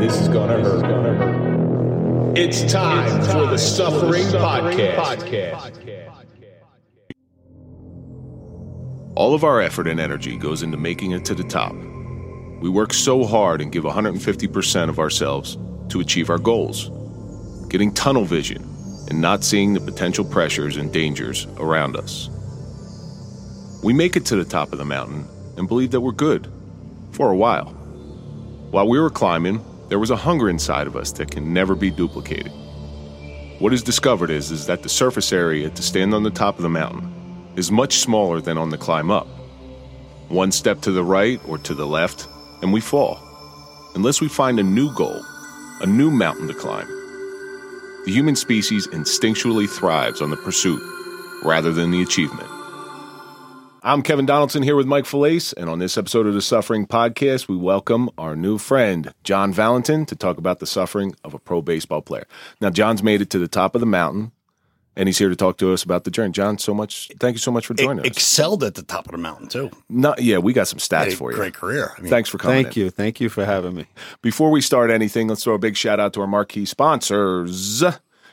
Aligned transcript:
This 0.00 0.18
is 0.18 0.28
gonna 0.28 0.62
hurt. 0.62 2.38
It's 2.38 2.72
time 2.72 3.20
for 3.20 3.46
the 3.46 3.58
Suffering 3.58 4.24
Podcast. 4.28 5.76
All 9.14 9.34
of 9.34 9.44
our 9.44 9.60
effort 9.60 9.86
and 9.86 10.00
energy 10.00 10.38
goes 10.38 10.62
into 10.62 10.78
making 10.78 11.10
it 11.10 11.26
to 11.26 11.34
the 11.34 11.44
top. 11.44 11.74
We 12.62 12.70
work 12.70 12.94
so 12.94 13.26
hard 13.26 13.60
and 13.60 13.70
give 13.70 13.84
150% 13.84 14.88
of 14.88 14.98
ourselves 14.98 15.58
to 15.90 16.00
achieve 16.00 16.30
our 16.30 16.38
goals. 16.38 16.90
Getting 17.68 17.92
tunnel 17.92 18.24
vision 18.24 18.64
and 19.10 19.20
not 19.20 19.44
seeing 19.44 19.74
the 19.74 19.80
potential 19.82 20.24
pressures 20.24 20.78
and 20.78 20.90
dangers 20.90 21.46
around 21.58 21.94
us. 21.94 22.30
We 23.84 23.92
make 23.92 24.16
it 24.16 24.24
to 24.26 24.36
the 24.36 24.46
top 24.46 24.72
of 24.72 24.78
the 24.78 24.86
mountain 24.86 25.28
and 25.58 25.68
believe 25.68 25.90
that 25.90 26.00
we're 26.00 26.12
good 26.12 26.48
for 27.12 27.30
a 27.30 27.36
while. 27.36 27.66
While 28.70 28.88
we 28.88 28.98
were 28.98 29.10
climbing, 29.10 29.62
there 29.90 29.98
was 29.98 30.10
a 30.10 30.16
hunger 30.16 30.48
inside 30.48 30.86
of 30.86 30.94
us 30.94 31.10
that 31.12 31.32
can 31.32 31.52
never 31.52 31.74
be 31.74 31.90
duplicated. 31.90 32.52
What 33.58 33.74
is 33.74 33.82
discovered 33.82 34.30
is, 34.30 34.52
is 34.52 34.66
that 34.66 34.84
the 34.84 34.88
surface 34.88 35.32
area 35.32 35.68
to 35.68 35.82
stand 35.82 36.14
on 36.14 36.22
the 36.22 36.30
top 36.30 36.56
of 36.56 36.62
the 36.62 36.68
mountain 36.68 37.12
is 37.56 37.72
much 37.72 37.98
smaller 37.98 38.40
than 38.40 38.56
on 38.56 38.70
the 38.70 38.78
climb 38.78 39.10
up. 39.10 39.26
One 40.28 40.52
step 40.52 40.80
to 40.82 40.92
the 40.92 41.02
right 41.02 41.40
or 41.46 41.58
to 41.58 41.74
the 41.74 41.88
left, 41.88 42.28
and 42.62 42.72
we 42.72 42.80
fall. 42.80 43.18
Unless 43.96 44.20
we 44.20 44.28
find 44.28 44.60
a 44.60 44.62
new 44.62 44.94
goal, 44.94 45.20
a 45.80 45.86
new 45.86 46.12
mountain 46.12 46.46
to 46.46 46.54
climb. 46.54 46.86
The 48.06 48.12
human 48.12 48.36
species 48.36 48.86
instinctually 48.86 49.68
thrives 49.68 50.22
on 50.22 50.30
the 50.30 50.36
pursuit 50.36 50.80
rather 51.42 51.72
than 51.72 51.90
the 51.90 52.00
achievement. 52.00 52.48
I'm 53.82 54.02
Kevin 54.02 54.26
Donaldson 54.26 54.62
here 54.62 54.76
with 54.76 54.86
Mike 54.86 55.04
Failace, 55.04 55.54
and 55.56 55.70
on 55.70 55.78
this 55.78 55.96
episode 55.96 56.26
of 56.26 56.34
the 56.34 56.42
Suffering 56.42 56.86
Podcast, 56.86 57.48
we 57.48 57.56
welcome 57.56 58.10
our 58.18 58.36
new 58.36 58.58
friend, 58.58 59.14
John 59.24 59.54
Valentin, 59.54 60.04
to 60.04 60.14
talk 60.14 60.36
about 60.36 60.58
the 60.58 60.66
suffering 60.66 61.14
of 61.24 61.32
a 61.32 61.38
pro 61.38 61.62
baseball 61.62 62.02
player. 62.02 62.26
Now, 62.60 62.68
John's 62.68 63.02
made 63.02 63.22
it 63.22 63.30
to 63.30 63.38
the 63.38 63.48
top 63.48 63.74
of 63.74 63.80
the 63.80 63.86
mountain, 63.86 64.32
and 64.96 65.08
he's 65.08 65.16
here 65.16 65.30
to 65.30 65.36
talk 65.36 65.56
to 65.58 65.72
us 65.72 65.82
about 65.82 66.04
the 66.04 66.10
journey. 66.10 66.32
John, 66.32 66.58
so 66.58 66.74
much, 66.74 67.10
thank 67.20 67.34
you 67.34 67.38
so 67.38 67.50
much 67.50 67.66
for 67.66 67.72
joining 67.72 68.00
us. 68.00 68.06
excelled 68.06 68.62
at 68.64 68.74
the 68.74 68.82
top 68.82 69.06
of 69.06 69.12
the 69.12 69.18
mountain 69.18 69.48
too. 69.48 69.70
Not, 69.88 70.22
yeah, 70.22 70.36
we 70.36 70.52
got 70.52 70.68
some 70.68 70.78
stats 70.78 71.14
for 71.14 71.30
you. 71.30 71.38
Great 71.38 71.54
career. 71.54 71.92
I 71.96 72.02
mean, 72.02 72.10
Thanks 72.10 72.28
for 72.28 72.36
coming. 72.36 72.64
Thank 72.64 72.76
in. 72.76 72.82
you. 72.82 72.90
Thank 72.90 73.18
you 73.18 73.30
for 73.30 73.46
having 73.46 73.74
me. 73.74 73.86
Before 74.20 74.50
we 74.50 74.60
start 74.60 74.90
anything, 74.90 75.28
let's 75.28 75.42
throw 75.42 75.54
a 75.54 75.58
big 75.58 75.78
shout 75.78 75.98
out 75.98 76.12
to 76.14 76.20
our 76.20 76.26
marquee 76.26 76.66
sponsors, 76.66 77.82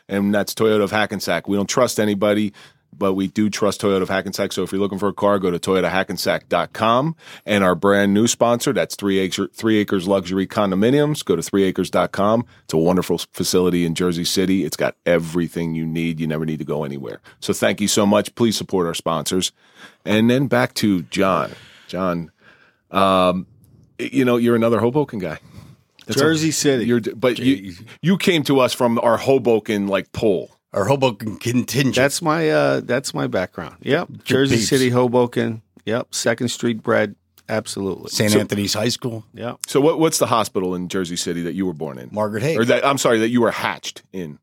and 0.09 0.35
that's 0.35 0.53
Toyota 0.53 0.83
of 0.83 0.91
Hackensack. 0.91 1.47
We 1.47 1.55
don't 1.55 1.69
trust 1.69 2.02
anybody, 2.02 2.52
but 2.97 3.13
we 3.13 3.27
do 3.27 3.49
trust 3.49 3.81
Toyota 3.81 4.02
of 4.02 4.09
Hackensack. 4.09 4.52
So 4.52 4.63
if 4.63 4.71
you're 4.71 4.81
looking 4.81 4.99
for 4.99 5.07
a 5.07 5.13
car, 5.13 5.39
go 5.39 5.52
to 5.52 5.59
toyotahackensack.com. 5.59 7.16
And 7.45 7.63
our 7.63 7.75
brand 7.75 8.13
new 8.13 8.27
sponsor, 8.27 8.73
that's 8.73 8.95
Three 8.95 9.19
Acres, 9.19 9.49
Three 9.53 9.77
Acres 9.77 10.07
Luxury 10.07 10.47
Condominiums. 10.47 11.23
Go 11.23 11.35
to 11.35 11.41
threeacres.com. 11.41 12.45
It's 12.63 12.73
a 12.73 12.77
wonderful 12.77 13.19
facility 13.31 13.85
in 13.85 13.95
Jersey 13.95 14.25
City. 14.25 14.66
It's 14.66 14.77
got 14.77 14.95
everything 15.05 15.75
you 15.75 15.85
need. 15.85 16.19
You 16.19 16.27
never 16.27 16.45
need 16.45 16.59
to 16.59 16.66
go 16.66 16.83
anywhere. 16.83 17.21
So 17.39 17.53
thank 17.53 17.81
you 17.81 17.88
so 17.88 18.05
much. 18.05 18.33
Please 18.35 18.57
support 18.57 18.88
our 18.88 18.94
sponsors. 18.94 19.51
And 20.05 20.29
then 20.29 20.47
back 20.47 20.73
to 20.75 21.03
John. 21.03 21.51
John, 21.88 22.31
um, 22.91 23.47
you 23.99 24.25
know, 24.25 24.38
you're 24.38 24.55
another 24.55 24.79
Hoboken 24.79 25.19
guy. 25.19 25.39
That's 26.05 26.19
Jersey 26.19 26.51
City. 26.51 26.85
You're, 26.85 27.01
but 27.01 27.38
you, 27.38 27.73
you 28.01 28.17
came 28.17 28.44
to 28.44 28.59
us 28.59 28.73
from 28.73 28.97
our 28.99 29.17
Hoboken 29.17 29.88
like 29.88 30.11
poll. 30.13 30.56
Our 30.78 30.86
Hoboken 30.86 31.38
contingent. 31.38 31.95
That's 31.95 32.22
my 32.22 32.50
uh 32.50 32.81
that's 32.81 33.14
my 33.14 33.25
background. 33.28 33.78
Yep. 33.81 34.09
Jersey 34.23 34.58
peeps. 34.58 34.67
City, 34.70 34.89
Hoboken. 34.89 35.61
Yep. 35.86 36.14
Second 36.14 36.50
Street 36.50 36.84
bred. 36.84 37.16
Absolutely. 37.50 38.09
St. 38.09 38.31
So- 38.31 38.39
Anthony's 38.39 38.73
High 38.73 38.89
School. 38.89 39.23
Yeah. 39.34 39.56
So 39.67 39.80
what, 39.81 40.00
what's 40.00 40.19
the 40.19 40.28
hospital 40.28 40.75
in 40.75 40.88
Jersey 40.89 41.16
City 41.16 41.42
that 41.44 41.53
you 41.56 41.66
were 41.66 41.73
born 41.73 41.97
in? 41.97 42.09
Margaret 42.11 42.44
Hague. 42.44 42.59
Or 42.59 42.66
that 42.66 42.86
I'm 42.86 42.97
sorry 42.97 43.19
that 43.19 43.30
you 43.30 43.42
were 43.42 43.52
hatched 43.52 44.03
in. 44.14 44.38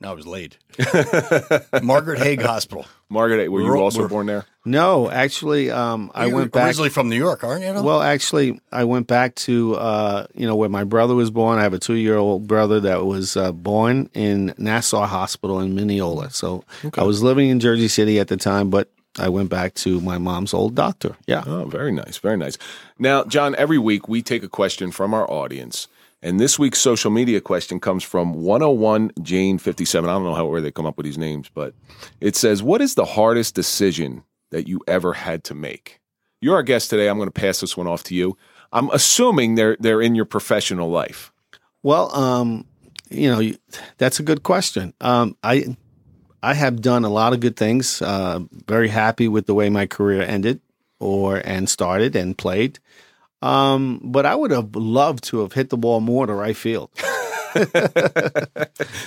No, 0.00 0.10
I 0.10 0.14
was 0.14 0.26
late. 0.26 0.58
Margaret 1.82 2.18
Hague 2.18 2.40
Hospital. 2.42 2.86
Margaret, 3.08 3.48
were 3.50 3.60
you 3.60 3.66
We're- 3.68 3.80
also 3.80 3.98
we're- 4.00 4.08
born 4.08 4.26
there? 4.26 4.44
No, 4.64 5.10
actually, 5.10 5.70
um 5.70 6.10
I 6.14 6.26
You're 6.26 6.34
went 6.36 6.52
back 6.52 6.66
originally 6.66 6.90
from 6.90 7.08
New 7.08 7.16
York, 7.16 7.42
aren't 7.42 7.64
you? 7.64 7.82
well, 7.82 8.02
actually, 8.02 8.60
I 8.70 8.84
went 8.84 9.06
back 9.06 9.34
to 9.36 9.76
uh, 9.76 10.26
you 10.34 10.46
know 10.46 10.56
where 10.56 10.68
my 10.68 10.84
brother 10.84 11.14
was 11.14 11.30
born. 11.30 11.58
I 11.58 11.62
have 11.62 11.72
a 11.72 11.78
two-year-old 11.78 12.46
brother 12.46 12.78
that 12.80 13.06
was 13.06 13.34
uh, 13.36 13.52
born 13.52 14.10
in 14.12 14.54
Nassau 14.58 15.06
Hospital 15.06 15.58
in 15.60 15.74
Mineola. 15.74 16.30
So 16.30 16.64
I 16.98 17.02
was 17.04 17.22
living 17.22 17.48
in 17.48 17.60
Jersey 17.60 17.88
City 17.88 18.20
at 18.20 18.28
the 18.28 18.36
time, 18.36 18.68
but 18.68 18.90
I 19.18 19.30
went 19.30 19.48
back 19.48 19.72
to 19.76 20.00
my 20.02 20.18
mom's 20.18 20.52
old 20.52 20.74
doctor. 20.74 21.16
Yeah. 21.26 21.44
Oh, 21.46 21.64
very 21.64 21.90
nice, 21.90 22.18
very 22.18 22.36
nice. 22.36 22.58
Now, 22.98 23.24
John, 23.24 23.54
every 23.56 23.78
week 23.78 24.06
we 24.06 24.20
take 24.22 24.42
a 24.42 24.48
question 24.50 24.90
from 24.90 25.14
our 25.14 25.28
audience, 25.30 25.88
and 26.22 26.40
this 26.40 26.58
week's 26.58 26.80
social 26.80 27.10
media 27.10 27.40
question 27.40 27.78
comes 27.78 28.02
from 28.02 28.34
101 28.34 29.12
Jane 29.22 29.58
57. 29.58 30.08
I 30.08 30.12
don't 30.12 30.24
know 30.24 30.34
how 30.34 30.46
where 30.46 30.60
they 30.60 30.70
come 30.70 30.86
up 30.86 30.96
with 30.96 31.04
these 31.04 31.18
names, 31.18 31.48
but 31.52 31.74
it 32.20 32.36
says, 32.36 32.62
"What 32.62 32.80
is 32.80 32.94
the 32.94 33.04
hardest 33.04 33.54
decision 33.54 34.24
that 34.50 34.66
you 34.66 34.80
ever 34.86 35.12
had 35.12 35.44
to 35.44 35.54
make?" 35.54 36.00
You're 36.40 36.56
our 36.56 36.62
guest 36.62 36.90
today. 36.90 37.08
I'm 37.08 37.18
going 37.18 37.28
to 37.28 37.40
pass 37.40 37.60
this 37.60 37.76
one 37.76 37.86
off 37.86 38.04
to 38.04 38.14
you. 38.14 38.36
I'm 38.72 38.90
assuming 38.90 39.54
they're 39.54 39.76
they're 39.80 40.02
in 40.02 40.14
your 40.14 40.24
professional 40.24 40.90
life. 40.90 41.32
Well, 41.82 42.14
um, 42.14 42.66
you 43.10 43.30
know, 43.30 43.52
that's 43.98 44.20
a 44.20 44.22
good 44.22 44.42
question. 44.42 44.94
Um, 45.00 45.36
I 45.42 45.76
I 46.42 46.54
have 46.54 46.80
done 46.80 47.04
a 47.04 47.08
lot 47.08 47.32
of 47.32 47.40
good 47.40 47.56
things. 47.56 48.02
Uh, 48.02 48.40
very 48.66 48.88
happy 48.88 49.28
with 49.28 49.46
the 49.46 49.54
way 49.54 49.70
my 49.70 49.86
career 49.86 50.22
ended, 50.22 50.60
or 51.00 51.40
and 51.44 51.68
started 51.68 52.14
and 52.14 52.36
played. 52.36 52.78
Um, 53.40 54.00
but 54.02 54.26
I 54.26 54.34
would 54.34 54.50
have 54.50 54.74
loved 54.74 55.24
to 55.24 55.40
have 55.40 55.52
hit 55.52 55.70
the 55.70 55.76
ball 55.78 56.00
more 56.00 56.26
to 56.26 56.32
right 56.34 56.56
field. 56.56 56.90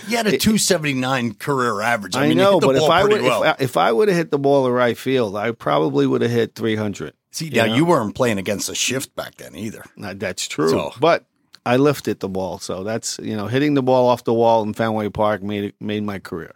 You 0.07 0.17
had 0.17 0.27
a 0.27 0.37
279 0.37 1.35
career 1.35 1.79
average. 1.81 2.15
I, 2.15 2.25
I, 2.25 2.27
mean, 2.29 2.37
know, 2.37 2.59
but 2.59 2.75
if 2.75 2.83
I 2.83 3.03
would 3.03 3.21
well. 3.21 3.43
if, 3.43 3.49
I, 3.49 3.63
if 3.63 3.77
I 3.77 3.91
would 3.91 4.07
have 4.07 4.17
hit 4.17 4.31
the 4.31 4.39
ball 4.39 4.65
to 4.65 4.71
right 4.71 4.97
field, 4.97 5.35
I 5.35 5.51
probably 5.51 6.07
would 6.07 6.21
have 6.21 6.31
hit 6.31 6.55
300. 6.55 7.13
See, 7.31 7.49
now 7.49 7.65
you 7.65 7.85
weren't 7.85 8.15
playing 8.15 8.39
against 8.39 8.67
a 8.67 8.75
shift 8.75 9.15
back 9.15 9.35
then 9.35 9.55
either. 9.55 9.85
Now, 9.95 10.13
that's 10.13 10.47
true. 10.47 10.69
So- 10.69 10.91
But 10.99 11.25
I 11.65 11.77
lifted 11.77 12.19
the 12.19 12.27
ball, 12.27 12.57
so 12.59 12.83
that's 12.83 13.19
you 13.19 13.37
know 13.37 13.47
hitting 13.47 13.75
the 13.75 13.83
ball 13.83 14.09
off 14.09 14.23
the 14.23 14.33
wall 14.33 14.63
in 14.63 14.73
Fenway 14.73 15.09
Park 15.09 15.43
made 15.43 15.73
made 15.79 16.03
my 16.03 16.19
career. 16.19 16.53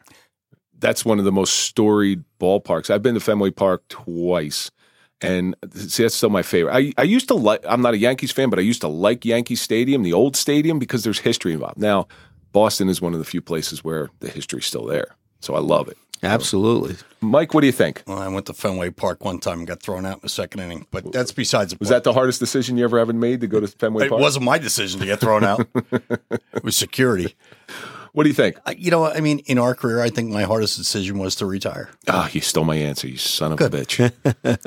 that's 0.80 1.06
one 1.06 1.20
of 1.20 1.26
the 1.26 1.32
most 1.32 1.54
storied 1.54 2.24
ballparks. 2.40 2.90
I've 2.90 3.04
been 3.04 3.14
to 3.14 3.20
Fenway 3.20 3.52
Park 3.52 3.88
twice. 3.88 4.72
And 5.22 5.56
see, 5.74 6.04
that's 6.04 6.16
still 6.16 6.30
my 6.30 6.42
favorite. 6.44 6.74
I, 6.74 6.92
I 6.98 7.04
used 7.04 7.28
to 7.30 7.36
like, 7.36 7.64
I'm 7.68 7.82
not 7.82 7.94
a 7.94 7.98
Yankees 7.98 8.32
fan, 8.32 8.50
but 8.50 8.60
I 8.60 8.64
used 8.64 8.82
to 8.82 8.88
like 8.88 9.24
Yankee 9.26 9.56
Stadium, 9.56 10.04
the 10.04 10.14
old 10.14 10.36
stadium, 10.36 10.78
because 10.78 11.04
there's 11.04 11.20
history 11.20 11.54
involved. 11.54 11.78
Now, 11.78 12.08
Boston 12.52 12.90
is 12.90 13.02
one 13.02 13.14
of 13.14 13.20
the 13.20 13.26
few 13.26 13.42
places 13.42 13.84
where 13.84 14.10
the 14.20 14.30
history's 14.30 14.66
still 14.66 14.86
there. 14.86 15.16
So 15.40 15.56
I 15.56 15.60
love 15.60 15.88
it. 15.88 15.98
Absolutely. 16.24 16.96
Mike, 17.22 17.54
what 17.54 17.62
do 17.62 17.68
you 17.68 17.74
think? 17.74 18.02
Well, 18.08 18.18
I 18.18 18.28
went 18.30 18.46
to 18.48 18.54
Fenway 18.54 18.90
Park 18.92 19.24
one 19.24 19.38
time 19.40 19.60
and 19.60 19.68
got 19.68 19.82
thrown 19.84 20.06
out 20.06 20.16
in 20.16 20.20
the 20.24 20.30
second 20.30 20.62
inning, 20.62 20.88
but 20.90 21.12
that's 21.12 21.32
besides 21.32 21.72
the 21.72 21.78
Was 21.80 21.90
point. 21.90 21.96
that 21.98 22.04
the 22.04 22.14
hardest 22.14 22.40
decision 22.40 22.78
you 22.78 22.84
ever 22.84 22.98
ever 22.98 23.14
made 23.14 23.42
to 23.42 23.48
go 23.48 23.60
to 23.60 23.68
Fenway 23.68 24.06
It 24.06 24.10
Park? 24.10 24.22
wasn't 24.22 24.46
my 24.46 24.58
decision 24.58 25.00
to 25.02 25.06
get 25.06 25.20
thrown 25.20 25.44
out. 25.44 25.68
it 25.92 26.64
was 26.64 26.76
security. 26.78 27.36
What 28.16 28.24
do 28.24 28.30
you 28.30 28.34
think? 28.34 28.58
I- 28.66 28.72
You 28.80 28.92
know, 28.92 29.06
I 29.06 29.20
mean, 29.20 29.40
in 29.40 29.58
our 29.60 29.76
career, 29.76 30.02
I 30.02 30.10
think 30.10 30.32
my 30.32 30.44
hardest 30.44 30.78
decision 30.78 31.18
was 31.20 31.36
to 31.36 31.46
retire. 31.46 31.90
Ah, 32.08 32.30
you 32.32 32.40
stole 32.40 32.64
my 32.64 32.78
answer, 32.78 33.08
you 33.10 33.18
son 33.18 33.52
of 33.52 33.60
a 33.60 33.70
bitch. 33.70 34.00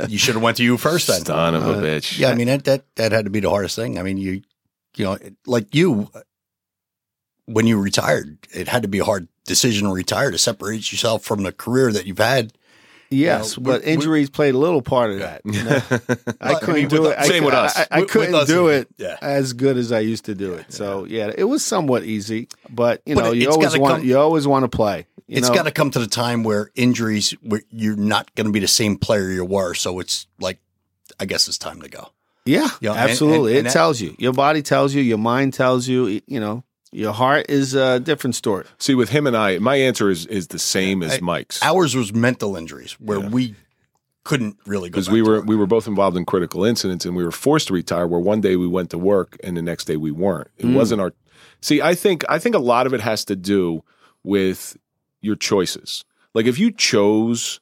You 0.11 0.19
should 0.19 0.35
have 0.35 0.43
went 0.43 0.59
to 0.59 0.65
you 0.65 0.77
first 0.77 1.09
then. 1.09 1.25
son 1.25 1.55
of 1.55 1.67
a 1.67 1.75
bitch. 1.81 2.19
Yeah, 2.19 2.29
I 2.31 2.35
mean 2.35 2.49
that 2.49 2.65
that 2.65 2.85
that 2.97 3.13
had 3.13 3.25
to 3.25 3.31
be 3.31 3.41
the 3.41 3.49
hardest 3.51 3.75
thing. 3.75 3.99
I 3.99 4.03
mean, 4.03 4.19
you 4.19 4.43
you 4.97 5.05
know, 5.07 5.17
like 5.47 5.75
you 5.75 6.11
when 7.47 7.67
you 7.67 7.81
retired, 7.81 8.37
it 8.53 8.69
had 8.69 8.83
to 8.83 8.89
be 8.89 8.99
a 8.99 9.05
hard 9.05 9.29
decision 9.47 9.89
to 9.89 9.95
retire 9.95 10.31
to 10.31 10.37
separate 10.37 10.93
yourself 10.93 11.25
from 11.25 11.43
the 11.43 11.53
career 11.53 11.91
that 11.91 12.05
you've 12.07 12.19
had. 12.19 12.53
Yes, 13.11 13.57
we- 13.57 13.65
but 13.65 13.85
we- 13.85 13.93
injuries 13.93 14.29
played 14.31 14.55
a 14.55 14.59
little 14.59 14.83
part 14.83 15.11
of 15.11 15.19
that. 15.21 15.41
you 15.45 15.63
know? 15.65 15.81
I 16.41 16.55
couldn't 16.57 16.75
mean, 16.75 16.89
do 16.89 17.07
it. 17.07 17.17
us- 17.19 17.25
I, 17.25 17.29
Same 17.29 17.45
with 17.45 17.55
us. 17.55 17.77
I, 17.77 17.87
I 17.91 18.01
With- 18.01 18.03
with 18.05 18.11
couldn't 18.11 18.35
us, 18.35 18.47
do 18.49 18.69
it 18.69 18.89
yeah. 18.99 19.17
as 19.23 19.53
good 19.55 19.77
as 19.77 19.93
I 19.93 20.01
used 20.01 20.27
to 20.27 20.35
do 20.35 20.53
it. 20.55 20.73
So 20.73 21.05
yeah, 21.05 21.31
it 21.37 21.45
was 21.45 21.65
somewhat 21.65 22.05
easy, 22.05 22.49
but 22.69 23.01
you 23.07 23.15
But 23.15 23.25
know, 23.25 23.33
it- 23.33 23.39
you 23.39 23.51
always 23.51 23.79
want 23.79 23.95
come- 24.01 24.05
you 24.09 24.19
always 24.19 24.47
want 24.47 24.65
to 24.65 24.69
play. 24.77 25.07
You 25.27 25.39
it's 25.39 25.49
know? 25.49 25.55
got 25.55 25.63
to 25.65 25.71
come 25.71 25.91
to 25.91 25.99
the 25.99 26.07
time 26.07 26.43
where 26.43 26.71
injuries, 26.75 27.33
where 27.43 27.63
you're 27.71 27.97
not 27.97 28.35
going 28.35 28.47
to 28.47 28.53
be 28.53 28.61
the 28.61 28.69
same 28.69 28.97
player 28.97 29.31
you 29.31 29.45
were. 29.45 29.75
So 29.75 29.99
it's 30.01 30.27
like, 30.41 30.59
I 31.21 31.27
guess 31.27 31.49
it's 31.49 31.59
time 31.59 31.83
to 31.83 31.89
go. 31.89 32.11
yeah, 32.47 32.69
Yeah, 32.81 32.93
and- 32.93 33.11
absolutely. 33.11 33.53
and- 33.53 33.59
and 33.59 33.67
it 33.67 33.71
that- 33.71 33.73
tells 33.75 34.01
you. 34.01 34.15
Your 34.19 34.33
body 34.33 34.63
tells 34.63 34.95
you. 34.95 35.03
Your 35.03 35.19
mind 35.19 35.53
tells 35.55 35.87
you. 35.87 36.21
You 36.27 36.41
know, 36.41 36.65
your 36.93 37.13
heart 37.13 37.47
is 37.49 37.75
a 37.75 38.01
different 38.01 38.35
story. 38.35 38.65
See, 38.79 38.95
with 38.95 39.11
him 39.11 39.27
and 39.27 39.37
I, 39.37 39.59
my 39.59 39.77
answer 39.77 40.11
is 40.11 40.27
is 40.27 40.49
the 40.49 40.59
same 40.59 41.03
as 41.03 41.15
I- 41.15 41.21
Mike's. 41.21 41.63
Ours 41.63 41.95
was 41.95 42.13
mental 42.13 42.57
injuries 42.57 42.93
where 43.01 43.21
we 43.21 43.55
couldn't 44.29 44.59
really 44.67 44.91
go 44.91 44.93
because 44.93 45.09
we 45.09 45.21
to 45.21 45.25
were 45.25 45.37
work. 45.39 45.47
we 45.47 45.57
were 45.57 45.67
both 45.67 45.87
involved 45.87 46.15
in 46.15 46.27
critical 46.27 46.63
incidents 46.63 47.07
and 47.07 47.17
we 47.17 47.25
were 47.25 47.31
forced 47.31 47.69
to 47.69 47.73
retire 47.73 48.07
where 48.07 48.21
one 48.21 48.43
day 48.43 48.57
we 48.57 48.67
went 48.67 48.91
to 48.91 48.99
work 48.99 49.39
and 49.43 49.57
the 49.57 49.63
next 49.63 49.87
day 49.87 49.97
we 49.97 50.11
weren't 50.11 50.51
it 50.59 50.67
mm. 50.67 50.75
wasn't 50.75 51.01
our 51.01 51.15
see 51.63 51.81
i 51.81 51.95
think 51.95 52.25
i 52.29 52.39
think 52.39 52.55
a 52.55 52.59
lot 52.59 52.87
of 52.87 52.93
it 52.93 53.01
has 53.01 53.25
to 53.25 53.35
do 53.35 53.83
with 54.23 54.77
your 55.23 55.35
choices 55.35 56.05
like 56.35 56.45
if 56.45 56.59
you 56.59 56.71
chose 56.71 57.61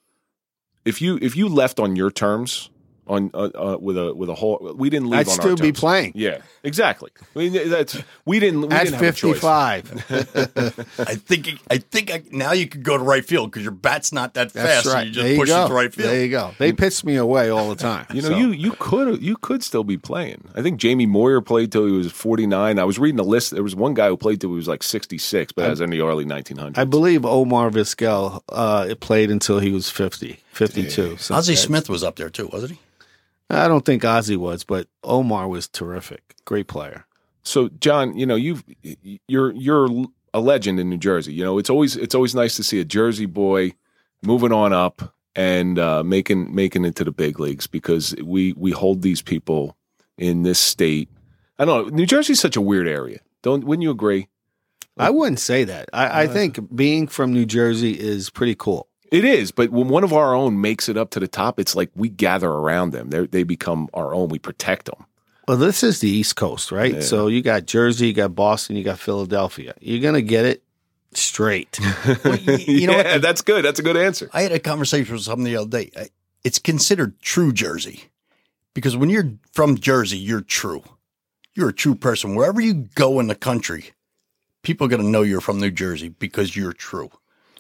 if 0.85 1.01
you 1.01 1.21
if 1.23 1.37
you 1.37 1.49
left 1.49 1.79
on 1.79 1.95
your 1.95 2.11
terms 2.11 2.69
on 3.07 3.31
uh, 3.35 3.51
uh, 3.55 3.79
with 3.81 3.97
a 3.97 4.15
with 4.15 4.29
a 4.29 4.35
whole. 4.35 4.75
We 4.77 4.91
didn't 4.91 5.11
leave. 5.11 5.21
I'd 5.21 5.29
on 5.29 5.35
still 5.35 5.51
our 5.51 5.57
be 5.57 5.73
playing. 5.73 6.13
Yeah, 6.15 6.39
exactly. 6.63 7.11
I 7.35 7.39
mean, 7.39 7.71
that's 7.71 8.03
we 8.25 8.41
didn't. 8.41 8.63
We 8.63 8.69
At 8.75 8.85
didn't 8.85 8.95
have 8.95 9.03
a 9.03 9.13
55. 9.13 10.05
I 10.99 11.15
think 11.15 11.59
I 11.71 11.79
think 11.79 12.11
I, 12.11 12.23
now 12.31 12.53
you 12.53 12.67
could 12.67 12.83
go 12.83 12.97
to 12.97 13.03
right 13.03 13.25
field 13.25 13.51
because 13.51 13.63
your 13.63 13.73
bat's 13.73 14.13
not 14.13 14.35
that 14.35 14.53
That's 14.53 14.67
fast. 14.67 14.85
So 14.87 14.93
right. 14.93 15.07
you 15.07 15.13
just 15.13 15.23
there 15.23 15.33
you 15.33 15.39
push 15.39 15.49
go. 15.49 15.65
it 15.65 15.69
to 15.69 15.75
right 15.75 15.95
field. 15.95 16.09
There 16.09 16.23
you 16.23 16.31
go. 16.31 16.55
They 16.59 16.73
pitched 16.73 17.05
me 17.05 17.17
away 17.17 17.51
all 17.51 17.69
the 17.69 17.77
time. 17.77 18.07
You 18.13 18.23
know, 18.23 18.29
So, 18.29 18.37
you 18.37 18.51
you 18.51 18.73
could 18.73 19.23
you 19.23 19.37
could 19.37 19.63
still 19.63 19.85
be 19.85 19.97
playing. 19.97 20.49
I 20.55 20.63
think 20.63 20.79
Jamie 20.79 21.07
Moyer 21.07 21.41
played 21.41 21.73
till 21.73 21.87
he 21.87 21.93
was 21.93 22.11
forty 22.13 22.47
nine. 22.47 22.79
I 22.79 22.85
was 22.85 22.99
reading 22.99 23.21
a 23.21 23.25
list. 23.25 23.53
There 23.53 23.63
was 23.63 23.77
one 23.77 23.95
guy 23.95 24.09
who 24.09 24.17
played 24.17 24.41
till 24.41 24.51
he 24.51 24.57
was 24.57 24.69
like 24.69 24.83
sixty 24.83 25.19
six, 25.19 25.53
but 25.53 25.63
that 25.63 25.71
was 25.71 25.81
in 25.81 25.91
the 25.91 26.01
early 26.01 26.25
nineteen 26.25 26.57
hundreds. 26.57 26.79
I 26.79 26.85
believe 26.85 27.25
Omar 27.25 27.71
Vizquel 27.71 28.43
uh, 28.49 28.95
played 29.01 29.31
until 29.31 29.59
he 29.59 29.71
was 29.71 29.91
50, 29.91 30.41
52. 30.53 31.17
So 31.19 31.35
Ozzie 31.35 31.57
Smith 31.57 31.89
was 31.89 32.03
up 32.03 32.17
there 32.17 32.31
too, 32.31 32.49
wasn't 32.53 32.73
he? 32.73 32.79
I 33.49 33.69
don't 33.69 33.85
think 33.85 34.03
Ozzy 34.03 34.37
was, 34.37 34.65
but 34.65 34.89
Omar 35.05 35.49
was 35.49 35.69
terrific. 35.69 36.35
Great 36.45 36.67
player. 36.67 37.07
So, 37.43 37.69
John, 37.81 38.17
you 38.19 38.27
know, 38.27 38.35
you've 38.35 38.65
you're 39.29 39.53
you're 39.53 39.89
a 40.35 40.41
legend 40.41 40.81
in 40.81 40.91
New 40.91 40.99
Jersey. 40.99 41.33
You 41.33 41.45
know, 41.45 41.59
it's 41.59 41.71
always 41.71 41.97
it's 41.97 42.15
always 42.15 42.35
nice 42.35 42.57
to 42.57 42.65
see 42.65 42.81
a 42.81 42.85
Jersey 42.85 43.27
boy 43.27 43.73
moving 44.23 44.53
on 44.53 44.73
up 44.73 45.15
and 45.37 45.79
uh, 45.79 46.03
making 46.03 46.55
making 46.55 46.85
it 46.85 46.97
to 46.97 47.05
the 47.05 47.13
big 47.13 47.39
leagues 47.39 47.67
because 47.67 48.15
we 48.25 48.53
we 48.55 48.73
hold 48.73 49.03
these 49.03 49.23
people 49.23 49.77
in 50.19 50.43
this 50.43 50.59
state. 50.59 51.09
I 51.59 51.65
don't 51.65 51.89
know. 51.89 51.97
New 51.97 52.07
Jersey's 52.07 52.41
such 52.41 52.57
a 52.57 52.61
weird 52.61 52.89
area. 52.89 53.21
Don't 53.43 53.65
wouldn't 53.65 53.83
you 53.83 53.91
agree? 53.91 54.29
I 54.99 55.11
wouldn't 55.11 55.41
say 55.41 55.65
that. 55.65 55.91
I, 55.93 56.23
I 56.23 56.27
think 56.27 56.75
being 56.75 57.07
from 57.07 57.33
New 57.33 57.45
Jersey 57.45 57.93
is 57.93 58.31
pretty 58.31 58.55
cool. 58.55 58.89
It 59.13 59.25
is, 59.25 59.51
but 59.53 59.71
when 59.71 59.89
one 59.89 60.05
of 60.05 60.13
our 60.13 60.35
own 60.35 60.61
makes 60.61 60.89
it 60.89 60.97
up 60.97 61.11
to 61.11 61.21
the 61.21 61.29
top, 61.29 61.61
it's 61.61 61.77
like 61.77 61.91
we 61.95 62.09
gather 62.09 62.49
around 62.49 62.91
them. 62.91 63.11
They 63.11 63.27
they 63.27 63.43
become 63.43 63.89
our 63.95 64.15
own. 64.15 64.29
We 64.29 64.39
protect 64.39 64.87
them. 64.87 65.07
Well, 65.47 65.57
this 65.57 65.85
is 65.85 66.01
the 66.01 66.09
East 66.09 66.35
Coast, 66.35 66.73
right? 66.73 66.95
Yeah. 66.95 67.01
So 67.01 67.29
you 67.29 67.41
got 67.41 67.67
Jersey, 67.67 68.09
you 68.09 68.13
got 68.13 68.35
Boston, 68.35 68.77
you 68.77 68.83
got 68.83 68.99
Philadelphia. 68.99 69.75
You're 69.81 70.03
going 70.03 70.15
to 70.15 70.23
get 70.23 70.45
it 70.45 70.63
straight. 71.13 71.79
Well, 72.25 72.37
you, 72.37 72.57
you 72.57 72.87
know 72.87 72.97
yeah, 72.97 73.13
what? 73.15 73.23
that's 73.23 73.43
good. 73.43 73.65
That's 73.65 73.79
a 73.79 73.83
good 73.83 73.97
answer. 73.97 74.29
I 74.33 74.43
had 74.43 74.53
a 74.53 74.59
conversation 74.59 75.15
with 75.15 75.23
someone 75.23 75.45
the 75.45 75.57
other 75.57 75.69
day. 75.69 75.91
It's 76.43 76.59
considered 76.59 77.21
true 77.21 77.53
Jersey 77.53 78.05
because 78.75 78.97
when 78.97 79.11
you're 79.11 79.33
from 79.53 79.79
Jersey, 79.79 80.19
you're 80.19 80.41
true. 80.41 80.83
You're 81.55 81.71
a 81.71 81.75
true 81.75 81.95
person. 81.95 82.35
Wherever 82.35 82.61
you 82.61 82.89
go 82.95 83.21
in 83.21 83.29
the 83.29 83.35
country, 83.35 83.93
people 84.63 84.87
are 84.87 84.91
going 84.91 85.03
to 85.03 85.09
know 85.09 85.23
you're 85.23 85.41
from 85.41 85.61
New 85.61 85.71
Jersey 85.71 86.09
because 86.09 86.57
you're 86.57 86.73
true. 86.73 87.11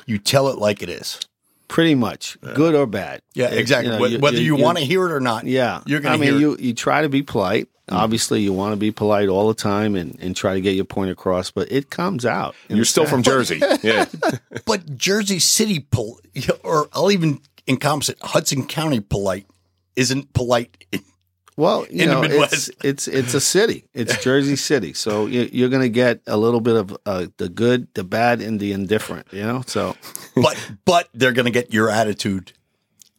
You 0.06 0.19
tell 0.19 0.48
it 0.48 0.58
like 0.58 0.82
it 0.82 0.88
is. 0.88 1.20
Pretty 1.68 1.94
much, 1.94 2.38
good 2.54 2.74
or 2.74 2.86
bad. 2.86 3.22
Yeah, 3.34 3.46
It- 3.52 3.58
exactly. 3.58 3.92
you 3.92 3.98
know, 3.98 4.18
Wh- 4.18 4.22
Whether 4.22 4.40
you, 4.40 4.56
want 4.56 4.78
to 4.78 4.84
hear 4.84 5.06
it 5.06 5.12
or 5.12 5.20
not. 5.20 5.44
Yeah, 5.46 5.82
You're 5.86 6.00
gonna 6.00 6.14
I 6.14 6.18
mean, 6.18 6.30
hear 6.30 6.38
you 6.38 6.56
you 6.60 6.74
try 6.74 7.02
to 7.02 7.08
be 7.08 7.22
polite. 7.22 7.66
Mm-hmm. 7.88 7.96
Obviously, 7.96 8.40
you 8.40 8.52
want 8.52 8.72
to 8.72 8.76
be 8.76 8.90
polite 8.90 9.28
all 9.28 9.46
the 9.48 9.54
time 9.54 9.94
and, 9.94 10.18
and 10.20 10.34
try 10.34 10.54
to 10.54 10.60
get 10.60 10.74
your 10.74 10.84
point 10.84 11.10
across, 11.10 11.50
but 11.52 11.70
it 11.70 11.88
comes 11.88 12.26
out. 12.26 12.54
You're 12.68 12.82
a 12.82 12.84
still 12.84 13.06
from. 13.06 13.22
Jersey. 13.22 13.60
Yeah. 13.82 14.06
But 14.64 14.96
Jersey 14.96 15.38
City, 15.38 15.80
pol- 15.80 16.20
or 16.64 16.88
I'll 16.92 17.12
even 17.12 17.40
encompass 17.69 18.08
it, 18.08 18.19
Hudson 18.20 18.66
County 18.66 18.98
polite 19.00 19.46
isn't 19.94 20.32
polite. 20.32 20.84
Well, 21.56 21.87
you 21.91 22.03
in 22.05 22.08
know, 22.11 22.23
it's, 22.23 22.70
it's 22.85 23.08
it's 23.08 23.32
a 23.35 23.41
city. 23.41 23.85
It's 23.94 24.17
Jersey 24.23 24.56
City, 24.56 24.93
so 24.93 25.25
you, 25.26 25.49
you're 25.53 25.70
going 25.70 25.82
to 25.82 25.88
get 25.88 26.20
a 26.26 26.37
little 26.37 26.61
bit 26.61 26.76
of 26.76 26.97
uh, 27.06 27.26
the 27.38 27.49
good, 27.49 27.88
the 27.94 28.05
bad, 28.05 28.43
and 28.43 28.61
the 28.61 28.73
indifferent. 28.73 29.26
You 29.32 29.43
know, 29.44 29.62
so 29.67 29.97
but 30.37 30.56
but 30.85 31.08
they're 31.14 31.32
going 31.32 31.47
to 31.47 31.50
get 31.50 31.73
your 31.73 31.88
attitude 31.88 32.53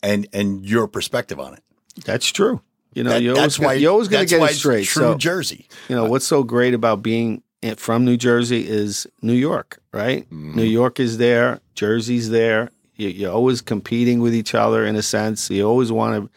and 0.04 0.28
and 0.34 0.64
your 0.66 0.88
perspective 0.88 1.40
on 1.40 1.54
it. 1.56 1.64
that's 2.06 2.28
true. 2.32 2.62
You 2.94 3.04
know, 3.04 3.10
That- 3.12 3.22
you're 3.24 3.36
that's 3.36 3.58
always 3.58 3.68
why 3.68 3.74
you're 3.74 3.92
always 3.92 4.08
going 4.08 4.28
to 4.28 4.38
get 4.40 4.52
it 4.52 4.56
straight. 4.56 4.86
True 4.86 5.02
So 5.04 5.16
Jersey. 5.16 5.68
you 5.90 5.96
know 5.96 6.06
what's 6.06 6.26
so 6.28 6.44
great 6.44 6.74
about 6.76 7.02
being 7.02 7.42
from 7.78 8.06
New 8.06 8.18
Jersey 8.18 8.68
is 8.68 9.08
New 9.24 9.34
York, 9.34 9.80
right? 9.92 10.32
New 10.32 10.64
York 10.64 11.00
is 11.00 11.18
there, 11.18 11.60
Jersey's 11.74 12.30
there. 12.30 12.70
You're 12.96 13.32
always 13.34 13.62
competing 13.62 14.20
with 14.22 14.34
each 14.36 14.54
other 14.56 14.86
in 14.86 14.96
a 14.96 15.02
sense. 15.04 15.50
You 15.52 15.68
always 15.68 15.92
want 15.92 16.24
to, 16.24 16.30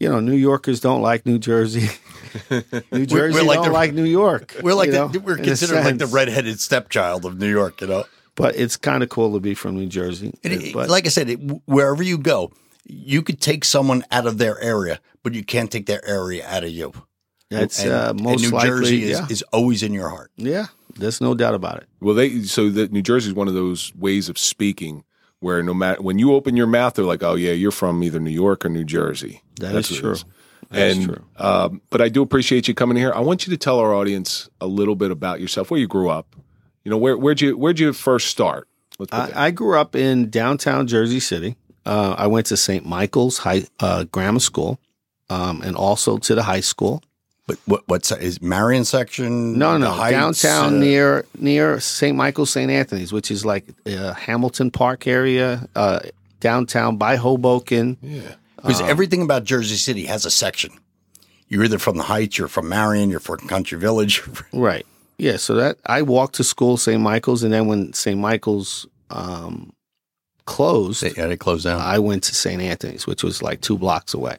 you 0.00 0.08
know, 0.08 0.20
New 0.20 0.34
Yorkers 0.36 0.80
don't 0.80 1.02
like 1.02 1.24
New 1.26 1.38
Jersey. 1.38 1.88
New 2.92 3.06
Jersey 3.06 3.40
like 3.42 3.56
don't 3.56 3.66
the- 3.66 3.72
like 3.72 3.92
New 3.94 4.04
York. 4.04 4.56
We're 4.62 4.74
like 4.74 4.90
the, 4.90 5.08
know, 5.08 5.18
we're 5.20 5.36
considered 5.36 5.84
like 5.84 5.98
the 5.98 6.06
redheaded 6.06 6.60
stepchild 6.60 7.24
of 7.24 7.38
New 7.38 7.48
York. 7.50 7.80
You 7.80 7.86
know, 7.86 8.04
But 8.34 8.56
it's 8.56 8.76
kind 8.76 9.02
of 9.02 9.08
cool 9.08 9.32
to 9.34 9.40
be 9.40 9.54
from 9.54 9.76
New 9.76 9.86
Jersey. 9.86 10.34
And 10.42 10.52
it- 10.52 10.74
but 10.74 10.88
like 10.90 11.06
I 11.06 11.10
said, 11.10 11.30
it, 11.30 11.36
wherever 11.66 12.02
you 12.02 12.18
go, 12.18 12.50
you 12.86 13.22
could 13.22 13.40
take 13.40 13.64
someone 13.64 14.04
out 14.10 14.26
of 14.26 14.38
their 14.38 14.60
area, 14.60 15.00
but 15.22 15.34
you 15.34 15.44
can't 15.44 15.70
take 15.70 15.86
their 15.86 16.04
area 16.06 16.46
out 16.46 16.64
of 16.64 16.70
you. 16.70 16.92
that's 17.50 17.82
and, 17.82 17.92
uh, 17.92 18.06
and 18.10 18.22
most 18.22 18.42
New 18.42 18.50
likely. 18.50 18.68
Jersey 18.70 19.04
is, 19.04 19.18
yeah. 19.20 19.26
is 19.30 19.42
always 19.52 19.82
in 19.82 19.92
your 19.94 20.08
heart. 20.08 20.30
yeah, 20.36 20.66
there's 20.96 21.20
no 21.20 21.34
doubt 21.34 21.54
about 21.54 21.78
it. 21.78 21.88
Well, 22.00 22.14
they 22.14 22.42
so 22.42 22.68
that 22.70 22.92
New 22.92 23.00
Jersey 23.02 23.28
is 23.30 23.34
one 23.34 23.48
of 23.48 23.54
those 23.54 23.94
ways 23.94 24.28
of 24.28 24.38
speaking 24.38 25.04
where 25.44 25.62
no 25.62 25.74
matter 25.74 26.00
when 26.00 26.18
you 26.18 26.32
open 26.32 26.56
your 26.56 26.66
mouth, 26.66 26.94
they're 26.94 27.04
like, 27.04 27.22
"Oh 27.22 27.34
yeah, 27.34 27.52
you're 27.52 27.70
from 27.70 28.02
either 28.02 28.18
New 28.18 28.30
York 28.30 28.64
or 28.64 28.70
New 28.70 28.82
Jersey." 28.82 29.42
That 29.60 29.74
That's 29.74 29.90
is 29.90 29.98
true. 29.98 30.12
is. 30.12 30.24
That 30.70 30.88
is 30.88 30.96
and 30.96 31.06
true. 31.06 31.24
Um, 31.36 31.82
but 31.90 32.00
I 32.00 32.08
do 32.08 32.22
appreciate 32.22 32.66
you 32.66 32.72
coming 32.72 32.96
here. 32.96 33.12
I 33.14 33.20
want 33.20 33.46
you 33.46 33.50
to 33.50 33.58
tell 33.58 33.78
our 33.78 33.94
audience 33.94 34.48
a 34.62 34.66
little 34.66 34.96
bit 34.96 35.10
about 35.10 35.40
yourself, 35.40 35.70
where 35.70 35.78
you 35.78 35.86
grew 35.86 36.08
up. 36.08 36.34
You 36.82 36.90
know, 36.90 36.96
where 36.96 37.18
where'd 37.18 37.42
you 37.42 37.58
where'd 37.58 37.78
you 37.78 37.92
first 37.92 38.28
start? 38.28 38.68
Let's 38.98 39.10
put 39.10 39.10
that. 39.10 39.36
I, 39.36 39.46
I 39.46 39.50
grew 39.50 39.78
up 39.78 39.94
in 39.94 40.30
downtown 40.30 40.86
Jersey 40.86 41.20
City. 41.20 41.56
Uh, 41.84 42.14
I 42.16 42.26
went 42.26 42.46
to 42.46 42.56
St. 42.56 42.86
Michael's 42.86 43.38
High 43.38 43.64
uh, 43.80 44.04
Grammar 44.04 44.40
School, 44.40 44.80
um, 45.28 45.60
and 45.60 45.76
also 45.76 46.16
to 46.16 46.34
the 46.34 46.44
high 46.44 46.60
school. 46.60 47.02
But 47.46 47.58
what 47.66 47.82
what's 47.86 48.10
is 48.10 48.40
Marion 48.40 48.84
section? 48.84 49.58
No, 49.58 49.76
no, 49.76 49.90
Heights, 49.90 50.40
downtown 50.42 50.76
uh, 50.76 50.78
near 50.78 51.26
near 51.38 51.78
St. 51.80 52.16
Michael's 52.16 52.50
St. 52.50 52.70
Anthony's, 52.70 53.12
which 53.12 53.30
is 53.30 53.44
like 53.44 53.66
uh, 53.86 54.14
Hamilton 54.14 54.70
Park 54.70 55.06
area, 55.06 55.68
uh, 55.76 56.00
downtown 56.40 56.96
by 56.96 57.16
Hoboken. 57.16 57.98
yeah. 58.02 58.34
Because 58.56 58.80
Um, 58.80 58.88
everything 58.88 59.20
about 59.20 59.44
Jersey 59.44 59.76
City 59.76 60.06
has 60.06 60.24
a 60.24 60.30
section. 60.30 60.70
You're 61.48 61.64
either 61.64 61.78
from 61.78 61.98
the 61.98 62.04
Heights, 62.04 62.38
you're 62.38 62.48
from 62.48 62.70
Marion, 62.70 63.10
you're 63.10 63.20
from 63.20 63.38
Country 63.46 63.78
Village. 63.78 64.22
Right. 64.54 64.86
Yeah. 65.18 65.36
So 65.36 65.54
that 65.56 65.76
I 65.84 66.00
walked 66.00 66.36
to 66.36 66.44
school 66.44 66.78
St. 66.78 67.00
Michael's, 67.00 67.42
and 67.42 67.52
then 67.52 67.66
when 67.66 67.92
St. 67.92 68.18
Michael's 68.18 68.86
um, 69.10 69.74
closed, 70.46 71.02
yeah, 71.02 71.26
they 71.26 71.36
closed 71.36 71.64
down. 71.64 71.78
I 71.80 71.98
went 71.98 72.22
to 72.24 72.34
St. 72.34 72.62
Anthony's, 72.62 73.06
which 73.06 73.22
was 73.22 73.42
like 73.42 73.60
two 73.60 73.76
blocks 73.76 74.14
away. 74.14 74.38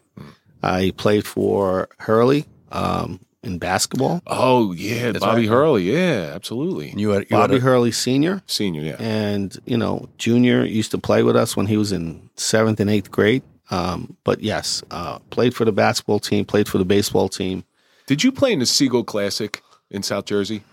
I 0.63 0.91
played 0.97 1.27
for 1.27 1.87
Hurley 1.99 2.45
um, 2.75 3.19
in 3.43 3.57
basketball. 3.59 4.21
Oh 4.27 4.71
yeah, 4.73 5.11
Bobby 5.13 5.41
right. 5.41 5.49
Hurley. 5.49 5.91
Yeah, 5.91 6.31
absolutely. 6.33 6.93
you 6.95 7.09
had, 7.09 7.23
you 7.23 7.37
Bobby 7.37 7.57
a, 7.57 7.59
Hurley 7.59 7.91
Senior, 7.91 8.41
Senior. 8.47 8.81
Yeah. 8.81 8.95
and 8.99 9.57
you 9.65 9.77
know 9.77 10.09
Junior 10.17 10.65
used 10.65 10.91
to 10.91 10.97
play 10.97 11.23
with 11.23 11.35
us 11.35 11.55
when 11.55 11.67
he 11.67 11.77
was 11.77 11.91
in 11.91 12.29
seventh 12.35 12.79
and 12.79 12.89
eighth 12.89 13.11
grade. 13.11 13.43
Um, 13.71 14.15
but 14.23 14.41
yes, 14.41 14.83
uh, 14.91 15.19
played 15.29 15.55
for 15.55 15.65
the 15.65 15.71
basketball 15.71 16.19
team, 16.19 16.45
played 16.45 16.67
for 16.67 16.77
the 16.77 16.85
baseball 16.85 17.29
team. 17.29 17.63
Did 18.05 18.23
you 18.23 18.31
play 18.31 18.53
in 18.53 18.59
the 18.59 18.65
Seagull 18.65 19.03
Classic 19.03 19.61
in 19.89 20.03
South 20.03 20.25
Jersey? 20.25 20.63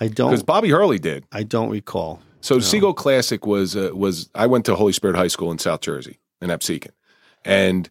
I 0.00 0.08
don't, 0.08 0.30
because 0.30 0.42
Bobby 0.42 0.70
Hurley 0.70 0.98
did. 0.98 1.24
I 1.30 1.44
don't 1.44 1.70
recall. 1.70 2.20
So 2.40 2.60
Seagull 2.60 2.94
Classic 2.94 3.46
was 3.46 3.76
uh, 3.76 3.90
was 3.92 4.30
I 4.34 4.46
went 4.46 4.64
to 4.66 4.74
Holy 4.74 4.92
Spirit 4.92 5.16
High 5.16 5.28
School 5.28 5.50
in 5.50 5.58
South 5.58 5.80
Jersey 5.80 6.18
in 6.40 6.50
Absecon, 6.50 6.90
and 7.44 7.90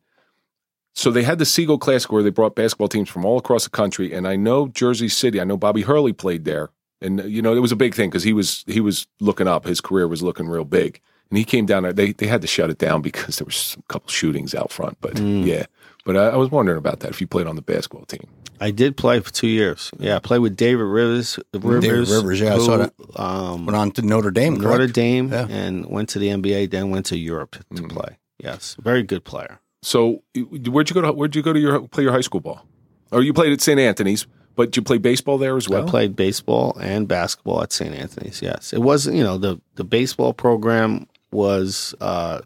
so 0.98 1.12
they 1.12 1.22
had 1.24 1.38
the 1.38 1.46
Seagull 1.46 1.78
Classic 1.78 2.12
where 2.12 2.24
they 2.24 2.32
brought 2.32 2.56
basketball 2.56 2.88
teams 2.88 3.08
from 3.08 3.24
all 3.24 3.38
across 3.38 3.64
the 3.66 3.70
country. 3.70 4.12
And 4.14 4.28
I 4.28 4.36
know 4.36 4.68
Jersey 4.70 5.10
City. 5.10 5.40
I 5.40 5.44
know 5.44 5.56
Bobby 5.56 5.84
Hurley 5.84 6.12
played 6.12 6.44
there, 6.44 6.70
and 7.02 7.24
you 7.26 7.42
know 7.42 7.54
it 7.54 7.60
was 7.60 7.72
a 7.72 7.76
big 7.76 7.94
thing 7.94 8.10
because 8.10 8.24
he 8.24 8.34
was 8.34 8.64
he 8.68 8.82
was 8.82 9.06
looking 9.20 9.48
up. 9.48 9.66
His 9.66 9.80
career 9.80 10.08
was 10.08 10.24
looking 10.24 10.48
real 10.48 10.66
big, 10.66 11.00
and 11.30 11.38
he 11.38 11.44
came 11.44 11.66
down 11.68 11.84
there. 11.84 11.94
They 11.94 12.14
they 12.14 12.26
had 12.28 12.42
to 12.42 12.48
shut 12.48 12.70
it 12.72 12.80
down 12.80 13.02
because 13.10 13.38
there 13.38 13.46
was 13.46 13.78
a 13.80 13.84
couple 13.94 14.10
shootings 14.10 14.56
out 14.56 14.72
front. 14.72 14.98
But 15.00 15.20
yeah, 15.20 15.66
but 16.04 16.18
I, 16.18 16.30
I 16.30 16.36
was 16.36 16.50
wondering 16.50 16.80
about 16.80 17.02
that 17.02 17.12
if 17.12 17.22
you 17.22 17.28
played 17.28 17.48
on 17.48 17.56
the 17.56 17.62
basketball 17.62 18.06
team. 18.06 18.28
I 18.60 18.72
did 18.72 18.98
play 18.98 19.20
for 19.20 19.32
two 19.32 19.46
years. 19.48 19.92
Yeah, 20.00 20.16
I 20.16 20.20
played 20.20 20.40
with 20.40 20.56
David 20.56 20.82
Rivers. 20.82 21.38
Rivers, 21.54 22.10
Rivers, 22.12 22.40
yeah, 22.40 22.56
I 22.56 22.58
saw 22.58 22.78
who, 22.78 22.78
that. 22.78 22.94
Um, 23.22 23.68
went 23.68 23.76
on 23.78 23.92
to 23.92 24.02
Notre 24.02 24.32
Dame. 24.32 24.56
Notre 24.56 24.78
correct? 24.78 24.94
Dame 24.96 25.30
Yeah. 25.32 25.46
and 25.48 25.86
went 25.86 26.10
to 26.10 26.18
the 26.20 26.30
NBA, 26.30 26.72
then 26.72 26.90
went 26.90 27.06
to 27.08 27.18
Europe 27.18 27.58
to 27.76 27.84
Mm. 27.84 27.90
play. 27.90 28.18
Yes, 28.40 28.76
very 28.82 29.04
good 29.04 29.24
player. 29.26 29.60
So 29.82 30.24
where'd 30.36 30.90
you 30.90 30.94
go 30.94 31.02
to 31.02 31.12
where'd 31.12 31.36
you 31.36 31.42
go 31.42 31.54
to 31.54 31.60
your 31.60 31.88
play 31.88 32.04
your 32.04 32.12
high 32.12 32.22
school 32.22 32.42
ball? 32.42 32.66
Or 33.12 33.22
you 33.22 33.34
played 33.34 33.54
at 33.54 33.62
St. 33.62 33.80
Anthony's, 33.80 34.28
but 34.56 34.76
you 34.76 34.82
played 34.82 35.02
baseball 35.02 35.38
there 35.38 35.56
as 35.56 35.70
well. 35.70 35.88
I 35.88 35.90
played 35.90 36.16
baseball 36.16 36.76
and 36.78 37.08
basketball 37.08 37.62
at 37.64 37.72
St. 37.72 37.94
Anthony's. 37.94 38.42
Yes, 38.42 38.74
it 38.74 38.82
was 38.82 39.08
you 39.08 39.24
know 39.24 39.38
the 39.38 39.62
the 39.76 39.84
baseball 39.84 40.34
program 40.34 41.08
was 41.32 41.96
uh, 42.02 42.42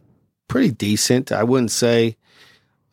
pretty 0.47 0.71
decent. 0.71 1.31
I 1.31 1.43
wouldn't 1.43 1.71
say 1.71 2.17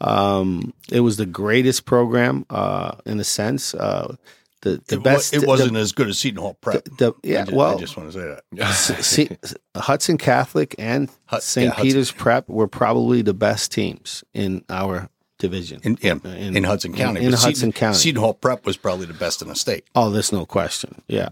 um, 0.01 0.73
it 0.91 1.01
was 1.01 1.17
the 1.17 1.27
greatest 1.27 1.85
program 1.85 2.47
uh, 2.49 2.93
in 3.05 3.19
a 3.21 3.25
sense. 3.25 3.75
Uh, 3.75 4.17
the 4.63 4.81
the 4.89 4.97
It, 4.97 5.03
best. 5.03 5.33
wa- 5.37 5.43
it 5.43 5.47
wasn't 5.47 5.77
as 5.77 5.93
good 5.93 6.09
as 6.09 6.19
Seton 6.19 6.41
Hall 6.41 6.55
Prep. 6.61 6.85
The, 6.85 6.91
the- 6.99 7.15
yeah, 7.29 7.41
I 7.43 7.45
just, 7.45 7.57
well, 7.57 7.77
I 7.77 7.81
just 7.81 7.97
want 7.97 8.13
to 8.13 8.19
say 8.19 8.27
that. 8.57 8.61
S- 8.67 9.07
see, 9.07 9.29
Hudson 9.77 10.19
Catholic 10.19 10.75
and 10.79 11.09
Hud- 11.27 11.43
St. 11.43 11.65
yeah, 11.65 11.71
Hudson. 11.71 11.85
Peter's 11.87 12.13
Prep 12.13 12.49
were 12.49 12.69
probably 12.69 13.23
the 13.23 13.35
best 13.35 13.71
teams 13.73 14.25
in 14.35 14.65
our 14.69 15.09
division. 15.39 15.81
in, 15.85 15.97
yeah, 16.03 16.15
In- 16.25 16.57
in, 16.57 16.65
Hudson 16.65 16.93
County. 16.93 17.21
in- 17.21 17.27
in 17.27 17.33
Hudson 17.33 17.55
Seton, 17.55 17.73
County. 17.73 17.99
Seton 17.99 18.21
Hall 18.21 18.35
Prep 18.35 18.67
was 18.67 18.77
probably 18.77 19.07
the 19.07 19.15
best 19.15 19.41
in 19.43 19.49
the 19.49 19.55
state. 19.55 19.85
Oh, 19.95 20.11
there's 20.11 20.33
no 20.33 20.45
question. 20.45 21.03
Yeah. 21.07 21.29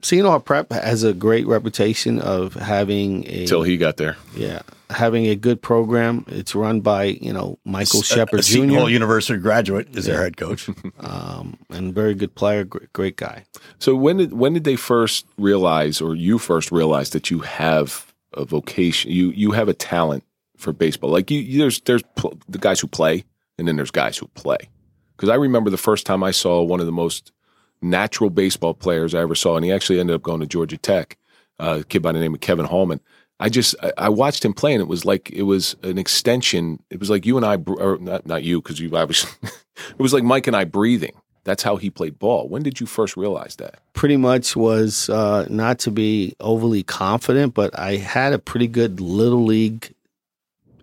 Seton 0.00 0.24
Hall 0.24 0.40
Prep 0.40 0.72
has 0.72 1.04
a 1.04 1.12
great 1.12 1.46
reputation 1.46 2.18
of 2.18 2.54
having 2.54 3.24
a 3.28 3.42
Until 3.42 3.62
he 3.62 3.76
got 3.76 3.98
there. 3.98 4.16
yeah 4.34 4.62
having 4.92 5.26
a 5.26 5.36
good 5.36 5.60
program. 5.60 6.24
It's 6.28 6.54
run 6.54 6.80
by 6.80 7.04
you 7.04 7.32
know 7.32 7.58
Michael 7.64 8.00
A- 8.00 8.04
Sheppard 8.04 8.40
a 8.40 8.42
Seton 8.42 8.70
Jr. 8.70 8.74
Hall 8.76 8.90
University 8.90 9.38
graduate 9.38 9.96
is 9.96 10.04
their 10.04 10.22
head 10.22 10.36
coach. 10.36 10.68
um, 11.00 11.58
and 11.70 11.94
very 11.94 12.14
good 12.14 12.34
player, 12.34 12.64
great, 12.64 12.92
great 12.92 13.16
guy. 13.16 13.44
So 13.78 13.96
when 13.96 14.18
did 14.18 14.32
when 14.32 14.54
did 14.54 14.64
they 14.64 14.76
first 14.76 15.26
realize, 15.38 16.00
or 16.00 16.14
you 16.14 16.38
first 16.38 16.70
realized 16.70 17.12
that 17.12 17.30
you 17.30 17.40
have 17.40 18.12
a 18.34 18.44
vocation, 18.44 19.10
you 19.10 19.30
you 19.30 19.52
have 19.52 19.68
a 19.68 19.74
talent 19.74 20.24
for 20.56 20.72
baseball? 20.72 21.10
Like 21.10 21.30
you, 21.30 21.40
you 21.40 21.58
there's 21.58 21.80
there's 21.80 22.02
pl- 22.16 22.38
the 22.48 22.58
guys 22.58 22.80
who 22.80 22.86
play, 22.86 23.24
and 23.58 23.66
then 23.66 23.76
there's 23.76 23.90
guys 23.90 24.18
who 24.18 24.28
play. 24.28 24.68
Because 25.16 25.28
I 25.28 25.36
remember 25.36 25.70
the 25.70 25.76
first 25.76 26.06
time 26.06 26.22
I 26.22 26.32
saw 26.32 26.62
one 26.62 26.80
of 26.80 26.86
the 26.86 26.92
most 26.92 27.32
natural 27.80 28.30
baseball 28.30 28.74
players 28.74 29.14
I 29.14 29.20
ever 29.20 29.34
saw, 29.34 29.56
and 29.56 29.64
he 29.64 29.72
actually 29.72 30.00
ended 30.00 30.14
up 30.16 30.22
going 30.22 30.40
to 30.40 30.46
Georgia 30.46 30.76
Tech, 30.76 31.16
uh, 31.58 31.78
a 31.80 31.84
kid 31.84 32.02
by 32.02 32.12
the 32.12 32.18
name 32.20 32.34
of 32.34 32.40
Kevin 32.40 32.66
Hallman. 32.66 33.00
I 33.42 33.48
just 33.48 33.74
I, 33.98 34.08
watched 34.08 34.44
him 34.44 34.54
play, 34.54 34.72
and 34.72 34.80
it 34.80 34.86
was 34.86 35.04
like 35.04 35.28
it 35.30 35.42
was 35.42 35.74
an 35.82 35.98
extension. 35.98 36.80
It 36.90 37.00
was 37.00 37.10
like 37.10 37.26
you 37.26 37.36
and 37.36 37.44
I, 37.44 37.56
or 37.56 37.98
not 37.98 38.24
not 38.24 38.44
you, 38.44 38.62
because 38.62 38.78
you 38.78 38.96
obviously. 38.96 39.32
it 39.42 39.98
was 39.98 40.12
like 40.12 40.22
Mike 40.22 40.46
and 40.46 40.54
I 40.54 40.62
breathing. 40.62 41.20
That's 41.42 41.64
how 41.64 41.74
he 41.74 41.90
played 41.90 42.20
ball. 42.20 42.48
When 42.48 42.62
did 42.62 42.78
you 42.78 42.86
first 42.86 43.16
realize 43.16 43.56
that? 43.56 43.80
Pretty 43.94 44.16
much 44.16 44.54
was 44.54 45.10
uh, 45.10 45.46
not 45.50 45.80
to 45.80 45.90
be 45.90 46.36
overly 46.38 46.84
confident, 46.84 47.52
but 47.52 47.76
I 47.76 47.96
had 47.96 48.32
a 48.32 48.38
pretty 48.38 48.68
good 48.68 49.00
little 49.00 49.42
league 49.42 49.92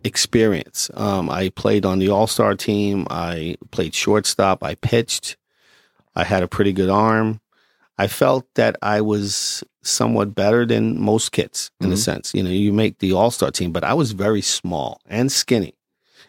experience. 0.03 0.91
Um, 0.95 1.29
I 1.29 1.51
played 1.51 1.85
on 1.85 1.99
the 1.99 2.09
All 2.09 2.27
Star 2.27 2.55
team. 2.55 3.07
I 3.09 3.55
played 3.71 3.95
shortstop. 3.95 4.65
I 4.65 4.75
pitched. 4.75 5.37
I 6.13 6.25
had 6.25 6.43
a 6.43 6.47
pretty 6.49 6.73
good 6.73 6.89
arm. 6.89 7.39
I 7.97 8.07
felt 8.07 8.53
that 8.55 8.75
I 8.81 8.99
was 8.99 9.63
somewhat 9.81 10.35
better 10.35 10.65
than 10.65 10.99
most 10.99 11.31
kids 11.31 11.71
in 11.79 11.91
a 11.91 11.95
Mhm. 11.95 11.97
sense. 11.97 12.33
You 12.33 12.43
know, 12.43 12.49
you 12.49 12.73
make 12.73 12.99
the 12.99 13.13
All 13.13 13.31
Star 13.31 13.51
team, 13.51 13.71
but 13.71 13.83
I 13.83 13.93
was 13.93 14.11
very 14.11 14.41
small 14.41 14.99
and 15.07 15.31
skinny. 15.31 15.73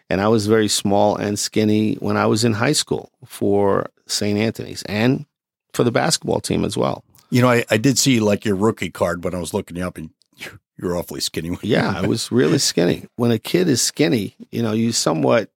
And 0.09 0.19
I 0.21 0.27
was 0.27 0.45
very 0.47 0.67
small 0.67 1.15
and 1.15 1.39
skinny 1.39 1.95
when 1.95 2.17
I 2.17 2.25
was 2.25 2.43
in 2.43 2.53
high 2.53 2.73
school 2.73 3.11
for 3.25 3.89
St. 4.07 4.37
Anthony's 4.37 4.83
and 4.83 5.25
for 5.73 5.83
the 5.85 5.91
basketball 5.91 6.41
team 6.41 6.65
as 6.65 6.75
well. 6.75 7.03
You 7.29 7.41
know, 7.41 7.49
I, 7.49 7.63
I 7.69 7.77
did 7.77 7.97
see 7.97 8.19
like 8.19 8.43
your 8.43 8.55
rookie 8.57 8.89
card 8.89 9.23
when 9.23 9.33
I 9.33 9.39
was 9.39 9.53
looking 9.53 9.77
you 9.77 9.85
up, 9.87 9.97
and 9.97 10.09
you, 10.35 10.59
you 10.77 10.87
were 10.87 10.97
awfully 10.97 11.21
skinny. 11.21 11.57
Yeah, 11.61 11.93
I 11.95 12.01
was 12.07 12.29
really 12.31 12.57
skinny. 12.59 13.05
When 13.15 13.31
a 13.31 13.39
kid 13.39 13.69
is 13.69 13.81
skinny, 13.81 14.35
you 14.51 14.61
know, 14.61 14.73
you 14.73 14.91
somewhat, 14.91 15.49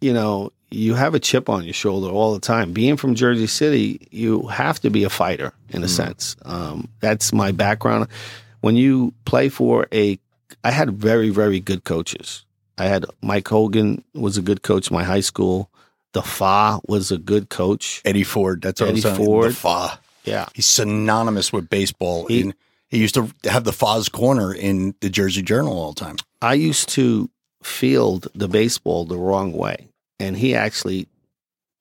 you 0.00 0.12
know, 0.12 0.50
you 0.70 0.94
have 0.94 1.14
a 1.14 1.18
chip 1.20 1.48
on 1.48 1.64
your 1.64 1.72
shoulder 1.74 2.08
all 2.08 2.34
the 2.34 2.40
time. 2.40 2.72
Being 2.72 2.96
from 2.96 3.14
Jersey 3.14 3.46
City, 3.46 4.06
you 4.10 4.46
have 4.48 4.80
to 4.80 4.90
be 4.90 5.04
a 5.04 5.10
fighter 5.10 5.52
in 5.70 5.82
a 5.82 5.86
Mm. 5.86 5.90
sense. 5.90 6.36
Um, 6.44 6.88
that's 7.00 7.32
my 7.32 7.52
background. 7.52 8.08
When 8.60 8.76
you 8.76 9.14
play 9.24 9.48
for 9.48 9.86
a, 9.92 10.18
I 10.64 10.70
had 10.70 10.90
very, 10.92 11.30
very 11.30 11.60
good 11.60 11.84
coaches. 11.84 12.44
I 12.76 12.84
had 12.84 13.06
Mike 13.22 13.48
Hogan 13.48 14.04
was 14.14 14.36
a 14.36 14.42
good 14.42 14.62
coach 14.62 14.90
in 14.90 14.94
my 14.96 15.04
high 15.04 15.20
school. 15.20 15.70
The 16.12 16.22
Fa 16.22 16.80
was 16.86 17.10
a 17.10 17.18
good 17.18 17.48
coach. 17.48 18.00
Eddie 18.04 18.24
Ford. 18.24 18.62
That's 18.62 18.80
what 18.80 18.90
Eddie 18.90 19.02
was. 19.02 19.16
Ford. 19.16 19.50
The 19.50 19.54
Fa. 19.54 19.98
Yeah. 20.24 20.46
He's 20.54 20.66
synonymous 20.66 21.52
with 21.52 21.68
baseball. 21.70 22.26
He- 22.26 22.42
He, 22.42 22.52
he 22.90 22.98
used 22.98 23.14
to 23.14 23.30
have 23.44 23.64
the 23.64 23.72
Fa's 23.72 24.08
corner 24.08 24.52
in 24.54 24.94
the 25.00 25.10
Jersey 25.10 25.42
Journal 25.42 25.72
all 25.78 25.92
the 25.92 26.00
time. 26.00 26.16
I 26.40 26.54
used 26.54 26.88
to 26.90 27.28
field 27.62 28.28
the 28.34 28.48
baseball 28.48 29.04
the 29.04 29.16
wrong 29.18 29.52
way, 29.52 29.88
and 30.18 30.36
he 30.36 30.54
actually 30.54 31.08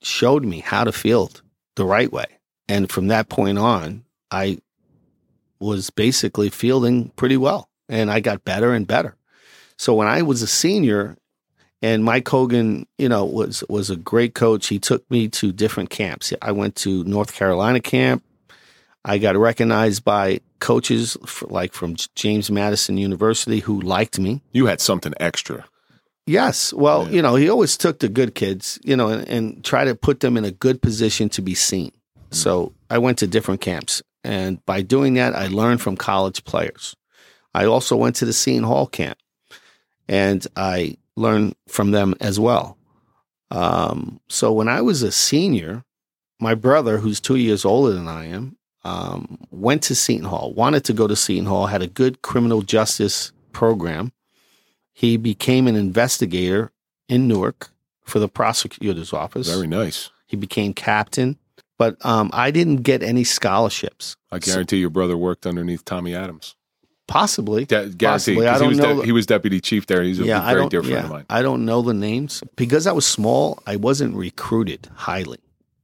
showed 0.02 0.44
me 0.44 0.60
how 0.60 0.84
to 0.84 0.92
field 0.92 1.42
the 1.76 1.86
right 1.86 2.12
way. 2.12 2.26
And 2.68 2.90
from 2.90 3.08
that 3.08 3.30
point 3.30 3.58
on, 3.58 4.04
I 4.32 4.60
was 5.60 5.90
basically 5.90 6.50
fielding 6.50 7.10
pretty 7.16 7.38
well, 7.38 7.70
and 7.90 8.12
I 8.12 8.20
got 8.20 8.46
better 8.46 8.74
and 8.74 8.86
better. 8.86 9.16
So 9.78 9.94
when 9.94 10.08
I 10.08 10.22
was 10.22 10.42
a 10.42 10.48
senior, 10.48 11.18
and 11.82 12.04
Mike 12.04 12.28
Hogan, 12.28 12.88
you 12.98 13.08
know, 13.08 13.26
was 13.26 13.64
was 13.70 13.90
a 13.90 13.96
great 13.96 14.34
coach. 14.34 14.68
He 14.68 14.80
took 14.80 15.10
me 15.12 15.28
to 15.30 15.52
different 15.52 15.90
camps. 15.90 16.34
I 16.42 16.52
went 16.52 16.76
to 16.78 17.04
North 17.04 17.34
Carolina 17.34 17.80
camp. 17.80 18.24
I 19.06 19.20
got 19.20 19.38
recognized 19.38 20.04
by 20.04 20.42
coaches 20.60 21.18
f 21.24 21.44
like 21.48 21.74
from 21.74 21.96
James 22.16 22.50
Madison 22.50 22.98
University 22.98 23.60
who 23.60 23.80
liked 23.80 24.20
me. 24.20 24.42
You 24.52 24.66
had 24.66 24.82
something 24.82 25.14
extra. 25.20 25.66
Yes. 26.28 26.74
Well, 26.74 27.06
Yeah. 27.06 27.12
you 27.16 27.22
know, 27.22 27.36
he 27.36 27.50
always 27.50 27.78
took 27.78 28.00
the 28.00 28.10
good 28.10 28.36
kids, 28.36 28.80
you 28.84 28.96
know, 28.96 29.08
and, 29.10 29.28
and 29.28 29.64
try 29.66 29.86
to 29.86 29.96
put 29.96 30.20
them 30.20 30.38
in 30.38 30.46
a 30.46 30.52
good 30.52 30.82
position 30.82 31.30
to 31.30 31.42
be 31.42 31.56
seen. 31.56 31.92
So 32.32 32.74
I 32.90 32.98
went 33.00 33.18
to 33.20 33.28
different 33.28 33.62
camps. 33.62 34.04
And 34.24 34.64
by 34.66 34.82
doing 34.82 35.14
that, 35.16 35.34
I 35.34 35.48
learned 35.48 35.82
from 35.82 35.96
college 35.96 36.44
players. 36.44 36.96
I 37.56 37.66
also 37.66 37.96
went 37.96 38.18
to 38.18 38.26
the 38.26 38.34
Seton 38.34 38.64
Hall 38.66 38.86
camp 38.86 39.18
and 40.10 40.46
I 40.58 40.98
learned 41.16 41.56
from 41.68 41.92
them 41.92 42.14
as 42.20 42.40
well. 42.40 42.78
Um, 43.50 44.20
so 44.28 44.52
when 44.52 44.68
I 44.68 44.82
was 44.82 45.02
a 45.04 45.12
senior, 45.12 45.84
my 46.40 46.54
brother, 46.56 46.98
who's 46.98 47.22
two 47.22 47.38
years 47.38 47.64
older 47.64 47.94
than 47.94 48.08
I 48.10 48.26
am, 48.26 48.58
um, 48.84 49.40
went 49.50 49.82
to 49.84 49.96
Seton 49.96 50.26
Hall, 50.26 50.54
wanted 50.54 50.84
to 50.86 50.94
go 50.94 51.08
to 51.08 51.16
Seton 51.16 51.46
Hall, 51.46 51.68
had 51.68 51.82
a 51.82 51.88
good 51.88 52.22
criminal 52.22 52.62
justice 52.62 53.32
program. 53.54 54.12
He 54.98 55.16
became 55.16 55.68
an 55.68 55.76
investigator 55.76 56.72
in 57.08 57.28
Newark 57.28 57.70
for 58.04 58.18
the 58.18 58.28
prosecutor's 58.28 59.14
office. 59.14 59.48
Very 59.48 59.68
nice. 59.68 60.10
He 60.26 60.36
became 60.36 60.74
captain, 60.74 61.38
but 61.78 62.04
um, 62.04 62.32
I 62.34 62.50
didn't 62.50 62.78
get 62.78 63.04
any 63.04 63.24
scholarships. 63.24 64.16
I 64.32 64.40
guarantee 64.40 64.78
your 64.78 64.90
brother 64.90 65.16
worked 65.16 65.46
underneath 65.46 65.86
Tommy 65.86 66.16
Adams. 66.16 66.56
Possibly. 67.08 67.66
Guarantee. 67.66 68.04
Possibly. 68.08 68.48
I 68.48 68.54
'cause 68.54 68.62
he 68.62 68.64
don't 68.64 68.70
was 68.70 68.80
know. 68.80 69.02
he 69.04 69.12
was 69.12 69.28
deputy 69.28 69.62
chief 69.62 69.86
there. 69.86 70.02
He's 70.02 70.20
a 70.20 70.24
yeah, 70.26 70.42
I 70.44 70.54
very 70.54 70.62
don't. 70.62 70.72
dear 70.72 70.82
friend 70.82 70.96
yeah, 70.96 71.04
of 71.04 71.12
mine. 71.12 71.26
I 71.30 71.44
don't 71.44 71.64
know 71.64 71.84
the 71.84 71.94
names 71.94 72.42
because 72.56 72.88
I 72.88 72.92
was 72.92 73.06
small. 73.06 73.62
I 73.68 73.76
wasn't 73.76 74.16
recruited 74.16 74.90
highly, 74.96 75.38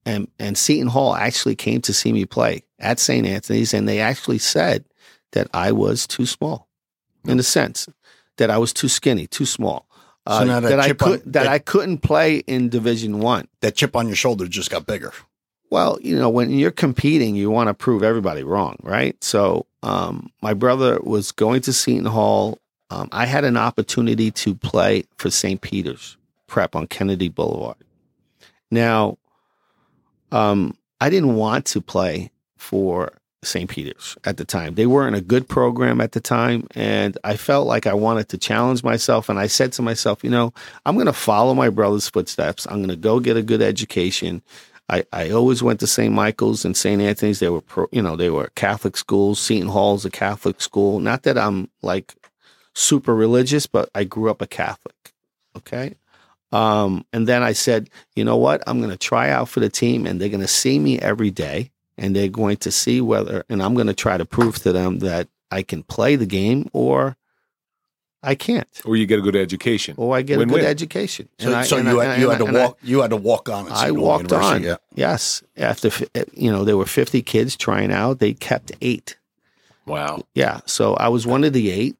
and 0.08 0.27
and 0.39 0.58
Seton 0.58 0.88
Hall 0.88 1.13
actually 1.15 1.55
came 1.55 1.82
to 1.82 1.93
see 1.93 2.12
me 2.12 2.25
play 2.25 2.63
at 2.79 2.98
St. 2.98 3.27
Anthony's, 3.27 3.75
and 3.75 3.88
they 3.88 4.00
actually 4.00 4.39
said 4.39 4.86
that 5.34 5.50
I 5.53 5.72
was 5.72 6.08
too 6.08 6.25
small, 6.25 6.67
in 7.27 7.38
a 7.38 7.43
sense 7.43 7.88
that 8.37 8.49
I 8.49 8.57
was 8.57 8.73
too 8.73 8.87
skinny, 8.87 9.27
too 9.27 9.45
small. 9.45 9.87
Uh, 10.25 10.39
So 10.45 10.61
that 10.61 10.79
I 10.79 10.87
chip 10.87 11.01
on- 11.03 11.11
could 11.11 11.19
that, 11.25 11.33
that- 11.33 11.47
I 11.47 11.59
couldn't 11.59 11.99
play 11.99 12.37
in 12.47 12.69
Division 12.69 13.19
One. 13.19 13.47
That 13.61 13.75
chip 13.75 13.95
on 13.95 14.07
your 14.07 14.15
shoulder 14.15 14.47
just 14.47 14.69
got 14.69 14.85
bigger. 14.85 15.11
Well, 15.69 15.97
you 16.01 16.17
know, 16.17 16.29
when 16.29 16.51
you're 16.51 16.71
competing, 16.71 17.35
you 17.35 17.49
want 17.49 17.67
to 17.67 17.73
prove 17.73 18.03
everybody 18.03 18.43
wrong, 18.43 18.77
right? 18.83 19.21
So, 19.23 19.65
um, 19.81 20.31
my 20.41 20.53
brother 20.53 20.99
was 21.01 21.31
going 21.31 21.61
to 21.61 21.73
Seton 21.73 22.05
Hall. 22.05 22.59
Um, 22.91 23.09
I 23.11 23.25
had 23.25 23.43
an 23.43 23.57
opportunity 23.57 24.29
to 24.31 24.53
play 24.53 25.05
for 25.17 25.31
St. 25.31 25.59
Peter's 25.61 26.15
Prep 26.47 26.75
on 26.75 26.85
Kennedy 26.87 27.27
Boulevard. 27.27 27.77
Now, 28.69 29.17
um, 30.31 30.77
I 31.01 31.09
didn't 31.09 31.35
want 31.35 31.65
to 31.67 31.81
play 31.81 32.31
for 32.55 33.13
St. 33.43 33.69
Peter's 33.69 34.17
at 34.25 34.38
the 34.38 34.45
time. 34.45 34.75
They 34.75 34.85
weren't 34.85 35.15
a 35.15 35.21
good 35.21 35.47
program 35.47 36.01
at 36.01 36.13
the 36.13 36.19
time, 36.19 36.67
and 36.75 37.17
I 37.23 37.38
felt 37.38 37.67
like 37.67 37.88
I 37.88 37.93
wanted 37.93 38.29
to 38.29 38.38
challenge 38.38 38.83
myself. 38.83 39.29
And 39.29 39.39
I 39.39 39.47
said 39.47 39.73
to 39.73 39.81
myself, 39.81 40.23
you 40.23 40.29
know, 40.29 40.53
I'm 40.85 40.95
going 40.95 41.07
to 41.07 41.13
follow 41.13 41.53
my 41.53 41.69
brother's 41.69 42.09
footsteps. 42.09 42.65
I'm 42.67 42.77
going 42.77 42.89
to 42.89 42.95
go 42.95 43.19
get 43.19 43.38
a 43.38 43.41
good 43.41 43.62
education. 43.62 44.41
I, 44.89 45.05
I 45.13 45.31
always 45.31 45.63
went 45.63 45.79
to 45.79 45.88
St. 45.88 46.13
Michael's 46.13 46.65
and 46.65 46.75
St. 46.75 47.01
Anthony's. 47.01 47.39
They 47.39 47.50
were, 47.50 47.62
pro, 47.62 47.88
you 47.91 48.01
know, 48.01 48.15
they 48.15 48.29
were 48.29 48.51
Catholic 48.55 48.97
schools. 48.97 49.39
Seton 49.39 49.69
Hall's 49.69 50.05
a 50.05 50.12
Catholic 50.12 50.62
school. 50.62 51.00
Not 51.00 51.23
that 51.23 51.38
I'm 51.38 51.69
like 51.81 52.13
super 52.73 53.15
religious, 53.15 53.65
but 53.65 53.89
I 53.95 54.03
grew 54.03 54.29
up 54.29 54.41
a 54.41 54.47
Catholic. 54.47 55.13
Okay. 55.55 55.95
Um, 56.51 57.05
and 57.12 57.27
then 57.27 57.41
I 57.41 57.53
said, 57.53 57.89
you 58.15 58.23
know 58.23 58.38
what? 58.38 58.62
I'm 58.67 58.77
going 58.77 58.91
to 58.91 58.97
try 58.97 59.29
out 59.29 59.50
for 59.50 59.59
the 59.59 59.69
team 59.69 60.05
and 60.05 60.21
they're 60.21 60.29
going 60.29 60.41
to 60.41 60.47
see 60.47 60.77
me 60.77 61.00
every 61.00 61.31
day 61.31 61.71
and 61.97 62.15
they're 62.15 62.27
going 62.29 62.57
to 62.57 62.71
see 62.71 63.01
whether, 63.01 63.43
and 63.50 63.62
I'm 63.62 63.73
going 63.75 63.88
to 63.88 63.93
try 63.93 64.17
to 64.17 64.25
prove 64.25 64.55
to 64.63 64.71
them 64.71 65.00
that 65.00 65.27
I 65.51 65.62
can 65.63 65.83
play 65.83 66.15
the 66.15 66.25
game 66.25 66.69
or 66.73 67.15
I 68.25 68.35
can't, 68.35 68.67
Or 68.85 68.95
you 68.95 69.05
get 69.05 69.19
a 69.19 69.21
good 69.21 69.35
education. 69.35 69.95
or 69.97 70.15
I 70.15 70.21
get 70.21 70.35
a 70.35 70.39
Win-win. 70.39 70.62
good 70.62 70.65
education. 70.69 71.27
So, 71.39 71.47
And 71.47 71.55
I- 71.57 71.63
so 71.63 71.77
and 71.77 71.88
you 71.89 72.00
I- 72.00 72.05
had, 72.05 72.19
you 72.21 72.29
had 72.29 72.38
to 72.39 72.45
and 72.45 72.57
I- 72.57 72.65
walk. 72.67 72.77
you 72.81 73.01
had 73.01 73.09
to 73.09 73.17
walk 73.17 73.50
on. 73.50 73.67
At 73.67 73.73
I 73.73 73.91
walked 73.91 74.31
on. 74.31 74.63
Yeah. 74.63 74.77
Yes, 74.95 75.43
after 75.57 75.89
eh, 76.15 76.23
you 76.33 76.50
know 76.50 76.63
there 76.63 76.77
were 76.77 76.85
fifty 76.85 77.21
kids 77.21 77.57
trying 77.57 77.91
out, 77.91 78.19
they 78.19 78.33
kept 78.33 78.71
eight. 78.81 79.17
Wow. 79.85 80.23
Yeah, 80.33 80.62
so 80.65 80.93
I 80.93 81.09
was 81.09 81.27
one 81.27 81.43
of 81.43 81.51
the 81.51 81.69
eight. 81.69 81.97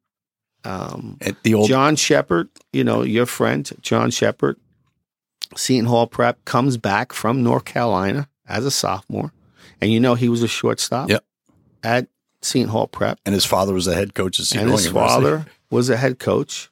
Um, 0.64 1.18
At 1.20 1.44
the 1.44 1.56
old 1.56 1.68
John 1.68 1.98
Sheppard, 1.98 2.48
you 2.72 2.86
know 2.86 3.02
your 3.04 3.26
friend 3.26 3.70
John 3.82 4.10
Sheppard, 4.10 4.56
Seton 5.58 5.86
Hall 5.88 6.08
Prep 6.08 6.46
comes 6.46 6.78
back 6.78 7.12
from 7.12 7.44
North 7.44 7.66
Carolina 7.66 8.30
as 8.48 8.66
a 8.66 8.72
sophomore, 8.72 9.34
and 9.84 9.92
you 9.92 10.00
know 10.00 10.16
he 10.16 10.30
was 10.30 10.44
a 10.44 10.48
shortstop. 10.48 11.10
Yep. 11.10 11.24
At 11.84 12.08
Seton 12.42 12.70
Hall 12.70 12.88
Prep, 12.88 13.20
and 13.26 13.36
his 13.36 13.46
father 13.46 13.74
was 13.74 13.88
a 13.88 13.94
head 13.94 14.14
coach 14.14 14.40
at 14.40 14.46
Seton 14.46 14.62
and 14.62 14.70
Hall 14.70 14.78
his 14.78 14.88
University. 14.88 15.14
father 15.14 15.46
was 15.70 15.90
a 15.90 15.98
head 15.98 16.20
coach. 16.20 16.70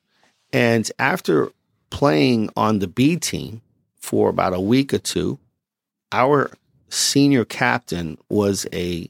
And 0.53 0.89
after 0.99 1.51
playing 1.89 2.49
on 2.55 2.79
the 2.79 2.87
B 2.87 3.17
team, 3.17 3.61
for 4.01 4.29
about 4.29 4.53
a 4.53 4.59
week 4.59 4.93
or 4.93 4.97
two, 4.97 5.39
our 6.11 6.51
senior 6.89 7.45
captain 7.45 8.17
was 8.29 8.67
a 8.73 9.09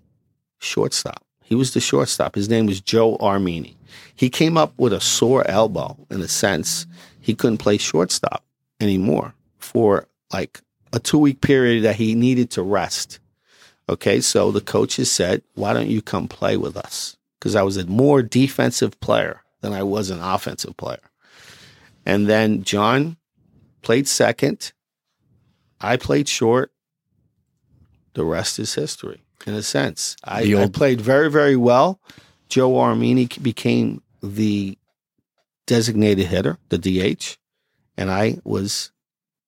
shortstop. 0.59 1.23
He 1.43 1.55
was 1.55 1.73
the 1.73 1.79
shortstop. 1.79 2.35
His 2.35 2.49
name 2.49 2.67
was 2.67 2.79
Joe 2.79 3.17
Armini. 3.17 3.75
He 4.15 4.29
came 4.29 4.57
up 4.57 4.73
with 4.77 4.93
a 4.93 5.01
sore 5.01 5.47
elbow 5.49 5.97
in 6.11 6.21
a 6.21 6.27
sense. 6.27 6.85
He 7.19 7.33
couldn't 7.33 7.57
play 7.57 7.77
shortstop 7.77 8.43
anymore 8.79 9.33
for 9.57 10.07
like 10.31 10.61
a 10.93 10.99
two 10.99 11.17
week 11.17 11.41
period 11.41 11.83
that 11.83 11.95
he 11.95 12.13
needed 12.15 12.51
to 12.51 12.61
rest. 12.61 13.19
Okay, 13.91 14.21
so 14.21 14.51
the 14.51 14.61
coaches 14.61 15.11
said, 15.11 15.43
Why 15.55 15.73
don't 15.73 15.89
you 15.89 16.01
come 16.01 16.29
play 16.29 16.55
with 16.55 16.77
us? 16.77 17.17
Because 17.37 17.55
I 17.55 17.63
was 17.63 17.75
a 17.75 17.85
more 17.85 18.21
defensive 18.21 18.97
player 19.01 19.41
than 19.59 19.73
I 19.73 19.83
was 19.83 20.09
an 20.09 20.21
offensive 20.21 20.77
player. 20.77 21.11
And 22.05 22.27
then 22.27 22.63
John 22.63 23.17
played 23.81 24.07
second. 24.07 24.71
I 25.81 25.97
played 25.97 26.29
short. 26.29 26.71
The 28.13 28.23
rest 28.23 28.59
is 28.59 28.73
history, 28.73 29.21
in 29.45 29.55
a 29.55 29.61
sense. 29.61 30.15
I, 30.23 30.43
The 30.43 30.55
I 30.57 30.67
played 30.67 31.01
very, 31.01 31.29
very 31.29 31.57
well. 31.57 31.99
Joe 32.47 32.71
Armini 32.71 33.41
became 33.41 34.01
the 34.23 34.77
designated 35.67 36.27
hitter, 36.27 36.57
the 36.69 36.77
DH, 36.77 37.37
and 37.97 38.09
I 38.09 38.37
was, 38.45 38.91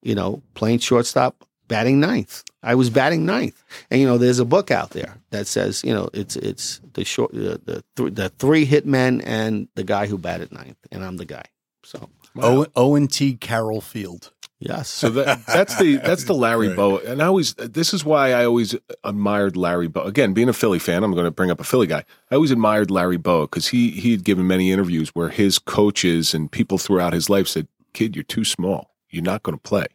you 0.02 0.16
know, 0.16 0.42
playing 0.54 0.80
shortstop, 0.80 1.46
batting 1.74 2.00
ninth. 2.00 2.44
I 2.62 2.76
was 2.76 2.90
batting 2.90 3.26
ninth, 3.26 3.62
and 3.90 4.00
you 4.00 4.08
know, 4.08 4.18
there's 4.18 4.40
a 4.40 4.46
book 4.46 4.72
out 4.72 4.92
there 4.92 5.18
that 5.32 5.48
says, 5.48 5.84
you 5.84 5.94
know, 5.94 6.10
it's 6.14 6.36
it's 6.36 6.80
the 6.94 7.04
short 7.04 7.32
the 7.34 7.60
the, 7.66 7.84
th- 7.96 8.14
the 8.14 8.30
three 8.30 8.66
hit 8.66 8.86
men 8.86 9.22
and 9.22 9.68
the 9.76 9.84
guy 9.84 10.08
who 10.08 10.18
batted 10.18 10.52
ninth, 10.52 10.78
and 10.92 11.04
I'm 11.04 11.18
the 11.18 11.26
guy. 11.26 11.44
So 11.84 12.10
O 12.40 12.66
Owen 12.76 13.08
T. 13.08 13.34
Carroll 13.36 13.82
Field. 13.82 14.32
yes, 14.60 14.88
So 14.88 15.10
that, 15.10 15.46
that's 15.46 15.76
the 15.78 15.98
that's 15.98 16.24
the 16.24 16.34
Larry 16.34 16.70
Right. 16.70 16.78
Bowa, 16.78 17.00
and 17.06 17.22
I 17.22 17.26
always 17.26 17.54
this 17.56 17.94
is 17.94 18.06
why 18.06 18.32
I 18.32 18.46
always 18.46 18.76
admired 19.04 19.58
Larry 19.58 19.88
Bowa. 19.90 20.06
Again, 20.06 20.34
being 20.34 20.48
a 20.50 20.54
Philly 20.54 20.80
fan, 20.80 21.04
I'm 21.04 21.12
going 21.14 21.26
to 21.26 21.32
bring 21.32 21.52
up 21.52 21.60
a 21.60 21.64
Philly 21.66 21.88
guy. 21.88 22.04
I 22.32 22.36
always 22.36 22.52
admired 22.52 22.90
Larry 22.90 23.18
Bowa 23.18 23.46
because 23.48 23.68
he 23.68 23.92
he 23.92 24.12
had 24.12 24.24
given 24.24 24.48
many 24.48 24.72
interviews 24.72 25.10
where 25.10 25.30
his 25.30 25.60
coaches 25.60 26.34
and 26.34 26.50
people 26.50 26.78
throughout 26.78 27.12
his 27.14 27.30
life 27.30 27.48
said, 27.48 27.68
"Kid, 27.94 28.16
you're 28.16 28.24
too 28.24 28.46
small. 28.46 28.92
You're 29.10 29.24
not 29.34 29.44
going 29.44 29.58
to 29.58 29.62
play." 29.62 29.88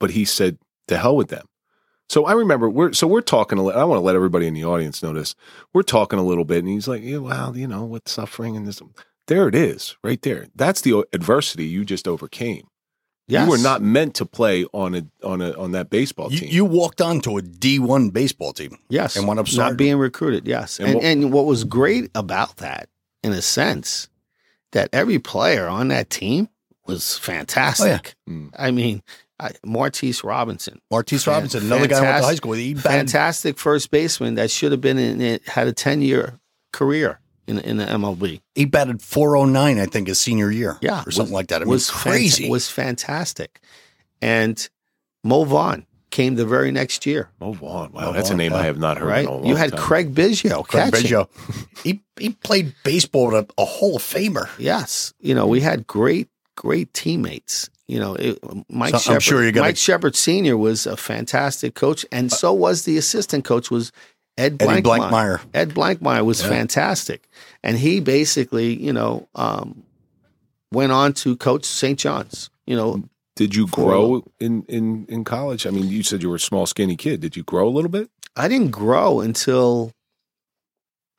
But 0.00 0.10
he 0.10 0.24
said, 0.24 0.58
"To 0.88 0.98
hell 0.98 1.16
with 1.16 1.28
them." 1.28 1.46
So 2.08 2.24
I 2.26 2.32
remember 2.32 2.68
we're 2.68 2.92
so 2.92 3.06
we're 3.06 3.20
talking. 3.22 3.58
A 3.58 3.62
li- 3.64 3.74
I 3.74 3.84
want 3.84 3.96
to 3.98 4.02
let 4.04 4.16
everybody 4.16 4.46
in 4.46 4.54
the 4.54 4.64
audience 4.64 5.02
know 5.02 5.12
this. 5.12 5.34
We're 5.72 5.82
talking 5.82 6.18
a 6.18 6.24
little 6.24 6.44
bit, 6.44 6.58
and 6.58 6.68
he's 6.68 6.88
like, 6.88 7.02
"Yeah, 7.02 7.18
well, 7.18 7.56
you 7.56 7.66
know, 7.66 7.84
with 7.84 8.08
suffering 8.08 8.56
and 8.56 8.66
this." 8.66 8.80
There 9.28 9.48
it 9.48 9.54
is, 9.54 9.96
right 10.02 10.20
there. 10.22 10.48
That's 10.54 10.80
the 10.80 11.04
adversity 11.12 11.64
you 11.64 11.84
just 11.84 12.06
overcame. 12.08 12.64
yes. 13.28 13.44
You 13.44 13.50
were 13.50 13.58
not 13.58 13.80
meant 13.80 14.14
to 14.16 14.26
play 14.26 14.64
on 14.72 14.94
a 14.96 15.06
on 15.24 15.40
a 15.40 15.52
on 15.52 15.70
that 15.72 15.88
baseball 15.90 16.28
team. 16.28 16.48
you 16.50 16.64
walked 16.64 17.00
onto 17.00 17.38
a 17.38 17.40
D1 17.42 18.12
baseball 18.12 18.52
team. 18.52 18.76
Yes. 18.90 19.16
And 19.16 19.26
wound 19.26 19.38
up 19.40 19.46
not 19.54 19.76
being 19.76 19.96
recruited. 19.96 20.46
Yes. 20.46 20.78
And 20.80 20.88
And, 20.88 20.94
what- 20.96 21.04
and 21.04 21.32
what 21.32 21.46
was 21.46 21.62
great 21.64 22.10
about 22.16 22.56
that, 22.56 22.88
in 23.22 23.32
a 23.32 23.40
sense, 23.40 24.08
that 24.72 24.90
every 24.92 25.18
player 25.20 25.66
on 25.68 25.88
that 25.88 26.10
team 26.10 26.48
was 26.84 27.16
fantastic. 27.16 28.16
Mm. 28.28 28.50
I 28.58 28.70
mean, 28.72 29.02
I, 29.42 29.52
Marteese 29.66 30.22
Robinson, 30.24 30.80
Marteese 30.92 31.24
Fan- 31.24 31.34
Robinson, 31.34 31.64
another 31.64 31.86
guy 31.88 31.98
I 31.98 32.00
went 32.02 32.16
to 32.18 32.24
high 32.26 32.34
school 32.34 32.50
with. 32.50 32.60
He 32.60 32.74
batted, 32.74 32.84
fantastic 33.10 33.58
first 33.58 33.90
baseman 33.90 34.34
that 34.36 34.50
should 34.50 34.72
have 34.72 34.80
been 34.80 34.98
in 34.98 35.20
it, 35.20 35.46
had 35.48 35.66
a 35.68 35.72
10 35.72 36.02
year 36.02 36.38
career 36.72 37.20
in, 37.46 37.58
in 37.58 37.76
the 37.78 37.84
MLB. 37.84 38.40
he 38.54 38.64
batted 38.64 39.02
409, 39.02 39.78
I 39.78 39.86
think, 39.86 40.08
his 40.08 40.20
senior 40.20 40.50
year. 40.50 40.78
Yeah. 40.80 41.02
Or 41.06 41.10
something 41.10 41.32
was- 41.32 41.32
like 41.32 41.48
that. 41.48 41.62
I 41.62 41.64
mean, 41.64 41.70
was 41.70 41.90
crazy. 41.90 42.44
fanta- 42.44 42.50
was 42.50 42.68
fantastic. 42.68 43.60
And 44.20 44.68
Mo 45.24 45.44
Vaughn 45.44 45.86
came 46.10 46.34
the 46.36 46.44
very 46.46 46.70
next 46.70 47.06
year, 47.06 47.30
Mo 47.40 47.52
Vaughn. 47.52 47.90
Wow, 47.92 48.06
Mo 48.06 48.12
that's 48.12 48.30
a 48.30 48.36
name 48.36 48.52
yeah. 48.52 48.58
I 48.58 48.62
have 48.64 48.78
not 48.78 48.98
heard. 48.98 49.08
right? 49.08 49.20
In 49.24 49.26
a 49.28 49.32
long 49.32 49.46
You 49.46 49.56
had 49.56 49.70
time. 49.70 49.80
Craig 49.80 50.14
Biggio 50.14 50.66
Craig 50.66 50.92
catching. 50.92 51.10
Biggio. 51.10 51.82
he, 51.82 52.02
he 52.18 52.30
played 52.30 52.74
baseball 52.84 53.28
with 53.32 53.50
a, 53.50 53.52
a 53.60 53.64
Hall 53.64 53.96
of 53.96 54.02
Famer. 54.02 54.48
Yes, 54.58 55.14
you 55.20 55.34
know 55.34 55.46
we 55.46 55.60
had 55.60 55.86
great, 55.86 56.28
great 56.56 56.92
teammates. 56.92 57.70
You 57.92 58.00
know, 58.00 58.14
it, 58.14 58.38
Mike. 58.70 58.94
So 58.96 59.12
I'm 59.14 59.20
sure 59.20 59.42
you're 59.42 59.52
gonna- 59.52 59.66
Mike 59.68 59.76
Sheppard 59.76 60.16
Senior 60.16 60.56
was 60.56 60.86
a 60.86 60.96
fantastic 60.96 61.74
coach, 61.74 62.06
and 62.10 62.32
so 62.32 62.52
was 62.52 62.84
the 62.84 62.96
assistant 62.96 63.44
coach 63.44 63.70
was 63.70 63.92
Ed 64.38 64.56
Eddie 64.62 64.80
Blankmeyer. 64.80 65.10
Blankmeyer. 65.10 65.40
Ed 65.52 65.68
Blankmeyer 65.74 66.24
was 66.24 66.40
Yeah. 66.40 66.48
fantastic, 66.48 67.28
and 67.62 67.76
he 67.76 68.00
basically, 68.00 68.74
you 68.82 68.94
know, 68.94 69.28
um, 69.34 69.82
went 70.72 70.90
on 70.90 71.12
to 71.22 71.36
coach 71.36 71.64
St. 71.66 71.98
John's. 71.98 72.48
You 72.66 72.76
know, 72.76 73.04
Did 73.36 73.54
you 73.54 73.66
grow 73.66 74.24
in, 74.40 74.62
in 74.68 75.04
in 75.10 75.24
college? 75.24 75.66
I 75.66 75.70
mean, 75.70 75.88
you 75.88 76.02
said 76.02 76.22
you 76.22 76.30
were 76.30 76.36
a 76.36 76.40
small, 76.50 76.64
skinny 76.66 76.96
kid. 76.96 77.20
Did 77.20 77.36
you 77.36 77.42
grow 77.42 77.68
a 77.68 77.74
little 77.76 77.90
bit? 77.90 78.08
I 78.36 78.48
didn't 78.48 78.70
grow 78.70 79.20
until 79.20 79.92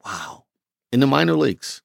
wow 0.03 0.45
in 0.91 0.99
the 0.99 1.07
minor 1.07 1.35
leagues. 1.35 1.81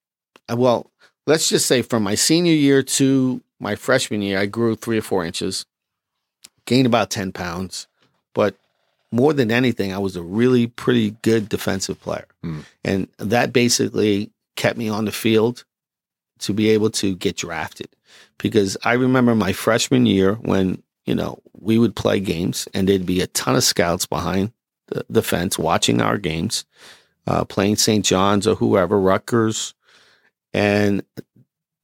Uh, 0.51 0.57
Well, 0.57 0.90
let's 1.27 1.48
just 1.48 1.66
say 1.66 1.83
from 1.83 2.03
my 2.03 2.14
senior 2.14 2.55
year 2.55 2.83
to 2.83 3.42
my 3.61 3.75
freshman 3.75 4.23
year, 4.23 4.38
I 4.38 4.47
grew 4.47 4.77
three 4.77 4.99
or 4.99 5.03
four 5.03 5.25
inches, 5.25 5.66
gained 6.66 6.87
about 6.87 7.11
ten 7.11 7.33
pounds, 7.33 7.87
but 8.35 8.55
more 9.11 9.33
than 9.33 9.51
anything, 9.51 9.92
I 9.92 9.99
was 9.99 10.16
a 10.16 10.23
really 10.23 10.66
pretty 10.66 11.12
good 11.23 11.49
defensive 11.49 12.01
player, 12.01 12.27
Hmm. 12.42 12.61
and 12.85 13.09
that 13.18 13.53
basically 13.53 14.31
kept 14.57 14.77
me 14.79 14.88
on 14.88 15.05
the 15.07 15.12
field 15.12 15.64
to 16.40 16.53
be 16.53 16.68
able 16.71 16.90
to 16.90 17.14
get 17.16 17.37
drafted. 17.37 17.88
Because 18.38 18.77
I 18.85 18.92
remember 18.92 19.35
my 19.35 19.53
freshman 19.53 20.07
year 20.07 20.35
when 20.35 20.83
you 21.07 21.14
know 21.14 21.38
we 21.59 21.79
would 21.79 21.97
play 21.97 22.21
games, 22.21 22.68
and 22.75 22.88
there'd 22.88 23.07
be 23.07 23.21
a 23.23 23.27
ton 23.29 23.57
of 23.57 23.64
scouts 23.64 24.07
behind 24.07 24.53
the, 24.88 25.05
the 25.11 25.23
fence 25.23 25.59
watching 25.59 26.01
our 26.01 26.18
games, 26.18 26.64
uh, 27.27 27.44
playing 27.44 27.77
St. 27.77 28.05
John's 28.05 28.47
or 28.47 28.55
whoever, 28.57 29.01
Rutgers. 29.01 29.75
And 30.55 31.03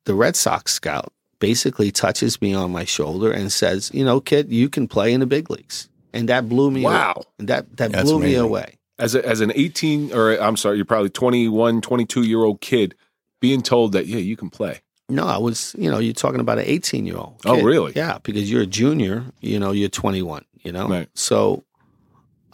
the 0.04 0.14
Red 0.14 0.36
Sox 0.36 0.72
scout 0.72 1.12
basically 1.44 1.90
touches 1.90 2.40
me 2.40 2.54
on 2.54 2.72
my 2.72 2.86
shoulder 2.86 3.30
and 3.30 3.52
says, 3.52 3.90
You 3.92 4.02
know, 4.02 4.18
kid, 4.18 4.50
you 4.50 4.70
can 4.70 4.88
play 4.88 5.12
in 5.12 5.20
the 5.20 5.26
big 5.26 5.50
leagues. 5.50 5.90
And 6.14 6.30
that 6.30 6.48
blew 6.48 6.70
me 6.70 6.82
Wow. 6.82 7.24
That, 7.38 7.76
that 7.76 7.92
That's 7.92 8.10
blew 8.10 8.18
me 8.18 8.34
away. 8.36 8.78
As 8.98 9.14
a, 9.14 9.26
as 9.28 9.42
an 9.42 9.52
18 9.54 10.14
or 10.14 10.40
I'm 10.40 10.56
sorry, 10.56 10.76
you're 10.76 10.86
probably 10.86 11.10
21, 11.10 11.82
22 11.82 12.22
year 12.22 12.42
old 12.42 12.62
kid 12.62 12.94
being 13.42 13.60
told 13.60 13.92
that 13.92 14.06
yeah, 14.06 14.18
you 14.18 14.38
can 14.38 14.48
play. 14.48 14.80
No, 15.10 15.26
I 15.26 15.36
was, 15.36 15.76
you 15.78 15.90
know, 15.90 15.98
you're 15.98 16.14
talking 16.14 16.40
about 16.40 16.56
an 16.56 16.64
18 16.66 17.04
year 17.04 17.18
old. 17.18 17.42
Oh, 17.44 17.60
really? 17.60 17.92
Yeah, 17.94 18.18
because 18.22 18.50
you're 18.50 18.62
a 18.62 18.66
junior, 18.66 19.24
you 19.42 19.58
know, 19.58 19.72
you're 19.72 19.90
21, 19.90 20.46
you 20.62 20.72
know? 20.72 20.88
Right. 20.88 21.10
So 21.12 21.62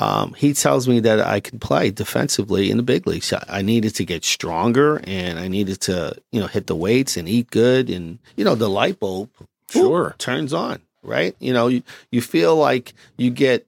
um, 0.01 0.33
he 0.35 0.55
tells 0.55 0.89
me 0.89 0.99
that 1.01 1.21
I 1.21 1.41
could 1.41 1.61
play 1.61 1.91
defensively 1.91 2.71
in 2.71 2.77
the 2.79 2.83
big 2.83 3.07
leagues. 3.07 3.33
I- 3.33 3.45
I 3.49 3.63
needed 3.63 3.95
to 3.97 4.05
get 4.05 4.25
stronger 4.25 5.01
and 5.05 5.39
I 5.39 5.47
needed 5.49 5.81
to, 5.83 6.15
you 6.33 6.41
know, 6.41 6.47
hit 6.47 6.67
the 6.67 6.75
weights 6.75 7.17
and 7.19 7.29
eat 7.29 7.51
good. 7.51 7.91
And, 7.91 8.19
you 8.37 8.45
know, 8.45 8.55
the 8.55 8.71
light 8.71 8.99
bulb 8.99 9.29
Sure. 9.71 10.15
turns 10.19 10.53
on, 10.55 10.81
right? 11.03 11.37
You 11.39 11.53
know, 11.53 11.69
you, 11.69 11.83
you 12.11 12.23
feel 12.23 12.57
like 12.57 12.95
you 13.19 13.31
get, 13.31 13.67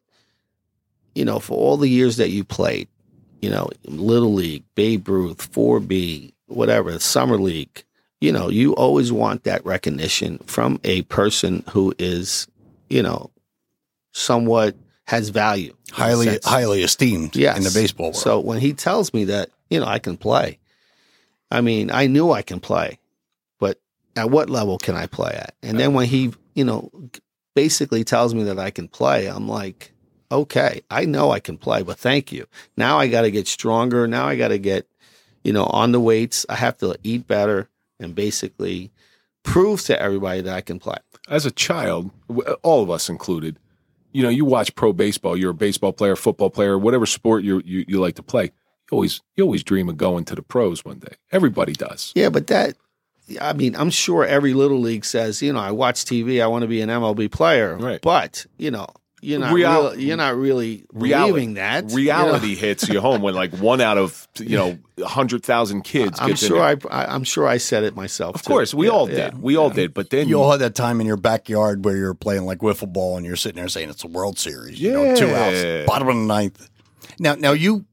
you 1.14 1.24
know, 1.24 1.38
for 1.38 1.56
all 1.58 1.76
the 1.76 1.88
years 1.88 2.16
that 2.16 2.30
you 2.30 2.44
played, 2.44 2.88
you 3.42 3.50
know, 3.50 3.68
Little 3.84 4.32
League, 4.32 4.64
Babe 4.74 5.06
Ruth, 5.08 5.52
4B, 5.52 6.32
whatever, 6.46 6.98
Summer 6.98 7.36
League, 7.38 7.84
you 8.22 8.32
know, 8.32 8.48
you 8.48 8.72
always 8.76 9.12
want 9.12 9.44
that 9.44 9.66
recognition 9.66 10.38
from 10.46 10.80
a 10.84 11.02
person 11.02 11.62
who 11.70 11.92
is, 11.98 12.46
you 12.88 13.02
know, 13.02 13.30
somewhat 14.12 14.74
has 15.12 15.28
value. 15.28 15.74
Highly, 15.90 16.38
highly 16.42 16.82
esteemed 16.82 17.36
Yes. 17.36 17.58
in 17.58 17.64
the 17.64 17.70
baseball 17.70 18.06
world. 18.06 18.16
So 18.16 18.40
when 18.40 18.60
he 18.60 18.72
tells 18.72 19.12
me 19.12 19.24
that, 19.26 19.50
you 19.68 19.78
know, 19.78 19.84
I 19.86 19.98
can 19.98 20.16
play, 20.16 20.58
I 21.50 21.60
mean, 21.60 21.90
I 21.90 22.06
knew 22.06 22.30
I 22.32 22.40
can 22.40 22.60
play, 22.60 22.98
but 23.60 23.78
at 24.16 24.30
what 24.30 24.48
level 24.48 24.78
can 24.78 24.94
I 24.96 25.06
play 25.06 25.32
at? 25.34 25.54
And 25.62 25.78
then 25.78 25.92
when 25.92 26.06
he, 26.08 26.32
you 26.54 26.64
know, 26.64 26.90
basically 27.54 28.04
tells 28.04 28.34
me 28.34 28.42
that 28.44 28.58
I 28.58 28.70
can 28.70 28.88
play, 28.88 29.26
I'm 29.26 29.46
like, 29.46 29.92
okay, 30.30 30.80
I 30.90 31.04
know 31.04 31.30
I 31.30 31.40
can 31.40 31.58
play, 31.58 31.82
but 31.82 31.98
thank 31.98 32.32
you. 32.32 32.46
Now 32.78 32.98
I 32.98 33.06
got 33.08 33.20
to 33.22 33.30
get 33.30 33.46
stronger. 33.46 34.08
Now 34.08 34.26
I 34.26 34.36
got 34.36 34.48
to 34.48 34.58
get, 34.58 34.86
you 35.44 35.52
know, 35.52 35.64
on 35.66 35.92
the 35.92 36.00
weights. 36.00 36.46
I 36.48 36.54
have 36.54 36.78
to 36.78 36.96
eat 37.02 37.26
better 37.26 37.68
and 38.00 38.14
basically 38.14 38.90
prove 39.42 39.82
to 39.82 40.00
everybody 40.00 40.40
that 40.40 40.54
I 40.56 40.62
can 40.62 40.78
play. 40.78 40.96
As 41.28 41.44
a 41.44 41.50
child, 41.50 42.10
all 42.62 42.82
of 42.82 42.88
us 42.88 43.10
included, 43.10 43.58
you 44.12 44.22
know, 44.22 44.28
you 44.28 44.44
watch 44.44 44.74
pro 44.74 44.92
baseball. 44.92 45.36
You're 45.36 45.50
a 45.50 45.54
baseball 45.54 45.92
player, 45.92 46.16
football 46.16 46.50
player, 46.50 46.78
whatever 46.78 47.06
sport 47.06 47.44
you 47.44 47.62
you, 47.64 47.84
you 47.88 48.00
like 48.00 48.14
to 48.16 48.22
play. 48.22 48.44
You 48.44 48.50
always 48.92 49.20
you 49.36 49.44
always 49.44 49.62
dream 49.62 49.88
of 49.88 49.96
going 49.96 50.24
to 50.26 50.34
the 50.34 50.42
pros 50.42 50.84
one 50.84 50.98
day. 50.98 51.14
Everybody 51.30 51.72
does. 51.72 52.12
Yeah, 52.14 52.28
but 52.28 52.46
that, 52.48 52.76
I 53.40 53.52
mean, 53.52 53.76
I'm 53.76 53.90
sure 53.90 54.24
every 54.24 54.54
little 54.54 54.80
league 54.80 55.04
says, 55.04 55.42
you 55.42 55.52
know, 55.52 55.60
I 55.60 55.70
watch 55.70 56.04
TV, 56.04 56.42
I 56.42 56.46
want 56.46 56.62
to 56.62 56.68
be 56.68 56.80
an 56.80 56.88
MLB 56.88 57.30
player. 57.30 57.76
Right. 57.76 58.00
But, 58.02 58.46
you 58.58 58.70
know, 58.70 58.86
you're 59.22 59.38
not 59.40 59.52
Real- 59.54 59.90
real, 59.92 60.00
you're 60.00 60.16
not 60.16 60.36
really 60.36 60.84
Reality- 60.92 61.30
believing 61.32 61.54
that. 61.54 61.84
you 61.84 61.88
know? 61.90 61.94
Reality 61.96 62.54
hits 62.56 62.88
you 62.88 63.00
home 63.00 63.22
when 63.22 63.34
like 63.34 63.54
one 63.56 63.80
out 63.80 63.96
of 63.96 64.26
you 64.38 64.56
know 64.56 64.78
hundred 65.06 65.42
thousand 65.44 65.82
kids. 65.82 66.18
I'm 66.20 66.28
gets 66.30 66.42
in 66.42 66.48
sure 66.48 66.58
there. 66.58 66.92
I, 66.92 67.04
I 67.04 67.14
I'm 67.14 67.24
sure 67.24 67.46
I 67.46 67.56
said 67.58 67.84
it 67.84 67.94
myself. 67.96 68.34
Of 68.34 68.44
course, 68.44 68.74
we 68.74 68.88
all 68.88 69.06
did. 69.06 69.40
We 69.40 69.56
all 69.56 69.70
did. 69.70 69.94
But 69.94 70.10
then 70.10 70.28
You 70.28 70.40
all 70.42 70.50
had 70.50 70.60
that 70.60 70.74
time 70.74 71.00
in 71.00 71.06
your 71.06 71.16
backyard 71.16 71.84
where 71.84 71.96
you're 71.96 72.14
playing 72.14 72.44
like 72.44 72.58
wiffle 72.58 72.92
ball 72.92 73.16
and 73.16 73.24
you're 73.24 73.36
sitting 73.36 73.56
there 73.56 73.68
saying 73.68 73.88
it's 73.90 74.04
a 74.04 74.08
World 74.08 74.38
Series. 74.38 74.80
You 74.80 74.92
know, 74.92 75.14
two 75.16 75.28
Yeah. 75.28 75.78
outs, 75.80 75.86
bottom 75.86 76.08
of 76.08 76.16
the 76.16 76.20
ninth. 76.22 76.68
Now, 77.18 77.34
now 77.36 77.52
you 77.52 77.84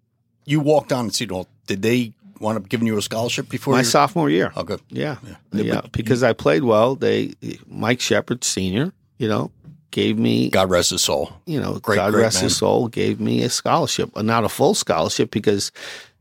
you 0.45 0.59
walked 0.59 0.91
on 0.91 1.05
at 1.07 1.13
Seton 1.13 1.35
Hall. 1.35 1.47
Did 1.67 1.83
they 1.83 2.13
wind 2.39 2.57
up 2.57 2.69
giving 2.69 2.87
you 2.87 2.97
a 2.97 3.01
scholarship 3.01 3.49
before 3.49 3.73
My 3.73 3.79
you- 3.79 3.85
sophomore 3.85 4.29
year. 4.29 4.51
Oh, 4.55 4.63
good. 4.63 4.81
Yeah, 4.89 5.17
yeah, 5.53 5.81
because 5.91 6.23
I 6.23 6.33
played 6.33 6.63
well. 6.63 6.95
They 6.95 7.33
Mike 7.67 7.99
Sheppard 7.99 8.43
Senior, 8.43 8.93
you 9.17 9.27
know, 9.27 9.51
gave 9.91 10.17
me 10.17 10.49
God 10.49 10.69
rest 10.69 10.91
his 10.91 11.01
soul. 11.01 11.31
you 11.45 11.59
know, 11.59 11.79
Great, 11.79 11.95
God 11.97 12.11
great 12.11 12.21
rest 12.23 12.37
man. 12.37 12.43
his 12.45 12.57
soul, 12.57 12.87
gave 12.87 13.19
me 13.19 13.43
a 13.43 13.49
scholarship, 13.49 14.09
uh, 14.15 14.21
not 14.21 14.43
a 14.43 14.49
full 14.49 14.73
scholarship 14.73 15.31
because 15.31 15.71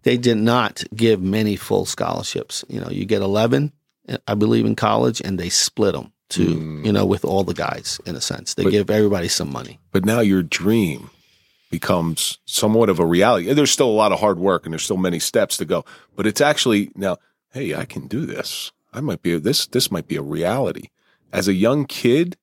they 0.05 0.17
did 0.17 0.39
not 0.39 0.85
give 0.95 1.21
many 1.21 1.57
full 1.57 1.85
scholarships. 1.85 2.65
You 2.69 2.81
know, 2.81 2.89
you 2.91 3.05
get 3.05 3.21
11, 3.23 3.73
I 4.27 4.35
believe, 4.35 4.65
in 4.65 4.75
college, 4.77 5.21
and 5.25 5.39
they 5.39 5.49
split 5.51 5.93
them 5.95 6.13
to, 6.31 6.43
you 6.85 6.93
know, 6.93 7.05
with 7.07 7.25
all 7.25 7.43
the 7.45 7.55
guys 7.55 8.01
in 8.07 8.15
a 8.17 8.21
sense. 8.21 8.55
They 8.55 8.65
But- 8.65 8.71
give 8.71 8.91
everybody 8.91 9.29
some 9.29 9.51
money. 9.53 9.79
but 9.93 10.05
now 10.05 10.21
your 10.21 10.43
dream 10.43 11.11
becomes 11.71 12.39
somewhat 12.47 12.89
of 12.89 12.99
a 12.99 13.05
reality. 13.07 13.53
There's 13.53 13.71
still 13.71 13.91
a 13.91 13.93
lot 13.93 14.13
of 14.13 14.21
hard 14.21 14.39
work 14.39 14.65
and 14.65 14.73
there's 14.73 14.83
still 14.85 14.97
many 14.97 15.19
steps 15.19 15.57
to 15.59 15.65
go, 15.65 15.85
but 16.17 16.27
it's 16.27 16.41
actually 16.41 16.91
now, 16.95 17.17
hey, 17.53 17.75
I 17.75 17.85
can 17.85 18.07
do 18.07 18.25
this. 18.25 18.73
I 18.93 19.01
might 19.01 19.21
be 19.23 19.39
this. 19.39 19.67
This 19.67 19.91
might 19.91 20.09
be 20.09 20.17
a 20.17 20.23
reality. 20.23 20.89
As 21.33 21.47
a 21.47 21.53
young 21.53 21.85
kid, 21.85 22.37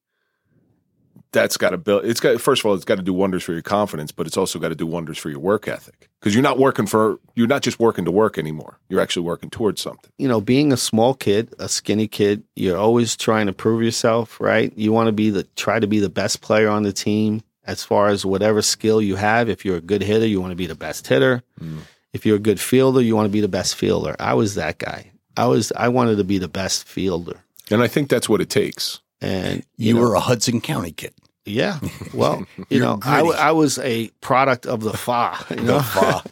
that's 1.36 1.58
got 1.58 1.69
to 1.69 1.78
build. 1.78 2.06
It's 2.06 2.19
got 2.19 2.41
first 2.41 2.62
of 2.62 2.65
all, 2.65 2.74
it's 2.74 2.86
got 2.86 2.95
to 2.95 3.04
do 3.04 3.13
wonders 3.13 3.43
for 3.43 3.54
your 3.54 3.62
confidence, 3.62 4.12
but 4.12 4.26
it's 4.26 4.38
also 4.38 4.58
got 4.58 4.69
to 4.69 4.76
do 4.76 4.88
wonders 4.88 5.17
for 5.17 5.30
your 5.30 5.39
work 5.39 5.67
ethic 5.67 6.10
because 6.19 6.34
you're 6.34 6.41
not 6.41 6.58
working 6.58 6.88
for. 6.88 7.19
You're 7.36 7.48
not 7.48 7.62
just 7.62 7.80
working 7.80 8.06
to 8.06 8.12
work 8.12 8.38
anymore. 8.38 8.80
You're 8.89 9.02
actually 9.02 9.26
working 9.26 9.50
towards 9.50 9.82
something. 9.82 10.10
you 10.17 10.28
know, 10.28 10.41
being 10.41 10.74
a 10.74 10.78
small 10.78 11.13
kid, 11.13 11.54
a 11.60 11.69
skinny 11.69 12.08
kid, 12.08 12.43
you're 12.56 12.78
always 12.78 13.15
trying 13.15 13.45
to 13.45 13.54
prove 13.54 13.84
yourself, 13.84 14.39
right? 14.39 14.74
You 14.76 14.91
want 14.91 15.08
to 15.08 15.13
be 15.13 15.30
the 15.30 15.43
try 15.56 15.80
to 15.80 15.88
be 15.88 16.00
the 16.00 16.10
best 16.10 16.41
player 16.41 16.69
on 16.69 16.84
the 16.84 16.93
team 16.93 17.43
as 17.65 17.84
far 17.84 18.08
as 18.08 18.26
whatever 18.26 18.62
skill 18.62 19.02
you 19.02 19.15
have. 19.15 19.50
If 19.50 19.65
you're 19.65 19.78
a 19.78 19.82
good 19.82 20.02
hitter, 20.02 20.26
you 20.26 20.41
want 20.41 20.52
to 20.52 20.56
be 20.56 20.67
the 20.67 20.76
best 20.76 21.06
hitter. 21.08 21.43
Mm. 21.62 21.80
If 22.13 22.26
you're 22.26 22.38
a 22.38 22.39
good 22.39 22.60
fielder, 22.60 23.02
you 23.02 23.15
want 23.15 23.26
to 23.26 23.32
be 23.34 23.41
the 23.41 23.48
best 23.50 23.76
fielder. 23.76 24.15
I 24.19 24.34
was 24.36 24.56
that 24.56 24.78
guy. 24.78 25.12
I 25.36 25.48
was 25.48 25.74
I 25.76 25.89
wanted 25.89 26.15
to 26.17 26.24
be 26.24 26.38
the 26.38 26.48
best 26.48 26.88
fielder. 26.88 27.43
And 27.69 27.84
I 27.84 27.88
think 27.88 28.10
that's 28.10 28.30
what 28.30 28.41
it 28.41 28.50
takes. 28.50 29.02
And 29.21 29.65
You, 29.78 29.95
know, 29.95 30.02
were 30.02 30.13
a 30.15 30.19
Hudson 30.19 30.62
County 30.62 30.91
kid. 30.91 31.13
Yeah. 31.45 31.79
Well, 32.13 32.45
you 32.69 32.79
know, 32.79 32.99
I. 33.03 33.21
I 33.21 33.51
was 33.51 33.77
a 33.79 34.10
product 34.21 34.65
of 34.65 34.81
the 34.81 34.93
FA. 34.93 35.38
You 35.51 35.62
know? 35.62 35.79
Fa. 35.81 36.23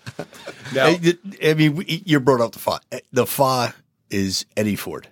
Now, 0.73 0.87
I, 0.87 1.17
I 1.43 1.53
mean, 1.53 1.83
you 1.87 2.19
brought 2.19 2.41
up 2.41 2.53
the 2.53 2.59
Fa. 2.59 2.79
Eh, 2.91 2.99
the 3.11 3.27
Fa 3.27 3.75
is 4.09 4.43
Eddie 4.57 4.75
Ford. 4.75 5.07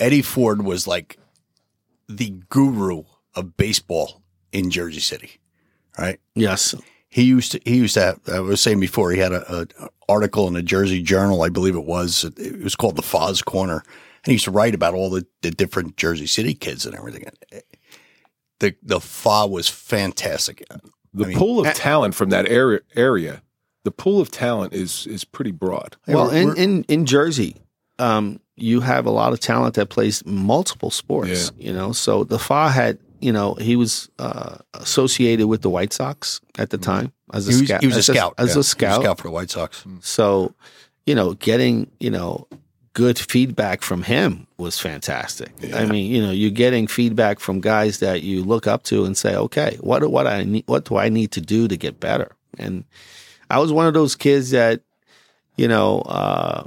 Eddie 0.00 0.22
Ford 0.22 0.62
was 0.62 0.88
like 0.88 1.18
the 2.08 2.30
guru 2.48 3.04
of 3.36 3.56
baseball 3.56 4.22
in 4.50 4.70
Jersey 4.70 4.98
City, 4.98 5.38
right? 5.96 6.18
yes. 6.34 6.74
He 7.08 7.22
used 7.22 7.52
to. 7.52 7.60
He 7.64 7.76
used 7.76 7.94
to. 7.94 8.00
Have, 8.00 8.20
I 8.26 8.40
was 8.40 8.60
saying 8.60 8.80
before. 8.80 9.12
He 9.12 9.18
had 9.18 9.32
a, 9.32 9.68
a 9.78 9.88
article 10.08 10.48
in 10.48 10.54
the 10.54 10.62
Jersey 10.62 11.02
Journal, 11.02 11.42
I 11.42 11.48
believe 11.48 11.76
it 11.76 11.84
was. 11.84 12.24
It 12.24 12.62
was 12.62 12.74
called 12.74 12.96
the 12.96 13.02
Foz 13.02 13.44
Corner, 13.44 13.84
and 14.24 14.26
he 14.26 14.32
used 14.32 14.44
to 14.44 14.50
write 14.50 14.74
about 14.74 14.94
all 14.94 15.10
the, 15.10 15.26
the 15.42 15.50
different 15.50 15.96
Jersey 15.96 16.26
City 16.26 16.54
kids 16.54 16.86
and 16.86 16.94
everything. 16.94 17.24
The 18.62 18.74
the 18.82 19.00
Fa 19.00 19.46
was 19.46 19.68
fantastic. 19.68 20.64
the 21.12 21.24
I 21.24 21.28
mean, 21.28 21.36
pool 21.38 21.66
of 21.66 21.74
talent 21.74 22.14
from 22.14 22.30
that 22.30 22.48
area, 22.48 22.80
area, 22.96 23.42
the 23.84 23.90
pool 23.90 24.20
of 24.20 24.30
talent 24.30 24.72
is 24.72 25.06
is 25.06 25.24
pretty 25.24 25.50
broad. 25.50 25.96
Well, 26.06 26.28
we're- 26.28 26.40
in, 26.40 26.48
we're- 26.48 26.62
in, 26.62 26.84
in 26.84 27.04
Jersey, 27.06 27.56
um, 27.98 28.40
you 28.56 28.80
have 28.80 29.04
a 29.06 29.10
lot 29.10 29.32
of 29.32 29.40
talent 29.40 29.74
that 29.74 29.86
plays 29.90 30.24
multiple 30.24 30.90
sports. 30.90 31.50
You 31.58 31.72
know, 31.72 31.92
so 31.92 32.24
the 32.24 32.38
Fa 32.38 32.68
had, 32.70 32.98
you 33.20 33.32
know, 33.32 33.54
he 33.54 33.74
was 33.76 34.08
uh, 34.18 34.58
associated 34.74 35.48
with 35.48 35.62
the 35.62 35.70
White 35.70 35.92
Sox 35.92 36.40
at 36.58 36.70
the 36.70 36.78
time 36.78 37.12
as 37.32 37.48
a 37.48 37.52
He 37.52 37.60
was, 37.60 37.68
scout. 37.68 37.80
he 37.80 37.86
was 37.88 37.96
a 37.96 37.98
as 37.98 38.06
scout. 38.06 38.34
as 38.38 38.46
yeah. 38.48 38.52
He 38.52 38.56
a 38.56 38.58
was 38.58 38.68
scout. 38.68 39.18
for 39.18 39.28
the 39.28 39.30
White 39.32 39.50
Sox. 39.50 39.84
So, 40.00 40.54
you 41.06 41.14
know, 41.14 41.34
getting 41.34 41.90
you 41.98 42.10
know 42.10 42.46
good 42.94 43.18
feedback 43.18 43.82
from 43.82 44.02
him 44.02 44.46
was 44.58 44.78
fantastic. 44.78 45.50
I 45.74 45.86
mean, 45.86 46.10
you 46.10 46.22
know, 46.22 46.30
you're 46.30 46.50
getting 46.50 46.86
feedback 46.86 47.40
from 47.40 47.60
guys 47.60 48.00
that 48.00 48.22
you 48.22 48.42
look 48.42 48.66
up 48.66 48.82
to 48.84 49.04
and 49.04 49.16
say, 49.16 49.34
okay, 49.34 49.78
what 49.80 50.08
what 50.10 50.26
I 50.26 50.44
need, 50.44 50.64
what 50.66 50.84
do 50.84 50.96
I 50.96 51.08
need 51.08 51.32
to 51.32 51.40
do 51.40 51.68
to 51.68 51.76
get 51.76 52.00
better? 52.00 52.32
And 52.58 52.84
I 53.50 53.58
was 53.58 53.72
one 53.72 53.86
of 53.86 53.94
those 53.94 54.14
kids 54.14 54.50
that, 54.50 54.80
you 55.56 55.68
know, 55.68 56.00
uh, 56.00 56.64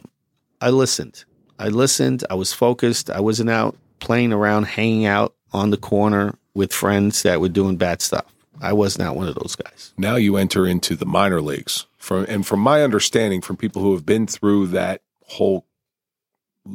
I 0.61 0.69
listened. 0.69 1.23
I 1.59 1.69
listened. 1.69 2.23
I 2.29 2.33
was 2.33 2.53
focused. 2.53 3.09
I 3.09 3.19
wasn't 3.19 3.49
out 3.49 3.77
playing 3.99 4.33
around, 4.33 4.63
hanging 4.63 5.05
out 5.05 5.33
on 5.53 5.69
the 5.69 5.77
corner 5.77 6.35
with 6.53 6.73
friends 6.73 7.23
that 7.23 7.39
were 7.39 7.49
doing 7.49 7.77
bad 7.77 8.01
stuff. 8.01 8.25
I 8.61 8.73
was 8.73 8.97
not 8.97 9.15
one 9.15 9.27
of 9.27 9.35
those 9.35 9.55
guys. 9.55 9.93
Now 9.97 10.15
you 10.15 10.37
enter 10.37 10.65
into 10.65 10.95
the 10.95 11.05
minor 11.05 11.41
leagues. 11.41 11.85
From 11.97 12.25
and 12.29 12.45
from 12.45 12.59
my 12.59 12.83
understanding, 12.83 13.41
from 13.41 13.57
people 13.57 13.81
who 13.81 13.93
have 13.93 14.05
been 14.05 14.27
through 14.27 14.67
that 14.67 15.01
whole 15.25 15.65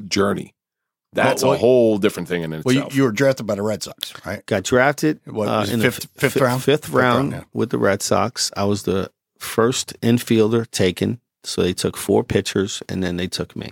journey, 0.09 0.55
that's 1.13 1.43
Well, 1.43 1.53
a 1.53 1.57
whole 1.57 1.99
different 1.99 2.29
thing 2.29 2.43
in 2.43 2.53
itself. 2.53 2.65
Well, 2.65 2.75
you, 2.75 2.97
you 2.97 3.03
were 3.03 3.13
drafted 3.13 3.47
by 3.47 3.55
the 3.57 3.63
Red 3.63 3.83
Sox, 3.83 4.13
right? 4.25 4.45
Got 4.47 4.63
drafted 4.65 5.21
What, 5.27 5.49
uh, 5.49 5.67
in 5.71 5.81
fifth- 5.81 6.01
the 6.03 6.09
f- 6.27 6.33
fifth 6.33 6.37
round? 6.41 6.63
Fifth 6.63 6.85
Fifth 6.87 6.95
round 6.95 7.33
round, 7.33 7.33
yeah. 7.33 7.49
with 7.53 7.71
the 7.71 7.79
Red 7.79 8.03
Sox. 8.03 8.51
I 8.57 8.65
was 8.65 8.85
the 8.85 9.11
first 9.39 9.99
infielder 10.03 10.71
taken, 10.71 11.21
so 11.45 11.63
they 11.63 11.73
took 11.73 11.97
four 11.97 12.23
pitchers, 12.23 12.83
and 12.89 13.03
then 13.03 13.17
they 13.17 13.27
took 13.27 13.57
me. 13.57 13.71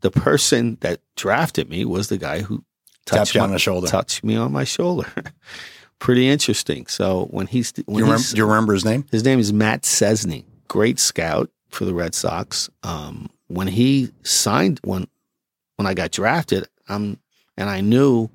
The 0.00 0.10
person 0.10 0.78
that 0.80 1.00
drafted 1.16 1.68
me 1.68 1.84
was 1.84 2.08
the 2.08 2.18
guy 2.18 2.40
who 2.42 2.64
touched 3.04 3.34
you 3.34 3.40
my- 3.40 3.44
on 3.46 3.52
the 3.52 3.58
shoulder. 3.58 3.86
touched 3.88 4.22
me 4.24 4.36
on 4.36 4.52
my 4.52 4.64
shoulder. 4.64 5.08
Pretty 5.98 6.28
interesting. 6.28 6.86
So 6.86 7.24
when 7.30 7.48
he's 7.48 7.72
Do 7.72 7.82
when 7.86 7.98
you, 7.98 8.04
remember, 8.04 8.18
he's, 8.18 8.30
do 8.32 8.36
you 8.38 8.46
remember 8.46 8.72
his 8.72 8.84
name? 8.84 9.04
his 9.10 9.24
name 9.24 9.40
is 9.40 9.52
Matt 9.52 9.82
Sczesny, 9.82 10.44
great 10.68 11.00
scout 11.00 11.50
for 11.70 11.84
the 11.84 11.92
Red 11.92 12.14
Sox. 12.14 12.70
Um, 12.84 13.28
when 13.48 13.66
he 13.66 14.12
signed 14.22 14.78
when 14.84 15.08
when 15.78 15.86
I 15.86 15.94
got 15.94 16.10
drafted, 16.10 16.68
um, 16.88 17.18
and 17.56 17.70
I 17.70 17.80
knew 17.80 18.28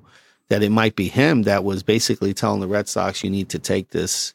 that 0.48 0.62
it 0.62 0.70
might 0.70 0.96
be 0.96 1.08
him 1.08 1.42
that 1.42 1.62
was 1.62 1.82
basically 1.82 2.32
telling 2.32 2.60
the 2.60 2.66
Red 2.66 2.88
Sox, 2.88 3.22
you 3.22 3.30
need 3.30 3.50
to 3.50 3.58
take 3.58 3.90
this 3.90 4.32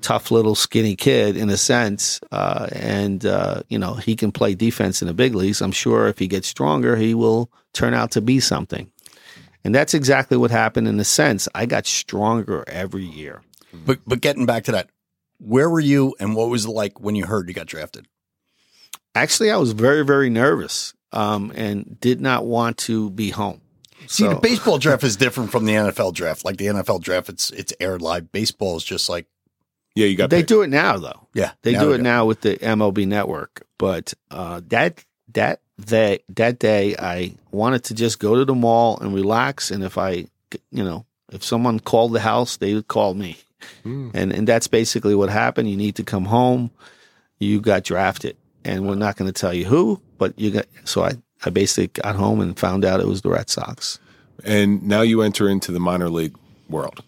tough 0.00 0.30
little 0.30 0.54
skinny 0.54 0.94
kid 0.94 1.36
in 1.36 1.50
a 1.50 1.56
sense, 1.56 2.20
uh, 2.30 2.68
and 2.72 3.26
uh, 3.26 3.62
you 3.68 3.78
know 3.78 3.94
he 3.94 4.14
can 4.14 4.30
play 4.30 4.54
defense 4.54 5.02
in 5.02 5.08
the 5.08 5.14
big 5.14 5.34
leagues. 5.34 5.60
I'm 5.60 5.72
sure 5.72 6.06
if 6.06 6.18
he 6.18 6.28
gets 6.28 6.46
stronger, 6.46 6.96
he 6.96 7.14
will 7.14 7.50
turn 7.72 7.94
out 7.94 8.12
to 8.12 8.20
be 8.20 8.38
something. 8.38 8.90
And 9.64 9.74
that's 9.74 9.94
exactly 9.94 10.36
what 10.36 10.52
happened 10.52 10.86
in 10.86 11.00
a 11.00 11.04
sense. 11.04 11.48
I 11.52 11.66
got 11.66 11.86
stronger 11.86 12.62
every 12.68 13.04
year. 13.04 13.42
But 13.72 13.98
but 14.06 14.20
getting 14.20 14.46
back 14.46 14.64
to 14.64 14.72
that, 14.72 14.88
where 15.38 15.68
were 15.68 15.80
you 15.80 16.14
and 16.20 16.36
what 16.36 16.48
was 16.48 16.64
it 16.64 16.70
like 16.70 17.00
when 17.00 17.16
you 17.16 17.26
heard 17.26 17.48
you 17.48 17.54
got 17.54 17.66
drafted? 17.66 18.06
Actually, 19.16 19.50
I 19.50 19.56
was 19.56 19.72
very, 19.72 20.04
very 20.04 20.30
nervous 20.30 20.94
um, 21.12 21.52
and 21.54 21.98
did 22.00 22.20
not 22.20 22.44
want 22.46 22.76
to 22.78 23.10
be 23.10 23.30
home. 23.30 23.60
See, 24.08 24.24
So- 24.24 24.30
the 24.30 24.36
baseball 24.40 24.78
draft 24.78 25.02
is 25.10 25.16
different 25.16 25.50
from 25.50 25.64
the 25.64 25.72
NFL 25.74 26.14
draft. 26.14 26.44
Like 26.44 26.56
the 26.58 26.66
NFL 26.66 27.00
draft, 27.02 27.28
it's 27.28 27.50
it's 27.50 27.72
aired 27.80 28.02
live. 28.02 28.30
Baseball 28.32 28.76
is 28.76 28.84
just 28.84 29.08
like 29.08 29.26
yeah, 29.94 30.06
you 30.06 30.16
got 30.16 30.28
They 30.28 30.40
picked. 30.40 30.50
do 30.50 30.60
it 30.62 30.68
now, 30.68 30.98
though. 30.98 31.26
yeah, 31.32 31.52
They 31.62 31.72
do 31.72 31.88
they 31.88 31.94
it 31.94 32.00
now 32.02 32.26
with 32.26 32.42
the 32.42 32.56
MLB 32.58 33.06
Network. 33.06 33.66
But 33.78 34.12
uh, 34.30 34.60
that 34.68 35.02
that 35.32 35.60
that 35.78 36.20
that 36.28 36.58
day, 36.58 36.94
I 36.98 37.34
wanted 37.50 37.84
to 37.84 37.94
just 37.94 38.18
go 38.18 38.34
to 38.36 38.44
the 38.44 38.54
mall 38.54 38.98
and 39.00 39.14
relax. 39.14 39.70
And 39.70 39.82
if 39.82 39.96
I, 39.96 40.26
you 40.70 40.84
know, 40.84 41.06
if 41.32 41.42
someone 41.42 41.80
called 41.80 42.12
the 42.12 42.20
house, 42.20 42.58
they 42.58 42.74
would 42.74 42.88
call 42.88 43.14
me. 43.14 43.38
Hmm. 43.84 44.10
And 44.12 44.32
and 44.32 44.46
that's 44.46 44.68
basically 44.68 45.14
what 45.14 45.30
happened. 45.30 45.70
You 45.70 45.76
need 45.78 45.96
to 45.96 46.02
come 46.04 46.26
home. 46.26 46.70
You 47.38 47.60
got 47.62 47.82
drafted, 47.84 48.36
and 48.66 48.86
we're 48.86 48.94
not 48.96 49.16
going 49.16 49.32
to 49.32 49.38
tell 49.40 49.52
you 49.54 49.64
who, 49.64 50.00
but 50.18 50.38
you 50.38 50.50
got. 50.50 50.66
So 50.84 51.02
I 51.04 51.12
I 51.44 51.50
basically 51.50 51.88
got 52.02 52.16
home 52.16 52.40
and 52.40 52.58
found 52.58 52.84
out 52.84 53.00
it 53.00 53.06
was 53.06 53.22
the 53.22 53.30
Red 53.30 53.50
Sox. 53.50 53.98
and 54.44 54.82
now 54.82 55.02
you 55.02 55.22
enter 55.22 55.48
into 55.48 55.72
the 55.72 55.80
minor 55.80 56.08
league 56.08 56.34
world. 56.68 57.02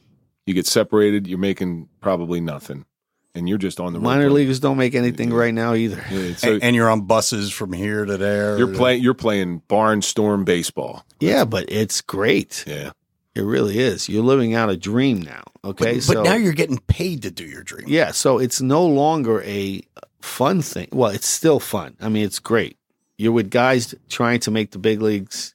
You 0.47 0.55
get 0.55 0.67
separated. 0.67 1.27
You're 1.27 1.39
making 1.39 1.89
probably 2.01 2.41
nothing, 2.41 2.87
and 3.35 3.49
you're 3.49 3.59
just 3.59 3.81
on 3.81 3.93
the 3.93 4.01
Minor 4.01 4.23
playing. 4.23 4.35
leaguers 4.35 4.61
don't 4.61 4.79
make 4.79 4.95
anything 4.95 5.31
right 5.33 5.53
now 5.53 5.75
either. 5.75 6.03
Yeah, 6.11 6.35
so 6.37 6.55
and, 6.55 6.63
and 6.63 6.77
you're 6.77 6.89
on 6.89 7.03
buses 7.03 7.51
from 7.53 7.73
here 7.75 8.07
to 8.07 8.17
there. 8.17 8.57
you're 8.57 8.75
playing. 8.75 9.03
You're 9.03 9.13
playing 9.15 9.61
barnstorm 9.69 10.45
baseball. 10.47 11.05
Yeah, 11.21 11.45
but 11.45 11.67
it's 11.69 12.01
great. 12.01 12.65
Yeah. 12.67 12.93
It 13.35 13.43
really 13.43 13.79
is. 13.79 14.09
You're 14.09 14.25
living 14.25 14.55
out 14.55 14.69
a 14.71 14.77
dream 14.77 15.21
now. 15.23 15.43
Okay, 15.65 15.95
but, 15.95 16.03
so 16.03 16.15
but 16.15 16.25
now 16.25 16.35
you're 16.35 16.55
getting 16.55 16.79
paid 16.79 17.23
to 17.23 17.31
do 17.31 17.45
your 17.45 17.63
dream. 17.63 17.85
yeah, 17.87 18.11
so 18.11 18.39
it's 18.39 18.61
no 18.63 18.85
longer 18.87 19.43
a 19.43 19.83
fun 20.21 20.63
thing. 20.63 20.89
Well, 20.93 21.11
it's 21.11 21.29
still 21.29 21.61
fun. 21.61 21.97
I 22.01 22.09
mean, 22.09 22.25
it's 22.25 22.39
great. 22.41 22.78
You're 23.19 23.33
with 23.33 23.51
guys 23.51 23.95
trying 24.09 24.41
to 24.41 24.51
make 24.51 24.71
the 24.71 24.79
big 24.79 25.03
leagues 25.03 25.55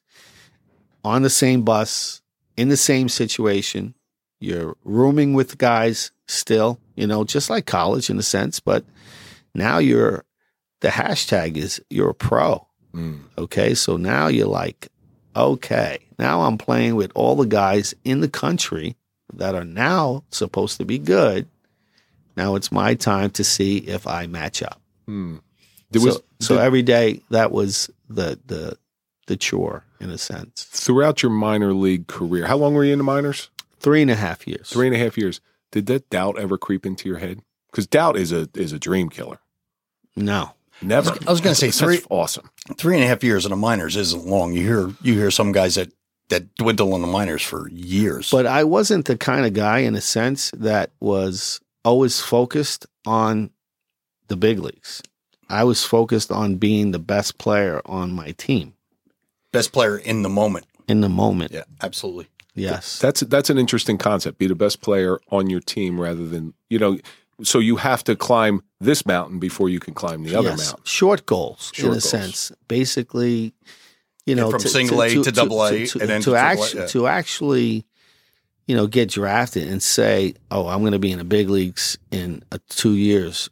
on 1.02 1.22
the 1.22 1.30
same 1.30 1.62
bus 1.62 2.22
in 2.56 2.68
the 2.68 2.76
same 2.76 3.08
situation. 3.08 3.94
you're 4.40 4.76
rooming 4.84 5.32
with 5.32 5.56
guys 5.58 6.10
still, 6.28 6.78
you 6.96 7.06
know, 7.06 7.24
just 7.24 7.48
like 7.50 7.66
college 7.66 8.10
in 8.10 8.18
a 8.18 8.22
sense, 8.22 8.60
but 8.60 8.84
now 9.54 9.78
you're 9.78 10.24
the 10.80 10.88
hashtag 10.88 11.56
is 11.56 11.80
you're 11.88 12.10
a 12.10 12.14
pro. 12.14 12.66
Mm. 12.92 13.20
Okay. 13.38 13.74
So 13.74 13.96
now 13.96 14.26
you're 14.26 14.46
like, 14.46 14.88
okay, 15.34 15.98
now 16.18 16.42
I'm 16.42 16.58
playing 16.58 16.94
with 16.94 17.10
all 17.14 17.36
the 17.36 17.46
guys 17.46 17.94
in 18.04 18.20
the 18.20 18.28
country 18.28 18.96
that 19.32 19.54
are 19.54 19.64
now 19.64 20.24
supposed 20.30 20.76
to 20.78 20.84
be 20.84 20.98
good. 20.98 21.48
Now 22.36 22.54
it's 22.54 22.70
my 22.70 22.94
time 22.94 23.30
to 23.30 23.44
see 23.44 23.78
if 23.78 24.06
I 24.06 24.26
match 24.26 24.62
up. 24.62 24.80
Mm. 25.08 25.40
There 25.94 26.00
so, 26.02 26.06
was 26.06 26.22
so 26.40 26.56
did- 26.56 26.62
every 26.64 26.82
day 26.82 27.22
that 27.30 27.50
was 27.52 27.90
the 28.08 28.38
the 28.46 28.76
the 29.26 29.36
chore 29.36 29.84
in 30.00 30.10
a 30.10 30.18
sense. 30.18 30.64
throughout 30.64 31.22
your 31.22 31.32
minor 31.32 31.72
league 31.72 32.06
career. 32.08 32.46
How 32.46 32.56
long 32.58 32.74
were 32.74 32.84
you 32.84 32.92
in 32.92 32.98
the 32.98 33.04
minors? 33.04 33.48
Three 33.80 34.02
and 34.02 34.10
a 34.10 34.16
half 34.16 34.46
years. 34.46 34.68
Three 34.68 34.86
and 34.86 34.94
a 34.94 34.98
half 34.98 35.16
years. 35.16 35.40
Did 35.72 35.86
that 35.86 36.10
doubt 36.10 36.38
ever 36.38 36.58
creep 36.58 36.84
into 36.86 37.08
your 37.08 37.18
head? 37.18 37.40
Because 37.70 37.86
doubt 37.86 38.16
is 38.16 38.32
a 38.32 38.48
is 38.54 38.72
a 38.72 38.78
dream 38.78 39.08
killer. 39.08 39.38
No. 40.16 40.50
Never. 40.82 41.16
I 41.26 41.30
was 41.30 41.40
gonna 41.40 41.54
say 41.54 41.68
That's 41.68 41.78
three- 41.80 42.02
awesome. 42.10 42.50
Three 42.76 42.96
and 42.96 43.04
a 43.04 43.06
half 43.06 43.24
years 43.24 43.44
in 43.46 43.50
the 43.50 43.56
minors 43.56 43.96
isn't 43.96 44.26
long. 44.26 44.52
You 44.52 44.62
hear 44.62 44.94
you 45.02 45.14
hear 45.14 45.30
some 45.30 45.52
guys 45.52 45.76
that 45.76 45.92
that 46.28 46.54
dwindle 46.56 46.94
in 46.94 47.00
the 47.02 47.06
minors 47.06 47.42
for 47.42 47.68
years. 47.70 48.30
But 48.30 48.46
I 48.46 48.64
wasn't 48.64 49.04
the 49.06 49.16
kind 49.16 49.46
of 49.46 49.52
guy 49.52 49.80
in 49.80 49.94
a 49.94 50.00
sense 50.00 50.50
that 50.56 50.90
was 51.00 51.60
always 51.84 52.20
focused 52.20 52.86
on 53.06 53.50
the 54.28 54.36
big 54.36 54.58
leagues. 54.58 55.02
I 55.48 55.64
was 55.64 55.84
focused 55.84 56.30
on 56.30 56.56
being 56.56 56.90
the 56.90 56.98
best 56.98 57.38
player 57.38 57.80
on 57.86 58.12
my 58.12 58.32
team 58.32 58.74
best 59.54 59.72
player 59.72 59.96
in 59.96 60.22
the 60.22 60.28
moment. 60.28 60.66
in 60.88 61.00
the 61.00 61.08
moment. 61.08 61.52
Yeah, 61.52 61.64
absolutely. 61.82 62.26
Yes. 62.54 62.98
That's 62.98 63.20
that's 63.20 63.50
an 63.50 63.58
interesting 63.58 63.98
concept. 63.98 64.38
Be 64.38 64.46
the 64.46 64.54
best 64.54 64.80
player 64.80 65.18
on 65.30 65.48
your 65.48 65.60
team 65.60 66.00
rather 66.00 66.26
than 66.26 66.54
you 66.68 66.78
know. 66.78 66.98
So 67.42 67.58
you 67.58 67.76
have 67.76 68.04
to 68.04 68.14
climb 68.14 68.62
this 68.80 69.04
mountain 69.06 69.40
before 69.40 69.68
you 69.68 69.80
can 69.80 69.94
climb 69.94 70.22
the 70.22 70.36
other 70.36 70.50
yes. 70.50 70.68
mountain. 70.68 70.84
Short 70.84 71.26
goals 71.26 71.72
Short 71.74 71.92
in 71.92 71.98
a 71.98 72.00
sense. 72.00 72.52
Basically, 72.68 73.54
you 74.24 74.36
know, 74.36 74.50
from 74.50 74.60
single 74.60 75.02
A 75.02 75.10
to 75.14 75.32
double 75.32 75.64
A 75.64 75.86
to, 75.86 76.00
and 76.00 76.08
then 76.08 76.20
to, 76.20 76.30
to 76.30 76.30
triple 76.30 76.34
A, 76.34 76.38
actually 76.38 76.80
yeah. 76.80 76.86
to 76.86 77.06
actually, 77.08 77.86
you 78.66 78.76
know, 78.76 78.86
get 78.86 79.10
drafted 79.10 79.68
and 79.68 79.82
say, 79.82 80.34
"Oh, 80.50 80.68
I'm 80.68 80.80
going 80.80 80.92
to 80.92 81.00
be 81.00 81.10
in 81.10 81.18
the 81.18 81.24
big 81.24 81.48
leagues 81.48 81.98
in 82.12 82.44
uh, 82.52 82.58
two 82.68 82.92
years." 82.92 83.50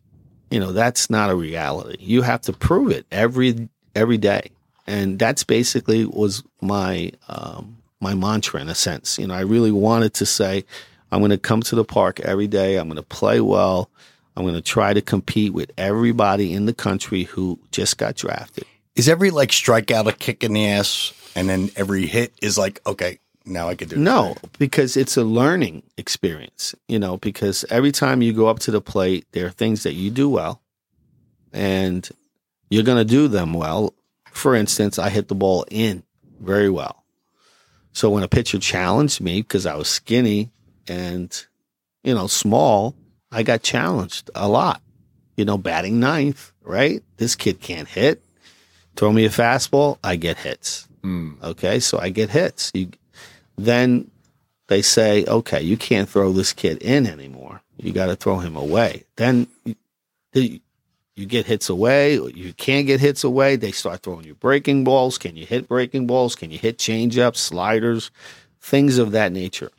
You 0.52 0.60
know, 0.60 0.72
that's 0.72 1.08
not 1.08 1.30
a 1.30 1.34
reality. 1.34 1.96
You 1.98 2.20
have 2.20 2.42
to 2.42 2.52
prove 2.52 2.90
it 2.90 3.06
every 3.10 3.70
every 3.94 4.18
day, 4.18 4.50
and 4.86 5.18
that's 5.18 5.44
basically 5.44 6.04
was 6.04 6.42
my 6.60 7.12
um, 7.28 7.78
my 8.00 8.14
mantra 8.14 8.60
in 8.60 8.68
a 8.68 8.74
sense. 8.74 9.18
You 9.18 9.26
know, 9.26 9.34
I 9.34 9.40
really 9.40 9.72
wanted 9.72 10.12
to 10.14 10.26
say, 10.26 10.64
"I'm 11.10 11.20
going 11.20 11.30
to 11.30 11.38
come 11.38 11.62
to 11.62 11.74
the 11.74 11.84
park 11.84 12.20
every 12.20 12.48
day. 12.48 12.76
I'm 12.76 12.86
going 12.86 12.96
to 12.96 13.02
play 13.02 13.40
well." 13.40 13.90
I'm 14.34 14.44
going 14.44 14.54
to 14.54 14.62
try 14.62 14.94
to 14.94 15.02
compete 15.02 15.52
with 15.52 15.70
everybody 15.76 16.54
in 16.54 16.64
the 16.64 16.72
country 16.72 17.24
who 17.24 17.58
just 17.70 17.98
got 17.98 18.14
drafted. 18.16 18.64
Is 18.94 19.06
every 19.06 19.30
like 19.30 19.50
strikeout 19.50 20.06
a 20.06 20.12
kick 20.14 20.42
in 20.42 20.54
the 20.54 20.68
ass, 20.68 21.12
and 21.34 21.50
then 21.50 21.70
every 21.76 22.06
hit 22.06 22.32
is 22.40 22.56
like, 22.56 22.80
okay, 22.86 23.18
now 23.44 23.68
I 23.68 23.74
can 23.74 23.88
do. 23.88 23.96
No, 23.96 24.36
because 24.58 24.96
it's 24.96 25.16
a 25.16 25.24
learning 25.24 25.82
experience, 25.96 26.74
you 26.88 26.98
know, 26.98 27.16
because 27.16 27.64
every 27.70 27.92
time 27.92 28.22
you 28.22 28.32
go 28.32 28.46
up 28.48 28.58
to 28.60 28.70
the 28.70 28.80
plate, 28.80 29.26
there 29.32 29.46
are 29.46 29.50
things 29.50 29.82
that 29.82 29.94
you 29.94 30.10
do 30.10 30.28
well 30.28 30.60
and 31.52 32.08
you're 32.70 32.84
going 32.84 32.98
to 32.98 33.04
do 33.04 33.28
them 33.28 33.54
well. 33.54 33.94
For 34.30 34.54
instance, 34.54 34.98
I 34.98 35.10
hit 35.10 35.28
the 35.28 35.34
ball 35.34 35.66
in 35.70 36.02
very 36.40 36.70
well. 36.70 37.04
So 37.92 38.08
when 38.10 38.22
a 38.22 38.28
pitcher 38.28 38.58
challenged 38.58 39.20
me 39.20 39.42
because 39.42 39.66
I 39.66 39.74
was 39.74 39.88
skinny 39.88 40.50
and, 40.88 41.46
you 42.02 42.14
know, 42.14 42.26
small, 42.26 42.94
I 43.30 43.42
got 43.42 43.62
challenged 43.62 44.30
a 44.34 44.48
lot. 44.48 44.80
You 45.36 45.44
know, 45.44 45.58
batting 45.58 45.98
ninth, 45.98 46.52
right? 46.62 47.02
This 47.16 47.36
kid 47.36 47.60
can't 47.60 47.88
hit. 47.88 48.22
Throw 48.96 49.12
me 49.12 49.24
a 49.24 49.30
fastball, 49.30 49.98
I 50.04 50.16
get 50.16 50.36
hits. 50.36 50.86
Mm. 51.02 51.42
Okay, 51.42 51.80
so 51.80 51.98
I 51.98 52.10
get 52.10 52.30
hits. 52.30 52.70
You, 52.74 52.90
then 53.56 54.10
they 54.68 54.82
say, 54.82 55.24
okay, 55.26 55.60
you 55.60 55.76
can't 55.76 56.08
throw 56.08 56.32
this 56.32 56.52
kid 56.52 56.78
in 56.82 57.06
anymore. 57.06 57.62
You 57.76 57.92
got 57.92 58.06
to 58.06 58.16
throw 58.16 58.38
him 58.38 58.56
away. 58.56 59.04
Then 59.16 59.46
you, 60.32 60.60
get 61.26 61.46
hits 61.46 61.68
away. 61.68 62.14
You 62.14 62.52
can't 62.54 62.86
get 62.86 63.00
hits 63.00 63.24
away. 63.24 63.56
They 63.56 63.72
start 63.72 64.02
throwing 64.02 64.24
you 64.24 64.34
breaking 64.34 64.84
balls. 64.84 65.18
Can 65.18 65.36
you 65.36 65.46
hit 65.46 65.68
breaking 65.68 66.06
balls? 66.06 66.34
Can 66.34 66.50
you 66.50 66.58
hit 66.58 66.78
changeups, 66.78 67.36
sliders, 67.36 68.10
things 68.60 68.98
of 68.98 69.12
that 69.12 69.32
nature? 69.32 69.70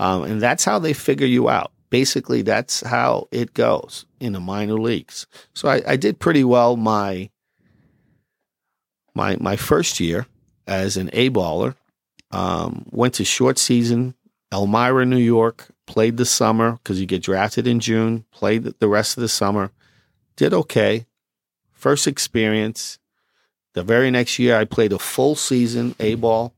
Um, 0.00 0.24
and 0.24 0.40
that's 0.40 0.64
how 0.64 0.78
they 0.78 0.92
figure 0.92 1.26
you 1.26 1.48
out. 1.48 1.72
Basically, 1.90 2.42
that's 2.42 2.82
how 2.82 3.28
it 3.30 3.54
goes 3.54 4.04
in 4.20 4.32
the 4.32 4.40
minor 4.40 4.78
leagues. 4.78 5.26
So 5.54 5.68
I, 5.68 5.82
I 5.86 5.96
did 5.96 6.18
pretty 6.18 6.44
well 6.44 6.76
my 6.76 7.30
my 9.14 9.36
my 9.40 9.56
first 9.56 9.98
year 9.98 10.26
as 10.66 10.96
an 10.96 11.10
A 11.12 11.30
baller. 11.30 11.74
Um, 12.30 12.84
went 12.90 13.14
to 13.14 13.24
short 13.24 13.58
season, 13.58 14.14
Elmira, 14.52 15.06
New 15.06 15.16
York. 15.16 15.68
Played 15.86 16.18
the 16.18 16.26
summer 16.26 16.72
because 16.72 17.00
you 17.00 17.06
get 17.06 17.22
drafted 17.22 17.66
in 17.66 17.80
June. 17.80 18.24
Played 18.30 18.64
the- 18.78 18.88
rest 18.88 19.16
of 19.16 19.22
the 19.22 19.28
summer. 19.28 19.70
Did 20.36 20.52
okay. 20.52 21.06
First 21.72 22.06
experience. 22.06 22.98
The 23.72 23.82
very 23.82 24.10
next 24.10 24.38
year, 24.38 24.56
I 24.58 24.64
played 24.64 24.92
a 24.92 24.98
full 24.98 25.34
season 25.36 25.94
A 26.00 26.14
ball. 26.16 26.52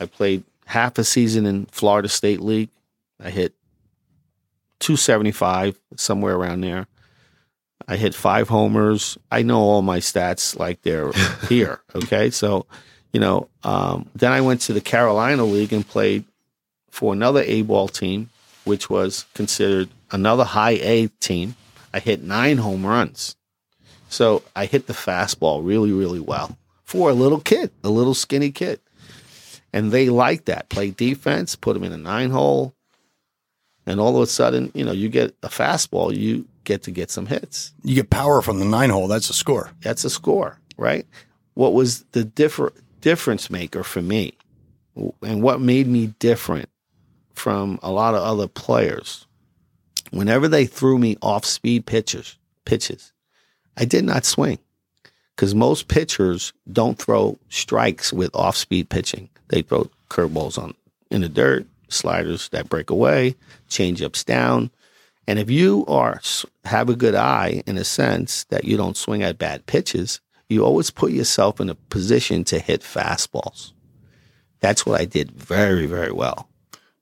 I 0.00 0.06
played 0.06 0.42
half 0.64 0.98
a 0.98 1.04
season 1.04 1.46
in 1.46 1.66
Florida 1.66 2.08
State 2.08 2.40
League. 2.40 2.70
I 3.22 3.30
hit 3.30 3.54
275, 4.80 5.78
somewhere 5.96 6.34
around 6.36 6.62
there. 6.62 6.86
I 7.88 7.96
hit 7.96 8.14
five 8.14 8.48
homers. 8.48 9.16
I 9.30 9.42
know 9.42 9.60
all 9.60 9.82
my 9.82 9.98
stats 10.00 10.58
like 10.58 10.82
they're 10.82 11.12
here. 11.48 11.80
Okay. 11.94 12.30
So, 12.30 12.66
you 13.16 13.20
know, 13.20 13.48
um, 13.62 14.10
then 14.14 14.30
I 14.30 14.42
went 14.42 14.60
to 14.62 14.74
the 14.74 14.80
Carolina 14.82 15.42
League 15.42 15.72
and 15.72 15.88
played 15.88 16.24
for 16.90 17.14
another 17.14 17.42
A 17.46 17.62
ball 17.62 17.88
team, 17.88 18.28
which 18.64 18.90
was 18.90 19.24
considered 19.32 19.88
another 20.10 20.44
high 20.44 20.78
A 20.82 21.06
team. 21.18 21.56
I 21.94 22.00
hit 22.00 22.22
nine 22.22 22.58
home 22.58 22.84
runs. 22.84 23.34
So 24.10 24.42
I 24.54 24.66
hit 24.66 24.86
the 24.86 24.92
fastball 24.92 25.64
really, 25.64 25.92
really 25.92 26.20
well 26.20 26.58
for 26.84 27.08
a 27.08 27.14
little 27.14 27.40
kid, 27.40 27.70
a 27.82 27.88
little 27.88 28.12
skinny 28.12 28.50
kid. 28.50 28.80
And 29.72 29.92
they 29.92 30.10
liked 30.10 30.44
that. 30.44 30.68
Play 30.68 30.90
defense, 30.90 31.56
put 31.56 31.72
them 31.72 31.84
in 31.84 31.94
a 31.94 31.96
nine 31.96 32.28
hole. 32.28 32.74
And 33.86 33.98
all 33.98 34.14
of 34.14 34.22
a 34.22 34.26
sudden, 34.26 34.70
you 34.74 34.84
know, 34.84 34.92
you 34.92 35.08
get 35.08 35.34
a 35.42 35.48
fastball, 35.48 36.14
you 36.14 36.44
get 36.64 36.82
to 36.82 36.90
get 36.90 37.10
some 37.10 37.24
hits. 37.24 37.72
You 37.82 37.94
get 37.94 38.10
power 38.10 38.42
from 38.42 38.58
the 38.58 38.66
nine 38.66 38.90
hole. 38.90 39.08
That's 39.08 39.30
a 39.30 39.32
score. 39.32 39.70
That's 39.80 40.04
a 40.04 40.10
score, 40.10 40.60
right? 40.76 41.06
What 41.54 41.72
was 41.72 42.02
the 42.12 42.22
differ- 42.22 42.74
difference 43.06 43.50
maker 43.50 43.84
for 43.84 44.02
me 44.02 44.32
and 45.22 45.40
what 45.40 45.60
made 45.60 45.86
me 45.86 46.08
different 46.18 46.68
from 47.34 47.78
a 47.80 47.92
lot 47.92 48.16
of 48.16 48.22
other 48.24 48.48
players? 48.48 49.28
Whenever 50.10 50.48
they 50.48 50.66
threw 50.66 50.98
me 50.98 51.16
off 51.22 51.44
speed 51.44 51.86
pitches, 51.86 52.36
pitches, 52.64 53.12
I 53.76 53.84
did 53.84 54.04
not 54.04 54.24
swing 54.24 54.58
because 55.36 55.54
most 55.54 55.86
pitchers 55.86 56.52
don't 56.72 56.98
throw 56.98 57.38
strikes 57.48 58.12
with 58.12 58.34
off 58.34 58.56
speed 58.56 58.88
pitching. 58.88 59.28
They 59.50 59.62
throw 59.62 59.88
curveballs 60.10 60.60
on 60.60 60.74
in 61.08 61.20
the 61.20 61.28
dirt, 61.28 61.64
sliders 61.88 62.48
that 62.48 62.68
break 62.68 62.90
away, 62.90 63.36
changeups 63.68 64.24
down. 64.24 64.68
And 65.28 65.38
if 65.38 65.48
you 65.48 65.84
are 65.86 66.20
have 66.64 66.88
a 66.88 66.96
good 66.96 67.14
eye 67.14 67.62
in 67.66 67.78
a 67.78 67.84
sense 67.84 68.42
that 68.44 68.64
you 68.64 68.76
don't 68.76 68.96
swing 68.96 69.22
at 69.22 69.38
bad 69.38 69.64
pitches, 69.66 70.20
you 70.48 70.64
always 70.64 70.90
put 70.90 71.12
yourself 71.12 71.60
in 71.60 71.68
a 71.68 71.74
position 71.74 72.44
to 72.44 72.58
hit 72.58 72.82
fastballs. 72.82 73.72
That's 74.60 74.86
what 74.86 75.00
I 75.00 75.04
did 75.04 75.30
very, 75.32 75.86
very 75.86 76.12
well. 76.12 76.48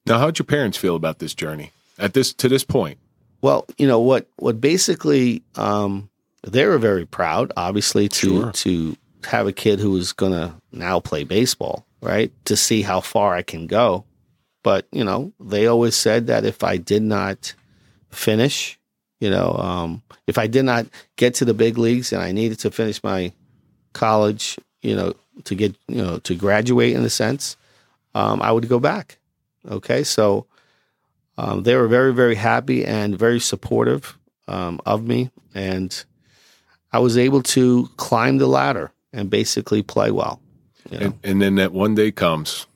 Now, 0.07 0.19
how'd 0.19 0.39
your 0.39 0.47
parents 0.47 0.77
feel 0.77 0.97
about 0.97 1.19
this 1.19 1.35
journey 1.35 1.71
at 1.99 2.15
this 2.15 2.33
to 2.35 2.49
this 2.49 2.65
point? 2.65 2.99
Well, 3.41 3.67
you 3.79 3.87
know 3.87 4.01
what? 4.01 4.29
What 4.37 4.61
basically 4.61 5.43
um, 5.55 6.11
they 6.47 6.67
were 6.67 6.79
very 6.79 7.07
proud, 7.07 7.53
obviously, 7.57 8.09
to 8.09 8.29
Sure. 8.29 8.53
to 8.53 8.97
have 9.25 9.47
a 9.47 9.53
kid 9.53 9.81
who 9.81 9.91
was 9.93 10.13
going 10.13 10.33
to 10.33 10.55
now 10.73 11.01
play 11.01 11.25
baseball, 11.25 11.87
right? 12.03 12.33
To 12.47 12.57
see 12.57 12.83
how 12.83 13.01
far 13.01 13.35
I 13.35 13.43
can 13.43 13.67
go. 13.67 14.05
But 14.63 14.87
you 14.93 15.05
know, 15.05 15.33
they 15.41 15.67
always 15.67 15.95
said 15.97 16.27
that 16.27 16.45
if 16.45 16.63
I 16.65 16.77
did 16.79 17.03
not 17.03 17.55
finish, 18.11 18.79
you 19.25 19.31
know, 19.31 19.57
um, 19.57 20.03
if 20.27 20.37
I 20.37 20.47
did 20.47 20.67
not 20.67 20.87
get 21.17 21.35
to 21.37 21.47
the 21.47 21.55
big 21.55 21.79
leagues 21.79 22.13
and 22.13 22.21
I 22.21 22.31
needed 22.33 22.59
to 22.59 22.71
finish 22.71 23.03
my 23.03 23.33
college, 23.95 24.59
you 24.83 24.95
know, 24.95 25.15
to 25.45 25.55
get 25.55 25.75
you 25.89 26.03
know 26.03 26.19
to 26.19 26.35
graduate 26.35 26.95
in 26.95 27.03
a 27.03 27.09
sense, 27.09 27.57
um, 28.15 28.43
I 28.43 28.53
would 28.53 28.69
go 28.69 28.79
back. 28.79 29.17
Okay, 29.67 30.05
so 30.05 30.47
um, 31.39 31.63
they 31.63 31.75
were 31.75 31.89
very, 31.89 32.13
very 32.13 32.35
happy 32.35 32.85
and 32.85 33.19
very 33.19 33.41
supportive 33.41 34.19
um, 34.47 34.79
of 34.85 35.03
me. 35.05 35.31
And 35.55 36.05
I 36.93 36.99
was 36.99 37.17
able 37.17 37.43
to 37.57 37.89
climb 37.97 38.37
the 38.37 38.47
ladder 38.47 38.93
and 39.11 39.31
basically 39.31 39.83
play 39.83 40.11
well. 40.11 40.39
You 40.91 40.99
know? 40.99 41.07
And, 41.07 41.19
and 41.25 41.41
then 41.41 41.55
that 41.55 41.73
one 41.73 41.95
day 41.95 42.13
comes, 42.13 42.67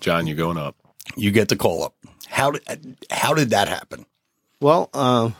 John, 0.00 0.28
you're 0.28 0.36
going 0.36 0.56
up. 0.56 0.76
You 1.16 1.32
get 1.32 1.48
the 1.48 1.56
call 1.56 1.82
up. 1.82 1.96
How 2.28 2.52
did 2.52 2.96
how 3.10 3.34
did 3.34 3.50
that 3.50 3.66
happen? 3.66 4.06
Well, 4.60 4.88
um, 4.94 5.34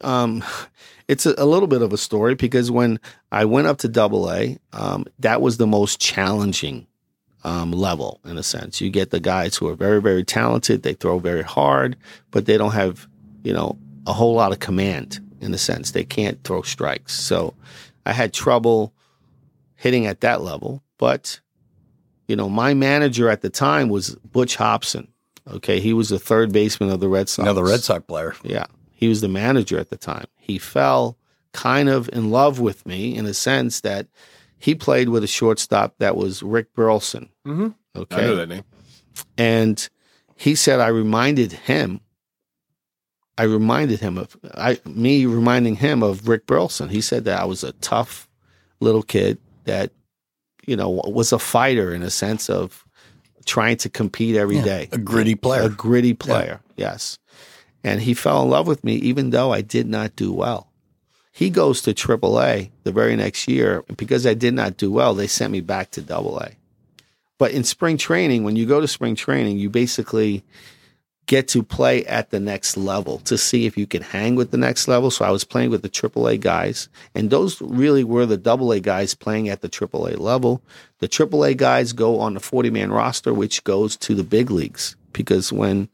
um, 0.00 0.42
it's 1.08 1.26
a, 1.26 1.34
a 1.38 1.46
little 1.46 1.68
bit 1.68 1.82
of 1.82 1.92
a 1.92 1.98
story 1.98 2.34
because 2.34 2.70
when 2.70 2.98
I 3.30 3.44
went 3.44 3.66
up 3.66 3.78
to 3.78 3.88
Double 3.88 4.30
A, 4.30 4.58
um, 4.72 5.04
that 5.18 5.40
was 5.40 5.56
the 5.56 5.66
most 5.66 6.00
challenging 6.00 6.86
um, 7.44 7.72
level 7.72 8.20
in 8.24 8.38
a 8.38 8.42
sense. 8.42 8.80
You 8.80 8.90
get 8.90 9.10
the 9.10 9.20
guys 9.20 9.56
who 9.56 9.68
are 9.68 9.74
very, 9.74 10.00
very 10.00 10.24
talented. 10.24 10.82
They 10.82 10.94
throw 10.94 11.18
very 11.18 11.42
hard, 11.42 11.96
but 12.30 12.46
they 12.46 12.56
don't 12.56 12.72
have, 12.72 13.06
you 13.42 13.52
know, 13.52 13.78
a 14.06 14.12
whole 14.12 14.34
lot 14.34 14.52
of 14.52 14.60
command 14.60 15.20
in 15.40 15.52
a 15.52 15.58
sense. 15.58 15.90
They 15.90 16.04
can't 16.04 16.42
throw 16.44 16.62
strikes. 16.62 17.14
So 17.14 17.54
I 18.06 18.12
had 18.12 18.32
trouble 18.32 18.92
hitting 19.74 20.06
at 20.06 20.20
that 20.20 20.40
level. 20.40 20.82
But, 20.98 21.40
you 22.28 22.36
know, 22.36 22.48
my 22.48 22.74
manager 22.74 23.28
at 23.28 23.42
the 23.42 23.50
time 23.50 23.88
was 23.88 24.14
Butch 24.16 24.56
Hobson. 24.56 25.08
Okay. 25.50 25.80
He 25.80 25.92
was 25.92 26.08
the 26.08 26.20
third 26.20 26.52
baseman 26.52 26.90
of 26.90 27.00
the 27.00 27.08
Red 27.08 27.28
Sox. 27.28 27.44
Another 27.44 27.64
Red 27.64 27.80
Sox 27.80 28.04
player. 28.06 28.34
Yeah. 28.44 28.66
He 29.02 29.08
was 29.08 29.20
the 29.20 29.26
manager 29.26 29.80
at 29.80 29.90
the 29.90 29.96
time. 29.96 30.26
He 30.36 30.58
fell 30.58 31.18
kind 31.52 31.88
of 31.88 32.08
in 32.12 32.30
love 32.30 32.60
with 32.60 32.86
me 32.86 33.16
in 33.16 33.26
a 33.26 33.34
sense 33.34 33.80
that 33.80 34.06
he 34.58 34.76
played 34.76 35.08
with 35.08 35.24
a 35.24 35.26
shortstop 35.26 35.96
that 35.98 36.14
was 36.16 36.40
Rick 36.40 36.72
Burleson. 36.72 37.28
Mm-hmm. 37.44 37.70
Okay. 37.96 38.16
I 38.16 38.20
know 38.20 38.36
that 38.36 38.48
name. 38.48 38.62
And 39.36 39.88
he 40.36 40.54
said 40.54 40.78
I 40.78 40.86
reminded 40.86 41.50
him 41.50 42.00
I 43.36 43.42
reminded 43.42 43.98
him 43.98 44.18
of 44.18 44.36
I 44.54 44.78
me 44.84 45.26
reminding 45.26 45.74
him 45.74 46.04
of 46.04 46.28
Rick 46.28 46.46
Burleson. 46.46 46.88
He 46.88 47.00
said 47.00 47.24
that 47.24 47.40
I 47.40 47.44
was 47.44 47.64
a 47.64 47.72
tough 47.72 48.28
little 48.78 49.02
kid 49.02 49.38
that 49.64 49.90
you 50.64 50.76
know 50.76 50.90
was 50.90 51.32
a 51.32 51.40
fighter 51.40 51.92
in 51.92 52.02
a 52.04 52.10
sense 52.10 52.48
of 52.48 52.86
trying 53.46 53.78
to 53.78 53.88
compete 53.90 54.36
every 54.36 54.58
Yeah, 54.58 54.64
day. 54.64 54.88
a 54.92 54.98
gritty 54.98 55.34
player. 55.34 55.62
A 55.62 55.68
gritty 55.70 56.14
player. 56.14 56.60
Yes. 56.76 57.18
And 57.84 58.00
he 58.00 58.14
fell 58.14 58.42
in 58.42 58.50
love 58.50 58.66
with 58.66 58.84
me 58.84 58.94
even 58.96 59.30
though 59.30 59.52
I 59.52 59.60
did 59.60 59.88
not 59.88 60.16
do 60.16 60.32
well. 60.32 60.68
He 61.32 61.50
goes 61.50 61.80
to 61.82 61.94
AAA 61.94 62.70
the 62.84 62.92
very 62.92 63.16
next 63.16 63.48
year. 63.48 63.84
And 63.88 63.96
because 63.96 64.26
I 64.26 64.34
did 64.34 64.54
not 64.54 64.76
do 64.76 64.92
well, 64.92 65.14
they 65.14 65.26
sent 65.26 65.52
me 65.52 65.60
back 65.60 65.90
to 65.92 66.14
AA. 66.14 66.50
But 67.38 67.52
in 67.52 67.64
spring 67.64 67.96
training, 67.96 68.44
when 68.44 68.54
you 68.54 68.66
go 68.66 68.80
to 68.80 68.86
spring 68.86 69.16
training, 69.16 69.58
you 69.58 69.70
basically 69.70 70.44
get 71.26 71.48
to 71.48 71.62
play 71.62 72.04
at 72.06 72.30
the 72.30 72.40
next 72.40 72.76
level 72.76 73.18
to 73.20 73.38
see 73.38 73.64
if 73.64 73.76
you 73.78 73.86
can 73.86 74.02
hang 74.02 74.34
with 74.34 74.50
the 74.50 74.56
next 74.56 74.88
level. 74.88 75.10
So 75.10 75.24
I 75.24 75.30
was 75.30 75.44
playing 75.44 75.70
with 75.70 75.82
the 75.82 75.88
AAA 75.88 76.40
guys, 76.40 76.88
and 77.14 77.30
those 77.30 77.60
really 77.60 78.04
were 78.04 78.26
the 78.26 78.40
AA 78.50 78.78
guys 78.80 79.14
playing 79.14 79.48
at 79.48 79.60
the 79.60 79.68
AAA 79.68 80.18
level. 80.18 80.62
The 80.98 81.08
AAA 81.08 81.56
guys 81.56 81.92
go 81.92 82.20
on 82.20 82.34
the 82.34 82.40
40 82.40 82.70
man 82.70 82.92
roster, 82.92 83.32
which 83.32 83.64
goes 83.64 83.96
to 83.98 84.14
the 84.14 84.24
big 84.24 84.50
leagues 84.50 84.96
because 85.12 85.52
when, 85.52 85.88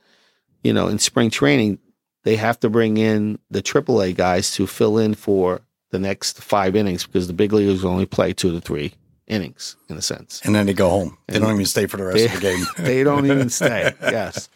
you 0.63 0.73
know, 0.73 0.89
in 0.89 0.99
spring 0.99 1.31
training, 1.31 1.79
they 2.25 2.37
have 2.37 2.59
to 2.61 2.71
bring 2.71 2.97
in 2.97 3.39
the 3.51 3.63
AAA 3.63 4.15
guys 4.17 4.53
to 4.53 4.67
fill 4.67 4.99
in 4.99 5.15
for 5.15 5.61
the 5.91 5.99
next 5.99 6.43
five 6.43 6.77
innings 6.77 7.07
because 7.07 7.27
the 7.27 7.33
big 7.33 7.53
leaguers 7.53 7.85
only 7.85 8.07
play 8.07 8.33
two 8.33 8.53
to 8.53 8.61
three 8.61 8.93
innings 9.27 9.77
in 9.89 9.97
a 9.97 10.03
sense. 10.03 10.41
And 10.45 10.55
then 10.55 10.67
they 10.67 10.73
go 10.75 10.89
home. 10.89 11.19
They 11.27 11.39
don't 11.39 11.53
even 11.55 11.67
stay 11.67 11.87
for 11.87 11.97
the 11.99 12.05
rest 12.05 12.25
of 12.27 12.33
the 12.35 12.41
game. 12.41 12.65
they 12.79 13.05
don't 13.05 13.27
even 13.27 13.51
stay. 13.51 13.93
Yes. 14.03 14.49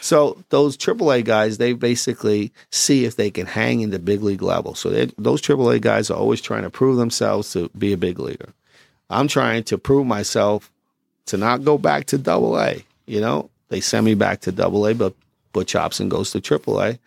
So 0.00 0.42
those 0.50 0.76
AAA 0.76 1.24
guys, 1.24 1.58
they 1.58 1.72
basically 1.72 2.52
see 2.70 3.04
if 3.04 3.16
they 3.16 3.30
can 3.30 3.46
hang 3.46 3.80
in 3.80 3.90
the 3.90 3.98
big 3.98 4.22
league 4.22 4.42
level. 4.42 4.74
So 4.74 4.90
they- 4.90 5.12
those 5.18 5.40
AAA 5.42 5.80
guys 5.80 6.10
are 6.10 6.18
always 6.18 6.40
trying 6.40 6.62
to 6.62 6.70
prove 6.70 6.96
themselves 6.96 7.52
to 7.52 7.68
be 7.78 7.92
a 7.92 7.96
big 7.96 8.18
leaguer. 8.18 8.52
I'm 9.10 9.28
trying 9.28 9.62
to 9.64 9.78
prove 9.78 10.06
myself 10.06 10.70
to 11.26 11.36
not 11.36 11.64
go 11.64 11.78
back 11.78 12.06
to 12.06 12.18
Double 12.18 12.58
A. 12.60 12.84
You 13.06 13.20
know, 13.20 13.50
they 13.68 13.80
send 13.80 14.04
me 14.06 14.14
back 14.14 14.40
to 14.42 14.52
Double 14.52 14.86
A, 14.86 14.94
but 14.94 15.14
Butch 15.56 15.72
Hobson 15.72 16.10
goes 16.10 16.32
to 16.32 16.40
Triple 16.42 16.82
A. 16.82 16.98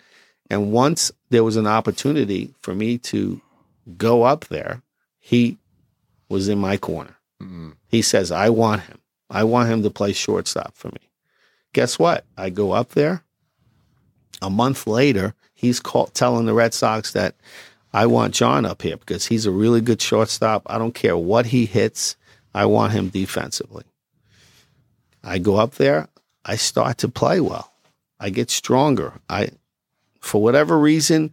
And 0.49 0.71
once 0.71 1.11
there 1.29 1.43
was 1.43 1.55
an 1.55 1.67
opportunity 1.67 2.51
for 2.61 2.73
me 2.73 2.97
to 2.97 3.39
go 3.95 4.23
up 4.23 4.45
there, 4.45 4.81
he 5.19 5.59
was 6.29 6.49
in 6.49 6.57
my 6.57 6.75
corner. 6.75 7.15
Mm-hmm. 7.39 7.73
He 7.89 8.01
says, 8.01 8.31
I 8.31 8.49
want 8.49 8.81
him. 8.81 8.97
I 9.29 9.43
want 9.43 9.69
him 9.69 9.83
to 9.83 9.91
play 9.91 10.13
shortstop 10.13 10.75
for 10.75 10.87
me. 10.87 11.11
Guess 11.73 11.99
what? 11.99 12.25
I 12.39 12.49
go 12.49 12.71
up 12.71 12.89
there. 12.89 13.23
A 14.41 14.49
month 14.49 14.87
later, 14.87 15.35
he's 15.53 15.79
call, 15.79 16.07
telling 16.07 16.47
the 16.47 16.55
Red 16.55 16.73
Sox 16.73 17.13
that 17.13 17.35
I 17.93 18.07
want 18.07 18.33
John 18.33 18.65
up 18.65 18.81
here 18.81 18.97
because 18.97 19.27
he's 19.27 19.45
a 19.45 19.51
really 19.51 19.79
good 19.79 20.01
shortstop. 20.01 20.63
I 20.65 20.79
don't 20.79 20.95
care 20.95 21.15
what 21.15 21.45
he 21.45 21.67
hits. 21.67 22.17
I 22.55 22.65
want 22.65 22.93
him 22.93 23.09
defensively. 23.09 23.83
I 25.23 25.37
go 25.37 25.57
up 25.57 25.75
there. 25.75 26.07
I 26.43 26.55
start 26.55 26.97
to 26.99 27.09
play 27.09 27.39
well. 27.39 27.68
I 28.19 28.29
get 28.29 28.49
stronger. 28.49 29.13
I, 29.29 29.49
for 30.19 30.41
whatever 30.41 30.77
reason, 30.79 31.31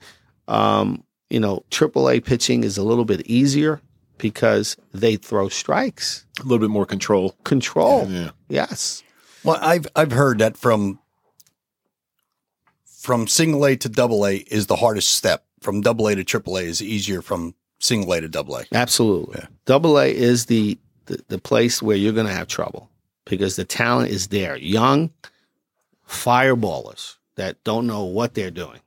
um, 0.49 1.03
you 1.31 1.41
know, 1.41 1.65
AAA 1.71 2.25
pitching 2.25 2.63
is 2.65 2.79
a 2.79 2.83
little 2.85 3.05
bit 3.05 3.27
easier 3.27 3.81
because 4.19 4.77
they 4.95 5.17
throw 5.17 5.49
strikes, 5.49 6.25
A 6.41 6.43
little 6.45 6.59
bit 6.61 6.71
more 6.71 6.87
control. 6.87 7.37
control. 7.45 8.07
Yeah. 8.09 8.31
Yes. 8.49 9.03
Well, 9.45 9.59
I've 9.61 9.87
I've 9.95 10.13
heard 10.13 10.39
that 10.39 10.57
from 10.57 10.99
from 12.85 13.27
single 13.27 13.65
A 13.67 13.77
to 13.77 13.89
double 13.89 14.27
A 14.27 14.37
is 14.37 14.67
the 14.67 14.77
hardest 14.77 15.11
step. 15.13 15.45
From 15.61 15.81
double 15.81 16.07
A 16.09 16.15
to 16.15 16.25
triple 16.25 16.57
A 16.59 16.63
is 16.63 16.83
easier 16.83 17.23
from 17.23 17.55
single 17.79 18.13
A 18.13 18.21
to 18.21 18.29
double 18.29 18.57
A. 18.57 18.65
Absolutely. 18.73 19.43
Double 19.65 19.99
A 19.99 20.13
is 20.15 20.47
the, 20.47 20.79
the, 21.07 21.21
the 21.29 21.39
place 21.39 21.83
where 21.83 21.97
you're 21.97 22.13
going 22.13 22.27
to 22.27 22.33
have 22.33 22.49
trouble 22.49 22.91
because 23.25 23.57
the 23.57 23.65
talent 23.65 24.11
is 24.11 24.29
there. 24.29 24.57
Young 24.57 25.11
fireballers 26.09 27.17
that 27.37 27.63
don't 27.65 27.87
know 27.87 28.05
what 28.05 28.35
they're 28.35 28.51
doing. 28.51 28.81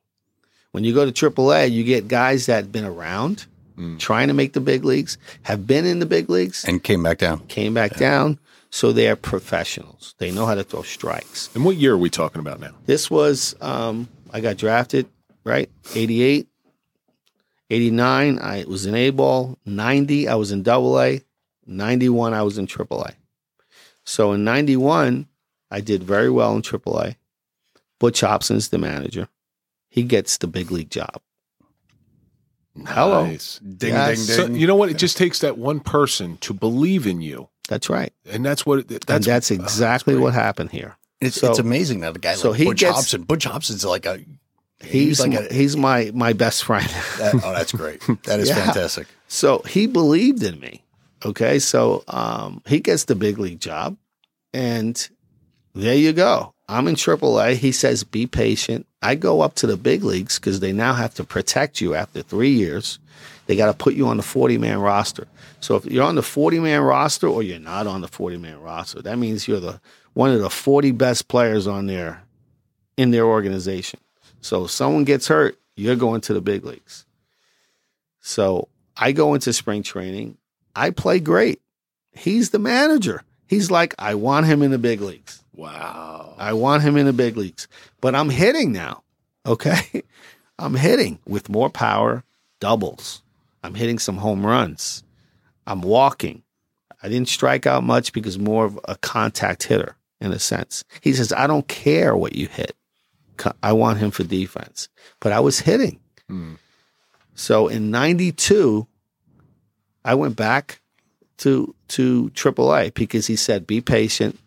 When 0.71 0.83
you 0.83 0.93
go 0.93 1.05
to 1.05 1.11
Triple 1.11 1.51
A, 1.53 1.65
you 1.65 1.83
get 1.83 2.07
guys 2.07 2.45
that 2.45 2.55
have 2.57 2.71
been 2.71 2.85
around 2.85 3.45
trying 3.97 4.27
to 4.27 4.33
make 4.33 4.51
the 4.51 4.59
big 4.59 4.83
leagues, 4.83 5.17
have 5.43 5.65
been 5.65 5.85
in 5.85 5.99
the 5.99 6.05
big 6.05 6.29
leagues, 6.29 6.65
And 6.65 6.83
came 6.83 7.01
back 7.01 7.17
down. 7.19 7.39
came 7.47 7.73
back 7.73 7.95
down. 7.95 8.37
So 8.71 8.91
they 8.91 9.07
are 9.09 9.15
professionals. 9.15 10.15
They 10.17 10.31
know 10.31 10.45
how 10.45 10.53
to 10.55 10.65
throw 10.65 10.81
strikes. 10.81 11.49
And 11.55 11.63
what 11.63 11.77
year 11.77 11.93
are 11.93 11.97
we 11.97 12.09
talking 12.09 12.41
about 12.41 12.59
now? 12.59 12.71
This 12.87 13.09
was, 13.09 13.55
um, 13.61 14.09
I 14.33 14.41
got 14.41 14.57
drafted, 14.57 15.07
right? 15.45 15.69
88, 15.95 16.47
89, 17.69 18.39
I 18.39 18.65
was 18.67 18.85
in 18.85 18.95
A 18.95 19.11
ball. 19.11 19.57
90, 19.65 20.27
I 20.27 20.35
was 20.35 20.51
in 20.51 20.61
double 20.61 20.99
A. 20.99 21.21
91, 21.65 22.33
I 22.33 22.41
was 22.41 22.57
in 22.57 22.67
triple 22.67 23.01
A. 23.03 23.13
So 24.03 24.33
in 24.33 24.43
91, 24.43 25.25
I 25.71 25.81
did 25.81 26.03
very 26.03 26.29
well 26.29 26.55
in 26.55 26.61
AAA. 26.61 27.09
A. 27.11 27.15
Butch 27.99 28.21
Hobson's 28.21 28.69
the 28.69 28.77
manager. 28.77 29.27
He 29.89 30.03
gets 30.03 30.37
the 30.37 30.47
big 30.47 30.71
league 30.71 30.89
job. 30.89 31.21
Hello. 32.87 33.25
Nice. 33.25 33.59
Ding 33.59 33.93
Yes. 33.93 34.07
ding 34.27 34.35
So, 34.35 34.47
ding. 34.47 34.55
you 34.55 34.67
know 34.67 34.75
what? 34.75 34.89
It 34.89 34.97
just 34.97 35.17
takes 35.17 35.39
that 35.39 35.57
one 35.57 35.79
person 35.79 36.37
to 36.37 36.53
believe 36.53 37.05
in 37.05 37.21
you. 37.21 37.49
That's 37.67 37.89
right. 37.89 38.13
And 38.29 38.45
that's 38.45 38.65
what, 38.65 38.87
that's, 38.87 39.05
and 39.09 39.23
that's 39.23 39.51
oh, 39.51 39.55
exactly 39.55 40.13
great. 40.13 40.23
what 40.23 40.33
happened 40.33 40.71
here. 40.71 40.95
it's, 41.21 41.35
so- 41.39 41.49
it's 41.49 41.59
amazing 41.59 41.99
that 42.01 42.15
a 42.15 42.19
guy 42.19 42.35
so 42.35 42.51
like 42.51 42.59
he 42.59 42.65
Butch 42.65 42.79
gets- 42.79 42.95
Hobson. 42.95 43.23
Butch 43.23 43.43
Hobson's 43.43 43.83
like 43.85 44.05
a 44.05 44.19
He's 44.81 45.19
like 45.19 45.31
my, 45.33 45.39
a- 45.41 45.53
he's 45.53 45.75
my 45.75 46.09
my 46.13 46.31
best 46.31 46.63
friend. 46.63 46.87
that, 47.17 47.35
oh 47.43 47.51
that's 47.53 47.73
great. 47.73 48.01
That 48.23 48.39
is 48.39 48.47
Yeah. 48.47 48.63
fantastic. 48.63 49.07
So 49.27 49.59
he 49.67 49.87
believed 49.87 50.41
in 50.41 50.57
me. 50.61 50.85
Okay. 51.25 51.59
So 51.59 52.05
um, 52.07 52.61
he 52.65 52.79
gets 52.79 53.03
the 53.03 53.15
big 53.15 53.39
league 53.39 53.59
job. 53.59 53.97
And 54.53 55.09
there 55.81 55.95
you 55.95 56.13
go. 56.13 56.53
I'm 56.67 56.87
in 56.87 56.95
AAA. 56.95 57.55
He 57.55 57.71
says, 57.71 58.03
be 58.03 58.27
patient. 58.27 58.85
I 59.01 59.15
go 59.15 59.41
up 59.41 59.55
to 59.55 59.67
the 59.67 59.77
big 59.77 60.03
leagues 60.03 60.37
because 60.37 60.59
they 60.59 60.71
now 60.71 60.93
have 60.93 61.13
to 61.15 61.23
protect 61.23 61.81
you 61.81 61.95
after 61.95 62.21
three 62.21 62.51
years. 62.51 62.99
They 63.47 63.55
got 63.55 63.65
to 63.65 63.73
put 63.73 63.95
you 63.95 64.07
on 64.07 64.17
the 64.17 64.23
40 64.23 64.59
man 64.59 64.79
roster. 64.79 65.27
So 65.59 65.75
if 65.75 65.85
you're 65.85 66.05
on 66.05 66.15
the 66.15 66.21
40 66.21 66.59
man 66.59 66.81
roster 66.81 67.27
or 67.27 67.41
you're 67.41 67.59
not 67.59 67.87
on 67.87 68.01
the 68.01 68.07
40 68.07 68.37
man 68.37 68.61
roster, 68.61 69.01
that 69.01 69.17
means 69.17 69.47
you're 69.47 69.59
the 69.59 69.81
one 70.13 70.31
of 70.31 70.41
the 70.41 70.49
40 70.49 70.91
best 70.91 71.27
players 71.27 71.65
on 71.65 71.87
their 71.87 72.23
in 72.97 73.11
their 73.11 73.25
organization. 73.25 73.99
So 74.41 74.65
if 74.65 74.71
someone 74.71 75.03
gets 75.03 75.27
hurt, 75.27 75.57
you're 75.75 75.95
going 75.95 76.21
to 76.21 76.33
the 76.33 76.41
big 76.41 76.65
leagues. 76.65 77.05
So 78.19 78.67
I 78.95 79.11
go 79.11 79.33
into 79.33 79.53
spring 79.53 79.81
training. 79.81 80.37
I 80.75 80.91
play 80.91 81.19
great. 81.19 81.61
He's 82.11 82.51
the 82.51 82.59
manager. 82.59 83.23
He's 83.47 83.71
like, 83.71 83.95
I 83.97 84.13
want 84.15 84.45
him 84.45 84.61
in 84.61 84.71
the 84.71 84.77
big 84.77 85.01
leagues. 85.01 85.41
Wow. 85.59 86.35
I 86.37 86.53
want 86.53 86.83
him 86.83 86.95
in 86.95 87.05
the 87.05 87.13
big 87.13 87.35
leagues. 87.35 87.67
But 87.99 88.15
I'm 88.15 88.29
hitting 88.29 88.71
now. 88.71 89.03
Okay. 89.45 90.03
I'm 90.59 90.75
hitting 90.75 91.19
with 91.27 91.49
more 91.49 91.69
power, 91.69 92.23
doubles. 92.59 93.21
I'm 93.63 93.75
hitting 93.75 93.99
some 93.99 94.17
home 94.17 94.45
runs. 94.45 95.03
I'm 95.67 95.81
walking. 95.81 96.43
I 97.03 97.09
didn't 97.09 97.27
strike 97.27 97.67
out 97.67 97.83
much 97.83 98.13
because 98.13 98.39
more 98.39 98.65
of 98.65 98.79
a 98.85 98.95
contact 98.95 99.63
hitter 99.63 99.95
in 100.21 100.31
a 100.31 100.39
sense. 100.39 100.83
He 101.01 101.13
says, 101.13 101.31
I 101.33 101.45
don't 101.47 101.67
care 101.67 102.15
what 102.15 102.35
you 102.35 102.47
hit. 102.47 102.75
I 103.61 103.73
want 103.73 103.99
him 103.99 104.11
for 104.11 104.23
defense. 104.23 104.89
But 105.19 105.31
I 105.33 105.39
was 105.39 105.59
hitting. 105.59 105.99
Hmm. 106.27 106.55
So 107.35 107.67
in 107.67 107.91
92, 107.91 108.87
I 110.03 110.15
went 110.15 110.35
back 110.35 110.81
to 111.39 111.73
to 111.89 112.29
AAA 112.33 112.93
because 112.93 113.27
he 113.27 113.35
said, 113.35 113.65
be 113.65 113.81
patient. 113.81 114.37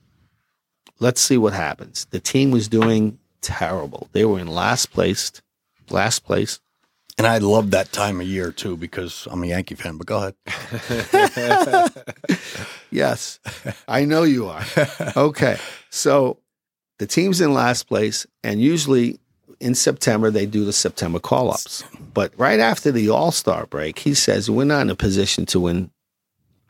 Let's 1.02 1.20
see 1.20 1.36
what 1.36 1.52
happens. 1.52 2.06
The 2.10 2.20
team 2.20 2.52
was 2.52 2.68
doing 2.68 3.18
terrible. 3.40 4.08
They 4.12 4.24
were 4.24 4.38
in 4.38 4.46
last 4.46 4.92
place, 4.92 5.32
last 5.90 6.20
place. 6.20 6.60
And 7.18 7.26
I 7.26 7.38
love 7.38 7.72
that 7.72 7.90
time 7.90 8.20
of 8.20 8.26
year 8.28 8.52
too 8.52 8.76
because 8.76 9.26
I'm 9.28 9.42
a 9.42 9.48
Yankee 9.48 9.74
fan. 9.74 9.96
But 9.96 10.06
go 10.06 10.32
ahead. 10.46 11.92
Yes, 12.92 13.40
I 13.88 14.04
know 14.04 14.22
you 14.22 14.46
are. 14.46 14.62
Okay, 15.16 15.56
so 15.88 16.38
the 16.98 17.06
team's 17.06 17.40
in 17.40 17.54
last 17.54 17.84
place, 17.84 18.26
and 18.44 18.60
usually 18.60 19.18
in 19.60 19.74
September 19.74 20.30
they 20.30 20.44
do 20.44 20.66
the 20.66 20.74
September 20.74 21.18
call 21.18 21.50
ups. 21.50 21.84
But 22.12 22.34
right 22.36 22.60
after 22.60 22.92
the 22.92 23.08
All 23.08 23.32
Star 23.32 23.64
break, 23.64 24.00
he 24.00 24.12
says 24.12 24.50
we're 24.50 24.64
not 24.64 24.82
in 24.82 24.90
a 24.90 24.94
position 24.94 25.46
to 25.46 25.58
win 25.58 25.90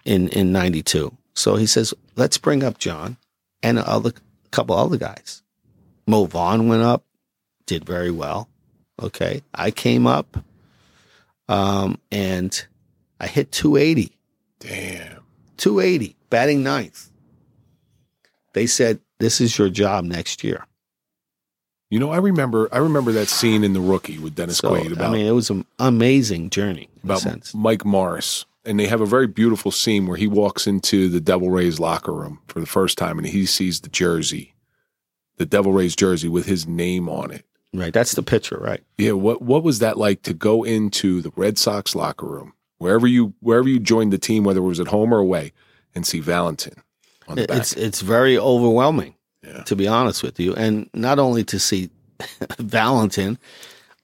in 0.05 0.29
in 0.29 0.53
'92. 0.53 1.13
So 1.35 1.57
he 1.57 1.67
says 1.67 1.93
let's 2.15 2.39
bring 2.39 2.63
up 2.63 2.79
John 2.79 3.17
and 3.63 3.79
a 3.79 3.89
other 3.89 4.13
couple 4.51 4.77
other 4.77 4.97
guys. 4.97 5.43
Mo 6.07 6.25
Vaughn 6.25 6.69
went 6.69 6.83
up, 6.83 7.05
did 7.67 7.85
very 7.85 8.11
well. 8.11 8.49
Okay, 9.01 9.43
I 9.55 9.71
came 9.71 10.07
up, 10.07 10.37
um, 11.49 11.99
and 12.11 12.67
I 13.19 13.27
hit 13.27 13.53
280. 13.53 14.17
Damn. 14.61 15.23
280, 15.57 16.17
batting 16.29 16.63
ninth. 16.63 17.11
They 18.53 18.67
said, 18.67 19.01
This 19.19 19.41
is 19.41 19.57
your 19.57 19.69
job 19.71 20.05
next 20.05 20.45
year. 20.45 20.67
You 21.91 21.99
know, 21.99 22.11
I 22.11 22.17
remember 22.17 22.69
I 22.73 22.79
remember 22.79 23.13
that 23.13 23.29
scene 23.29 23.65
in 23.65 23.75
The 23.75 23.81
Rookie 23.81 24.19
with 24.19 24.35
Dennis 24.35 24.59
So, 24.59 24.71
Quaid 24.71 24.93
about 24.93 25.11
I 25.11 25.13
mean, 25.13 25.27
it 25.27 25.33
was 25.33 25.51
an 25.51 25.67
amazing 25.79 26.51
journey 26.51 26.89
about. 27.05 27.55
Mike 27.55 27.85
Morris. 27.85 28.47
And 28.65 28.79
they 28.79 28.87
have 28.87 29.01
a 29.01 29.07
very 29.07 29.27
beautiful 29.27 29.71
scene 29.73 30.07
where 30.07 30.17
he 30.17 30.29
walks 30.29 30.67
into 30.69 31.09
the 31.09 31.21
Devil 31.21 31.51
Rays 31.51 31.81
locker 31.81 32.13
room 32.13 32.41
for 32.47 32.61
the 32.61 32.67
first 32.67 32.97
time 32.97 33.19
and 33.19 33.27
he 33.27 33.45
sees 33.45 33.81
the 33.81 33.89
jersey, 33.89 34.55
the 35.37 35.47
Devil 35.47 35.73
Rays 35.73 35.97
jersey 35.97 36.29
with 36.29 36.47
his 36.47 36.67
name 36.67 37.09
on 37.09 37.33
it. 37.33 37.45
Right. 37.75 37.93
That's 37.93 38.13
the 38.13 38.23
picture, 38.23 38.59
right? 38.59 38.83
Yeah, 38.99 39.13
what 39.13 39.43
what 39.43 39.65
was 39.65 39.79
that 39.81 39.97
like 39.99 40.23
to 40.23 40.35
go 40.35 40.63
into 40.63 41.21
the 41.23 41.33
Red 41.37 41.59
Sox 41.59 41.95
locker 41.97 42.27
room, 42.27 42.53
wherever 42.79 43.07
you 43.07 43.33
wherever 43.41 43.69
you 43.69 43.81
joined 43.81 44.13
the 44.13 44.19
team, 44.19 44.45
whether 44.45 44.61
it 44.61 44.65
was 44.65 44.79
at 44.79 44.89
home 44.89 45.13
or 45.13 45.19
away, 45.19 45.53
and 45.95 46.07
see 46.07 46.21
Valentin 46.21 46.75
on 47.27 47.37
the 47.37 47.43
It- 47.45 47.49
back? 47.49 47.59
It's 47.59 47.73
it's 47.73 48.01
very 48.03 48.37
overwhelming, 48.39 49.15
Yeah. 49.43 49.63
to 49.65 49.75
be 49.75 49.89
honest 49.89 50.23
with 50.23 50.39
you. 50.39 50.55
And 50.55 50.89
not 50.95 51.19
only 51.19 51.45
to 51.45 51.59
see 51.59 51.89
Valentin, 52.59 53.39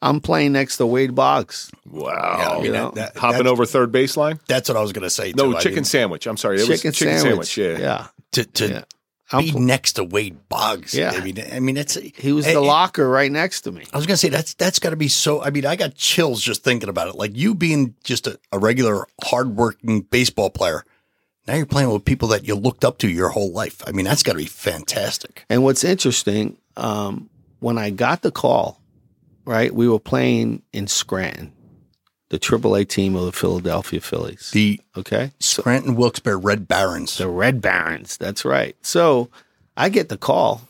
I'm 0.01 0.21
playing 0.21 0.53
next 0.53 0.77
to 0.77 0.87
Wade 0.87 1.15
Boggs. 1.15 1.71
wow. 1.91 2.37
Yeah, 2.39 2.49
I 2.51 2.55
mean, 2.57 2.65
you 2.67 2.73
know, 2.73 2.91
that- 2.93 3.17
Hopping 3.17 3.47
over 3.47 3.67
third 3.67 3.91
baseline? 3.93 4.39
That's 4.47 4.69
what 4.69 4.77
I 4.79 4.81
was 4.83 4.93
going 4.93 5.03
to 5.03 5.11
say. 5.11 5.33
No, 5.37 5.51
too. 5.53 5.57
I 5.57 5.61
chicken 5.61 5.85
sandwich. 5.85 6.27
I'm 6.27 6.37
sorry. 6.37 6.57
It 6.61 6.69
was 6.69 6.79
chicken, 6.79 6.93
chicken 6.93 7.19
sandwich. 7.19 7.55
sandwich. 7.55 7.81
Yeah. 7.81 8.07
to 8.33 8.45
to 8.45 8.69
Yeah. 8.69 8.83
I'm 9.31 9.45
be 9.45 9.51
pl- 9.51 9.61
next 9.61 9.93
to 9.95 10.05
Wade 10.05 10.49
Boggs. 10.49 10.95
Yeah. 10.95 11.11
I 11.15 11.23
mean, 11.23 11.37
I 11.53 11.61
mean, 11.61 11.77
it's 11.77 11.97
he 11.97 12.33
was 12.33 12.47
eh, 12.47 12.55
the 12.55 12.61
locker 12.63 13.07
right 13.09 13.31
next 13.31 13.63
to 13.63 13.73
me. 13.73 13.85
I 13.93 13.97
was 13.99 14.07
gonna 14.07 14.17
say 14.17 14.31
that's 14.31 14.55
that's 14.55 14.79
got 14.79 14.91
to 14.91 14.97
be 14.97 15.09
so. 15.09 15.43
I 15.43 15.51
mean, 15.51 15.67
I 15.67 15.77
got 15.77 15.95
chills 15.97 16.43
just 16.43 16.65
thinking 16.65 16.89
about 16.89 17.09
it. 17.09 17.15
Like 17.15 17.37
you 17.37 17.55
being 17.55 17.95
just 18.05 18.27
a, 18.27 18.39
a 18.53 18.59
regular, 18.59 19.07
hardworking 19.23 20.03
baseball 20.03 20.49
player. 20.49 20.83
Now 21.47 21.57
you're 21.57 21.67
playing 21.67 21.91
with 21.91 22.05
people 22.07 22.29
that 22.29 22.47
you 22.47 22.55
looked 22.55 22.85
up 22.85 22.99
to 22.99 23.09
your 23.09 23.29
whole 23.31 23.53
life. 23.53 23.83
I 23.87 23.93
mean, 23.93 24.05
that's 24.07 24.23
got 24.23 24.33
to 24.33 24.39
be 24.39 24.47
fantastic. 24.47 25.45
And 25.51 25.63
what's 25.63 25.83
interesting, 25.85 26.57
um, 26.77 27.29
when 27.61 27.77
I 27.79 27.91
got 27.91 28.23
the 28.23 28.31
call, 28.31 28.78
right, 29.49 29.75
we 29.75 29.89
were 29.89 29.99
playing 29.99 30.63
in 30.73 30.87
Scranton, 30.87 31.53
the 32.29 32.39
AAA 32.39 32.89
team 32.89 33.17
of 33.17 33.25
the 33.25 33.33
Philadelphia 33.33 34.01
Phillies. 34.01 34.51
The 34.53 34.81
Okay, 34.97 35.33
Scranton 35.41 35.95
Wilkes-Barre 35.97 36.37
Red 36.39 36.69
Barons. 36.69 37.17
the 37.19 37.29
Red 37.29 37.61
Barons. 37.61 38.17
That's 38.17 38.45
right. 38.45 38.77
So 38.83 39.31
I 39.77 39.89
get 39.89 40.09
the 40.09 40.19
call, 40.19 40.63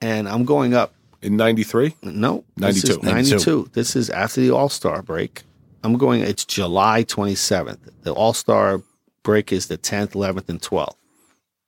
and 0.00 0.28
I'm 0.28 0.44
going 0.44 0.74
up. 0.74 0.92
In 1.22 1.38
93? 1.38 1.94
No, 2.02 2.44
92. 2.58 3.00
92. 3.02 3.70
This 3.72 3.96
is 3.96 4.10
after 4.10 4.42
the 4.42 4.50
All 4.50 4.68
Star 4.68 5.00
break. 5.00 5.42
I'm 5.82 5.96
going. 5.96 6.20
It's 6.22 6.44
July 6.44 7.04
27th. 7.04 7.78
The 8.02 8.12
All 8.12 8.34
Star 8.34 8.82
break 9.22 9.50
is 9.52 9.68
the 9.68 9.78
10th, 9.78 10.10
11th, 10.12 10.48
and 10.50 10.60
12th. 10.60 10.96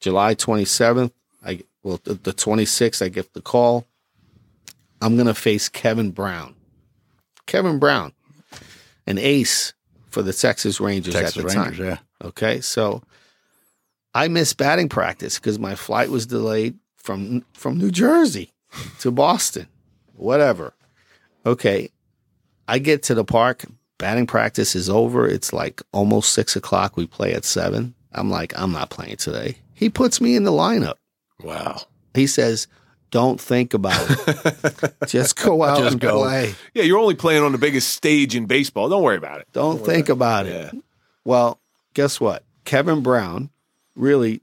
July 0.01 0.35
27th. 0.35 1.11
I 1.45 1.63
well, 1.83 2.01
the, 2.05 2.15
the 2.15 2.33
26th. 2.35 3.01
I 3.03 3.09
get 3.09 3.33
the 3.33 3.41
call. 3.41 3.87
I'm 5.01 5.15
going 5.17 5.27
to 5.27 5.35
face 5.35 5.69
Kevin 5.69 6.11
Brown. 6.11 6.55
Kevin 7.47 7.79
Brown, 7.79 8.13
an 9.07 9.19
ace 9.19 9.73
for 10.09 10.23
the 10.23 10.33
Texas 10.33 10.81
Rangers 10.81 11.15
Texas 11.15 11.37
at 11.37 11.43
the 11.43 11.61
Rangers, 11.61 11.79
time. 11.79 11.87
yeah. 11.87 11.99
Okay, 12.27 12.61
so 12.61 13.03
I 14.15 14.29
missed 14.29 14.57
batting 14.57 14.89
practice 14.89 15.39
because 15.39 15.59
my 15.59 15.75
flight 15.75 16.11
was 16.11 16.27
delayed 16.27 16.79
from 16.97 17.45
from 17.53 17.79
New 17.79 17.91
Jersey 17.91 18.53
to 19.01 19.11
Boston. 19.11 19.69
Whatever. 20.15 20.75
Okay, 21.45 21.91
I 22.67 22.79
get 22.79 23.03
to 23.05 23.15
the 23.15 23.25
park. 23.25 23.65
Batting 23.99 24.27
practice 24.27 24.75
is 24.75 24.91
over. 24.91 25.27
It's 25.27 25.53
like 25.53 25.81
almost 25.93 26.33
six 26.33 26.57
o'clock. 26.57 26.97
We 26.97 27.07
play 27.07 27.33
at 27.33 27.45
seven. 27.45 27.95
I'm 28.13 28.31
like, 28.31 28.59
I'm 28.59 28.73
not 28.73 28.91
playing 28.91 29.17
today. 29.17 29.57
He 29.73 29.89
puts 29.89 30.21
me 30.21 30.37
in 30.37 30.45
the 30.45 30.51
lineup. 30.51 30.95
Wow. 31.43 31.83
He 32.15 32.27
says, 32.27 32.67
"Don't 33.11 33.41
think 33.41 33.75
about 33.75 34.05
it. 34.09 34.95
Just 35.07 35.37
go 35.37 35.63
out 35.63 35.79
Just 35.79 35.93
and 35.93 36.01
go. 36.01 36.23
play. 36.23 36.55
Yeah, 36.75 36.83
you're 36.85 36.99
only 36.99 37.15
playing 37.15 37.43
on 37.43 37.53
the 37.53 37.59
biggest 37.59 37.89
stage 37.89 38.35
in 38.35 38.47
baseball. 38.47 38.89
Don't 38.89 39.03
worry 39.03 39.17
about 39.17 39.41
it. 39.41 39.49
Don't 39.53 39.85
think 39.85 40.09
about 40.09 40.47
it." 40.47 40.73
Yeah. 40.73 40.81
Well, 41.25 41.59
guess 41.95 42.21
what? 42.21 42.45
Kevin 42.65 43.03
Brown 43.03 43.51
really 43.95 44.41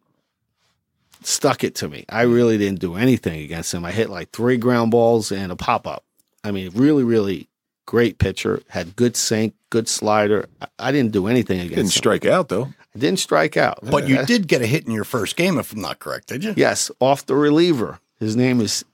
stuck 1.22 1.64
it 1.64 1.76
to 1.76 1.88
me. 1.90 2.06
I 2.10 2.24
really 2.24 2.58
didn't 2.58 2.80
do 2.80 2.96
anything 2.96 3.42
against 3.42 3.74
him. 3.74 3.86
I 3.86 3.92
hit 3.92 4.10
like 4.10 4.32
three 4.32 4.58
ground 4.58 4.92
balls 4.92 5.32
and 5.32 5.52
a 5.52 5.56
pop 5.56 5.88
up. 5.88 6.04
I 6.44 6.52
mean, 6.52 6.72
really, 6.74 7.04
really 7.04 7.48
great 7.86 8.18
pitcher. 8.18 8.62
Had 8.70 8.96
good 8.96 9.16
sink, 9.16 9.54
good 9.70 9.88
slider. 9.88 10.48
I, 10.62 10.68
I 10.80 10.92
didn't 10.92 11.12
do 11.12 11.28
anything 11.28 11.60
against 11.60 11.72
him. 11.72 11.76
Didn't 11.76 11.86
him. 11.88 11.92
strike 11.92 12.26
out 12.26 12.50
though. 12.50 12.74
I 12.96 13.00
didn't 13.00 13.20
strike 13.20 13.58
out. 13.58 13.80
But 13.82 14.08
you 14.08 14.24
did 14.26 14.48
get 14.48 14.62
a 14.62 14.68
hit 14.68 14.86
in 14.86 14.92
your 14.92 15.04
first 15.04 15.36
game, 15.36 15.58
if 15.58 15.74
I'm 15.74 15.82
not 15.82 16.00
correct, 16.00 16.28
did 16.28 16.44
you? 16.44 16.54
Yes, 16.56 16.92
off 17.00 17.26
the 17.26 17.36
reliever. 17.36 18.00
His 18.24 18.36
name 18.36 18.62
is 18.62 18.86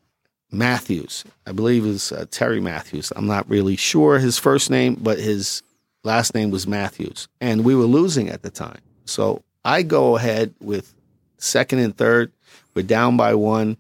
Matthews. 0.52 1.24
I 1.46 1.52
believe 1.52 1.86
it's 1.86 2.12
uh, 2.12 2.26
Terry 2.32 2.60
Matthews. 2.60 3.14
I'm 3.16 3.28
not 3.28 3.48
really 3.50 3.76
sure 3.76 4.18
his 4.18 4.40
first 4.40 4.70
name, 4.70 4.96
but 4.96 5.20
his 5.20 5.62
last 6.04 6.34
name 6.34 6.50
was 6.50 6.68
Matthews. 6.68 7.28
And 7.40 7.64
we 7.64 7.76
were 7.76 7.84
losing 7.84 8.30
at 8.30 8.42
the 8.42 8.50
time. 8.50 8.82
So 9.06 9.44
I 9.64 9.84
go 9.84 10.18
ahead 10.18 10.54
with 10.60 10.94
second 11.38 11.80
and 11.80 11.96
third. 11.96 12.32
We're 12.74 12.82
down 12.82 13.18
by 13.18 13.36
one. 13.36 13.78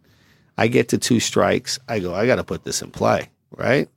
I 0.57 0.67
get 0.67 0.89
to 0.89 0.97
two 0.97 1.19
strikes. 1.19 1.79
I 1.87 1.99
go, 1.99 2.13
I 2.13 2.27
got 2.27 2.35
to 2.35 2.43
put 2.43 2.63
this 2.63 2.81
in 2.81 2.91
play, 2.91 3.29
right? 3.55 3.89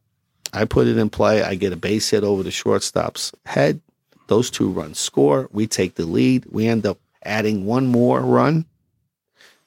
I 0.53 0.65
put 0.65 0.87
it 0.87 0.97
in 0.97 1.11
play. 1.11 1.43
I 1.43 1.55
get 1.55 1.73
a 1.73 1.77
base 1.77 2.11
hit 2.11 2.25
over 2.25 2.43
the 2.43 2.51
shortstop's 2.51 3.33
head. 3.45 3.81
Those 4.29 4.51
two 4.51 4.71
runs 4.71 4.99
score. 4.99 5.49
We 5.53 5.67
take 5.67 5.97
the 5.97 6.07
lead. 6.07 6.47
We 6.51 6.67
end 6.67 6.87
up 6.87 6.99
adding 7.25 7.67
one 7.67 7.87
more 7.87 8.21
run 8.21 8.65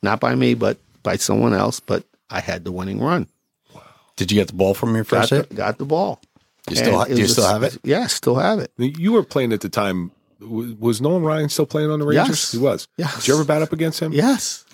not 0.06 0.20
by 0.20 0.36
me, 0.36 0.54
but 0.54 0.78
by 1.06 1.16
someone 1.16 1.54
else. 1.54 1.80
But 1.80 2.04
I 2.30 2.42
had 2.42 2.66
the 2.66 2.74
winning 2.74 3.00
run. 3.00 3.30
Wow. 3.74 3.82
Did 4.18 4.32
you 4.32 4.36
get 4.42 4.48
the 4.50 4.54
ball 4.56 4.74
from 4.74 4.94
your 4.96 5.06
Got 5.06 5.10
first 5.10 5.30
the, 5.30 5.36
hit? 5.38 5.56
got 5.56 5.78
the 5.78 5.86
ball. 5.86 6.20
You 6.70 6.76
still, 6.76 7.00
And 7.00 7.10
do 7.12 7.16
you 7.18 7.22
was 7.24 7.32
still 7.34 7.46
a- 7.46 7.54
have 7.54 7.64
it? 7.64 7.78
Yeah, 7.84 8.08
still 8.08 8.36
have 8.36 8.60
it. 8.60 8.72
You 8.78 9.14
were 9.14 9.24
playing 9.24 9.54
at 9.54 9.62
the 9.62 9.70
time. 9.70 10.12
Was 10.42 11.00
Nolan 11.00 11.24
Ryan 11.24 11.48
still 11.48 11.66
playing 11.68 11.90
on 11.92 12.00
the 12.00 12.06
Rangers? 12.06 12.28
Yes. 12.30 12.52
He 12.52 12.58
was. 12.58 12.88
Yes. 12.98 13.16
Did 13.18 13.28
you 13.30 13.36
ever 13.36 13.46
bat 13.46 13.62
up 13.62 13.72
against 13.72 14.00
him? 14.02 14.12
Yes. 14.12 14.66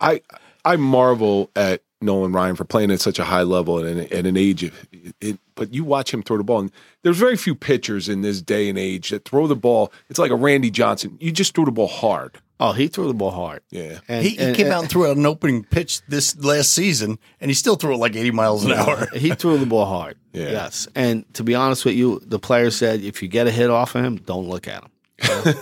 I 0.00 0.20
I 0.64 0.76
marvel 0.76 1.50
at 1.56 1.82
Nolan 2.02 2.32
Ryan 2.32 2.54
for 2.56 2.64
playing 2.64 2.90
at 2.90 3.00
such 3.00 3.18
a 3.18 3.24
high 3.24 3.42
level 3.42 3.78
at 3.78 3.86
an, 3.86 4.00
at 4.12 4.26
an 4.26 4.36
age 4.36 4.62
of 4.62 4.86
it. 5.20 5.38
But 5.54 5.72
you 5.72 5.84
watch 5.84 6.12
him 6.12 6.22
throw 6.22 6.36
the 6.36 6.44
ball, 6.44 6.60
and 6.60 6.72
there's 7.02 7.16
very 7.16 7.36
few 7.36 7.54
pitchers 7.54 8.08
in 8.10 8.20
this 8.20 8.42
day 8.42 8.68
and 8.68 8.78
age 8.78 9.08
that 9.08 9.24
throw 9.24 9.46
the 9.46 9.56
ball. 9.56 9.90
It's 10.10 10.18
like 10.18 10.30
a 10.30 10.36
Randy 10.36 10.70
Johnson. 10.70 11.16
You 11.18 11.32
just 11.32 11.54
throw 11.54 11.64
the 11.64 11.70
ball 11.72 11.88
hard. 11.88 12.36
Oh, 12.58 12.72
he 12.72 12.88
threw 12.88 13.06
the 13.08 13.14
ball 13.14 13.32
hard. 13.32 13.60
Yeah. 13.70 13.98
And, 14.08 14.24
He, 14.24 14.30
he 14.30 14.38
and- 14.38 14.56
came 14.56 14.66
and- 14.66 14.74
out 14.74 14.80
and 14.82 14.90
threw 14.90 15.06
out 15.06 15.16
an 15.16 15.26
opening 15.26 15.62
pitch 15.64 16.00
this 16.08 16.36
last 16.42 16.72
season, 16.72 17.18
and 17.40 17.50
he 17.50 17.54
still 17.54 17.76
threw 17.76 17.92
it 17.94 17.98
like 17.98 18.16
80 18.16 18.30
miles 18.30 18.64
an 18.64 18.72
hour. 18.72 19.06
he 19.14 19.30
threw 19.34 19.58
the 19.58 19.66
ball 19.66 19.84
hard. 19.86 20.16
Yeah. 20.32 20.50
Yes. 20.50 20.88
And 20.94 21.24
to 21.34 21.44
be 21.44 21.54
honest 21.54 21.84
with 21.84 21.94
you, 21.94 22.20
the 22.24 22.38
player 22.38 22.70
said 22.70 23.00
if 23.02 23.22
you 23.22 23.28
get 23.28 23.46
a 23.46 23.50
hit 23.50 23.68
off 23.70 23.94
of 23.94 24.04
him, 24.04 24.16
don't 24.16 24.48
look 24.48 24.68
at 24.68 24.82
him. 24.84 24.90
So, 25.22 25.52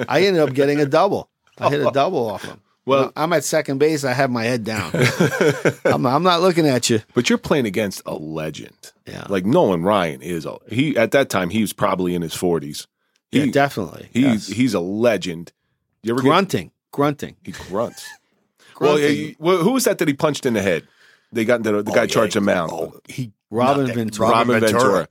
I 0.08 0.22
ended 0.22 0.42
up 0.42 0.52
getting 0.54 0.80
a 0.80 0.86
double. 0.86 1.30
I 1.58 1.70
hit 1.70 1.80
a 1.86 1.90
double 1.92 2.28
off 2.28 2.42
him. 2.42 2.60
Well- 2.86 3.00
Well, 3.04 3.12
I'm 3.16 3.32
at 3.32 3.44
second 3.44 3.78
base. 3.78 4.04
I 4.04 4.12
have 4.12 4.30
my 4.30 4.44
head 4.44 4.62
down. 4.64 4.90
I'm, 5.86 6.04
I'm 6.04 6.22
not 6.22 6.42
looking 6.42 6.66
at 6.68 6.90
you. 6.90 7.00
But 7.14 7.30
you're 7.30 7.38
playing 7.38 7.64
against 7.66 8.02
a 8.04 8.12
legend. 8.14 8.92
Yeah. 9.06 9.24
Like 9.30 9.46
Nolan 9.46 9.82
Ryan 9.84 10.20
is 10.20 10.44
a 10.44 10.58
he 10.68 10.94
at 10.96 11.10
that 11.12 11.30
time 11.30 11.48
he 11.50 11.60
was 11.62 11.72
probably 11.72 12.14
in 12.14 12.20
his 12.22 12.34
40s. 12.34 12.86
He, 13.30 13.44
yeah, 13.44 13.50
definitely. 13.52 14.10
He's 14.12 14.24
Yes. 14.24 14.46
he's 14.48 14.74
a 14.74 14.80
legend. 14.80 15.52
You 16.04 16.14
ever 16.14 16.22
get, 16.22 16.28
grunting, 16.28 16.70
grunting. 16.92 17.36
he 17.42 17.52
grunts. 17.52 18.06
Well, 18.80 18.98
yeah, 18.98 19.06
Grunting. 19.06 19.24
you- 19.28 19.36
well, 19.38 19.58
who 19.58 19.70
was 19.70 19.84
that 19.84 19.98
that 19.98 20.08
he 20.08 20.14
punched 20.14 20.46
in 20.46 20.54
the 20.54 20.62
head? 20.62 20.86
they 21.32 21.44
got 21.44 21.56
into 21.56 21.70
the, 21.72 21.82
the 21.82 21.90
Oh, 21.90 21.94
guy 21.94 22.02
yeah, 22.02 22.06
charged 22.06 22.36
a 22.36 22.40
mound. 22.40 22.70
Oh, 22.72 23.00
he 23.08 23.32
Robin 23.50 23.86
that- 23.86 23.94
Ventura. 23.94 24.30
Robin 24.30 24.60
Ventura. 24.60 25.08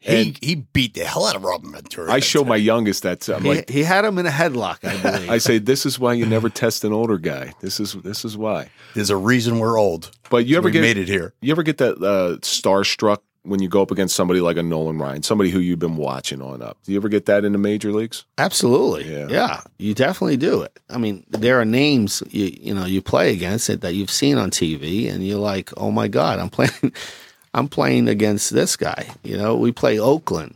He 0.00 0.16
And- 0.28 0.38
he 0.42 0.54
beat 0.54 0.94
the 0.94 1.04
hell 1.04 1.26
out 1.26 1.36
of 1.36 1.44
Robin 1.44 1.72
Ventura. 1.72 2.10
I 2.12 2.20
show 2.20 2.42
my 2.44 2.56
youngest 2.56 3.02
that 3.04 3.28
I'm 3.28 3.42
He, 3.42 3.48
like 3.48 3.68
he 3.70 3.82
had 3.82 4.04
him 4.06 4.18
in 4.18 4.24
a 4.26 4.30
headlock, 4.30 4.78
I 4.82 4.96
believe. 5.00 5.30
I 5.30 5.36
say 5.38 5.58
this 5.58 5.84
is 5.86 5.98
why 5.98 6.12
you 6.14 6.24
never 6.26 6.48
test 6.50 6.84
an 6.84 6.92
older 6.94 7.16
guy. 7.18 7.52
This 7.60 7.80
is 7.80 7.92
this 8.02 8.24
is 8.24 8.34
why. 8.36 8.70
There's 8.94 9.10
a 9.10 9.16
reason 9.16 9.58
we're 9.58 9.78
old. 9.78 10.10
But 10.30 10.46
you 10.46 10.56
ever 10.58 10.70
get 10.70 10.80
made 10.80 10.96
it 10.98 11.08
here? 11.08 11.34
You 11.42 11.52
ever 11.52 11.62
get 11.62 11.76
that 11.78 11.96
uh, 12.02 12.38
starstruck 12.40 13.18
when 13.44 13.60
you 13.60 13.68
go 13.68 13.82
up 13.82 13.90
against 13.90 14.14
somebody 14.14 14.40
like 14.40 14.56
a 14.56 14.62
Nolan 14.62 14.98
Ryan, 14.98 15.22
somebody 15.22 15.50
who 15.50 15.58
you've 15.58 15.78
been 15.78 15.96
watching 15.96 16.40
on 16.40 16.62
up? 16.62 16.78
Do 16.84 16.92
you 16.92 16.98
ever 16.98 17.08
get 17.08 17.26
that 17.26 17.44
in 17.44 17.52
the 17.52 17.58
major 17.58 17.92
leagues? 17.92 18.24
Absolutely. 18.38 19.12
Yeah. 19.12 19.26
Yeah. 19.28 19.60
You 19.78 19.94
definitely 19.94 20.36
do 20.36 20.62
it. 20.62 20.78
I 20.88 20.98
mean, 20.98 21.24
there 21.30 21.60
are 21.60 21.64
names 21.64 22.22
you 22.30 22.52
you 22.60 22.74
know, 22.74 22.84
you 22.84 23.02
play 23.02 23.32
against 23.32 23.68
it 23.68 23.80
that 23.80 23.94
you've 23.94 24.10
seen 24.10 24.38
on 24.38 24.50
TV 24.50 25.12
and 25.12 25.26
you're 25.26 25.38
like, 25.38 25.70
"Oh 25.76 25.90
my 25.90 26.08
god, 26.08 26.38
I'm 26.38 26.50
playing 26.56 26.92
I'm 27.54 27.68
playing 27.68 28.08
against 28.08 28.52
this 28.52 28.76
guy." 28.76 29.08
You 29.22 29.36
know, 29.36 29.56
we 29.56 29.72
play 29.72 29.98
Oakland 29.98 30.54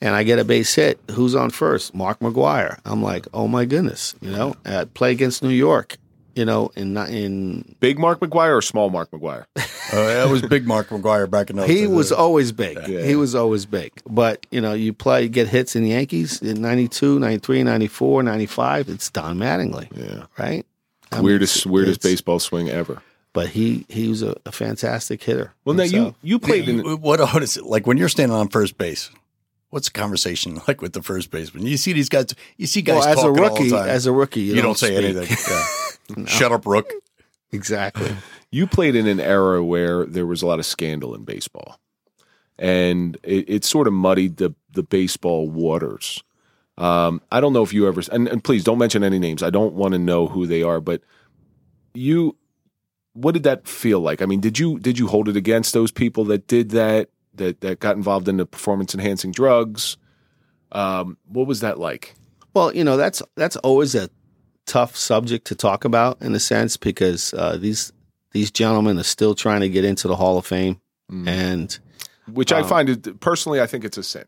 and 0.00 0.14
I 0.14 0.22
get 0.22 0.38
a 0.38 0.44
base 0.44 0.74
hit. 0.74 0.98
Who's 1.10 1.34
on 1.34 1.50
first? 1.50 1.94
Mark 1.94 2.18
McGwire. 2.20 2.80
I'm 2.84 3.02
like, 3.02 3.26
"Oh 3.34 3.48
my 3.48 3.64
goodness." 3.64 4.14
You 4.20 4.30
know, 4.30 4.54
uh, 4.64 4.86
play 4.94 5.12
against 5.12 5.42
New 5.42 5.50
York, 5.50 5.96
you 6.36 6.44
know, 6.44 6.70
in 6.76 6.96
in 6.96 7.74
Big 7.80 7.98
Mark 7.98 8.20
McGwire 8.20 8.56
or 8.56 8.62
small 8.62 8.90
Mark 8.90 9.10
McGwire? 9.10 9.46
Uh, 9.92 10.04
that 10.06 10.28
was 10.28 10.42
big 10.42 10.66
Mark 10.66 10.88
McGwire 10.88 11.30
back 11.30 11.48
in 11.48 11.54
those 11.54 11.68
he 11.68 11.82
days. 11.82 11.88
was 11.88 12.10
always 12.10 12.50
big. 12.50 12.76
Yeah. 12.88 13.02
He 13.02 13.14
was 13.14 13.36
always 13.36 13.66
big. 13.66 13.92
But, 14.04 14.44
you 14.50 14.60
know, 14.60 14.72
you 14.72 14.92
play, 14.92 15.28
get 15.28 15.46
hits 15.46 15.76
in 15.76 15.84
the 15.84 15.90
Yankees 15.90 16.42
in 16.42 16.60
92, 16.60 17.20
93, 17.20 17.62
94, 17.62 18.24
95. 18.24 18.88
It's 18.88 19.08
Don 19.10 19.38
Mattingly. 19.38 19.86
Yeah. 19.96 20.24
Right? 20.36 20.66
I 21.12 21.20
weirdest 21.20 21.58
it's- 21.58 21.72
weirdest 21.72 22.02
baseball 22.02 22.40
swing 22.40 22.68
ever. 22.68 23.00
But 23.32 23.50
he 23.50 23.86
he 23.88 24.08
was 24.08 24.22
a, 24.24 24.34
a 24.44 24.50
fantastic 24.50 25.22
hitter. 25.22 25.54
Well, 25.64 25.76
now 25.76 25.84
you 25.84 26.16
you 26.20 26.40
played 26.40 26.68
in 26.68 26.78
You- 26.84 26.96
what, 26.96 27.20
what 27.20 27.42
is 27.44 27.56
it 27.56 27.64
like 27.64 27.86
when 27.86 27.96
you're 27.96 28.08
standing 28.08 28.36
on 28.36 28.48
first 28.48 28.76
base? 28.78 29.08
What's 29.76 29.90
the 29.90 30.00
conversation 30.00 30.58
like 30.68 30.80
with 30.80 30.94
the 30.94 31.02
first 31.02 31.30
baseman? 31.30 31.66
You 31.66 31.76
see 31.76 31.92
these 31.92 32.08
guys. 32.08 32.34
You 32.56 32.66
see 32.66 32.80
guys 32.80 33.00
well, 33.00 33.08
as 33.08 33.18
a 33.18 33.26
talking 33.26 33.42
all 33.42 33.50
rookie, 33.50 33.68
the 33.68 33.76
time. 33.76 33.88
as 33.90 34.06
a 34.06 34.12
rookie, 34.12 34.40
you, 34.40 34.54
you, 34.54 34.62
don't, 34.62 34.78
say 34.78 34.96
speak. 34.96 35.16
anything. 35.16 35.36
Yeah. 36.16 36.24
Shut 36.24 36.50
up, 36.50 36.64
Rook. 36.64 36.90
Exactly. 37.52 38.16
you 38.50 38.66
played 38.66 38.94
in 38.94 39.06
an 39.06 39.20
era 39.20 39.62
where 39.62 40.06
there 40.06 40.24
was 40.24 40.40
a 40.40 40.46
lot 40.46 40.60
of 40.60 40.64
scandal 40.64 41.14
in 41.14 41.24
baseball, 41.24 41.78
and 42.58 43.18
it, 43.22 43.50
it 43.50 43.64
sort 43.66 43.86
of 43.86 43.92
muddied 43.92 44.38
the 44.38 44.54
the 44.70 44.82
baseball 44.82 45.50
waters. 45.50 46.24
Um, 46.78 47.20
I 47.30 47.40
don't 47.40 47.52
know 47.52 47.62
if 47.62 47.74
you 47.74 47.86
ever 47.86 48.00
and, 48.10 48.28
and 48.28 48.42
please 48.42 48.64
don't 48.64 48.78
mention 48.78 49.04
any 49.04 49.18
names. 49.18 49.42
I 49.42 49.50
don't 49.50 49.74
want 49.74 49.92
to 49.92 49.98
know 49.98 50.26
who 50.26 50.46
they 50.46 50.62
are, 50.62 50.80
but 50.80 51.02
you, 51.92 52.34
what 53.12 53.32
did 53.32 53.42
that 53.42 53.68
feel 53.68 54.00
like? 54.00 54.22
I 54.22 54.26
mean, 54.26 54.40
did 54.40 54.58
you 54.58 54.78
did 54.78 54.98
you 54.98 55.08
hold 55.08 55.28
it 55.28 55.36
against 55.36 55.74
those 55.74 55.92
people 55.92 56.24
that 56.26 56.46
did 56.46 56.70
that 56.70 57.10
that 57.38 57.60
that 57.60 57.80
got 57.80 57.96
involved 57.96 58.28
in 58.28 58.36
the 58.36 58.46
performance 58.46 58.94
enhancing 58.94 59.32
drugs? 59.32 59.96
Um, 60.72 61.16
what 61.28 61.46
was 61.46 61.60
that 61.60 61.78
like? 61.78 62.14
Well, 62.54 62.74
you 62.74 62.84
know 62.84 62.96
that's 62.96 63.22
that's 63.36 63.56
always 63.56 63.94
a 63.94 64.08
tough 64.66 64.96
subject 64.96 65.46
to 65.46 65.54
talk 65.54 65.84
about 65.84 66.20
in 66.20 66.34
a 66.34 66.40
sense 66.40 66.76
because 66.76 67.32
uh, 67.34 67.56
these 67.56 67.92
these 68.32 68.50
gentlemen 68.50 68.98
are 68.98 69.02
still 69.04 69.34
trying 69.34 69.60
to 69.60 69.68
get 69.68 69.84
into 69.84 70.08
the 70.08 70.16
Hall 70.16 70.38
of 70.38 70.46
Fame, 70.46 70.80
Mm. 71.10 71.28
and 71.28 71.78
Which 72.32 72.52
I 72.52 72.60
Um, 72.62 72.68
find 72.68 72.88
it 72.90 73.20
personally, 73.20 73.60
I 73.60 73.66
think 73.68 73.84
it's 73.84 73.96
a 73.96 74.02
sin. 74.02 74.24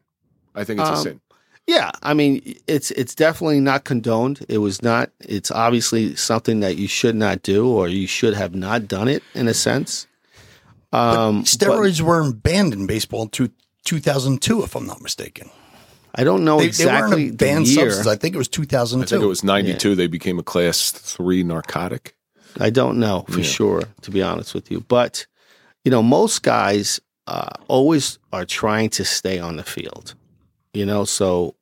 I 0.55 0.63
think 0.65 0.79
it's 0.81 0.89
a 0.89 0.93
Um, 0.95 1.03
sin. 1.03 1.21
yeah, 1.67 1.91
I 2.03 2.15
mean 2.15 2.55
it's 2.69 2.91
it's 2.93 3.15
definitely 3.15 3.61
not 3.61 3.83
condoned. 3.85 4.45
It 4.49 4.59
was 4.59 4.81
not. 4.83 5.11
It's 5.21 5.51
obviously 5.51 6.15
something 6.15 6.61
that 6.61 6.77
you 6.77 6.87
should 6.87 7.17
not 7.17 7.43
do, 7.43 7.67
or 7.69 7.89
you 7.89 8.07
should 8.07 8.35
have 8.35 8.55
not 8.55 8.87
done 8.89 9.09
it 9.09 9.23
in 9.35 9.49
a 9.49 9.55
sense. 9.55 10.07
Um, 10.93 11.41
but 11.41 11.47
Steroids 11.47 12.01
weren't 12.01 12.43
banned 12.43 12.73
in 12.73 12.87
baseball 12.87 13.23
in 13.23 13.29
two, 13.29 13.51
2002, 13.85 14.63
if 14.63 14.75
I'm 14.75 14.87
not 14.87 15.03
mistaken. 15.03 15.51
I 16.15 16.25
don't 16.25 16.45
know 16.45 16.59
They, 16.59 16.67
exactly 16.67 17.25
they 17.25 17.31
weren't 17.31 17.35
a 17.35 17.37
banned 17.37 17.67
the 17.67 17.71
year. 17.71 17.91
substance. 17.91 18.07
I 18.07 18.17
think 18.17 18.35
it 18.35 18.39
was 18.39 18.49
2002. 18.49 19.05
I 19.05 19.09
think 19.19 19.25
it 19.25 19.29
was 19.29 19.45
92. 19.45 19.95
They 19.95 20.07
became 20.07 20.39
a 20.39 20.43
class 20.43 20.91
three 20.91 21.43
narcotic. 21.43 22.15
I 22.61 22.71
don't 22.71 22.99
know 22.99 23.25
for 23.29 23.41
Yeah. 23.41 23.45
sure, 23.47 23.83
to 24.03 24.11
be 24.11 24.23
honest 24.23 24.55
with 24.55 24.71
you. 24.71 24.81
But 24.81 25.27
you 25.85 25.91
know, 25.91 26.03
most 26.03 26.43
guys 26.43 27.01
uh, 27.27 27.51
always 27.69 28.19
are 28.33 28.45
trying 28.45 28.89
to 28.91 29.05
stay 29.05 29.39
on 29.39 29.57
the 29.57 29.63
field. 29.65 30.15
You 30.75 30.85
know, 30.87 31.05
so 31.05 31.55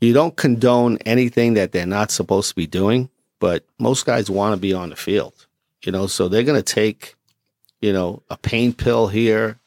you 0.00 0.12
don't 0.12 0.36
condone 0.36 0.98
anything 1.06 1.54
that 1.54 1.72
they're 1.72 1.86
not 1.86 2.10
supposed 2.10 2.48
to 2.50 2.54
be 2.54 2.66
doing. 2.66 3.08
But 3.38 3.64
most 3.78 4.06
guys 4.06 4.30
want 4.30 4.54
to 4.54 4.56
be 4.60 4.72
on 4.72 4.90
the 4.90 4.96
field. 4.96 5.46
You 5.84 5.92
know, 5.92 6.06
so 6.06 6.26
they're 6.28 6.42
going 6.42 6.58
to 6.62 6.74
take, 6.74 7.14
you 7.80 7.92
know, 7.92 8.22
a 8.30 8.36
pain 8.36 8.72
pill 8.72 9.08
here, 9.08 9.58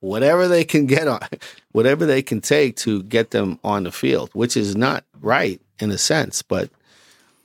whatever 0.00 0.48
they 0.48 0.64
can 0.64 0.86
get 0.86 1.08
on, 1.08 1.20
whatever 1.72 2.06
they 2.06 2.22
can 2.22 2.40
take 2.40 2.76
to 2.76 3.02
get 3.04 3.30
them 3.30 3.58
on 3.64 3.84
the 3.84 3.92
field, 3.92 4.30
which 4.32 4.56
is 4.56 4.76
not 4.76 5.04
right 5.20 5.60
in 5.78 5.90
a 5.90 5.98
sense, 5.98 6.42
but. 6.42 6.70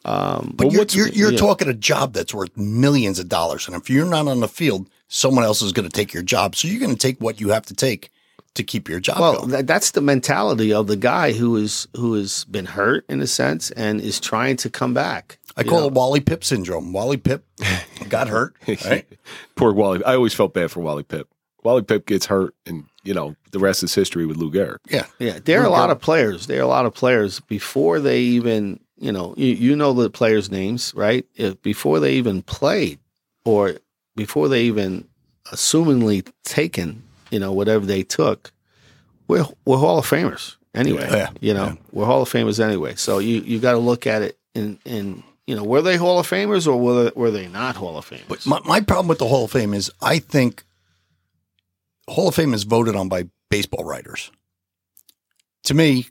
Um, 0.05 0.53
But 0.55 0.67
Well, 0.67 0.75
you're, 0.75 1.07
you're, 1.07 1.09
you're 1.09 1.37
talking 1.37 1.67
a 1.67 1.73
job 1.73 2.13
that's 2.13 2.33
worth 2.33 2.55
millions 2.55 3.19
of 3.19 3.27
dollars. 3.27 3.67
And 3.67 3.75
if 3.75 3.89
you're 3.89 4.05
not 4.05 4.29
on 4.29 4.39
the 4.39 4.47
field, 4.47 4.89
someone 5.09 5.43
else 5.43 5.61
is 5.61 5.73
going 5.73 5.89
to 5.89 5.95
take 5.95 6.13
your 6.13 6.23
job. 6.23 6.55
So 6.55 6.69
you're 6.69 6.79
going 6.79 6.95
to 6.95 6.97
take 6.97 7.19
what 7.19 7.41
you 7.41 7.49
have 7.49 7.65
to 7.65 7.73
take 7.73 8.09
to 8.55 8.63
keep 8.63 8.89
your 8.89 8.99
job 8.99 9.19
Well, 9.19 9.45
that, 9.47 9.67
that's 9.67 9.91
the 9.91 10.01
mentality 10.01 10.73
of 10.73 10.87
the 10.87 10.95
guy 10.95 11.33
who 11.33 11.55
is 11.55 11.87
who 11.95 12.13
has 12.13 12.45
been 12.45 12.65
hurt 12.65 13.05
in 13.09 13.21
a 13.21 13.27
sense 13.27 13.71
and 13.71 14.01
is 14.01 14.19
trying 14.19 14.57
to 14.57 14.69
come 14.69 14.93
back. 14.93 15.38
I 15.59 15.63
call 15.63 15.81
know? 15.81 15.87
it 15.87 15.93
Wally 15.93 16.21
Pipp 16.21 16.43
syndrome. 16.43 16.93
Wally 16.93 17.17
Pipp 17.17 17.41
got 18.09 18.27
hurt, 18.27 18.55
right? 18.85 19.05
Poor 19.55 19.73
Wally. 19.73 20.03
I 20.03 20.15
always 20.15 20.33
felt 20.33 20.53
bad 20.53 20.71
for 20.71 20.79
Wally 20.81 21.03
Pipp. 21.03 21.25
Wally 21.63 21.81
Pipp 21.81 22.05
gets 22.05 22.25
hurt, 22.27 22.55
and 22.65 22.85
you 23.03 23.13
know 23.13 23.35
the 23.51 23.59
rest 23.59 23.83
is 23.83 23.93
history 23.93 24.25
with 24.25 24.37
Lou 24.37 24.51
Gehrig. 24.51 24.77
Yeah. 24.89 25.05
Yeah, 25.19 25.39
there 25.43 25.61
are 25.61 25.65
a 25.65 25.69
lot 25.69 25.89
of 25.89 25.99
players. 25.99 26.47
There 26.47 26.59
are 26.59 26.63
a 26.63 26.67
lot 26.67 26.85
of 26.85 26.93
players 26.93 27.39
before 27.41 27.99
they 27.99 28.19
even, 28.21 28.79
you 28.97 29.11
know, 29.11 29.33
you, 29.37 29.47
you 29.47 29.75
know 29.75 29.91
the 29.93 30.09
players' 30.09 30.49
names, 30.49 30.93
right? 30.95 31.25
If, 31.35 31.61
before 31.61 31.99
they 31.99 32.13
even 32.13 32.41
played, 32.43 32.99
or 33.43 33.73
before 34.15 34.47
they 34.47 34.63
even 34.63 35.07
assumingly 35.51 36.29
taken, 36.43 37.03
you 37.31 37.39
know, 37.39 37.51
whatever 37.51 37.85
they 37.85 38.03
took, 38.03 38.51
we're 39.27 39.45
we're 39.65 39.77
Hall 39.77 39.99
of 39.99 40.05
Famers 40.09 40.55
anyway. 40.73 41.07
Yeah. 41.11 41.29
You 41.41 41.53
know, 41.53 41.65
Yeah. 41.65 41.75
we're 41.91 42.05
Hall 42.05 42.21
of 42.21 42.29
Famers 42.29 42.63
anyway. 42.63 42.95
So 42.95 43.19
you 43.19 43.41
you 43.41 43.59
got 43.59 43.73
to 43.73 43.77
look 43.79 44.07
at 44.07 44.21
it 44.21 44.37
in 44.55 44.79
in 44.85 45.23
you 45.49 45.55
know, 45.55 45.63
were 45.63 45.81
they 45.81 45.97
Hall 45.97 46.19
of 46.19 46.29
Famers 46.29 46.67
or 46.67 46.79
were 46.79 47.05
they, 47.05 47.11
were 47.15 47.31
they 47.31 47.47
not 47.47 47.75
Hall 47.75 47.97
of 47.97 48.07
Famers? 48.07 48.27
But 48.27 48.45
my, 48.45 48.59
my 48.65 48.81
problem 48.81 49.07
with 49.07 49.17
the 49.17 49.27
Hall 49.27 49.45
of 49.45 49.51
Fame 49.51 49.73
is 49.73 49.89
I 49.99 50.19
think 50.19 50.63
Hall 52.07 52.27
of 52.27 52.35
Fame 52.35 52.53
is 52.53 52.65
voted 52.65 52.95
on 52.95 53.09
by 53.09 53.29
baseball 53.49 53.83
writers. 53.83 54.31
To 55.63 55.73
me, 55.73 56.05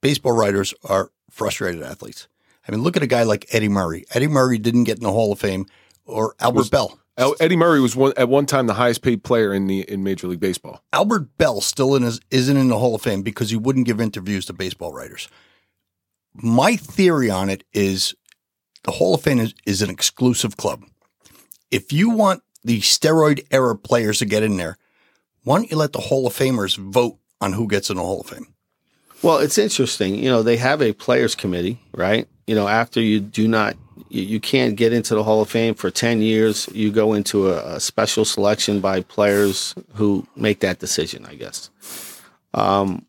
baseball 0.00 0.32
writers 0.32 0.74
are 0.82 1.12
frustrated 1.30 1.80
athletes. 1.80 2.26
I 2.66 2.72
mean, 2.72 2.82
look 2.82 2.96
at 2.96 3.04
a 3.04 3.06
guy 3.06 3.22
like 3.22 3.46
Eddie 3.52 3.68
Murray. 3.68 4.04
Eddie 4.12 4.26
Murray 4.26 4.58
didn't 4.58 4.84
get 4.84 4.96
in 4.98 5.04
the 5.04 5.12
Hall 5.12 5.30
of 5.30 5.38
Fame, 5.38 5.66
or 6.04 6.34
Albert 6.40 6.58
Was- 6.58 6.70
Belle. 6.70 6.98
El- 7.16 7.36
Eddie 7.38 7.56
Murray 7.56 7.78
was 7.78 7.94
one, 7.94 8.12
at 8.16 8.28
one 8.28 8.46
time 8.46 8.66
the 8.66 8.74
highest 8.74 9.02
paid 9.02 9.22
player 9.22 9.54
in 9.54 9.68
the 9.68 9.82
in 9.82 10.02
Major 10.02 10.26
League 10.26 10.40
Baseball. 10.40 10.82
Albert 10.92 11.38
Belle 11.38 11.60
still 11.60 11.94
in 11.94 12.02
his, 12.02 12.20
isn't 12.32 12.56
in 12.56 12.66
the 12.66 12.78
Hall 12.78 12.96
of 12.96 13.02
Fame 13.02 13.22
because 13.22 13.50
he 13.50 13.56
wouldn't 13.56 13.86
give 13.86 14.00
interviews 14.00 14.46
to 14.46 14.52
baseball 14.52 14.92
writers. 14.92 15.28
My 16.34 16.74
theory 16.74 17.30
on 17.30 17.48
it 17.48 17.62
is 17.72 18.14
the 18.84 18.92
Hall 18.92 19.14
of 19.14 19.22
Fame 19.22 19.38
is, 19.38 19.54
is 19.66 19.82
an 19.82 19.90
exclusive 19.90 20.56
club. 20.56 20.84
If 21.70 21.92
you 21.92 22.10
want 22.10 22.42
the 22.64 22.80
steroid 22.80 23.46
era 23.50 23.76
players 23.76 24.18
to 24.18 24.24
get 24.24 24.42
in 24.42 24.56
there, 24.56 24.78
why 25.44 25.56
don't 25.56 25.70
you 25.70 25.76
let 25.76 25.92
the 25.92 26.00
Hall 26.00 26.26
of 26.26 26.34
Famers 26.34 26.76
vote 26.76 27.18
on 27.40 27.52
who 27.52 27.66
gets 27.66 27.90
in 27.90 27.96
the 27.96 28.02
Hall 28.02 28.20
of 28.20 28.26
Fame? 28.26 28.46
Well, 29.22 29.38
it's 29.38 29.58
interesting. 29.58 30.16
You 30.16 30.30
know, 30.30 30.42
they 30.42 30.56
have 30.56 30.82
a 30.82 30.92
players 30.92 31.34
committee, 31.34 31.80
right? 31.94 32.28
You 32.46 32.54
know, 32.54 32.68
after 32.68 33.00
you 33.00 33.20
do 33.20 33.46
not, 33.46 33.76
you, 34.08 34.40
can't 34.40 34.76
get 34.76 34.92
into 34.92 35.14
the 35.14 35.22
Hall 35.22 35.40
of 35.42 35.48
Fame 35.48 35.74
for 35.74 35.90
10 35.90 36.20
years, 36.20 36.68
you 36.72 36.90
go 36.90 37.14
into 37.14 37.48
a, 37.48 37.76
a 37.76 37.80
special 37.80 38.24
selection 38.24 38.80
by 38.80 39.00
players 39.00 39.74
who 39.94 40.26
make 40.36 40.60
that 40.60 40.80
decision, 40.80 41.24
I 41.24 41.36
guess. 41.36 41.70
Um, 42.52 43.06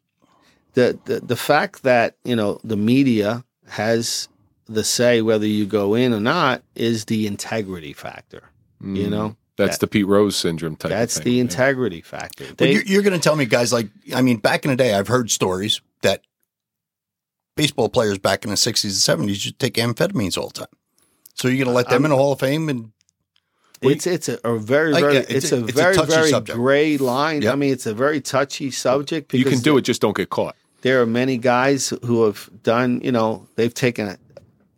the, 0.75 0.97
the, 1.05 1.19
the 1.19 1.35
fact 1.35 1.83
that, 1.83 2.15
you 2.23 2.35
know, 2.35 2.59
the 2.63 2.77
media 2.77 3.43
has 3.67 4.27
the 4.73 4.83
say 4.83 5.21
whether 5.21 5.45
you 5.45 5.65
go 5.65 5.95
in 5.95 6.13
or 6.13 6.19
not 6.19 6.63
is 6.75 7.05
the 7.05 7.27
integrity 7.27 7.93
factor. 7.93 8.43
You 8.81 9.07
mm. 9.07 9.09
know, 9.09 9.35
That's 9.55 9.77
the 9.77 9.87
Pete 9.87 10.07
Rose 10.07 10.35
syndrome 10.35 10.75
type. 10.75 10.89
that's 10.89 11.17
of 11.17 11.23
the 11.23 11.31
thing. 11.31 11.39
integrity 11.39 12.01
factor. 12.01 12.45
But 12.57 12.69
you're, 12.69 12.83
you're 12.83 13.01
going 13.01 13.17
to 13.17 13.23
tell 13.23 13.35
me 13.35 13.45
guys 13.45 13.71
like, 13.71 13.87
I 14.13 14.21
mean, 14.21 14.37
back 14.37 14.65
in 14.65 14.71
the 14.71 14.77
day, 14.77 14.93
I've 14.93 15.07
heard 15.07 15.31
stories 15.31 15.79
that 16.01 16.21
baseball 17.55 17.87
players 17.87 18.17
back 18.17 18.43
in 18.43 18.49
the 18.49 18.57
60s 18.57 19.07
and 19.07 19.27
70s 19.27 19.29
used 19.29 19.43
to 19.43 19.51
take 19.53 19.75
amphetamines 19.75 20.37
all 20.37 20.47
the 20.47 20.53
time. 20.53 20.67
So 21.35 21.47
you're 21.47 21.63
going 21.63 21.67
to 21.67 21.73
let 21.73 21.89
them 21.89 22.03
in 22.05 22.11
the 22.11 22.17
Hall 22.17 22.33
of 22.33 22.39
Fame 22.39 22.67
and 22.69 22.91
It's 23.81 24.05
it's 24.07 24.29
a, 24.29 24.39
a 24.43 24.57
very 24.57 24.91
Like, 24.91 25.01
very 25.01 25.13
yeah, 25.15 25.19
it's, 25.21 25.31
it's 25.31 25.51
a, 25.51 25.57
a- 25.57 25.63
it's 25.63 25.71
a 25.71 25.75
very 25.75 25.95
touchy 25.95 26.11
very 26.11 26.29
subject. 26.29 26.57
gray 26.57 26.97
line. 26.97 27.41
Yep. 27.41 27.53
I 27.53 27.55
mean, 27.55 27.71
it's 27.71 27.85
a 27.85 27.93
very 27.93 28.21
touchy 28.21 28.69
subject. 28.71 29.33
You 29.33 29.45
can 29.45 29.59
do 29.59 29.77
it, 29.77 29.81
just 29.81 30.01
don't 30.01 30.15
get 30.15 30.29
caught. 30.29 30.55
There 30.81 31.01
are 31.01 31.05
many 31.05 31.37
guys 31.37 31.93
who 32.03 32.25
have 32.25 32.49
done. 32.63 32.99
You 33.01 33.13
know, 33.13 33.47
they've 33.55 33.73
taken, 33.73 34.17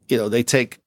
you 0.08 0.18
know, 0.18 0.30
they 0.30 0.44
take 0.44 0.80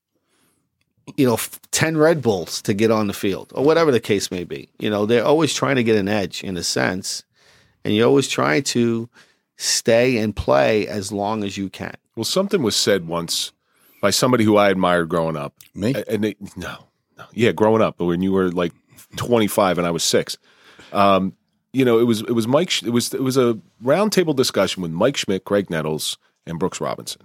you 1.17 1.27
know, 1.27 1.39
10 1.71 1.97
Red 1.97 2.23
Bulls 2.23 2.61
to 2.63 2.75
get 2.75 2.91
on 2.91 3.07
the 3.07 3.13
field 3.13 3.53
or 3.55 3.65
whatever 3.65 3.91
the 3.91 4.01
case 4.01 4.31
may 4.31 4.45
be. 4.45 4.69
You 4.79 4.91
know, 4.91 5.07
they're 5.07 5.25
always 5.25 5.55
trying 5.55 5.77
to 5.77 5.85
get 5.85 5.97
an 5.97 6.09
edge 6.09 6.45
in 6.45 6.57
a 6.57 6.63
sense, 6.63 7.25
and 7.85 7.95
you're 7.95 8.07
always 8.07 8.29
trying 8.29 8.65
to 8.65 9.09
stay 9.57 10.19
and 10.19 10.35
play 10.35 10.87
as 10.87 11.13
long 11.13 11.45
as 11.45 11.57
you 11.57 11.71
can. 11.71 11.95
Well, 12.17 12.25
something 12.25 12.63
was 12.63 12.77
said 12.77 13.07
once 13.07 13.53
by 14.01 14.11
somebody 14.11 14.45
who 14.45 14.57
I 14.57 14.71
admired 14.71 15.09
growing 15.09 15.37
up. 15.37 15.55
Me? 15.75 15.95
And 16.09 16.25
they, 16.25 16.37
no, 16.57 16.89
no, 17.17 17.25
yeah, 17.33 17.53
growing 17.53 17.83
up, 17.83 17.97
but 17.99 18.07
when 18.07 18.23
you 18.23 18.33
were 18.33 18.51
like 18.51 18.73
25 19.17 19.79
and 19.79 19.87
I 19.87 19.91
was 19.91 20.05
six, 20.05 20.37
um, 20.93 21.35
you 21.73 21.85
know, 21.85 21.99
it 21.99 22.05
was 22.05 22.23
it 22.23 22.33
was 22.33 22.49
Mike. 22.49 22.83
It 22.83 22.91
was 22.91 23.13
it 23.13 23.23
was 23.23 23.37
a 23.37 23.59
roundtable 23.85 24.35
discussion 24.35 24.83
with 24.83 24.91
Mike 24.91 25.17
Schmidt, 25.17 25.45
Graig 25.45 25.69
Nettles, 25.69 26.17
and 26.47 26.59
Brooks 26.59 26.81
Robinson. 26.81 27.23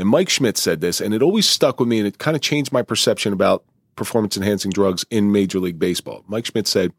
And 0.00 0.08
Mike 0.08 0.30
Schmidt 0.30 0.56
said 0.56 0.80
this, 0.80 0.98
and 0.98 1.12
it 1.12 1.20
always 1.20 1.46
stuck 1.46 1.78
with 1.78 1.86
me, 1.86 1.98
and 1.98 2.06
it 2.08 2.16
kind 2.16 2.34
of 2.34 2.40
changed 2.40 2.72
my 2.72 2.80
perception 2.80 3.34
about 3.34 3.64
performance 3.96 4.34
enhancing 4.34 4.70
drugs 4.70 5.04
in 5.10 5.30
Major 5.30 5.60
League 5.60 5.78
Baseball. 5.78 6.24
Mike 6.26 6.46
Schmidt 6.46 6.66
said, 6.66 6.94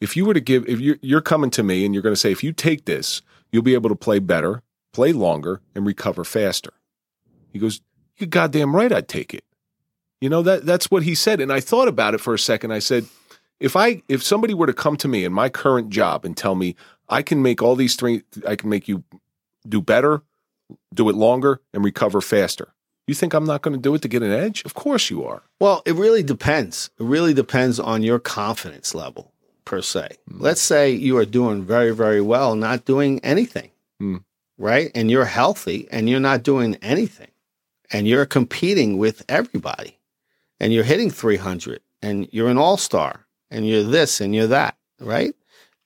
if 0.00 0.16
you 0.16 0.24
were 0.24 0.32
to 0.32 0.40
give, 0.40 0.66
if 0.66 0.80
you're, 0.80 0.96
you're 1.02 1.20
coming 1.20 1.50
to 1.50 1.62
me 1.62 1.84
and 1.84 1.94
you're 1.94 2.02
going 2.02 2.14
to 2.14 2.20
say, 2.20 2.32
if 2.32 2.42
you 2.42 2.54
take 2.54 2.86
this, 2.86 3.20
you'll 3.52 3.62
be 3.62 3.74
able 3.74 3.90
to 3.90 3.94
play 3.94 4.20
better, 4.20 4.62
play 4.94 5.12
longer, 5.12 5.60
and 5.74 5.86
recover 5.86 6.24
faster. 6.24 6.72
He 7.52 7.58
goes, 7.58 7.82
you're 8.16 8.26
goddamn 8.26 8.74
right, 8.74 8.90
I'd 8.90 9.06
take 9.06 9.34
it. 9.34 9.44
You 10.22 10.30
know 10.30 10.40
that 10.40 10.64
that's 10.64 10.90
what 10.90 11.02
he 11.02 11.14
said, 11.14 11.42
and 11.42 11.52
I 11.52 11.60
thought 11.60 11.88
about 11.88 12.14
it 12.14 12.22
for 12.22 12.32
a 12.32 12.38
second. 12.38 12.72
I 12.72 12.78
said, 12.78 13.04
if 13.60 13.76
I 13.76 14.02
if 14.08 14.22
somebody 14.22 14.54
were 14.54 14.66
to 14.66 14.72
come 14.72 14.96
to 14.96 15.08
me 15.08 15.26
in 15.26 15.32
my 15.34 15.50
current 15.50 15.90
job 15.90 16.24
and 16.24 16.34
tell 16.34 16.54
me 16.54 16.74
I 17.06 17.20
can 17.20 17.42
make 17.42 17.60
all 17.60 17.76
these 17.76 17.96
three, 17.96 18.22
I 18.48 18.56
can 18.56 18.70
make 18.70 18.88
you 18.88 19.04
do 19.68 19.82
better, 19.82 20.22
do 20.94 21.08
it 21.08 21.14
longer, 21.16 21.60
and 21.72 21.84
recover 21.84 22.20
faster. 22.20 22.72
You 23.06 23.14
think 23.14 23.34
I'm 23.34 23.44
not 23.44 23.60
going 23.62 23.74
to 23.76 23.80
do 23.82 23.94
it 23.94 24.02
to 24.02 24.08
get 24.08 24.22
an 24.22 24.32
edge? 24.32 24.64
Of 24.64 24.74
course 24.74 25.10
you 25.10 25.24
are. 25.24 25.42
Well, 25.60 25.82
it 25.84 25.94
really 25.94 26.22
depends. 26.22 26.90
It 26.98 27.04
really 27.04 27.34
depends 27.34 27.78
on 27.78 28.02
your 28.02 28.18
confidence 28.18 28.94
level, 28.94 29.32
per 29.66 29.82
se. 29.82 30.08
Let's 30.30 30.62
say 30.62 30.90
you 30.90 31.18
are 31.18 31.26
doing 31.26 31.64
very, 31.64 31.94
very 31.94 32.20
well, 32.22 32.54
not 32.54 32.84
doing 32.86 33.20
anything, 33.22 33.70
Hmm. 34.00 34.18
right? 34.56 34.90
And 34.94 35.10
you're 35.10 35.26
healthy 35.26 35.86
and 35.90 36.08
you're 36.08 36.20
not 36.20 36.42
doing 36.42 36.76
anything, 36.80 37.30
and 37.90 38.08
you're 38.08 38.24
competing 38.26 38.96
with 38.96 39.22
everybody, 39.28 39.98
and 40.58 40.72
you're 40.72 40.84
hitting 40.84 41.10
300, 41.10 41.80
and 42.00 42.26
you're 42.32 42.48
an 42.48 42.56
all 42.58 42.78
star, 42.78 43.26
and 43.50 43.68
you're 43.68 43.82
this 43.82 44.20
and 44.20 44.34
you're 44.34 44.46
that, 44.46 44.76
right? 44.98 45.34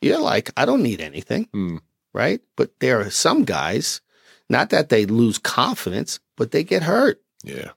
You're 0.00 0.20
like, 0.20 0.50
I 0.56 0.64
don't 0.66 0.82
need 0.84 1.00
anything, 1.00 1.48
Hmm. 1.52 1.78
right? 2.14 2.40
But 2.54 2.78
there 2.78 3.00
are 3.00 3.10
some 3.10 3.44
guys, 3.44 4.00
not 4.48 4.70
that 4.70 4.88
they 4.88 5.06
lose 5.06 5.38
confidence, 5.38 6.20
but 6.36 6.50
they 6.50 6.64
get 6.64 6.82
hurt. 6.82 7.20
Yeah. 7.42 7.70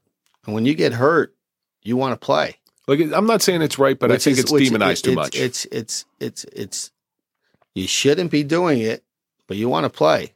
And 0.46 0.56
when 0.56 0.66
you 0.66 0.74
get 0.74 0.94
hurt, 0.94 1.36
you 1.84 1.98
want 1.98 2.20
to 2.20 2.26
play. 2.26 2.58
Like 2.88 3.00
I'm 3.14 3.28
not 3.28 3.42
saying 3.42 3.62
it's 3.62 3.78
right, 3.80 3.98
but 3.98 4.12
I 4.12 4.18
think 4.18 4.38
is- 4.38 4.46
it's 4.46 4.52
demonized 4.52 5.06
it- 5.06 5.10
too 5.10 5.12
it's- 5.14 5.26
much. 5.28 5.36
It's 5.36 5.66
it's 5.72 6.06
it's 6.20 6.44
it's 6.46 6.92
you 7.76 7.88
shouldn't 7.88 8.32
be 8.32 8.44
doing 8.44 8.80
it, 8.80 9.04
but 9.48 9.58
you 9.58 9.70
want 9.70 9.86
to 9.86 9.90
play. 9.90 10.34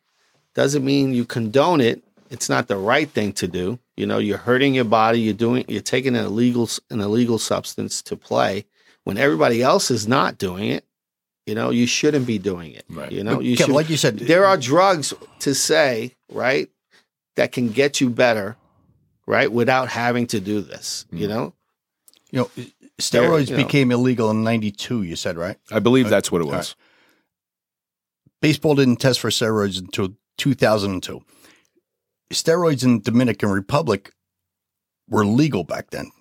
Doesn't 0.54 0.86
mean 0.86 1.14
you 1.14 1.26
condone 1.26 1.82
it. 1.82 2.02
It's 2.30 2.48
not 2.50 2.68
the 2.68 2.78
right 2.78 3.10
thing 3.10 3.34
to 3.34 3.48
do. 3.48 3.80
You 3.98 4.06
know, 4.06 4.20
you're 4.20 4.38
hurting 4.38 4.74
your 4.76 4.86
body. 4.86 5.20
You're 5.20 5.34
doing. 5.34 5.66
You're 5.68 5.82
taking 5.82 6.16
an 6.16 6.26
illegal 6.26 6.70
an 6.90 7.02
illegal 7.02 7.40
substance 7.40 8.02
to 8.04 8.16
play 8.16 8.66
when 9.04 9.18
everybody 9.18 9.62
else 9.62 9.92
is 9.92 10.08
not 10.08 10.38
doing 10.38 10.70
it. 10.70 10.86
You 11.46 11.54
know, 11.54 11.70
you 11.70 11.86
shouldn't 11.86 12.26
be 12.26 12.40
doing 12.40 12.72
it. 12.72 12.86
Right. 12.90 13.12
You 13.12 13.24
know, 13.24 13.40
you 13.40 13.56
Kev, 13.56 13.66
should. 13.66 13.76
like 13.76 13.90
you 13.90 13.98
said, 13.98 14.18
there 14.18 14.46
are 14.46 14.58
drugs 14.58 15.14
to 15.40 15.54
say 15.54 16.16
right 16.32 16.70
that 17.36 17.52
can 17.52 17.70
get 17.70 18.02
you 18.02 18.10
better, 18.10 18.58
right, 19.28 19.52
without 19.52 19.90
having 19.90 20.26
to 20.28 20.40
do 20.40 20.62
this. 20.62 21.06
You 21.12 21.28
mm. 21.28 21.30
know, 21.30 21.54
you 22.32 22.40
know, 22.40 22.64
steroids 23.00 23.50
you 23.50 23.58
know. 23.58 23.64
became 23.64 23.92
illegal 23.92 24.32
in 24.32 24.44
'92. 24.44 25.04
You 25.04 25.16
said 25.16 25.38
right. 25.38 25.58
I 25.72 25.80
believe 25.80 26.08
uh, 26.08 26.10
that's 26.10 26.32
what 26.32 26.42
it 26.42 26.46
was. 26.46 26.54
right. 26.54 26.76
Baseball 28.42 28.76
didn't 28.76 28.98
test 28.98 29.20
for 29.20 29.30
steroids 29.30 29.80
until 29.80 30.16
2002. 30.38 31.22
Steroids 32.34 32.84
in 32.84 33.02
Dominican 33.02 33.50
Republic 33.50 34.12
were 35.08 35.26
legal 35.26 35.64
back 35.64 35.92
then. 35.92 36.12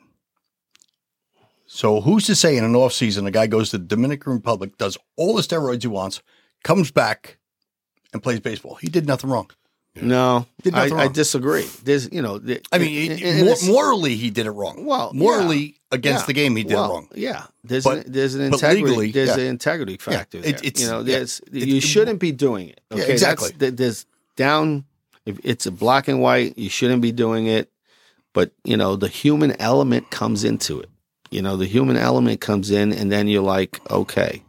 So 1.75 2.01
who's 2.01 2.25
to 2.27 2.37
say 2.37 2.57
in 2.57 2.62
an 2.62 2.77
off 2.77 2.93
season 2.93 3.27
a 3.27 3.33
guy 3.33 3.49
goes 3.49 3.70
to 3.70 3.79
the 3.79 3.85
Dominican 3.85 4.33
Republic, 4.33 4.79
does 4.79 4.97
all 5.16 5.35
the 5.35 5.43
steroids 5.43 5.83
he 5.83 5.89
wants, 5.89 6.22
comes 6.62 6.93
back 6.93 7.39
and 8.12 8.22
plays 8.22 8.39
baseball? 8.39 8.77
He 8.77 8.87
did 8.89 9.07
nothing 9.09 9.29
wrong. 9.29 9.51
No, 10.01 10.47
Did 10.62 10.72
I, 10.75 10.85
nothing 10.85 10.99
I 10.99 11.05
wrong. 11.07 11.12
disagree. 11.12 11.66
There's, 11.83 12.12
you 12.12 12.22
know, 12.22 12.39
the- 12.39 12.61
I 12.70 12.79
mean, 12.79 13.11
it- 13.12 13.45
mor- 13.45 13.72
morally 13.75 14.14
he 14.14 14.31
did 14.31 14.47
it 14.47 14.53
wrong. 14.53 14.85
Well, 14.85 15.12
morally 15.14 15.77
against 15.91 16.22
yeah. 16.22 16.27
the 16.27 16.33
game 16.33 16.55
he 16.55 16.62
did 16.62 16.75
well, 16.75 16.85
it 16.85 16.95
wrong. 16.95 17.09
Yeah, 17.16 17.47
there's 17.64 17.83
But- 17.85 18.07
an, 18.07 18.12
there's 18.12 18.37
an 18.37 18.43
integrity. 18.43 18.83
legally, 18.85 19.11
there's 19.11 19.29
yeah. 19.31 19.43
an 19.43 19.47
integrity 19.51 19.97
factor. 19.97 20.39
it- 20.45 20.62
there. 20.62 20.72
you 20.85 20.87
know, 20.93 21.03
there's 21.03 21.41
It- 21.53 21.66
you 21.68 21.77
it- 21.79 21.83
shouldn't 21.83 22.20
be 22.20 22.31
doing 22.31 22.68
it. 22.68 22.81
Okay, 22.93 23.01
That's- 23.01 23.11
exactly. 23.20 23.51
th- 23.59 23.75
there's 23.75 24.07
down. 24.37 24.85
If 25.27 25.41
it's 25.43 25.66
a 25.66 25.72
black 25.72 26.07
and 26.07 26.20
white, 26.20 26.57
you 26.57 26.68
shouldn't 26.70 27.03
be 27.03 27.11
doing 27.12 27.47
it. 27.47 27.68
But 28.33 28.53
you 28.64 28.77
know, 28.77 28.95
the 28.97 29.09
human 29.09 29.53
element 29.61 30.11
comes 30.11 30.45
into 30.45 30.79
it. 30.81 30.89
You 31.35 31.43
know, 31.43 31.57
the 31.57 31.66
human 31.66 31.97
element 31.97 32.41
comes 32.41 32.70
in, 32.70 32.93
and 32.93 33.11
then 33.11 33.26
you're 33.28 33.43
like, 33.43 33.80
okay, 33.91 34.43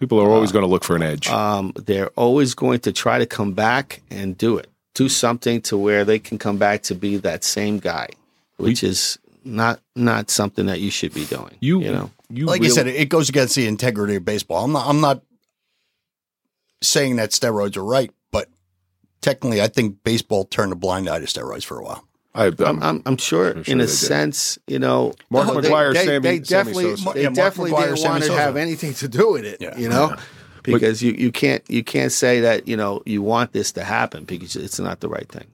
People 0.00 0.20
are 0.20 0.30
always 0.30 0.52
going 0.52 0.62
to 0.62 0.68
look 0.68 0.84
for 0.84 0.96
an 0.96 1.02
edge. 1.02 1.28
um, 1.28 1.72
they're 1.74 2.08
always 2.10 2.54
going 2.54 2.80
to 2.80 2.92
try 2.92 3.18
to 3.18 3.26
come 3.26 3.52
back 3.52 4.00
and 4.10 4.38
do 4.38 4.56
it. 4.56 4.68
Do 4.94 5.08
something 5.08 5.60
to 5.62 5.76
where 5.76 6.04
they 6.04 6.18
can 6.18 6.38
come 6.38 6.56
back 6.56 6.82
to 6.84 6.94
be 6.94 7.16
that 7.18 7.44
same 7.44 7.78
guy, 7.78 8.08
which 8.56 8.82
is 8.82 9.18
not 9.44 9.80
not 9.94 10.30
something 10.30 10.66
that 10.66 10.80
you 10.80 10.90
should 10.90 11.12
be 11.12 11.24
doing. 11.24 11.56
you, 11.60 11.80
you 11.82 11.92
know, 11.92 12.10
you 12.30 12.46
like 12.46 12.60
really- 12.60 12.72
I 12.72 12.74
said, 12.74 12.86
it 12.86 13.08
goes 13.08 13.28
against 13.28 13.54
the 13.54 13.66
integrity 13.66 14.14
of 14.16 14.24
baseball. 14.24 14.64
I'm 14.64 14.72
not. 14.72 14.88
I'm 14.88 15.00
not 15.00 15.22
saying 16.80 17.16
that 17.16 17.30
steroids 17.30 17.76
are 17.76 17.84
right, 17.84 18.10
but 18.30 18.48
technically, 19.20 19.60
I 19.60 19.66
think 19.68 20.02
baseball 20.04 20.44
turned 20.44 20.72
a 20.72 20.76
blind 20.76 21.08
eye 21.08 21.18
to 21.18 21.26
steroids 21.26 21.64
for 21.64 21.78
a 21.78 21.84
while. 21.84 22.07
I, 22.34 22.46
I'm, 22.46 22.54
I'm, 22.60 22.82
I'm, 22.82 23.02
I'm 23.06 23.16
sure, 23.16 23.50
I'm 23.50 23.62
sure 23.64 23.72
in 23.72 23.80
a 23.80 23.86
did. 23.86 23.92
sense, 23.92 24.58
you 24.66 24.78
know, 24.78 25.12
Mark 25.30 25.48
no, 25.48 25.54
McGwire, 25.54 25.92
they, 25.94 26.04
Sammy- 26.04 26.18
they 26.20 26.36
Sammy 26.36 26.40
definitely, 26.44 26.96
Sosa. 26.96 27.12
they 27.14 27.22
Yeah, 27.24 27.30
definitely 27.30 27.70
McGwire, 27.72 27.84
didn't 27.86 27.96
Sammy 27.98 28.10
want 28.10 28.22
to 28.24 28.28
Sosa. 28.28 28.40
have 28.40 28.56
anything 28.56 28.94
to 28.94 29.08
do 29.08 29.32
with 29.32 29.44
it, 29.44 29.60
Yeah. 29.60 29.76
you 29.76 29.88
know, 29.88 30.14
because 30.62 31.02
you, 31.02 31.12
you 31.12 31.32
can't 31.32 31.62
you 31.68 31.82
can't 31.82 32.12
say 32.12 32.40
that 32.40 32.68
you 32.68 32.76
know 32.76 33.02
you 33.06 33.22
want 33.22 33.52
this 33.52 33.72
to 33.72 33.84
happen 33.84 34.24
because 34.24 34.54
it's 34.56 34.78
not 34.78 35.00
the 35.00 35.08
right 35.08 35.28
thing. 35.30 35.46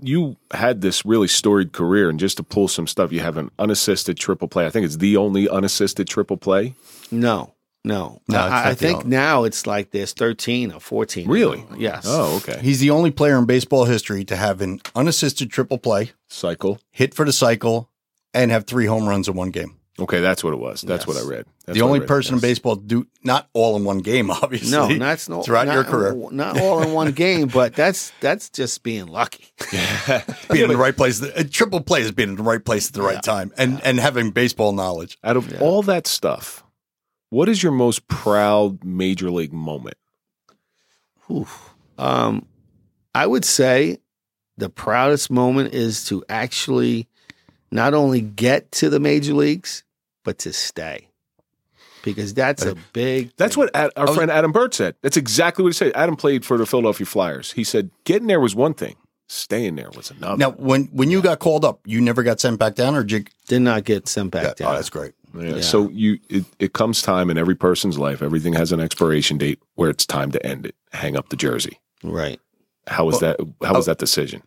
you 0.00 0.36
had 0.52 0.80
this 0.80 1.04
really 1.04 1.28
storied 1.28 1.72
career, 1.72 2.08
and 2.08 2.18
just 2.20 2.36
to 2.38 2.42
pull 2.42 2.68
some 2.68 2.86
stuff, 2.86 3.12
you 3.12 3.20
have 3.20 3.36
an 3.36 3.50
unassisted 3.58 4.16
triple 4.16 4.48
play. 4.48 4.64
I 4.66 4.70
think 4.70 4.86
it's 4.86 4.96
the 4.98 5.16
only 5.16 5.48
unassisted 5.48 6.06
triple 6.08 6.36
play. 6.36 6.74
No, 7.10 7.52
no, 7.84 8.20
No, 8.28 8.38
I, 8.38 8.70
I 8.70 8.74
think 8.74 8.98
only- 8.98 9.10
now 9.10 9.44
it's 9.44 9.66
like 9.66 9.90
there's 9.90 10.12
13 10.12 10.72
or 10.72 10.80
14. 10.80 11.28
Really? 11.28 11.64
Yes. 11.76 12.04
Oh, 12.06 12.36
okay. 12.36 12.60
He's 12.62 12.80
the 12.80 12.90
only 12.90 13.10
player 13.10 13.38
in 13.38 13.44
baseball 13.46 13.84
history 13.86 14.24
to 14.26 14.36
have 14.36 14.60
an 14.60 14.80
unassisted 14.94 15.50
triple 15.50 15.78
play, 15.78 16.12
Cycle. 16.28 16.80
hit 16.90 17.12
for 17.14 17.24
the 17.24 17.32
cycle, 17.32 17.90
and 18.32 18.50
have 18.50 18.66
three 18.66 18.86
home 18.86 19.08
runs 19.08 19.28
in 19.28 19.34
one 19.34 19.50
game. 19.50 19.78
Okay, 19.98 20.20
that's 20.20 20.42
what 20.42 20.54
it 20.54 20.58
was. 20.58 20.80
That's 20.80 21.06
what 21.06 21.18
I 21.18 21.22
read. 21.22 21.44
That's 21.66 21.76
the 21.78 21.84
only 21.84 22.00
read. 22.00 22.08
person 22.08 22.36
in 22.36 22.40
baseball 22.40 22.76
to 22.76 22.82
do 22.82 23.06
not 23.22 23.48
all 23.52 23.76
in 23.76 23.84
one 23.84 23.98
game, 23.98 24.30
obviously. 24.42 24.70
No, 24.70 24.88
that's 24.98 25.28
no 25.28 25.42
throughout 25.42 25.66
not, 25.66 25.74
your 25.74 25.84
career, 25.84 26.14
Not 26.30 26.58
all 26.58 26.82
in 26.82 26.92
one 26.94 27.12
game, 27.12 27.48
but 27.48 27.74
that's 27.74 28.10
that's 28.20 28.48
just 28.48 28.82
being 28.82 29.06
lucky. 29.06 29.44
being 30.50 30.64
in 30.64 30.70
the 30.70 30.78
right 30.78 30.96
place. 30.96 31.20
A 31.20 31.44
triple 31.44 31.82
play 31.82 32.00
is 32.00 32.10
being 32.10 32.30
in 32.30 32.36
the 32.36 32.42
right 32.42 32.64
place 32.64 32.88
at 32.88 32.94
the 32.94 33.02
right 33.02 33.22
time, 33.22 33.52
and 33.58 33.82
and 33.84 34.00
having 34.00 34.30
baseball 34.30 34.72
knowledge. 34.72 35.18
Out 35.22 35.36
of 35.36 35.60
all 35.60 35.82
that 35.82 36.06
stuff, 36.06 36.61
what 37.32 37.48
is 37.48 37.62
your 37.62 37.72
most 37.72 38.06
proud 38.08 38.84
major 38.84 39.30
league 39.30 39.54
moment? 39.54 39.96
Oof. 41.30 41.72
Um, 41.96 42.46
I 43.14 43.26
would 43.26 43.44
say 43.46 43.98
the 44.58 44.68
proudest 44.68 45.30
moment 45.30 45.72
is 45.72 46.04
to 46.06 46.22
actually 46.28 47.08
not 47.70 47.94
only 47.94 48.20
get 48.20 48.70
to 48.72 48.90
the 48.90 49.00
major 49.00 49.32
leagues, 49.32 49.82
but 50.24 50.38
to 50.40 50.52
stay. 50.52 51.08
Because 52.04 52.34
that's 52.34 52.64
a 52.66 52.74
big. 52.92 53.30
That's 53.38 53.54
thing. 53.54 53.64
what 53.64 53.74
Ad, 53.76 53.92
our 53.96 54.08
friend 54.08 54.30
Adam 54.30 54.52
Burt 54.52 54.74
said. 54.74 54.96
That's 55.00 55.16
exactly 55.16 55.62
what 55.62 55.68
he 55.70 55.72
said. 55.74 55.92
Adam 55.94 56.16
played 56.16 56.44
for 56.44 56.58
the 56.58 56.66
Philadelphia 56.66 57.06
Flyers. 57.06 57.52
He 57.52 57.64
said 57.64 57.90
getting 58.04 58.26
there 58.26 58.40
was 58.40 58.54
one 58.54 58.74
thing, 58.74 58.96
staying 59.28 59.76
there 59.76 59.90
was 59.96 60.10
another. 60.10 60.36
Now, 60.36 60.50
when 60.50 60.86
when 60.86 61.10
you 61.10 61.22
got 61.22 61.38
called 61.38 61.64
up, 61.64 61.80
you 61.86 62.00
never 62.02 62.22
got 62.24 62.40
sent 62.40 62.58
back 62.58 62.74
down, 62.74 62.94
or 62.96 63.04
did 63.04 63.12
you? 63.12 63.24
did 63.46 63.60
not 63.62 63.84
get 63.84 64.06
sent 64.08 64.32
back 64.32 64.42
Yeah, 64.44 64.54
down. 64.54 64.72
oh, 64.72 64.74
that's 64.76 64.90
great. 64.90 65.12
Yeah. 65.34 65.60
So 65.60 65.88
you, 65.90 66.18
it, 66.28 66.44
it 66.58 66.72
comes 66.72 67.02
time 67.02 67.30
in 67.30 67.38
every 67.38 67.54
person's 67.54 67.98
life. 67.98 68.22
Everything 68.22 68.52
has 68.54 68.72
an 68.72 68.80
expiration 68.80 69.38
date 69.38 69.60
where 69.74 69.90
it's 69.90 70.06
time 70.06 70.30
to 70.32 70.46
end 70.46 70.66
it. 70.66 70.74
Hang 70.92 71.16
up 71.16 71.28
the 71.28 71.36
jersey. 71.36 71.78
right. 72.02 72.40
How 72.88 73.04
was 73.04 73.20
that? 73.20 73.38
How 73.62 73.74
was 73.74 73.86
oh. 73.86 73.92
that 73.92 73.98
decision? 73.98 74.42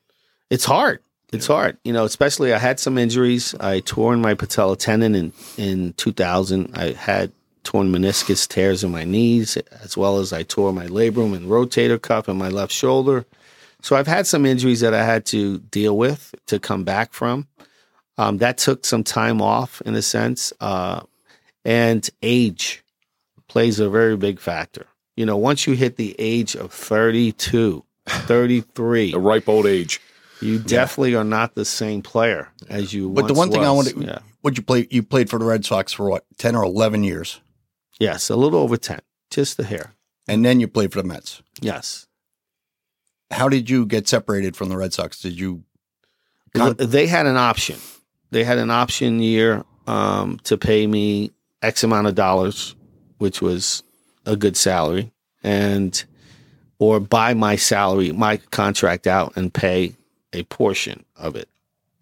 It's 0.49 0.65
hard. 0.65 0.99
It's 1.31 1.47
hard, 1.47 1.77
you 1.83 1.93
know. 1.93 2.03
Especially, 2.03 2.53
I 2.53 2.57
had 2.57 2.79
some 2.79 2.97
injuries. 2.97 3.55
I 3.59 3.79
torn 3.79 4.21
my 4.21 4.33
patella 4.33 4.75
tendon 4.75 5.15
in 5.15 5.33
in 5.57 5.93
2000. 5.93 6.71
I 6.75 6.91
had 6.91 7.31
torn 7.63 7.91
meniscus 7.91 8.47
tears 8.47 8.83
in 8.83 8.91
my 8.91 9.03
knees, 9.03 9.57
as 9.83 9.97
well 9.97 10.19
as 10.19 10.31
I 10.31 10.43
tore 10.43 10.71
my 10.71 10.88
labrum 10.88 11.36
and 11.36 11.47
rotator 11.47 12.01
cuff 12.01 12.29
in 12.29 12.38
my 12.38 12.49
left 12.49 12.71
shoulder. 12.71 13.25
So 13.81 13.95
I've 13.95 14.07
had 14.07 14.27
some 14.27 14.45
injuries 14.45 14.79
that 14.79 14.93
I 14.93 15.03
had 15.03 15.25
to 15.27 15.59
deal 15.59 15.97
with 15.97 16.33
to 16.47 16.59
come 16.59 16.83
back 16.83 17.13
from. 17.13 17.47
Um, 18.18 18.38
that 18.38 18.57
took 18.57 18.86
some 18.86 19.03
time 19.03 19.41
off 19.41 19.82
in 19.86 19.93
a 19.95 20.01
sense, 20.01 20.53
uh, 20.61 21.01
and 21.66 22.09
age 22.22 22.84
plays 23.47 23.80
a 23.80 23.89
very 23.89 24.16
big 24.18 24.39
factor. 24.39 24.86
You 25.18 25.26
know, 25.26 25.38
once 25.38 25.68
you 25.68 25.74
hit 25.76 25.97
the 25.97 26.16
age 26.20 26.55
of 26.55 26.72
32, 26.74 27.84
33, 28.07 29.11
The 29.11 29.20
ripe 29.20 29.47
old 29.49 29.66
age. 29.66 29.99
you 30.41 30.59
definitely 30.59 31.16
are 31.16 31.24
not 31.24 31.55
the 31.55 31.66
same 31.66 32.01
player 32.01 32.49
as 32.70 32.93
you. 32.93 33.09
Were. 33.09 33.16
But 33.22 33.28
the 33.28 33.34
once 33.34 33.49
one 33.49 33.51
thing 33.51 33.66
I 33.68 33.72
was. 33.72 33.93
want 33.93 34.05
to, 34.05 34.11
yeah. 34.13 34.20
what 34.41 34.55
you 34.57 34.63
play, 34.63 34.88
you 34.89 35.03
played 35.03 35.30
for 35.30 35.39
the 35.39 35.45
Red 35.45 35.66
Sox 35.66 35.91
for 35.93 36.09
what, 36.09 36.24
10 36.38 36.55
or 36.55 36.63
11 36.63 37.03
years. 37.03 37.39
yes, 37.99 38.30
a 38.30 38.36
little 38.36 38.59
over 38.59 38.78
ten, 38.78 38.99
just 39.30 39.57
the 39.57 39.63
hair. 39.63 39.93
And 40.28 40.43
then 40.45 40.59
you 40.59 40.68
played 40.68 40.91
for 40.93 41.01
the 41.01 41.07
Mets. 41.07 41.41
Yes, 41.61 42.07
How 43.32 43.47
did 43.49 43.70
you 43.70 43.86
get 43.86 44.07
separated 44.07 44.55
from 44.55 44.70
the 44.70 44.78
Red 44.78 44.93
Sox? 44.93 45.20
Did 45.22 45.39
you, 45.39 45.63
Con- 46.55 46.76
they 46.78 47.07
had 47.07 47.26
an 47.26 47.38
option. 47.38 47.78
They 48.36 48.43
had 48.43 48.57
an 48.57 48.69
option 48.69 49.21
year 49.21 49.63
um, 49.88 50.41
to 50.43 50.57
pay 50.57 50.88
me 50.88 51.31
X 51.61 51.86
amount 51.86 52.07
of 52.07 52.15
dollars, 52.15 52.75
which 53.17 53.41
was 53.41 53.81
a 54.25 54.36
good 54.36 54.57
salary, 54.57 55.13
and 55.41 56.03
or 56.77 56.99
buy 56.99 57.33
my 57.33 57.55
salary, 57.55 58.11
my 58.11 58.36
contract 58.51 59.07
out, 59.07 59.38
and 59.38 59.53
pay 59.53 59.95
a 60.33 60.43
portion 60.43 61.05
of 61.15 61.38
it. 61.38 61.47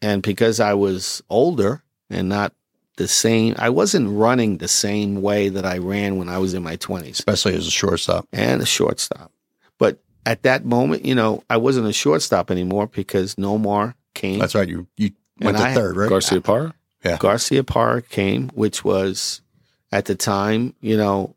And 0.02 0.24
because 0.24 0.60
I 0.60 0.74
was 0.74 1.22
older 1.30 1.84
and 2.10 2.30
not 2.30 2.52
the 2.98 3.08
same, 3.08 3.54
I 3.60 3.70
wasn't 3.70 4.10
running 4.10 4.58
the 4.58 4.68
same 4.68 5.22
way 5.22 5.50
that 5.50 5.68
I 5.68 5.78
ran 5.78 6.18
when 6.18 6.30
I 6.30 6.40
was 6.40 6.56
in 6.56 6.64
my 6.64 6.78
twenties 6.78 7.20
especially 7.20 7.54
as 7.54 7.68
a 7.68 7.72
shortstop? 7.72 8.28
and 8.34 8.60
a 8.60 8.66
shortstop. 8.66 9.32
But 9.78 10.00
at 10.26 10.42
that 10.42 10.66
moment, 10.66 11.06
you 11.06 11.14
know, 11.14 11.44
I 11.48 11.58
wasn't 11.58 11.86
a 11.86 11.94
shortstop 11.94 12.50
anymore 12.50 12.88
because 12.88 13.36
Nomar 13.36 13.94
came. 14.16 14.40
That's 14.40 14.56
right. 14.56 14.68
You, 14.68 14.88
you 14.98 15.12
went 15.40 15.58
And 15.58 15.66
to 15.66 15.70
I- 15.72 15.74
third, 15.74 15.98
right? 15.98 16.10
Garciaparra? 16.10 16.74
Yeah, 17.04 17.18
Garciaparra 17.18 18.08
came, 18.08 18.50
which 18.54 18.86
was 18.86 19.42
at 19.92 20.06
the 20.06 20.16
time, 20.16 20.74
you 20.82 20.96
know, 20.98 21.36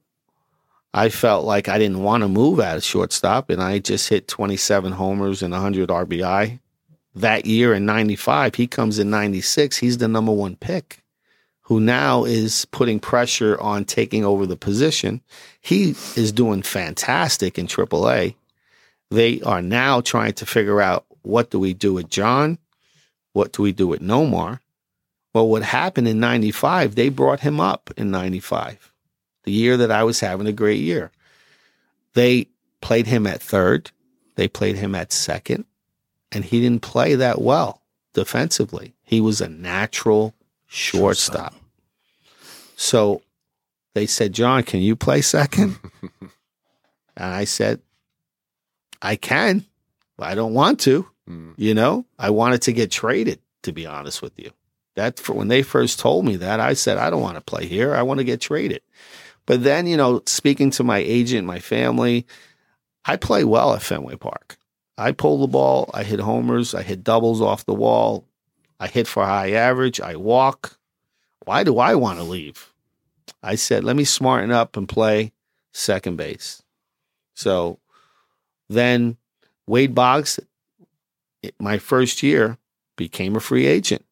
I 0.95 1.09
felt 1.09 1.45
like 1.45 1.69
I 1.69 1.77
didn't 1.79 2.03
want 2.03 2.23
to 2.23 2.29
move 2.29 2.59
out 2.61 2.77
of 2.77 2.85
shortstop, 2.85 3.51
and 3.51 3.61
I 3.63 3.81
just 3.81 4.09
hit 4.09 4.29
27 4.29 4.93
homers 4.93 5.43
and 5.43 5.53
100 5.53 5.91
RBI 5.91 6.61
that 7.17 7.45
year 7.47 7.75
in 7.75 7.85
95. 7.85 8.55
He 8.55 8.67
comes 8.67 8.99
in 8.99 9.11
96. 9.11 9.77
He's 9.79 9.99
the 9.99 10.09
number 10.09 10.33
one 10.33 10.57
pick, 10.57 11.03
who 11.63 11.81
now 11.81 12.25
is 12.25 12.65
putting 12.67 12.99
pressure 13.01 13.61
on 13.61 13.85
taking 13.85 14.25
over 14.25 14.47
the 14.47 14.57
position. 14.57 15.21
He 15.61 15.91
is 16.17 16.33
doing 16.33 16.63
fantastic 16.63 17.59
in 17.59 17.67
AAA. 17.67 18.37
They 19.11 19.43
are 19.43 19.61
now 19.63 20.01
trying 20.01 20.33
to 20.35 20.47
figure 20.47 20.81
out 20.81 21.05
what 21.23 21.51
do 21.51 21.59
we 21.59 21.75
do 21.75 21.93
with 21.93 22.09
John? 22.09 22.57
What 23.37 23.53
do 23.53 23.61
we 23.61 23.73
do 23.73 23.87
with 23.87 24.01
Nomar? 24.01 24.61
Well, 25.35 25.47
what 25.47 25.63
happened 25.63 26.09
in 26.09 26.19
95, 26.19 26.95
they 26.95 27.11
brought 27.11 27.41
him 27.41 27.61
up 27.61 27.91
in 27.95 28.11
95, 28.11 28.91
the 29.43 29.53
year 29.53 29.77
that 29.77 29.91
I 29.91 30.05
was 30.05 30.21
having 30.21 30.47
a 30.47 30.53
great 30.53 30.81
year. 30.81 31.13
They 32.15 32.47
played 32.81 33.07
him 33.07 33.27
at 33.27 33.43
third, 33.43 33.91
they 34.37 34.49
played 34.49 34.77
him 34.77 34.95
at 34.95 35.13
second, 35.13 35.67
and 36.33 36.47
he 36.47 36.63
didn't 36.63 36.81
play 36.81 37.15
that 37.15 37.43
well 37.43 37.83
defensively. 38.15 38.95
He 39.03 39.21
was 39.21 39.43
a 39.43 39.51
natural 39.51 40.33
shortstop. 40.67 41.55
So 42.75 43.21
they 43.93 44.07
said, 44.07 44.33
John, 44.33 44.63
can 44.63 44.81
you 44.81 44.97
play 44.97 45.21
second? 45.21 45.79
and 46.23 46.31
I 47.19 47.45
said, 47.45 47.83
I 49.03 49.17
can, 49.17 49.67
but 50.17 50.29
I 50.29 50.35
don't 50.35 50.55
want 50.55 50.81
to. 50.81 51.07
Mm. 51.29 51.55
You 51.57 51.75
know, 51.75 52.07
I 52.19 52.31
wanted 52.31 52.63
to 52.63 52.73
get 52.73 52.91
traded, 52.91 53.41
to 53.63 53.73
be 53.73 53.87
honest 53.87 54.23
with 54.23 54.39
you. 54.39 54.51
That 54.95 55.19
for 55.19 55.35
when 55.35 55.49
they 55.49 55.63
first 55.63 55.99
told 55.99 56.25
me 56.25 56.37
that, 56.37 56.61
I 56.61 56.73
said, 56.73 56.97
I 56.99 57.11
don't 57.11 57.23
want 57.23 57.37
to 57.37 57.43
play 57.43 57.67
here. 57.67 57.95
I 57.95 58.03
want 58.03 58.19
to 58.19 58.25
get 58.25 58.41
traded. 58.41 58.83
But 59.45 59.63
then, 59.63 59.87
you 59.87 59.97
know, 59.97 60.23
speaking 60.27 60.71
to 60.73 60.85
my 60.85 60.99
agent, 60.99 61.47
my 61.47 61.61
family, 61.61 62.27
I 63.05 63.17
play 63.17 63.45
well 63.45 63.75
at 63.75 63.83
Fenway 63.83 64.17
Park. 64.17 64.59
I 64.99 65.13
pull 65.13 65.39
the 65.41 65.47
ball, 65.47 65.91
I 65.93 66.03
hit 66.03 66.21
homers, 66.21 66.75
I 66.75 66.83
hit 66.83 67.05
doubles 67.05 67.43
off 67.43 67.67
the 67.67 67.75
wall, 67.75 68.25
I 68.81 68.87
hit 68.87 69.07
for 69.07 69.25
high 69.25 69.53
average, 69.53 70.01
I 70.01 70.17
walk. 70.17 70.79
Why 71.45 71.65
do 71.65 71.79
I 71.79 71.95
want 71.95 72.19
to 72.19 72.25
leave? 72.25 72.73
I 73.43 73.55
said, 73.55 73.85
let 73.85 73.95
me 73.95 74.05
smarten 74.05 74.51
up 74.51 74.77
and 74.77 74.89
play 74.89 75.33
second 75.73 76.17
base. 76.17 76.63
So 77.35 77.79
then 78.69 79.19
Wade 79.67 79.95
Boggs, 79.95 80.41
my 81.59 81.79
first 81.79 82.23
year, 82.23 82.59
became 82.97 83.37
a 83.37 83.41
free 83.41 83.67
agent 83.67 84.05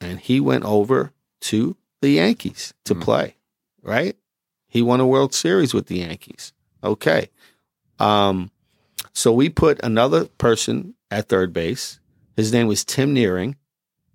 and 0.00 0.18
he 0.20 0.40
went 0.40 0.64
over 0.64 1.12
to 1.42 1.76
the 2.00 2.10
Yankees 2.12 2.72
to 2.84 2.94
Hmm. 2.94 3.00
play, 3.00 3.36
right? 3.82 4.16
He 4.66 4.82
won 4.82 5.00
a 5.00 5.06
World 5.06 5.34
Series 5.34 5.74
with 5.74 5.86
the 5.86 5.98
Yankees. 5.98 6.52
Okay. 6.82 7.28
Um, 7.98 8.50
so 9.12 9.32
we 9.32 9.48
put 9.50 9.78
another 9.82 10.24
person 10.26 10.94
at 11.10 11.28
third 11.28 11.52
base. 11.52 11.98
His 12.36 12.52
name 12.52 12.66
was 12.66 12.84
Tim 12.84 13.14
Naehring. 13.14 13.56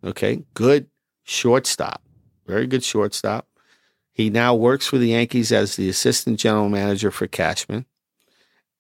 Okay. 0.04 0.44
Good 0.54 0.88
shortstop. 1.24 2.02
Very 2.48 2.66
good 2.68 2.84
shortstop. 2.84 3.48
He 4.12 4.30
now 4.30 4.56
works 4.56 4.88
for 4.88 4.98
the 4.98 5.10
Yankees 5.10 5.52
as 5.52 5.76
the 5.76 5.90
assistant 5.90 6.40
general 6.40 6.70
manager 6.70 7.12
for 7.12 7.28
Cashman. 7.28 7.86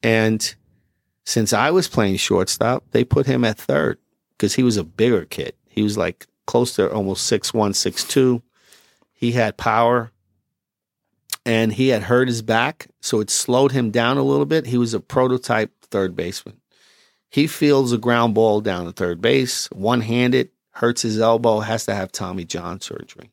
And 0.01 0.55
since 1.25 1.53
I 1.53 1.71
was 1.71 1.87
playing 1.87 2.17
shortstop, 2.17 2.83
they 2.91 3.03
put 3.03 3.25
him 3.25 3.43
at 3.43 3.57
third 3.57 3.97
because 4.31 4.55
he 4.55 4.63
was 4.63 4.77
a 4.77 4.83
bigger 4.83 5.25
kid. 5.25 5.53
He 5.67 5.81
was 5.81 5.97
like 5.97 6.27
close 6.45 6.75
to 6.75 6.91
almost 6.91 7.31
6'1, 7.31 7.71
6'2. 7.71 8.41
He 9.13 9.31
had 9.31 9.57
power 9.57 10.11
and 11.45 11.73
he 11.73 11.89
had 11.89 12.03
hurt 12.03 12.27
his 12.27 12.41
back, 12.41 12.87
so 13.01 13.19
it 13.19 13.29
slowed 13.29 13.71
him 13.71 13.91
down 13.91 14.17
a 14.17 14.23
little 14.23 14.45
bit. 14.45 14.67
He 14.67 14.77
was 14.77 14.93
a 14.93 14.99
prototype 14.99 15.71
third 15.85 16.15
baseman. 16.15 16.61
He 17.29 17.47
fields 17.47 17.91
a 17.91 17.97
ground 17.97 18.33
ball 18.33 18.61
down 18.61 18.85
to 18.85 18.91
third 18.91 19.21
base, 19.21 19.69
one 19.71 20.01
handed, 20.01 20.49
hurts 20.71 21.01
his 21.01 21.19
elbow, 21.19 21.59
has 21.59 21.85
to 21.85 21.95
have 21.95 22.11
Tommy 22.11 22.45
John 22.45 22.81
surgery. 22.81 23.31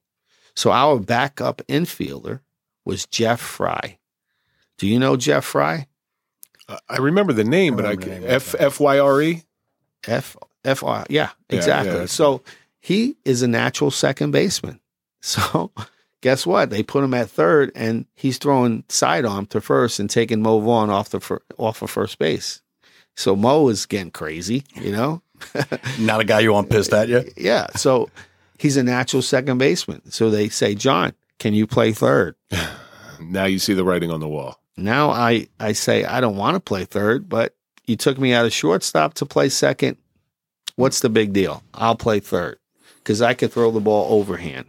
So 0.54 0.70
our 0.70 0.98
backup 0.98 1.62
infielder 1.68 2.40
was 2.84 3.06
Jeff 3.06 3.40
Frye. 3.40 3.98
Do 4.78 4.86
you 4.86 4.98
know 4.98 5.16
Jeff 5.16 5.44
Frye? 5.44 5.86
I- 6.72 6.78
I 6.94 6.96
remember 6.98 7.32
the 7.32 7.44
name, 7.44 7.74
I 7.74 7.76
but 7.76 7.84
I 7.86 7.90
remember 7.90 8.14
the 8.14 8.20
name, 8.20 8.30
F 8.30 8.54
okay. 8.54 8.64
F 8.64 8.80
Y 8.80 8.98
R 8.98 9.22
E. 9.22 9.42
F 10.08 10.36
F 10.64 10.82
R. 10.82 11.06
Yeah, 11.08 11.30
Yeah, 11.50 11.56
exactly. 11.58 11.94
yeah. 12.00 12.06
so 12.06 12.42
he 12.80 13.16
is 13.24 13.42
a 13.42 13.48
natural 13.48 13.90
second 13.90 14.30
baseman. 14.32 14.80
So 15.24 15.70
guess 16.20 16.44
what? 16.44 16.70
They 16.70 16.82
put 16.82 17.04
him 17.04 17.14
at 17.14 17.30
third, 17.30 17.70
and 17.76 18.06
he's 18.16 18.38
throwing 18.38 18.82
sidearm 18.88 19.46
to 19.46 19.60
first 19.60 20.00
and 20.00 20.10
taking 20.10 20.42
Mo 20.42 20.58
Vaughn 20.58 20.90
off 20.90 21.10
the 21.10 21.20
fir- 21.20 21.42
off 21.58 21.80
of 21.82 21.90
first 21.90 22.18
base. 22.18 22.60
So 23.14 23.36
Mo 23.36 23.68
is 23.68 23.86
getting 23.86 24.10
crazy, 24.10 24.64
you 24.74 24.90
know. 24.90 25.22
Not 26.00 26.20
a 26.20 26.24
guy 26.24 26.40
you 26.40 26.52
want 26.52 26.70
pissed 26.70 26.92
at 26.92 27.08
you. 27.08 27.22
Yeah. 27.36 27.68
So 27.76 28.10
he's 28.58 28.76
a 28.76 28.82
natural 28.82 29.22
second 29.22 29.58
baseman. 29.58 30.10
So 30.10 30.28
they 30.30 30.48
say, 30.48 30.74
John, 30.74 31.12
can 31.38 31.54
you 31.54 31.66
play 31.68 31.92
third? 31.92 32.34
Now 33.20 33.44
you 33.44 33.60
see 33.60 33.74
the 33.74 33.84
writing 33.84 34.10
on 34.10 34.18
the 34.18 34.26
wall. 34.28 34.58
Now 34.76 35.10
I 35.10 35.48
I 35.60 35.72
say 35.72 36.04
I 36.04 36.20
don't 36.20 36.36
want 36.36 36.54
to 36.54 36.60
play 36.60 36.84
third, 36.84 37.28
but 37.28 37.54
you 37.86 37.96
took 37.96 38.18
me 38.18 38.32
out 38.32 38.46
of 38.46 38.52
shortstop 38.52 39.14
to 39.14 39.26
play 39.26 39.48
second. 39.48 39.96
What's 40.76 41.00
the 41.00 41.10
big 41.10 41.32
deal? 41.32 41.62
I'll 41.74 41.96
play 41.96 42.20
third 42.20 42.58
because 42.98 43.20
I 43.20 43.34
could 43.34 43.52
throw 43.52 43.70
the 43.70 43.80
ball 43.80 44.18
overhand 44.18 44.66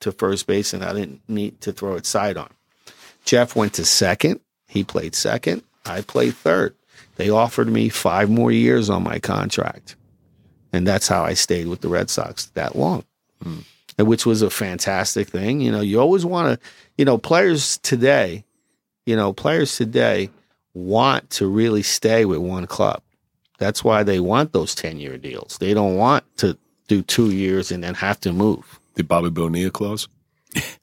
to 0.00 0.12
first 0.12 0.46
base, 0.46 0.72
and 0.72 0.82
I 0.82 0.92
didn't 0.92 1.20
need 1.28 1.60
to 1.60 1.72
throw 1.72 1.94
it 1.94 2.06
sidearm. 2.06 2.52
Jeff 3.24 3.54
went 3.54 3.74
to 3.74 3.84
second. 3.84 4.40
He 4.66 4.82
played 4.82 5.14
second. 5.14 5.62
I 5.84 6.00
played 6.00 6.34
third. 6.34 6.74
They 7.16 7.30
offered 7.30 7.68
me 7.68 7.90
five 7.90 8.30
more 8.30 8.50
years 8.50 8.88
on 8.88 9.02
my 9.02 9.18
contract, 9.18 9.94
and 10.72 10.86
that's 10.86 11.06
how 11.06 11.22
I 11.22 11.34
stayed 11.34 11.68
with 11.68 11.82
the 11.82 11.88
Red 11.88 12.10
Sox 12.10 12.46
that 12.46 12.76
long, 12.76 13.04
hmm. 13.42 13.58
and 13.98 14.08
which 14.08 14.24
was 14.24 14.42
a 14.42 14.50
fantastic 14.50 15.28
thing. 15.28 15.60
You 15.60 15.70
know, 15.70 15.80
you 15.80 16.00
always 16.00 16.24
want 16.24 16.60
to, 16.60 16.68
you 16.96 17.04
know, 17.04 17.18
players 17.18 17.78
today 17.78 18.44
you 19.10 19.16
know, 19.16 19.32
players 19.32 19.76
today 19.76 20.30
want 20.72 21.28
to 21.30 21.48
really 21.48 21.82
stay 21.82 22.24
with 22.24 22.38
one 22.38 22.64
club. 22.68 23.02
That's 23.58 23.82
why 23.82 24.04
they 24.04 24.20
want 24.20 24.52
those 24.52 24.72
10 24.76 25.00
year 25.00 25.18
deals. 25.18 25.58
They 25.58 25.74
don't 25.74 25.96
want 25.96 26.22
to 26.36 26.56
do 26.86 27.02
two 27.02 27.32
years 27.32 27.72
and 27.72 27.82
then 27.82 27.94
have 27.94 28.20
to 28.20 28.32
move. 28.32 28.78
The 28.94 29.02
Bobby 29.02 29.30
Bonilla 29.30 29.72
clause. 29.72 30.06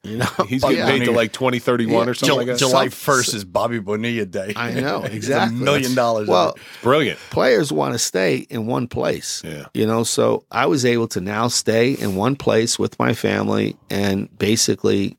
You 0.02 0.18
know, 0.18 0.26
He's 0.46 0.60
Bobby 0.60 0.74
getting 0.76 0.98
paid 1.00 1.04
to 1.06 1.12
like 1.12 1.32
twenty 1.32 1.58
thirty 1.58 1.86
one 1.86 2.06
or 2.08 2.14
something 2.14 2.28
Jul- 2.28 2.36
like 2.38 2.46
that. 2.46 2.58
July 2.58 2.86
1st 2.88 3.34
is 3.34 3.44
Bobby 3.44 3.78
Bonilla 3.78 4.26
Day. 4.26 4.52
I 4.56 4.72
know, 4.72 5.02
exactly. 5.18 5.58
a 5.58 5.62
million 5.62 5.94
dollars. 5.94 6.28
well, 6.28 6.56
Brilliant. 6.82 7.18
players 7.30 7.72
want 7.72 7.92
to 7.94 7.98
stay 7.98 8.46
in 8.50 8.66
one 8.66 8.88
place. 8.88 9.42
Yeah. 9.44 9.66
You 9.72 9.86
know, 9.86 10.04
so 10.04 10.44
I 10.50 10.66
was 10.66 10.84
able 10.84 11.08
to 11.08 11.20
now 11.22 11.48
stay 11.48 11.92
in 11.92 12.14
one 12.14 12.36
place 12.36 12.78
with 12.78 12.98
my 12.98 13.12
family 13.14 13.76
and 13.90 14.28
basically 14.38 15.16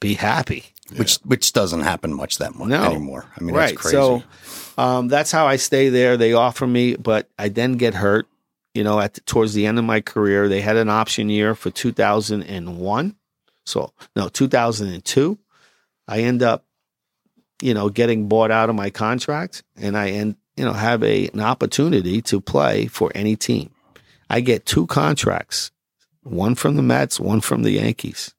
be 0.00 0.14
happy. 0.14 0.64
Which 0.94 1.16
which 1.24 1.52
doesn't 1.52 1.80
happen 1.80 2.12
much 2.14 2.38
that 2.38 2.54
much 2.54 2.68
No. 2.68 2.84
anymore. 2.84 3.26
I 3.36 3.42
mean, 3.42 3.54
right. 3.54 3.68
that's 3.70 3.80
crazy. 3.80 3.96
So 3.96 4.22
um, 4.78 5.08
that's 5.08 5.32
how 5.32 5.46
I 5.46 5.56
stay 5.56 5.88
there. 5.88 6.16
They 6.16 6.32
offer 6.32 6.66
me, 6.66 6.96
but 6.96 7.28
I 7.38 7.48
then 7.48 7.72
get 7.72 7.94
hurt 7.94 8.28
you 8.76 8.84
know, 8.84 9.00
at 9.00 9.14
the, 9.14 9.22
towards 9.22 9.54
the 9.54 9.64
end 9.64 9.78
of 9.78 9.86
my 9.86 10.02
career, 10.02 10.48
they 10.48 10.60
had 10.60 10.76
an 10.76 10.90
option 10.90 11.30
year 11.30 11.54
for 11.54 11.70
2001. 11.70 13.16
So 13.64 13.92
no, 14.14 14.28
2002. 14.28 15.38
I 16.06 16.20
end 16.20 16.42
up, 16.42 16.66
you 17.62 17.72
know, 17.72 17.88
getting 17.88 18.28
bought 18.28 18.50
out 18.50 18.68
of 18.68 18.76
my 18.76 18.90
contract, 18.90 19.64
and 19.76 19.96
I 19.96 20.10
end, 20.10 20.36
you 20.58 20.64
know, 20.64 20.74
have 20.74 21.02
a 21.02 21.28
an 21.28 21.40
opportunity 21.40 22.20
to 22.22 22.40
play 22.40 22.86
for 22.86 23.10
any 23.14 23.34
team. 23.34 23.70
I 24.28 24.40
get 24.40 24.66
two 24.66 24.86
contracts, 24.86 25.72
one 26.22 26.54
from 26.54 26.76
the 26.76 26.82
Mets, 26.82 27.18
one 27.18 27.40
from 27.40 27.62
the 27.62 27.72
Yankees, 27.72 28.34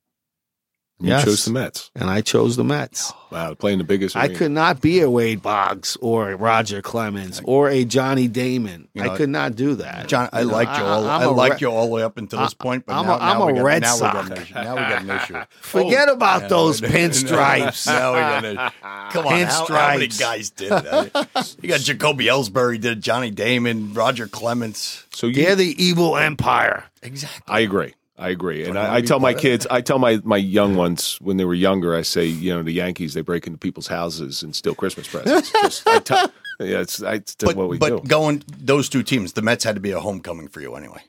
You 1.00 1.10
Yes. 1.10 1.26
chose 1.26 1.46
the 1.46 1.52
Mets. 1.52 1.92
and 1.96 2.10
I 2.10 2.22
chose 2.22 2.56
the 2.56 2.64
Mets. 2.64 3.14
Wow, 3.30 3.54
playing 3.54 3.78
the 3.78 3.84
biggest. 3.84 4.16
I 4.16 4.26
arena. 4.26 4.36
could 4.40 4.52
not 4.52 4.82
be 4.82 5.02
a 5.02 5.10
Wade 5.10 5.44
Boggs 5.44 5.96
or 6.02 6.32
a 6.32 6.36
Roger 6.36 6.82
Clemens 6.82 7.40
or 7.44 7.70
a 7.70 7.86
Johnny 7.86 8.28
Damon. 8.28 8.88
You 8.96 9.04
know, 9.04 9.12
I 9.12 9.18
could 9.18 9.30
not 9.30 9.56
do 9.56 9.76
that. 9.76 10.08
John, 10.08 10.28
I 10.34 10.40
You 10.42 10.48
know, 10.48 10.54
liked 10.54 10.78
you 10.78 10.84
all. 10.84 11.06
I'm 11.08 11.22
I, 11.22 11.24
a 11.26 11.30
liked 11.30 11.56
Re- 11.62 11.68
you 11.68 11.72
all 11.72 11.86
the 11.86 11.92
way 11.92 12.02
up 12.04 12.18
until 12.18 12.40
this 12.40 12.56
I- 12.60 12.64
point, 12.64 12.86
but 12.88 12.96
I'm 12.96 13.06
now, 13.06 13.14
a- 13.14 13.18
I'm 13.20 13.38
now 13.40 13.46
we 13.46 13.52
a 13.52 13.56
got, 13.58 13.64
Red 13.64 13.82
now 13.84 13.96
Sox. 13.96 14.14
We 14.24 14.30
got 14.30 14.38
an 14.38 14.42
issue. 14.44 14.54
Now 14.56 14.72
we 14.76 14.82
got 14.82 15.02
an 15.04 15.10
issue. 15.12 15.38
Forget 15.62 16.10
about 16.10 16.50
those 16.50 16.82
Yeah, 16.82 16.88
pinstripes. 16.90 17.86
Now 17.98 18.14
we 18.14 18.20
got 18.20 18.46
an 18.46 18.58
issue. 18.58 19.12
Come 19.12 19.28
on, 19.28 19.40
how, 19.44 19.66
how 19.68 19.88
many 19.94 20.08
guys 20.08 20.50
did 20.50 20.72
that? 20.72 21.56
you 21.62 21.70
got 21.70 21.82
Jacoby 21.82 22.26
Ellsbury, 22.26 22.82
did 22.82 23.02
Johnny 23.02 23.30
Damon, 23.30 23.94
Roger 23.94 24.28
Clemens. 24.28 25.04
So 25.14 25.28
you, 25.28 25.34
They're 25.36 25.56
the 25.56 25.76
evil 25.84 26.18
empire. 26.18 26.86
Exactly. 27.04 27.54
I 27.54 27.60
agree. 27.60 27.94
I 28.20 28.30
agree, 28.30 28.66
and 28.66 28.80
I, 28.80 28.96
I 28.96 29.02
tell 29.02 29.20
my 29.20 29.34
kids, 29.36 29.68
I 29.70 29.82
tell 29.82 30.00
my 30.00 30.20
my 30.24 30.38
young 30.38 30.76
ones 30.76 31.18
when 31.22 31.38
they 31.38 31.46
were 31.46 31.54
younger, 31.54 31.96
I 31.96 32.02
say, 32.02 32.26
you 32.26 32.54
know, 32.54 32.64
the 32.64 32.72
Yankees 32.74 33.14
they 33.14 33.22
break 33.22 33.46
into 33.46 33.60
people's 33.60 33.88
houses 33.88 34.42
and 34.42 34.56
steal 34.56 34.74
Christmas 34.74 35.08
presents. 35.08 35.52
Just, 35.52 35.88
I 35.88 36.00
tell, 36.00 36.32
yeah, 36.60 36.80
it's, 36.82 37.04
I, 37.04 37.14
it's 37.16 37.36
But, 37.36 37.56
what 37.56 37.70
we 37.70 37.78
but 37.78 37.90
do. 38.04 38.08
going 38.08 38.44
those 38.58 38.90
two 38.90 39.04
teams, 39.04 39.34
the 39.34 39.44
Mets 39.44 39.64
had 39.64 39.76
to 39.76 39.82
be 39.82 39.92
a 39.92 40.00
homecoming 40.00 40.48
for 40.48 40.62
you 40.62 40.76
anyway. 40.76 41.02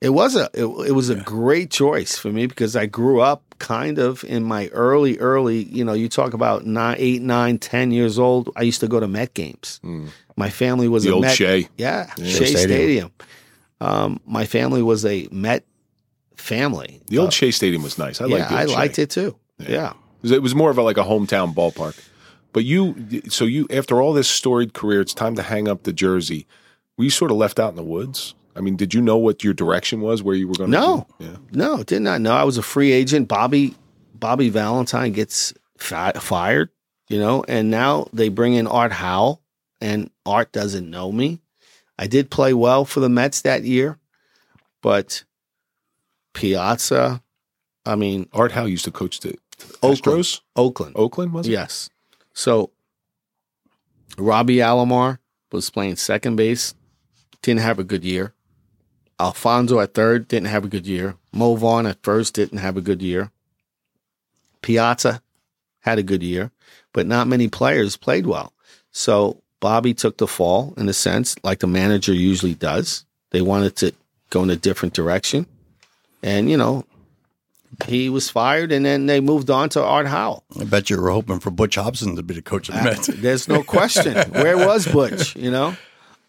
It 0.00 0.10
was 0.10 0.36
a 0.36 0.48
it, 0.54 0.64
it 0.64 0.92
was 0.92 1.10
a 1.10 1.14
great 1.16 1.70
choice 1.70 2.16
for 2.16 2.30
me 2.32 2.46
because 2.46 2.76
I 2.76 2.86
grew 2.86 3.20
up 3.20 3.54
kind 3.58 3.98
of 3.98 4.22
in 4.24 4.42
my 4.42 4.68
early 4.68 5.18
early 5.18 5.62
you 5.64 5.82
know 5.84 5.92
you 5.94 6.08
talk 6.08 6.34
about 6.34 6.66
nine 6.66 6.96
eight 6.98 7.22
nine 7.22 7.58
ten 7.58 7.90
years 7.90 8.18
old 8.18 8.50
I 8.56 8.62
used 8.62 8.80
to 8.80 8.88
go 8.88 9.00
to 9.00 9.08
Met 9.08 9.32
games. 9.34 9.80
My 10.36 10.50
family 10.50 10.88
was. 10.88 11.04
The 11.04 11.10
a 11.10 11.14
old 11.14 11.22
Met, 11.22 11.36
Shea. 11.36 11.68
yeah, 11.78 12.10
Yeah. 12.18 12.24
Shea 12.26 12.46
Stadium. 12.46 12.56
Stadium. 12.58 13.12
Um, 13.80 14.20
my 14.26 14.44
family 14.46 14.82
was 14.82 15.04
a 15.06 15.28
Met 15.30 15.64
family. 16.44 17.00
The 17.06 17.18
old 17.18 17.28
uh, 17.28 17.30
Shea 17.30 17.50
Stadium 17.50 17.82
was 17.82 17.98
nice. 17.98 18.20
I 18.20 18.26
yeah, 18.26 18.36
liked 18.36 18.50
the 18.50 18.56
I 18.56 18.64
liked 18.64 18.98
it 18.98 19.10
too. 19.10 19.36
Yeah. 19.58 19.94
It 20.22 20.42
was 20.42 20.54
more 20.54 20.70
of 20.70 20.78
a, 20.78 20.82
like 20.82 20.96
a 20.96 21.02
hometown 21.02 21.54
ballpark. 21.54 22.00
But 22.52 22.64
you, 22.64 23.22
so 23.28 23.44
you, 23.44 23.66
after 23.70 24.00
all 24.00 24.12
this 24.12 24.28
storied 24.28 24.74
career, 24.74 25.00
it's 25.00 25.14
time 25.14 25.34
to 25.36 25.42
hang 25.42 25.68
up 25.68 25.82
the 25.82 25.92
jersey. 25.92 26.46
Were 26.96 27.04
you 27.04 27.10
sort 27.10 27.30
of 27.30 27.36
left 27.36 27.58
out 27.58 27.70
in 27.70 27.76
the 27.76 27.82
woods? 27.82 28.34
I 28.54 28.60
mean, 28.60 28.76
did 28.76 28.94
you 28.94 29.00
know 29.00 29.16
what 29.16 29.42
your 29.42 29.54
direction 29.54 30.00
was, 30.00 30.22
where 30.22 30.36
you 30.36 30.46
were 30.46 30.54
going? 30.54 30.70
No. 30.70 31.06
Yeah. 31.18 31.36
No, 31.50 31.82
did 31.82 32.02
not 32.02 32.20
know. 32.20 32.32
I 32.32 32.44
was 32.44 32.56
a 32.56 32.62
free 32.62 32.92
agent. 32.92 33.26
Bobby 33.26 33.74
Bobby 34.14 34.48
Valentine 34.48 35.12
gets 35.12 35.52
fi- 35.76 36.12
fired, 36.12 36.70
you 37.08 37.18
know, 37.18 37.44
and 37.48 37.70
now 37.70 38.06
they 38.12 38.28
bring 38.28 38.54
in 38.54 38.66
Art 38.66 38.92
Howe, 38.92 39.40
and 39.80 40.10
Art 40.24 40.52
doesn't 40.52 40.88
know 40.88 41.10
me. 41.10 41.40
I 41.98 42.06
did 42.06 42.30
play 42.30 42.54
well 42.54 42.84
for 42.84 43.00
the 43.00 43.08
Mets 43.08 43.42
that 43.42 43.64
year, 43.64 43.98
but 44.80 45.24
Piazza, 46.34 47.22
I 47.86 47.96
mean 47.96 48.28
Art 48.32 48.52
Howe 48.52 48.66
used 48.66 48.84
to 48.84 48.90
coach 48.90 49.20
the 49.20 49.36
Oakland. 49.82 50.02
Astros, 50.02 50.40
Oakland, 50.56 50.92
Oakland, 50.96 51.32
was 51.32 51.46
it? 51.46 51.52
yes. 51.52 51.88
So 52.34 52.70
Robbie 54.18 54.56
Alomar 54.56 55.18
was 55.52 55.70
playing 55.70 55.96
second 55.96 56.36
base, 56.36 56.74
didn't 57.42 57.60
have 57.60 57.78
a 57.78 57.84
good 57.84 58.04
year. 58.04 58.34
Alfonzo 59.20 59.78
at 59.80 59.94
third 59.94 60.26
didn't 60.28 60.48
have 60.48 60.64
a 60.64 60.68
good 60.68 60.86
year. 60.86 61.16
Mo 61.32 61.54
Vaughn 61.54 61.86
at 61.86 62.02
first 62.02 62.34
didn't 62.34 62.58
have 62.58 62.76
a 62.76 62.80
good 62.80 63.00
year. 63.00 63.30
Piazza 64.60 65.22
had 65.80 65.98
a 65.98 66.02
good 66.02 66.22
year, 66.22 66.50
but 66.92 67.06
not 67.06 67.28
many 67.28 67.48
players 67.48 67.96
played 67.96 68.26
well. 68.26 68.52
So 68.90 69.42
Bobby 69.60 69.94
took 69.94 70.18
the 70.18 70.26
fall 70.26 70.74
in 70.76 70.88
a 70.88 70.92
sense, 70.92 71.36
like 71.44 71.60
the 71.60 71.66
manager 71.66 72.12
usually 72.12 72.54
does. 72.54 73.04
They 73.30 73.40
wanted 73.40 73.76
to 73.76 73.92
go 74.30 74.42
in 74.42 74.50
a 74.50 74.56
different 74.56 74.94
direction. 74.94 75.46
And, 76.24 76.50
you 76.50 76.56
know, 76.56 76.86
he 77.86 78.08
was 78.08 78.30
fired 78.30 78.72
and 78.72 78.84
then 78.84 79.06
they 79.06 79.20
moved 79.20 79.50
on 79.50 79.68
to 79.70 79.82
Art 79.84 80.06
Howe. 80.06 80.42
I 80.58 80.64
bet 80.64 80.88
you 80.88 81.00
were 81.00 81.10
hoping 81.10 81.38
for 81.38 81.50
Butch 81.50 81.74
Hobson 81.74 82.16
to 82.16 82.22
be 82.22 82.34
the 82.34 82.42
coach 82.42 82.68
of 82.68 82.76
the 82.76 82.82
Mets. 82.82 83.06
There's 83.14 83.46
no 83.46 83.62
question. 83.62 84.16
Where 84.32 84.56
was 84.56 84.86
Butch? 84.86 85.36
You 85.36 85.50
know, 85.50 85.76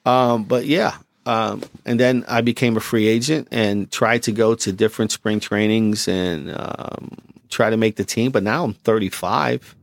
um, 0.05 0.43
but 0.43 0.65
yeah. 0.65 0.97
Um, 1.25 1.63
and 1.85 1.99
then 1.99 2.25
I 2.27 2.41
became 2.41 2.77
a 2.77 2.79
free 2.79 3.07
agent 3.07 3.47
and 3.51 3.89
tried 3.89 4.23
to 4.23 4.31
go 4.31 4.53
to 4.55 4.71
different 4.71 5.11
spring 5.11 5.39
trainings 5.39 6.07
and 6.07 6.51
um, 6.55 7.09
try 7.49 7.69
to 7.69 7.77
make 7.77 7.95
the 7.95 8.03
team. 8.03 8.31
But 8.31 8.43
now 8.43 8.63
I'm 8.63 8.73
35 8.73 9.75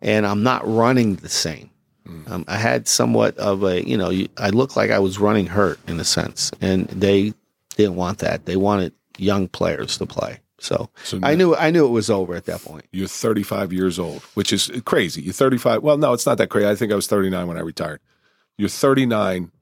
and 0.00 0.24
I'm 0.24 0.42
not 0.42 0.66
running 0.66 1.16
the 1.16 1.28
same. 1.28 1.70
Um, 2.26 2.46
I 2.48 2.56
had 2.56 2.88
somewhat 2.88 3.36
of 3.36 3.64
a, 3.64 3.86
you 3.86 3.98
know, 3.98 4.10
I 4.38 4.48
looked 4.48 4.76
like 4.78 4.90
I 4.90 4.98
was 4.98 5.18
running 5.18 5.46
hurt 5.46 5.78
in 5.86 6.00
a 6.00 6.04
sense, 6.04 6.50
and 6.58 6.86
they 6.86 7.34
didn't 7.76 7.96
want 7.96 8.20
that. 8.20 8.46
They 8.46 8.56
wanted 8.56 8.94
young 9.18 9.48
players 9.48 9.98
to 9.98 10.06
play. 10.06 10.40
So, 10.60 10.90
So 11.04 11.20
I 11.22 11.34
knew 11.36 11.54
I 11.54 11.70
knew 11.70 11.86
it 11.86 11.90
was 11.90 12.10
over 12.10 12.34
at 12.34 12.46
that 12.46 12.62
point. 12.62 12.84
You're 12.90 13.06
35 13.06 13.72
years 13.72 13.98
old, 13.98 14.22
which 14.34 14.52
is 14.52 14.70
crazy. 14.84 15.22
You're 15.22 15.32
35. 15.32 15.82
Well, 15.82 15.98
no, 15.98 16.12
it's 16.12 16.26
not 16.26 16.38
that 16.38 16.48
crazy. 16.50 16.66
I 16.68 16.74
think 16.74 16.90
I 16.90 16.96
was 16.96 17.06
39 17.06 17.46
when 17.46 17.56
I 17.56 17.60
retired. 17.60 18.00
You're 18.56 18.68
39. 18.68 19.52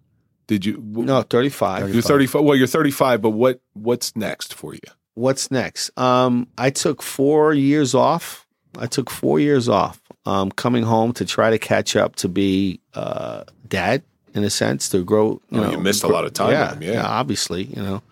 Did 0.46 0.64
you? 0.64 0.80
No, 0.82 1.20
35. 1.22 1.92
You're 1.92 2.02
35. 2.02 2.42
Well, 2.44 2.57
you're 2.57 2.66
35, 2.66 3.20
but 3.20 3.30
what 3.30 3.61
what's 3.74 4.14
next 4.16 4.54
for 4.54 4.72
you? 4.74 4.80
what's 5.14 5.50
next? 5.50 5.90
Um, 5.98 6.46
I 6.59 6.68
took 6.70 7.02
four 7.02 7.52
years 7.54 7.94
off. 7.94 8.46
I 8.78 8.86
took 8.86 9.09
four 9.11 9.40
years 9.40 9.68
off. 9.68 10.00
Um, 10.26 10.50
coming 10.50 10.82
home 10.82 11.12
to 11.14 11.24
try 11.24 11.50
to 11.50 11.59
catch 11.59 11.94
up 11.96 12.16
to 12.16 12.28
be 12.28 12.80
uh, 12.94 13.44
dad 13.68 14.02
in 14.34 14.44
a 14.44 14.50
sense 14.50 14.88
to 14.90 15.02
grow. 15.04 15.40
You 15.50 15.61
Oh, 15.61 15.62
know, 15.64 15.70
you 15.72 15.78
missed 15.78 16.04
a 16.04 16.09
lot 16.09 16.24
of 16.24 16.32
time 16.34 16.50
Yeah, 16.52 16.70
with 16.74 16.82
him, 16.82 16.94
yeah. 16.94 17.07
obviously, 17.07 17.64
you 17.64 17.82
know, 17.82 18.02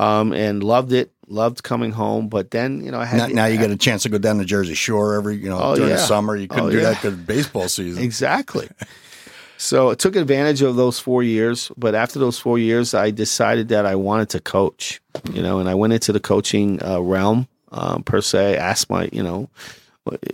um, 0.00 0.32
and 0.32 0.62
loved 0.62 0.92
it. 0.92 1.12
Loved 1.28 1.62
coming 1.62 1.92
home, 1.92 2.28
but 2.28 2.50
then 2.50 2.82
you 2.82 2.90
know 2.90 2.98
I 2.98 3.04
had 3.04 3.18
Now, 3.18 3.26
the- 3.28 3.34
now 3.34 3.44
you 3.46 3.56
get 3.58 3.70
a 3.70 3.76
chance 3.76 4.02
to 4.02 4.08
go 4.08 4.18
down 4.18 4.38
to 4.38 4.44
Jersey 4.44 4.74
Shore 4.74 5.14
every, 5.14 5.36
you 5.36 5.48
know, 5.48 5.60
Oh, 5.62 5.76
during 5.76 5.90
the 5.90 5.98
summer. 5.98 6.34
You 6.34 6.48
couldn't 6.48 6.66
Oh, 6.66 6.70
do 6.70 6.78
yeah. 6.78 6.90
that 6.90 6.94
because 7.02 7.14
baseball 7.18 7.68
season. 7.68 8.02
Exactly. 8.02 8.68
so 9.56 9.90
I 9.90 9.94
took 9.94 10.16
advantage 10.16 10.60
of 10.62 10.74
those 10.74 10.98
four 10.98 11.22
years, 11.22 11.70
but 11.76 11.94
after 11.94 12.18
those 12.18 12.36
four 12.38 12.58
years, 12.58 12.94
I 12.94 13.12
decided 13.12 13.68
that 13.68 13.86
I 13.86 13.94
wanted 13.94 14.30
to 14.30 14.40
coach, 14.40 15.00
you 15.32 15.40
know, 15.40 15.60
and 15.60 15.68
I 15.68 15.74
went 15.76 15.92
into 15.92 16.12
the 16.12 16.18
coaching 16.18 16.82
uh, 16.82 17.00
realm 17.00 17.46
um, 17.70 18.02
per 18.02 18.20
se. 18.20 18.56
Asked 18.56 18.90
my, 18.90 19.08
you 19.12 19.22
know, 19.22 19.48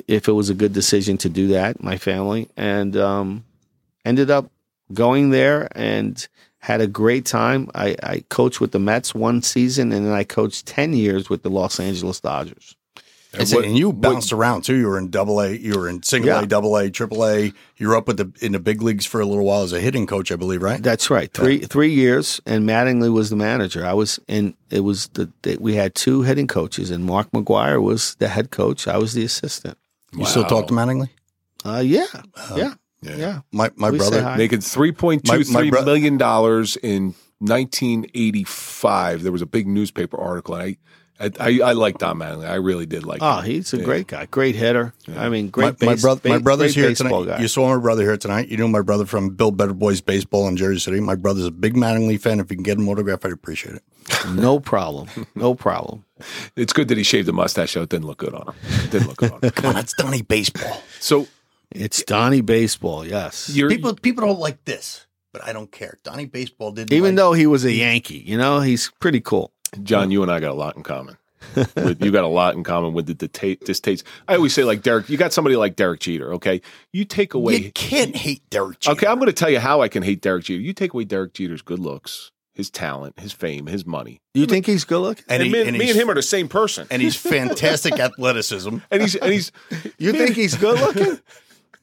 if 0.08 0.28
it 0.28 0.32
was 0.32 0.48
a 0.48 0.54
good 0.54 0.72
decision 0.72 1.18
to 1.18 1.28
do 1.28 1.48
that, 1.48 1.82
my 1.82 1.98
family, 1.98 2.48
and 2.56 2.96
um, 2.96 3.44
ended 4.04 4.30
up 4.30 4.50
going 4.94 5.28
there 5.28 5.68
and 5.76 6.26
had 6.66 6.80
a 6.80 6.86
great 6.88 7.24
time. 7.24 7.70
I, 7.74 7.94
I 8.02 8.24
coached 8.28 8.60
with 8.60 8.72
the 8.72 8.80
Mets 8.80 9.14
one 9.14 9.40
season, 9.42 9.92
and 9.92 10.04
then 10.04 10.12
I 10.12 10.24
coached 10.24 10.66
ten 10.66 10.92
years 10.94 11.30
with 11.30 11.42
the 11.42 11.50
Los 11.50 11.78
Angeles 11.78 12.20
Dodgers. 12.20 12.74
I 13.38 13.44
said, 13.44 13.56
what- 13.56 13.64
and 13.66 13.76
you 13.78 13.90
what- 13.90 14.00
bounced 14.00 14.32
around 14.32 14.62
too. 14.62 14.74
You 14.76 14.86
were 14.88 14.98
in 14.98 15.10
Double 15.10 15.40
A, 15.40 15.50
you 15.52 15.78
were 15.78 15.88
in 15.88 16.02
Single 16.02 16.30
Yeah. 16.30 16.42
A, 16.42 16.46
Double 16.46 16.74
A, 16.76 16.90
Triple 16.90 17.24
A. 17.26 17.52
You 17.76 17.88
were 17.88 17.96
up 17.96 18.08
with 18.08 18.16
the 18.16 18.32
in 18.44 18.52
the 18.52 18.58
big 18.58 18.80
leagues 18.82 19.04
for 19.06 19.20
a 19.20 19.26
little 19.26 19.44
while 19.44 19.62
as 19.62 19.72
a 19.74 19.80
hitting 19.80 20.06
coach, 20.06 20.32
I 20.32 20.36
believe, 20.36 20.62
right? 20.62 20.82
That's 20.82 21.10
right. 21.10 21.30
Three 21.32 21.58
three 21.58 21.92
years, 21.92 22.40
and 22.46 22.66
Mattingly 22.68 23.12
was 23.12 23.28
the 23.30 23.36
manager. 23.36 23.84
I 23.86 23.92
was 23.92 24.18
in. 24.26 24.54
It 24.70 24.80
was 24.80 25.08
the, 25.08 25.30
the 25.42 25.58
we 25.60 25.74
had 25.76 25.94
two 25.94 26.22
hitting 26.22 26.46
coaches, 26.48 26.90
and 26.90 27.04
Mark 27.04 27.30
McGwire 27.32 27.80
was 27.82 28.14
the 28.16 28.28
head 28.28 28.50
coach. 28.50 28.88
I 28.88 28.96
was 28.96 29.12
the 29.12 29.24
assistant. 29.24 29.76
You 30.16 30.24
still 30.24 30.42
Wow. 30.42 30.48
talk 30.48 30.66
to 30.68 30.74
Mattingly? 30.74 31.10
Uh, 31.64 31.82
yeah, 31.84 32.06
yeah, 32.56 32.74
Yeah. 33.06 33.16
yeah. 33.16 33.40
My 33.52 33.70
my 33.76 33.90
We 33.90 33.98
brother. 33.98 34.34
Making 34.36 34.60
three 34.60 34.92
point 34.92 35.26
My- 35.28 35.38
two 35.42 35.52
my 35.52 35.60
three 35.60 35.70
bro- 35.70 35.84
million 35.84 36.16
dollars 36.18 36.76
in 36.76 37.14
1985. 37.40 39.22
There 39.22 39.32
was 39.32 39.42
a 39.42 39.46
big 39.46 39.66
newspaper 39.66 40.18
article. 40.18 40.54
And 40.56 40.76
I, 41.18 41.26
I, 41.40 41.48
I, 41.48 41.58
I 41.68 41.72
like 41.72 41.98
Don 41.98 42.18
Mattingly. 42.18 42.46
I 42.48 42.56
really 42.56 42.84
did 42.86 43.04
like. 43.04 43.20
Him. 43.22 43.26
Oh, 43.26 43.38
him. 43.38 43.44
he's 43.46 43.72
a 43.72 43.78
Yeah. 43.78 43.84
great 43.84 44.06
guy, 44.06 44.26
great 44.26 44.54
hitter. 44.54 44.92
I 45.16 45.28
mean, 45.30 45.48
great. 45.48 45.80
my 45.82 45.92
base, 45.94 46.02
brother, 46.02 46.28
my 46.28 46.36
ba- 46.38 46.42
brother's 46.44 46.74
great 46.74 46.84
here 46.86 46.94
tonight. 46.94 47.24
Guy. 47.26 47.38
You 47.40 47.48
saw 47.48 47.74
my 47.74 47.80
brother 47.80 48.02
here 48.02 48.16
tonight. 48.18 48.48
You 48.48 48.58
know 48.58 48.68
my 48.68 48.82
brother 48.82 49.06
from 49.06 49.30
Bill 49.30 49.50
Better 49.50 49.72
Boys 49.72 50.00
Baseball 50.02 50.46
in 50.48 50.56
Jersey 50.58 50.80
City. 50.80 51.00
My 51.00 51.14
brother's 51.14 51.46
a 51.46 51.50
big 51.50 51.74
Mattingly 51.74 52.20
fan. 52.20 52.38
If 52.40 52.50
you 52.50 52.56
can 52.56 52.64
get 52.64 52.76
him 52.78 52.88
autograph, 52.88 53.24
I'd 53.24 53.32
appreciate 53.32 53.76
it. 53.76 53.82
no 54.30 54.60
problem, 54.60 55.08
no 55.34 55.54
problem. 55.54 56.04
It's 56.54 56.72
good 56.72 56.88
that 56.88 56.96
he 56.98 57.02
shaved 57.02 57.26
the 57.28 57.32
mustache. 57.32 57.76
Out. 57.76 57.84
it 57.84 57.88
didn't 57.88 58.06
look 58.06 58.18
good 58.18 58.34
on 58.34 58.48
him. 58.48 58.54
It 58.84 58.90
didn't 58.90 59.08
look 59.08 59.16
good 59.16 59.32
on 59.32 59.40
him. 59.40 59.50
Come 59.54 59.66
on, 59.70 59.74
that's 59.74 59.94
Donnie 59.94 60.22
baseball. 60.22 60.82
So 61.00 61.26
It's 61.72 62.02
Donnie 62.04 62.40
baseball. 62.42 63.06
Yes, 63.06 63.48
you're 63.50 63.68
People 63.68 63.94
people 63.94 64.26
don't 64.26 64.38
like 64.38 64.64
this, 64.64 65.06
but 65.32 65.44
I 65.44 65.52
don't 65.52 65.70
care. 65.70 65.98
Donnie 66.04 66.26
baseball 66.26 66.72
didn't. 66.72 66.92
even 66.92 67.10
like, 67.10 67.16
though 67.16 67.32
he 67.32 67.46
was 67.46 67.64
a 67.64 67.72
Yankee, 67.72 68.18
you 68.18 68.38
know, 68.38 68.60
he's 68.60 68.90
pretty 69.00 69.20
cool. 69.20 69.52
John, 69.82 70.10
you 70.10 70.22
and 70.22 70.30
I 70.30 70.40
got 70.40 70.52
a 70.52 70.54
lot 70.54 70.76
in 70.76 70.82
common. 70.82 71.18
with, 71.76 72.02
you 72.02 72.10
got 72.10 72.24
a 72.24 72.28
lot 72.28 72.54
in 72.54 72.64
common 72.64 72.92
with 72.92 73.06
the 73.06 73.14
deta- 73.14 73.60
distaste. 73.64 74.04
I 74.26 74.36
always 74.36 74.52
say, 74.54 74.64
like 74.64 74.82
Derek, 74.82 75.08
you 75.08 75.16
got 75.16 75.32
somebody 75.32 75.54
like 75.56 75.76
Derek 75.76 76.00
Jeter. 76.00 76.32
Okay, 76.34 76.60
you 76.92 77.04
take 77.04 77.34
away. 77.34 77.56
you 77.56 77.72
can't 77.72 78.16
hate 78.16 78.48
Derek. 78.50 78.80
Jeter. 78.80 78.92
Okay, 78.96 79.06
I'm 79.06 79.16
going 79.16 79.26
to 79.26 79.32
tell 79.32 79.50
you 79.50 79.60
how 79.60 79.80
I 79.82 79.88
can 79.88 80.02
hate 80.02 80.22
Derek 80.22 80.44
Jeter. 80.44 80.60
You 80.62 80.72
take 80.72 80.94
away 80.94 81.04
Derek 81.04 81.34
Jeter's 81.34 81.62
good 81.62 81.78
looks, 81.78 82.32
his 82.54 82.70
talent, 82.70 83.18
his 83.20 83.32
fame, 83.32 83.66
his 83.66 83.84
money. 83.86 84.20
You 84.34 84.46
think 84.46 84.66
he's 84.66 84.84
good 84.84 85.00
looking? 85.00 85.24
And, 85.28 85.42
he- 85.42 85.50
me, 85.52 85.66
and 85.68 85.76
me 85.78 85.90
and 85.90 85.98
him 85.98 86.10
are 86.10 86.14
the 86.14 86.22
same 86.22 86.48
person. 86.48 86.86
and 86.90 87.02
he's 87.02 87.16
fantastic 87.16 87.92
athleticism. 88.00 88.78
And 88.90 89.02
he's 89.02 89.14
and 89.16 89.32
he's 89.32 89.52
You 89.98 90.12
think 90.12 90.34
he's 90.36 90.56
good 90.56 90.80
looking? 90.80 91.20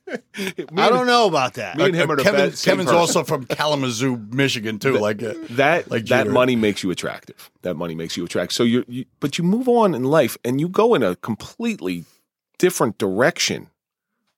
I 0.37 0.89
don't 0.89 1.07
know 1.07 1.27
about 1.27 1.53
that. 1.55 1.77
Me 1.77 1.85
and 1.85 1.95
him 1.95 2.11
are 2.11 2.15
the 2.17 2.23
Kevin, 2.23 2.49
best- 2.49 2.65
Kevin's 2.65 2.85
person. 2.87 2.97
also 2.99 3.23
from 3.23 3.45
Kalamazoo, 3.45 4.17
Michigan, 4.31 4.79
too. 4.79 4.97
Like 4.97 5.23
uh, 5.23 5.33
that 5.51 5.89
Like 5.89 6.05
that 6.07 6.23
Jeter. 6.23 6.31
money 6.31 6.55
makes 6.55 6.83
you 6.83 6.91
attractive. 6.91 7.49
That 7.61 7.75
money 7.75 7.95
makes 7.95 8.17
you 8.17 8.25
attractive. 8.25 8.53
So 8.55 8.63
you're, 8.63 8.83
you, 8.87 9.05
but 9.19 9.37
you 9.37 9.43
move 9.43 9.67
on 9.69 9.93
in 9.95 10.03
life 10.03 10.37
and 10.43 10.59
you 10.59 10.67
go 10.69 10.93
in 10.93 11.03
a 11.03 11.15
completely 11.15 12.05
different 12.57 12.97
direction. 12.97 13.69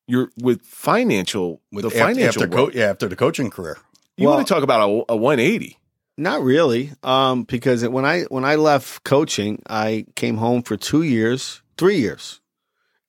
You're 0.08 0.30
with 0.38 0.62
financial, 0.62 1.62
with 1.72 1.82
the 1.84 1.88
after, 1.88 2.00
financial. 2.00 2.44
after, 2.44 2.56
co- 2.56 2.72
yeah, 2.72 2.86
after 2.92 3.08
the 3.08 3.16
coaching 3.16 3.50
career. 3.50 3.78
you 4.18 4.28
Well- 4.28 4.36
want 4.36 4.48
to 4.48 4.54
talk 4.54 4.64
about 4.64 4.82
a, 4.88 5.14
a 5.14 5.16
180? 5.18 5.80
Not 6.18 6.42
really, 6.44 6.92
um, 7.04 7.44
because 7.44 7.86
when 7.86 8.06
I 8.06 8.22
when 8.30 8.46
I 8.46 8.56
left 8.56 9.04
coaching, 9.04 9.62
I 9.68 10.06
came 10.16 10.38
home 10.38 10.62
for 10.64 10.78
two 10.78 11.02
years, 11.02 11.62
three 11.78 11.98
years, 11.98 12.40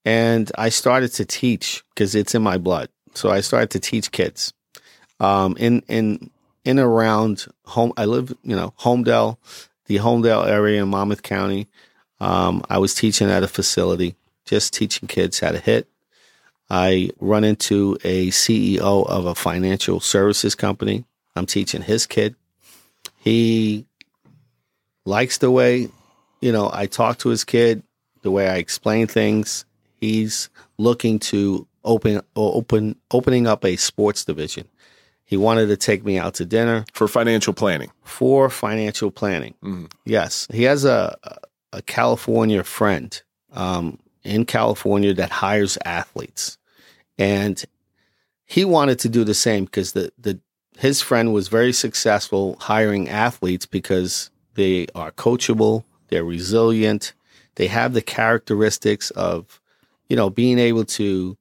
and 0.07 0.51
I 0.57 0.71
started 0.71 1.13
to 1.15 1.27
teach 1.27 1.85
because 1.91 2.15
it's 2.15 2.35
in 2.35 2.43
my 2.43 2.57
blood. 2.57 2.89
So 3.15 3.31
I 3.31 3.41
started 3.41 3.71
to 3.71 3.81
teach 3.81 4.13
kids, 4.13 4.55
um, 5.21 5.57
in 5.59 5.83
in 5.89 6.31
in 6.65 6.79
around 6.79 7.47
home. 7.67 7.93
I 7.97 8.07
live, 8.07 8.35
you 8.43 8.57
know, 8.57 8.73
Holmdel, 8.79 9.37
the 9.87 9.97
Holmdel 9.97 10.47
area 10.47 10.83
in 10.83 10.89
Monmouth 10.89 11.23
County. 11.23 11.69
Um, 12.21 12.63
I 12.71 12.79
was 12.79 12.95
teaching 12.95 13.31
at 13.31 13.43
a 13.43 13.49
facility, 13.49 14.17
just 14.47 14.73
teaching 14.73 15.09
kids 15.09 15.41
how 15.41 15.51
to 15.51 15.59
hit. 15.59 15.87
I 16.71 17.11
run 17.21 17.45
into 17.45 17.99
a 18.03 18.29
CEO 18.29 19.07
of 19.07 19.27
a 19.27 19.35
financial 19.35 20.01
services 20.01 20.55
company. 20.55 21.05
I'm 21.37 21.47
teaching 21.47 21.83
his 21.83 22.07
kid 22.07 22.35
he 23.27 23.85
likes 25.05 25.39
the 25.39 25.51
way 25.51 25.89
you 26.41 26.53
know 26.53 26.71
i 26.73 26.87
talk 26.87 27.19
to 27.19 27.29
his 27.29 27.43
kid 27.43 27.83
the 28.23 28.31
way 28.31 28.49
i 28.49 28.55
explain 28.55 29.09
things 29.09 29.65
he's 30.01 30.49
looking 30.79 31.19
to 31.19 31.67
open 31.85 32.21
open 32.35 32.97
opening 33.11 33.47
up 33.47 33.65
a 33.65 33.77
sports 33.77 34.25
division. 34.25 34.69
He 35.25 35.37
wanted 35.37 35.67
to 35.67 35.77
take 35.77 36.05
me 36.05 36.19
out 36.19 36.35
to 36.35 36.45
dinner. 36.45 36.85
For 36.93 37.09
financial 37.09 37.53
planning. 37.53 37.91
for 38.05 38.49
financial 38.51 39.11
planning. 39.11 39.55
Mhm. 39.63 39.91
yes. 40.05 40.47
He 40.53 40.65
has 40.65 40.85
a 40.85 41.17
a 41.73 41.83
california 41.83 42.63
friend 42.65 43.21
um, 43.53 43.99
in 44.25 44.45
california 44.45 45.13
that 45.15 45.31
hires 45.31 45.77
athletes. 45.85 46.59
And 47.19 47.63
he 48.45 48.65
wanted 48.65 48.99
to 49.01 49.09
do 49.09 49.25
the 49.25 49.35
same 49.35 49.65
because 49.65 49.93
the 49.93 50.13
the 50.19 50.39
his 50.79 51.01
friend 51.03 51.33
was 51.33 51.49
very 51.49 51.73
successful 51.73 52.57
hiring 52.61 53.09
athletes 53.09 53.65
because 53.67 54.31
they 54.55 54.87
are 54.95 55.11
coachable, 55.11 55.85
they're 56.09 56.25
resilient, 56.25 57.15
they 57.57 57.67
have 57.67 57.95
the 57.95 58.03
characteristics 58.03 59.11
of, 59.13 59.61
you 60.09 60.17
know, 60.17 60.31
being 60.31 60.59
able 60.59 60.85
to 60.85 61.37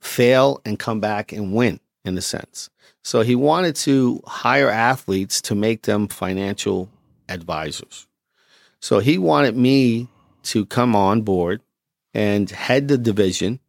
fail 0.00 0.60
and 0.64 0.78
come 0.78 1.00
back 1.00 1.32
and 1.32 1.52
win 1.52 1.80
in 2.04 2.16
a 2.16 2.22
sense. 2.22 2.70
So 3.02 3.22
he 3.22 3.34
wanted 3.34 3.76
to 3.76 4.22
hire 4.26 4.70
athletes 4.70 5.40
to 5.42 5.54
make 5.54 5.82
them 5.82 6.08
financial 6.08 6.88
advisors. 7.28 8.06
So 8.80 8.98
he 8.98 9.18
wanted 9.18 9.56
me 9.56 10.08
to 10.44 10.66
come 10.66 10.94
on 10.94 11.22
board 11.22 11.60
and 12.14 12.48
head 12.50 12.88
the 12.88 12.98
division 12.98 13.60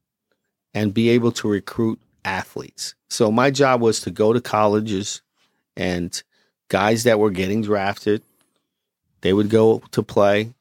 and 0.73 0.93
be 0.93 1.09
able 1.09 1.31
to 1.33 1.47
recruit 1.47 1.99
athletes. 2.23 2.95
So 3.09 3.31
my 3.31 3.51
job 3.51 3.81
was 3.81 4.01
to 4.01 4.11
go 4.11 4.33
to 4.33 4.41
colleges 4.41 5.21
and 5.75 6.21
guys 6.67 7.03
that 7.03 7.19
were 7.19 7.31
getting 7.31 7.61
drafted, 7.61 8.21
they 9.21 9.33
would 9.33 9.49
go 9.49 9.81
to 9.91 10.03
play. 10.03 10.53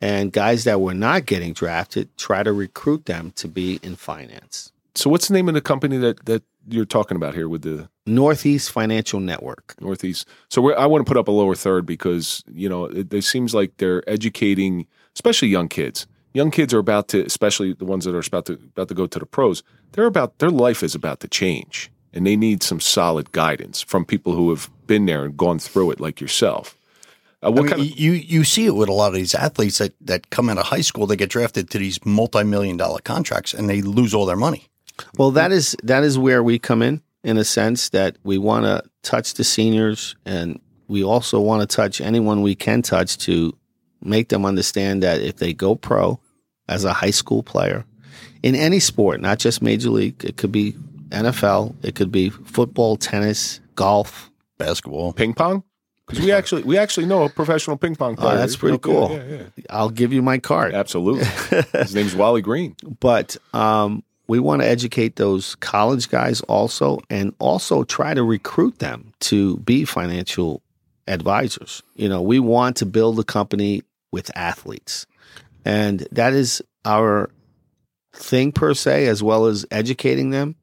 And 0.00 0.32
guys 0.32 0.64
that 0.64 0.80
were 0.80 0.94
not 0.94 1.26
getting 1.26 1.52
drafted, 1.52 2.16
try 2.16 2.42
to 2.42 2.52
recruit 2.52 3.04
them 3.06 3.32
to 3.36 3.48
be 3.48 3.80
in 3.82 3.96
finance. 3.96 4.72
So 4.94 5.10
what's 5.10 5.28
the 5.28 5.34
name 5.34 5.48
of 5.48 5.54
the 5.54 5.60
company 5.60 5.98
that 5.98 6.24
that 6.26 6.42
you're 6.68 6.84
talking 6.84 7.16
about 7.16 7.34
here 7.34 7.48
with 7.48 7.62
the 7.62 7.88
Northeast 8.06 8.70
Financial 8.70 9.20
Network. 9.20 9.74
Northeast. 9.80 10.26
So 10.48 10.60
we're, 10.62 10.76
I 10.76 10.86
want 10.86 11.04
to 11.04 11.08
put 11.08 11.18
up 11.18 11.28
a 11.28 11.32
lower 11.32 11.54
third 11.54 11.86
because 11.86 12.44
you 12.52 12.68
know 12.68 12.84
it, 12.84 13.12
it 13.12 13.22
seems 13.22 13.54
like 13.54 13.76
they're 13.78 14.08
educating, 14.08 14.86
especially 15.14 15.48
young 15.48 15.68
kids. 15.68 16.06
Young 16.32 16.50
kids 16.50 16.72
are 16.72 16.78
about 16.78 17.08
to, 17.08 17.24
especially 17.24 17.72
the 17.72 17.84
ones 17.84 18.04
that 18.04 18.14
are 18.14 18.22
about 18.26 18.46
to 18.46 18.54
about 18.54 18.88
to 18.88 18.94
go 18.94 19.06
to 19.06 19.18
the 19.18 19.26
pros. 19.26 19.62
They're 19.92 20.06
about 20.06 20.38
their 20.38 20.50
life 20.50 20.82
is 20.82 20.94
about 20.94 21.20
to 21.20 21.28
change, 21.28 21.90
and 22.12 22.26
they 22.26 22.36
need 22.36 22.62
some 22.62 22.80
solid 22.80 23.32
guidance 23.32 23.80
from 23.80 24.04
people 24.04 24.34
who 24.34 24.50
have 24.50 24.70
been 24.86 25.06
there 25.06 25.24
and 25.24 25.36
gone 25.36 25.58
through 25.58 25.92
it, 25.92 26.00
like 26.00 26.20
yourself. 26.20 26.76
Uh, 27.42 27.50
what 27.50 27.60
I 27.60 27.62
mean, 27.62 27.70
kind 27.70 27.80
of 27.82 27.98
you 27.98 28.12
you 28.12 28.44
see 28.44 28.66
it 28.66 28.74
with 28.74 28.88
a 28.88 28.92
lot 28.92 29.08
of 29.08 29.14
these 29.14 29.34
athletes 29.34 29.78
that, 29.78 29.94
that 30.02 30.30
come 30.30 30.50
out 30.50 30.58
of 30.58 30.66
high 30.66 30.82
school, 30.82 31.06
they 31.06 31.16
get 31.16 31.30
drafted 31.30 31.70
to 31.70 31.78
these 31.78 32.04
multi 32.04 32.44
million 32.44 32.76
dollar 32.76 33.00
contracts 33.00 33.54
and 33.54 33.68
they 33.68 33.80
lose 33.82 34.14
all 34.14 34.26
their 34.26 34.36
money. 34.36 34.68
Well, 35.16 35.30
that 35.32 35.52
is 35.52 35.76
that 35.82 36.02
is 36.02 36.18
where 36.18 36.42
we 36.42 36.58
come 36.58 36.82
in, 36.82 37.02
in 37.24 37.38
a 37.38 37.44
sense 37.44 37.88
that 37.90 38.16
we 38.24 38.36
want 38.36 38.66
to 38.66 38.82
touch 39.02 39.34
the 39.34 39.44
seniors, 39.44 40.16
and 40.26 40.60
we 40.88 41.02
also 41.02 41.40
want 41.40 41.62
to 41.62 41.76
touch 41.76 42.00
anyone 42.00 42.42
we 42.42 42.54
can 42.54 42.82
touch 42.82 43.16
to 43.18 43.56
make 44.02 44.28
them 44.28 44.44
understand 44.44 45.02
that 45.02 45.20
if 45.20 45.36
they 45.36 45.54
go 45.54 45.74
pro 45.74 46.20
as 46.68 46.84
a 46.84 46.92
high 46.92 47.10
school 47.10 47.42
player 47.42 47.84
in 48.42 48.54
any 48.54 48.80
sport, 48.80 49.20
not 49.20 49.38
just 49.38 49.62
major 49.62 49.90
league, 49.90 50.24
it 50.24 50.36
could 50.36 50.52
be 50.52 50.72
NFL, 51.08 51.74
it 51.82 51.94
could 51.94 52.12
be 52.12 52.30
football, 52.30 52.96
tennis, 52.96 53.60
golf. 53.74 54.30
Basketball. 54.58 55.14
ping 55.14 55.32
pong? 55.32 55.64
Because 56.10 56.24
we 56.24 56.32
actually 56.32 56.62
we 56.64 56.76
actually 56.78 57.06
know 57.06 57.24
a 57.24 57.28
professional 57.30 57.76
ping 57.76 57.96
pong 57.96 58.16
player. 58.16 58.34
Oh, 58.34 58.36
that's 58.36 58.56
pretty 58.56 58.74
Yeah, 58.74 58.78
cool. 58.78 59.10
Yeah, 59.12 59.24
yeah, 59.56 59.64
I'll 59.70 59.90
give 59.90 60.12
you 60.12 60.22
my 60.22 60.38
card. 60.38 60.74
absolutely. 60.74 61.24
His 61.80 61.94
name's 61.94 62.14
Wally 62.14 62.42
Green. 62.42 62.76
but 63.00 63.36
um, 63.54 64.02
we 64.26 64.38
want 64.38 64.62
to 64.62 64.68
educate 64.68 65.16
those 65.16 65.54
college 65.56 66.08
guys 66.08 66.40
also 66.42 67.00
and 67.10 67.34
also 67.38 67.82
try 67.84 68.14
to 68.14 68.22
recruit 68.22 68.78
them 68.78 69.12
to 69.20 69.56
be 69.58 69.84
financial 69.84 70.62
advisors 71.08 71.82
you 71.96 72.08
know 72.08 72.22
we 72.22 72.38
want 72.38 72.76
to 72.76 72.86
build 72.86 73.18
a 73.18 73.24
company 73.24 73.82
with 74.12 74.30
athletes 74.36 75.06
and 75.64 76.06
that 76.12 76.32
is 76.32 76.62
our 76.84 77.28
thing 78.14 78.52
per 78.52 78.74
se 78.74 79.06
as 79.08 79.20
well 79.20 79.46
as 79.46 79.66
educating 79.72 80.30
them 80.30 80.54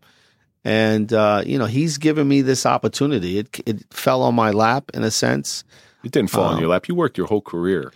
and 0.67 1.13
uh, 1.13 1.41
you 1.45 1.57
know 1.59 1.65
he's 1.77 1.97
given 1.97 2.27
me 2.27 2.41
this 2.41 2.65
opportunity 2.65 3.31
it, 3.41 3.47
it 3.65 3.77
fell 3.93 4.21
on 4.21 4.35
my 4.35 4.51
lap 4.51 4.83
in 4.93 5.03
a 5.03 5.11
sense 5.11 5.63
It 6.03 6.11
didn't 6.11 6.29
fall 6.31 6.49
in 6.49 6.55
Um, 6.55 6.59
your 6.61 6.69
lap. 6.69 6.87
You 6.89 6.95
worked 6.95 7.17
your 7.17 7.27
whole 7.27 7.41
career 7.53 7.91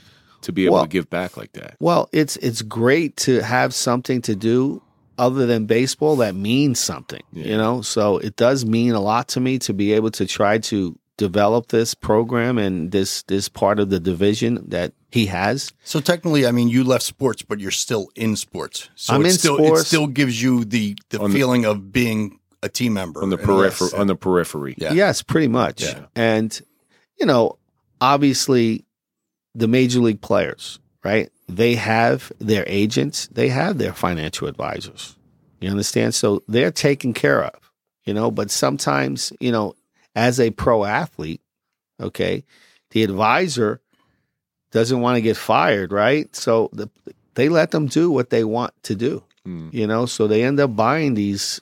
to 0.46 0.52
be 0.52 0.66
able 0.66 0.76
well- 0.76 0.84
to 0.90 0.90
give 0.98 1.08
back 1.10 1.38
like 1.38 1.52
that. 1.60 1.76
Well, 1.80 2.04
it's 2.12 2.36
it's 2.48 2.62
great 2.82 3.12
to 3.28 3.34
have 3.56 3.74
something 3.74 4.22
to 4.30 4.36
do 4.36 4.82
other 5.18 5.46
than 5.46 5.66
baseball 5.68 6.16
that 6.24 6.34
means 6.36 6.80
something, 6.80 7.22
Yeah. 7.32 7.46
you 7.50 7.58
know. 7.58 7.82
So 7.84 8.18
it 8.28 8.36
does 8.38 8.66
mean 8.66 8.94
a 8.94 9.00
lot 9.14 9.28
to 9.34 9.40
me 9.40 9.60
to 9.60 9.74
be 9.74 9.94
able 9.98 10.12
to 10.12 10.26
try 10.26 10.58
to 10.72 10.98
develop 11.18 11.68
this 11.68 11.94
program 11.94 12.58
and 12.58 12.92
this 12.92 13.24
this 13.28 13.50
part 13.50 13.80
of 13.80 13.88
the 13.90 14.00
division 14.00 14.64
that 14.70 14.94
he 15.12 15.28
has. 15.28 15.72
So 15.84 16.00
technically, 16.02 16.48
I 16.48 16.52
mean, 16.52 16.70
you 16.70 16.84
left 16.84 17.04
sports, 17.06 17.44
but 17.44 17.60
you're 17.60 17.78
still 17.86 18.06
in 18.16 18.36
sports. 18.36 18.90
So 18.96 19.14
I'm 19.14 19.22
it 19.22 19.28
in 19.28 19.34
still, 19.34 19.58
sports. 19.58 19.82
It 19.82 19.86
still 19.86 20.08
gives 20.08 20.42
you 20.42 20.66
the, 20.66 20.96
the 21.10 21.20
On 21.20 21.30
the- 21.30 21.38
feeling 21.38 21.66
of 21.66 21.92
being 21.92 22.40
a 22.64 22.70
team 22.70 22.94
member 22.94 23.22
On 23.24 23.30
the 23.30 23.38
periphery, 23.38 23.90
yes, 23.92 24.00
on 24.00 24.08
the 24.08 24.16
periphery. 24.16 24.76
Yeah. 24.78 24.94
Yes, 24.94 25.22
pretty 25.22 25.48
much. 25.48 25.82
Yeah. 25.84 26.06
And 26.16 26.60
you 27.20 27.26
know, 27.26 27.58
obviously 28.00 28.86
the 29.56 29.68
major 29.68 30.00
league 30.00 30.22
players, 30.22 30.80
right? 31.04 31.30
They 31.50 31.76
have 31.76 32.32
their 32.40 32.64
agents, 32.68 33.28
they 33.28 33.50
have 33.50 33.78
their 33.78 33.94
financial 33.94 34.48
advisors. 34.48 35.16
You 35.60 35.70
understand? 35.70 36.16
So 36.16 36.42
they're 36.48 36.72
taken 36.72 37.14
care 37.14 37.44
of, 37.44 37.72
you 38.06 38.14
know, 38.14 38.32
but 38.32 38.50
sometimes, 38.50 39.32
you 39.40 39.52
know, 39.52 39.76
as 40.16 40.40
a 40.40 40.50
pro 40.52 40.86
athlete, 40.86 41.42
okay, 42.02 42.44
the 42.92 43.04
advisor 43.04 43.82
doesn't 44.72 45.02
want 45.02 45.18
to 45.18 45.22
get 45.22 45.38
fired, 45.38 45.92
right? 45.92 46.34
So 46.36 46.70
the, 46.74 46.90
they 47.36 47.50
let 47.50 47.72
them 47.72 47.88
do 47.88 48.10
what 48.10 48.30
they 48.30 48.44
want 48.44 48.74
to 48.84 48.96
do, 48.96 49.24
Mm. 49.48 49.74
you 49.74 49.88
know, 49.88 50.06
so 50.06 50.28
they 50.28 50.44
end 50.44 50.60
up 50.60 50.76
buying 50.76 51.16
these 51.16 51.60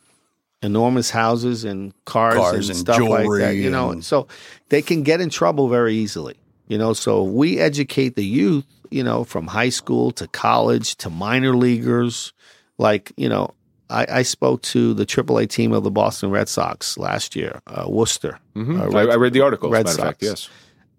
enormous 0.62 1.10
houses 1.10 1.64
and 1.64 1.94
cars, 2.06 2.36
Cars 2.36 2.70
and, 2.70 2.78
and 2.78 2.78
stuff 2.80 3.00
like 3.00 3.28
that, 3.40 3.56
you 3.56 3.70
know, 3.70 3.92
and- 3.92 4.04
so 4.04 4.28
they 4.70 4.82
can 4.82 5.04
get 5.04 5.22
in 5.22 5.30
trouble 5.30 5.70
very 5.70 5.96
easily, 5.96 6.36
you 6.68 6.78
know, 6.78 6.94
so 6.94 7.24
we 7.24 7.60
educate 7.60 8.16
the 8.16 8.26
youth, 8.26 8.66
you 8.92 9.04
know, 9.04 9.24
from 9.24 9.48
high 9.48 9.70
school 9.70 10.12
to 10.12 10.28
college 10.28 10.96
to 10.98 11.10
minor 11.10 11.56
leaguers. 11.56 12.34
Like, 12.78 13.12
you 13.18 13.30
know, 13.30 13.54
I, 13.90 14.06
I 14.10 14.22
spoke 14.24 14.62
to 14.64 14.94
the 14.94 15.06
AAA 15.06 15.48
team 15.50 15.72
of 15.74 15.84
the 15.84 15.92
Boston 15.92 16.30
Red 16.30 16.50
Sox 16.50 16.98
last 16.98 17.36
year, 17.36 17.62
uh, 17.68 17.86
Worcester. 17.88 18.40
Mhm. 18.56 18.80
Uh, 18.80 18.84
I, 18.84 18.88
Red- 18.88 19.10
I 19.12 19.16
read 19.16 19.34
the 19.34 19.42
article. 19.42 19.70
Red 19.70 19.88
as 19.88 19.96
a 19.96 19.98
matter 19.98 20.10
of 20.10 20.16
fact, 20.16 20.24
Sox. 20.26 20.42
yes. 20.44 20.50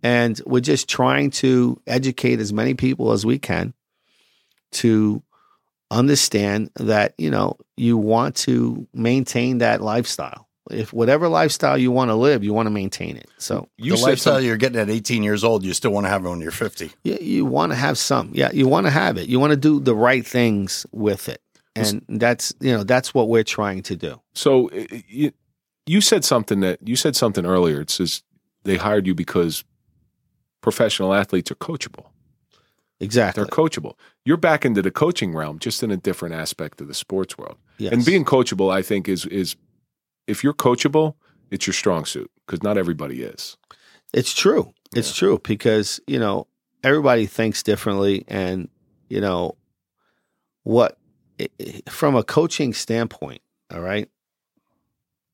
And 0.03 0.41
we're 0.47 0.61
just 0.61 0.89
trying 0.89 1.31
to 1.33 1.81
educate 1.87 2.41
as 2.41 2.53
many 2.53 2.73
people 2.75 3.13
as 3.13 3.27
we 3.27 3.39
can 3.39 3.75
to 4.73 5.23
understand 5.91 6.71
that, 6.77 7.15
you 7.19 7.31
know, 7.31 7.57
you 7.77 7.97
want 7.97 8.37
to 8.37 8.87
maintain 8.95 9.59
that 9.59 9.81
lifestyle. 9.81 10.47
if 10.71 10.93
whatever 10.93 11.27
lifestyle 11.29 11.77
you 11.77 11.91
want 11.91 12.11
to 12.11 12.15
live, 12.15 12.45
you 12.45 12.53
want 12.55 12.67
to 12.67 12.71
maintain 12.71 13.17
it. 13.17 13.29
So 13.39 13.69
you 13.77 13.97
the 13.97 14.01
lifestyle 14.03 14.41
you're 14.41 14.57
getting 14.57 14.79
at 14.81 14.89
18 14.89 15.25
years 15.25 15.43
old, 15.43 15.65
you 15.65 15.73
still 15.75 15.91
want 15.91 16.05
to 16.07 16.11
have 16.11 16.25
it 16.25 16.29
when 16.29 16.41
you're 16.41 16.53
50. 16.53 16.93
you, 17.03 17.19
you 17.21 17.45
want 17.45 17.73
to 17.73 17.77
have 17.77 17.99
some. 17.99 18.31
Yeah, 18.35 18.51
you 18.53 18.69
want 18.69 18.87
to 18.87 18.91
have 18.91 19.17
it. 19.19 19.29
You 19.29 19.41
want 19.41 19.51
to 19.51 19.57
do 19.57 19.81
the 19.81 19.97
right 19.97 20.25
things 20.25 20.87
with 20.93 21.29
it. 21.29 21.41
And 21.75 22.05
that's, 22.09 22.53
you 22.61 22.73
know, 22.73 22.85
that's 22.85 23.13
what 23.15 23.29
we're 23.29 23.43
trying 23.43 23.83
to 23.85 23.97
do. 23.97 24.21
So 24.35 24.71
i- 24.73 24.87
i- 24.93 25.05
you, 25.09 25.33
you 25.87 26.01
said 26.01 26.25
something 26.25 26.61
that 26.61 26.79
you 26.87 26.95
said 26.95 27.17
something 27.17 27.45
earlier. 27.47 27.81
It 27.81 27.91
says 27.91 28.23
they 28.65 28.77
hired 28.77 29.07
you 29.09 29.15
because 29.15 29.65
professional 30.61 31.15
athletes 31.15 31.51
are 31.51 31.55
coachable. 31.57 32.07
Exactly. 33.01 33.43
They're 33.43 33.51
coachable. 33.51 33.95
You're 34.25 34.37
back 34.37 34.65
into 34.65 34.83
the 34.83 34.91
coaching 34.91 35.35
realm, 35.35 35.59
just 35.59 35.83
in 35.83 35.91
a 35.91 35.97
different 35.97 36.35
aspect 36.35 36.81
of 36.81 36.89
the 36.89 36.95
sports 36.95 37.39
world. 37.39 37.57
Yes. 37.79 37.93
And 37.93 38.05
being 38.05 38.25
coachable, 38.25 38.73
I 38.73 38.83
think, 38.83 39.09
is 39.09 39.25
is 39.27 39.57
if 40.27 40.45
you're 40.45 40.55
coachable, 40.55 41.15
it's 41.51 41.67
your 41.67 41.75
strong 41.75 42.05
suit 42.05 42.31
because 42.47 42.63
not 42.63 42.77
everybody 42.77 43.23
is. 43.23 43.57
It's 44.13 44.35
true. 44.35 44.73
It's 44.95 45.15
true 45.15 45.41
because, 45.43 46.01
you 46.07 46.19
know, 46.19 46.47
everybody 46.83 47.27
thinks 47.27 47.63
differently. 47.63 48.25
And, 48.29 48.69
you 49.09 49.21
know, 49.21 49.57
what, 50.65 50.99
from 51.89 52.17
a 52.17 52.25
coaching 52.25 52.75
standpoint, 52.75 53.41
all 53.73 53.81
right, 53.81 54.09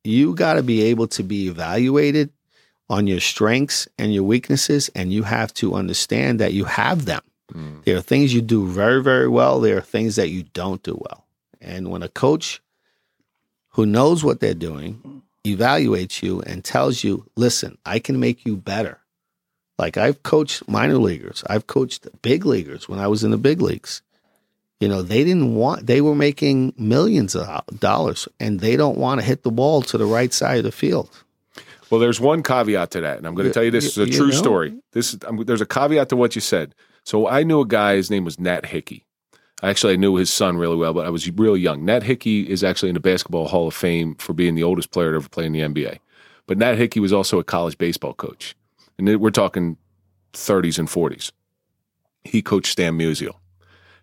you 0.05 0.35
got 0.35 0.55
to 0.55 0.63
be 0.63 0.83
able 0.83 1.09
to 1.09 1.23
be 1.23 1.49
evaluated 1.49 2.31
on 2.89 3.07
your 3.07 3.21
strengths 3.21 3.89
and 3.99 4.15
your 4.15 4.25
weaknesses. 4.25 4.91
And 4.95 5.13
you 5.13 5.23
have 5.25 5.53
to 5.55 5.75
understand 5.75 6.39
that 6.41 6.53
you 6.53 6.65
have 6.65 7.07
them. 7.07 7.23
Mm. 7.53 7.85
There 7.85 7.97
are 7.97 8.03
things 8.03 8.35
you 8.35 8.43
do 8.43 8.67
very, 8.67 9.03
very 9.03 9.29
well. 9.29 9.61
There 9.61 9.77
are 9.77 9.83
things 9.83 10.17
that 10.17 10.31
you 10.31 10.45
don't 10.53 10.83
do 10.83 10.99
well. 11.01 11.25
And 11.61 11.91
when 11.91 12.03
a 12.03 12.09
coach 12.09 12.61
who 13.71 13.87
knows 13.87 14.25
what 14.25 14.41
they're 14.41 14.55
doing 14.55 15.23
evaluates 15.45 16.23
you 16.23 16.41
and 16.43 16.65
tells 16.65 17.05
you, 17.05 17.27
listen, 17.37 17.79
I 17.87 17.99
can 17.99 18.19
make 18.19 18.45
you 18.45 18.57
better. 18.57 19.01
Like 19.79 19.97
I've 19.97 20.23
coached 20.23 20.69
minor 20.69 20.97
leaguers, 20.97 21.45
I've 21.49 21.67
coached 21.67 22.09
big 22.23 22.47
leaguers 22.47 22.89
when 22.89 22.99
I 22.99 23.09
was 23.09 23.23
in 23.23 23.31
the 23.31 23.37
big 23.37 23.61
leagues. 23.61 24.03
You 24.81 24.89
know, 24.89 25.03
they 25.03 25.25
didn't 25.25 25.55
want, 25.55 25.87
they 25.87 26.01
were 26.01 26.15
making 26.15 26.75
millions 26.77 27.35
of 27.35 27.65
dollars 27.79 28.29
and 28.41 28.61
they 28.61 28.77
don't 28.77 28.99
want 28.99 29.21
to 29.21 29.27
hit 29.27 29.43
the 29.43 29.51
ball 29.51 29.83
to 29.83 29.99
the 29.99 30.05
right 30.07 30.33
side 30.33 30.59
of 30.59 30.65
the 30.65 30.73
field. 30.73 31.11
Well, 31.91 32.01
there's 32.01 32.21
one 32.21 32.43
caveat 32.43 32.91
to 32.93 33.01
that, 33.03 33.19
and 33.19 33.27
I'm 33.27 33.35
going 33.35 33.47
to 33.47 33.55
tell 33.55 33.63
you 33.63 33.71
this 33.71 33.97
is 33.97 33.99
a 33.99 34.11
true 34.11 34.29
know? 34.29 34.33
story. 34.33 34.77
This 34.93 35.15
is, 35.15 35.21
I'm, 35.27 35.45
there's 35.45 35.61
a 35.61 35.67
caveat 35.67 36.09
to 36.09 36.17
what 36.17 36.35
you 36.35 36.41
said. 36.41 36.75
So 37.07 37.29
I 37.29 37.45
knew 37.45 37.61
a 37.61 37.67
guy. 37.67 37.95
His 37.95 38.11
name 38.11 38.25
was 38.25 38.41
Nat 38.41 38.67
Hickey. 38.67 39.05
Actually, 39.63 39.95
I 39.95 39.97
knew 39.97 40.17
his 40.17 40.31
son 40.31 40.59
really 40.59 40.77
well, 40.77 40.93
but 40.93 41.07
I 41.07 41.11
was 41.11 41.31
really 41.31 41.61
young. 41.61 41.85
Nat 41.85 42.03
Hickey 42.03 42.51
is 42.51 42.65
actually 42.65 42.91
in 42.91 42.95
the 42.95 43.01
Basketball 43.01 43.47
Hall 43.47 43.69
of 43.69 43.75
Fame 43.75 44.17
for 44.17 44.35
being 44.35 44.57
the 44.57 44.65
oldest 44.65 44.91
player 44.91 45.13
to 45.13 45.17
ever 45.17 45.29
play 45.29 45.47
in 45.47 45.53
the 45.53 45.61
NBA. 45.61 46.01
But 46.47 46.59
Nat 46.59 46.75
Hickey 46.75 47.01
was 47.01 47.13
also 47.13 47.39
a 47.39 47.45
college 47.45 47.79
baseball 47.79 48.13
coach, 48.13 48.55
and 48.99 49.21
we're 49.21 49.31
talking 49.31 49.79
30s 50.33 50.79
and 50.79 50.89
40s. 50.89 51.33
He 52.25 52.43
coached 52.43 52.73
Stan 52.73 52.99
Musial, 52.99 53.37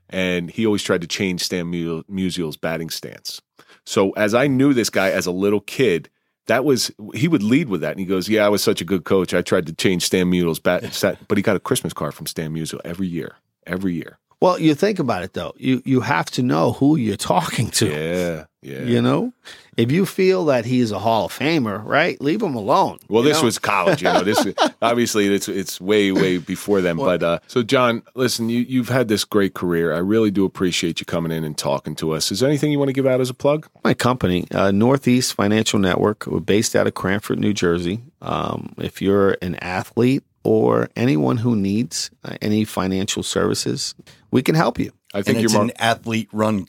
and 0.09 0.49
he 0.49 0.65
always 0.65 0.81
tried 0.81 1.01
to 1.01 1.07
change 1.07 1.43
Stan 1.43 1.65
Musial's 1.71 2.57
batting 2.57 2.89
stance. 2.89 3.41
So 3.85 4.11
as 4.11 4.33
I 4.33 4.47
knew 4.47 4.73
this 4.73 4.89
guy 4.89 5.11
as 5.11 5.25
a 5.25 5.31
little 5.31 5.61
kid, 5.61 6.09
that 6.47 6.65
was 6.65 6.91
he 7.13 7.27
would 7.27 7.43
lead 7.43 7.69
with 7.69 7.81
that, 7.81 7.91
and 7.91 7.99
he 7.99 8.05
goes, 8.05 8.27
"Yeah, 8.27 8.45
I 8.45 8.49
was 8.49 8.63
such 8.63 8.81
a 8.81 8.85
good 8.85 9.03
coach. 9.05 9.33
I 9.33 9.41
tried 9.41 9.65
to 9.67 9.73
change 9.73 10.05
Stan 10.05 10.29
Musial's 10.31 10.59
bat, 10.59 10.93
set, 10.93 11.17
but 11.27 11.37
he 11.37 11.41
got 11.41 11.55
a 11.55 11.59
Christmas 11.59 11.93
card 11.93 12.13
from 12.13 12.25
Stan 12.25 12.53
Musial 12.53 12.79
every 12.83 13.07
year, 13.07 13.35
every 13.65 13.93
year. 13.93 14.17
Well, 14.41 14.59
you 14.59 14.75
think 14.75 14.99
about 14.99 15.23
it 15.23 15.33
though. 15.33 15.53
You 15.57 15.81
you 15.85 16.01
have 16.01 16.29
to 16.31 16.43
know 16.43 16.73
who 16.73 16.97
you're 16.97 17.15
talking 17.15 17.69
to. 17.71 17.87
Yeah, 17.87 18.45
yeah. 18.63 18.83
You 18.83 19.01
know, 19.01 19.33
if 19.77 19.91
you 19.91 20.05
feel 20.05 20.45
that 20.45 20.65
he's 20.65 20.91
a 20.91 20.99
Hall 20.99 21.25
of 21.25 21.37
Famer, 21.37 21.83
right? 21.83 22.19
Leave 22.21 22.41
him 22.41 22.55
alone. 22.55 22.99
Well, 23.09 23.23
this 23.23 23.39
know? 23.39 23.45
was 23.45 23.59
college, 23.59 24.01
you 24.01 24.11
know. 24.11 24.23
This 24.23 24.47
obviously 24.81 25.33
it's 25.33 25.47
it's 25.47 25.81
way 25.81 26.11
way 26.11 26.37
before 26.37 26.81
then. 26.81 26.97
but 26.97 27.21
uh, 27.21 27.39
so, 27.47 27.63
John, 27.63 28.03
listen, 28.15 28.49
you 28.49 28.61
you've 28.61 28.89
had 28.89 29.07
this 29.07 29.25
great 29.25 29.53
career. 29.53 29.93
I 29.93 29.99
really 29.99 30.31
do 30.31 30.45
appreciate 30.45 30.99
you 30.99 31.05
coming 31.05 31.31
in 31.31 31.43
and 31.43 31.57
talking 31.57 31.95
to 31.95 32.11
us. 32.11 32.31
Is 32.31 32.39
there 32.39 32.49
anything 32.49 32.71
you 32.71 32.79
want 32.79 32.89
to 32.89 32.93
give 32.93 33.05
out 33.05 33.21
as 33.21 33.29
a 33.29 33.33
plug? 33.33 33.67
my 33.83 33.93
company, 33.93 34.47
uh, 34.51 34.71
Northeast 34.71 35.33
Financial 35.33 35.79
Network. 35.79 36.25
We're 36.25 36.39
based 36.39 36.75
out 36.75 36.87
of 36.87 36.93
Cranford, 36.93 37.39
New 37.39 37.53
Jersey. 37.53 38.01
Um, 38.21 38.73
if 38.77 39.01
you're 39.01 39.37
an 39.41 39.55
athlete 39.55 40.23
or 40.43 40.89
anyone 40.95 41.37
who 41.37 41.55
needs 41.55 42.11
uh, 42.23 42.35
any 42.41 42.63
financial 42.63 43.23
services, 43.23 43.95
we 44.31 44.41
can 44.41 44.55
help 44.55 44.79
you. 44.79 44.91
I 45.13 45.21
think 45.21 45.35
And 45.35 45.37
you're 45.37 45.45
it's 45.45 45.53
more 45.53 45.63
an 45.63 45.71
athlete 45.77 46.29
run 46.31 46.65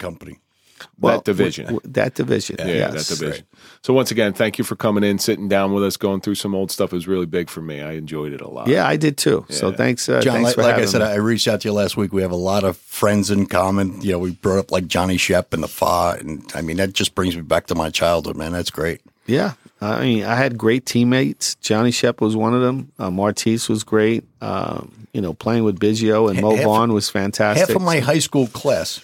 company. 1.00 1.16
that 1.16 1.24
division. 1.24 1.64
w- 1.66 1.80
w- 1.80 1.92
that 1.94 2.14
division. 2.14 2.56
yeah, 2.58 2.66
yes. 2.66 3.08
that 3.08 3.18
division. 3.18 3.46
So 3.82 3.92
once 3.92 4.10
again, 4.10 4.32
thank 4.32 4.58
you 4.58 4.64
for 4.64 4.76
coming 4.76 5.04
in, 5.04 5.18
sitting 5.18 5.48
down 5.48 5.72
with 5.72 5.84
us, 5.84 5.96
going 5.96 6.20
through 6.20 6.36
some 6.36 6.54
old 6.54 6.70
stuff. 6.70 6.92
It 6.92 6.96
was 6.96 7.06
really 7.08 7.26
big 7.26 7.50
for 7.50 7.60
me. 7.60 7.82
I 7.82 7.92
enjoyed 7.92 8.32
it 8.32 8.40
a 8.40 8.48
lot. 8.48 8.66
Yeah, 8.68 8.86
I 8.86 8.96
did 8.96 9.16
too. 9.18 9.44
So 9.50 9.72
thanks, 9.72 10.08
uh, 10.08 10.20
John, 10.20 10.42
thanks 10.42 10.56
like, 10.56 10.66
like 10.66 10.76
I 10.76 10.84
said, 10.86 11.00
me. 11.00 11.06
I 11.08 11.14
reached 11.16 11.48
out 11.48 11.60
to 11.62 11.68
you 11.68 11.72
last 11.74 11.96
week. 11.96 12.12
We 12.12 12.22
have 12.22 12.30
a 12.32 12.36
lot 12.36 12.64
of 12.64 12.76
friends 12.76 13.30
in 13.30 13.46
common. 13.46 14.00
You 14.00 14.12
know, 14.12 14.18
we 14.18 14.30
brought 14.32 14.58
up 14.58 14.70
like 14.70 14.86
Johnny 14.86 15.16
Shep 15.16 15.52
and 15.52 15.62
the 15.62 15.68
Fa, 15.68 16.16
and 16.18 16.50
I 16.54 16.62
mean 16.62 16.76
that 16.78 16.92
just 16.92 17.14
brings 17.14 17.36
me 17.36 17.42
back 17.42 17.66
to 17.66 17.74
my 17.74 17.90
childhood, 17.90 18.36
man. 18.36 18.52
That's 18.52 18.70
great. 18.70 19.00
Yeah. 19.26 19.52
I 19.80 20.00
mean, 20.00 20.24
I 20.24 20.34
had 20.36 20.56
great 20.56 20.86
teammates. 20.86 21.56
Johnny 21.56 21.90
Shep 21.90 22.20
was 22.22 22.34
one 22.34 22.54
of 22.54 22.62
them. 22.62 22.90
Uh, 22.98 23.10
Marteese 23.10 23.68
was 23.68 23.84
great. 23.84 24.24
Um, 24.40 25.08
you 25.12 25.20
know, 25.20 25.34
playing 25.34 25.64
with 25.64 25.78
Biggio 25.78 26.30
and 26.30 26.40
Mo 26.40 26.54
Half- 26.56 26.64
Vaughn 26.64 26.92
was 26.94 27.10
fantastic. 27.10 27.68
Half 27.68 27.76
of 27.76 27.82
my 27.82 28.00
high 28.00 28.18
school 28.18 28.46
class 28.46 29.00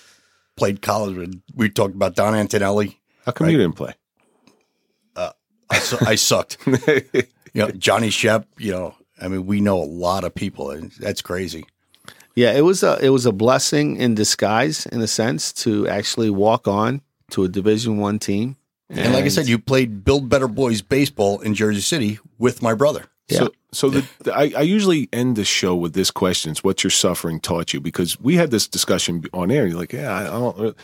played 0.60 0.80
college. 0.82 1.16
with- 1.16 1.42
We 1.56 1.68
talked 1.70 1.94
about 1.96 2.14
Don 2.14 2.34
Antonelli. 2.36 3.00
How 3.26 3.32
come 3.32 3.48
you 3.50 3.58
didn't 3.58 3.76
play? 3.76 3.94
Uh, 5.16 5.30
I, 5.70 5.78
su- 5.78 5.98
I 6.06 6.14
sucked. 6.14 6.58
You 7.52 7.62
know, 7.62 7.70
Johnny 7.72 8.10
Shep. 8.10 8.46
You 8.58 8.70
know, 8.70 8.94
I 9.20 9.26
mean, 9.26 9.44
we 9.44 9.60
know 9.60 9.82
a 9.82 9.90
lot 10.06 10.22
of 10.22 10.32
people, 10.32 10.70
and 10.70 10.92
that's 11.00 11.20
crazy. 11.20 11.64
Yeah, 12.36 12.52
it 12.52 12.60
was 12.60 12.84
a 12.84 12.96
it 13.04 13.08
was 13.10 13.26
a 13.26 13.32
blessing 13.32 13.96
in 13.96 14.14
disguise, 14.14 14.86
in 14.86 15.00
a 15.00 15.08
sense, 15.08 15.52
to 15.64 15.88
actually 15.88 16.30
walk 16.30 16.68
on 16.68 17.00
to 17.32 17.42
a 17.42 17.48
Division 17.48 17.96
One 17.96 18.20
team. 18.20 18.56
And, 18.88 19.12
like 19.12 19.24
I 19.24 19.28
said, 19.28 19.48
you 19.48 19.58
played 19.58 20.04
Build 20.04 20.28
Better 20.28 20.46
Boys 20.46 20.80
baseball 20.80 21.40
in 21.40 21.54
Jersey 21.56 21.80
City 21.80 22.20
with 22.38 22.62
my 22.62 22.72
brother. 22.74 23.06
So, 23.38 23.52
so 23.72 23.90
the, 23.90 24.08
the- 24.20 24.34
I, 24.34 24.52
I 24.56 24.62
usually 24.62 25.08
end 25.12 25.36
the 25.36 25.44
show 25.44 25.74
with 25.74 25.94
this 25.94 26.10
question: 26.10 26.50
"It's 26.50 26.64
what 26.64 26.82
your 26.84 26.90
suffering 26.90 27.40
taught 27.40 27.72
you?" 27.72 27.80
Because 27.80 28.20
we 28.20 28.36
had 28.36 28.50
this 28.50 28.66
discussion 28.68 29.24
on 29.32 29.50
air. 29.50 29.66
You're 29.66 29.78
like, 29.78 29.92
"Yeah, 29.92 30.14
I 30.14 30.24
don't." 30.24 30.76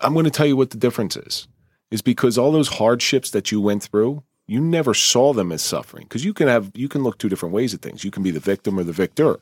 I'm 0.00 0.12
going 0.12 0.24
to 0.24 0.30
tell 0.30 0.46
you 0.46 0.56
what 0.56 0.70
the 0.70 0.78
difference 0.78 1.16
is. 1.16 1.48
Is 1.90 2.02
because 2.02 2.38
all 2.38 2.52
those 2.52 2.68
hardships 2.68 3.30
that 3.30 3.50
you 3.50 3.60
went 3.60 3.82
through, 3.82 4.22
you 4.46 4.60
never 4.60 4.94
saw 4.94 5.32
them 5.32 5.50
as 5.50 5.60
suffering. 5.60 6.04
Because 6.04 6.24
you 6.24 6.32
can 6.32 6.46
have, 6.46 6.70
you 6.74 6.88
can 6.88 7.02
look 7.02 7.18
two 7.18 7.28
different 7.28 7.52
ways 7.52 7.74
at 7.74 7.82
things. 7.82 8.04
You 8.04 8.12
can 8.12 8.22
be 8.22 8.30
the 8.30 8.38
victim 8.40 8.78
or 8.78 8.84
the 8.84 8.92
victor. 8.92 9.40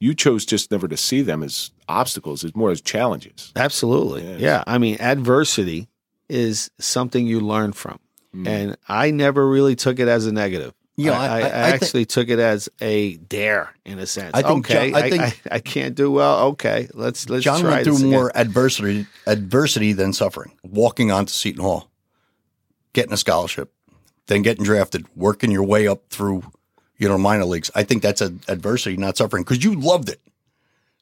You 0.00 0.14
chose 0.14 0.46
just 0.46 0.70
never 0.70 0.88
to 0.88 0.96
see 0.96 1.20
them 1.22 1.42
as 1.42 1.70
obstacles, 1.88 2.42
as 2.42 2.56
more 2.56 2.70
as 2.70 2.80
challenges. 2.80 3.52
Absolutely. 3.54 4.22
Yes. 4.22 4.40
Yeah. 4.40 4.64
I 4.66 4.78
mean, 4.78 4.96
adversity 4.98 5.88
is 6.28 6.70
something 6.78 7.26
you 7.26 7.40
learn 7.40 7.72
from. 7.72 7.98
Mm. 8.34 8.48
And 8.48 8.76
I 8.88 9.10
never 9.10 9.46
really 9.48 9.76
took 9.76 9.98
it 9.98 10.08
as 10.08 10.26
a 10.26 10.32
negative. 10.32 10.72
Yeah, 10.96 11.18
I, 11.18 11.26
I- 11.26 11.40
I, 11.40 11.42
I- 11.42 11.70
actually 11.70 12.04
took 12.06 12.28
it 12.28 12.38
as 12.38 12.68
a 12.80 13.16
dare 13.16 13.74
in 13.84 13.98
a 13.98 14.06
sense. 14.06 14.30
I 14.34 14.42
think 14.42 14.70
okay, 14.70 14.90
John- 14.92 15.02
I 15.02 15.10
think- 15.10 15.40
I, 15.50 15.58
can't 15.58 15.94
do 15.94 16.10
well. 16.10 16.48
Okay, 16.50 16.88
let's 16.94 17.28
let's 17.28 17.42
John 17.44 17.60
try 17.60 17.70
went 17.70 17.84
through 17.84 17.92
this 17.94 18.02
again. 18.02 18.12
more 18.12 18.32
adversity 18.36 19.06
adversity 19.26 19.92
than 19.92 20.12
suffering. 20.12 20.52
Walking 20.62 21.10
onto 21.10 21.32
Seton 21.32 21.62
Hall, 21.62 21.90
getting 22.92 23.12
a 23.12 23.16
scholarship, 23.16 23.72
then 24.28 24.42
getting 24.42 24.64
drafted, 24.64 25.04
working 25.16 25.50
your 25.50 25.64
way 25.64 25.88
up 25.88 26.02
through, 26.10 26.44
you 26.96 27.08
know, 27.08 27.18
minor 27.18 27.44
leagues. 27.44 27.70
I 27.74 27.82
think 27.82 28.02
that's 28.02 28.20
a 28.20 28.32
adversity, 28.48 28.96
not 28.96 29.16
suffering, 29.16 29.42
because 29.42 29.64
you 29.64 29.74
loved 29.74 30.08
it. 30.08 30.20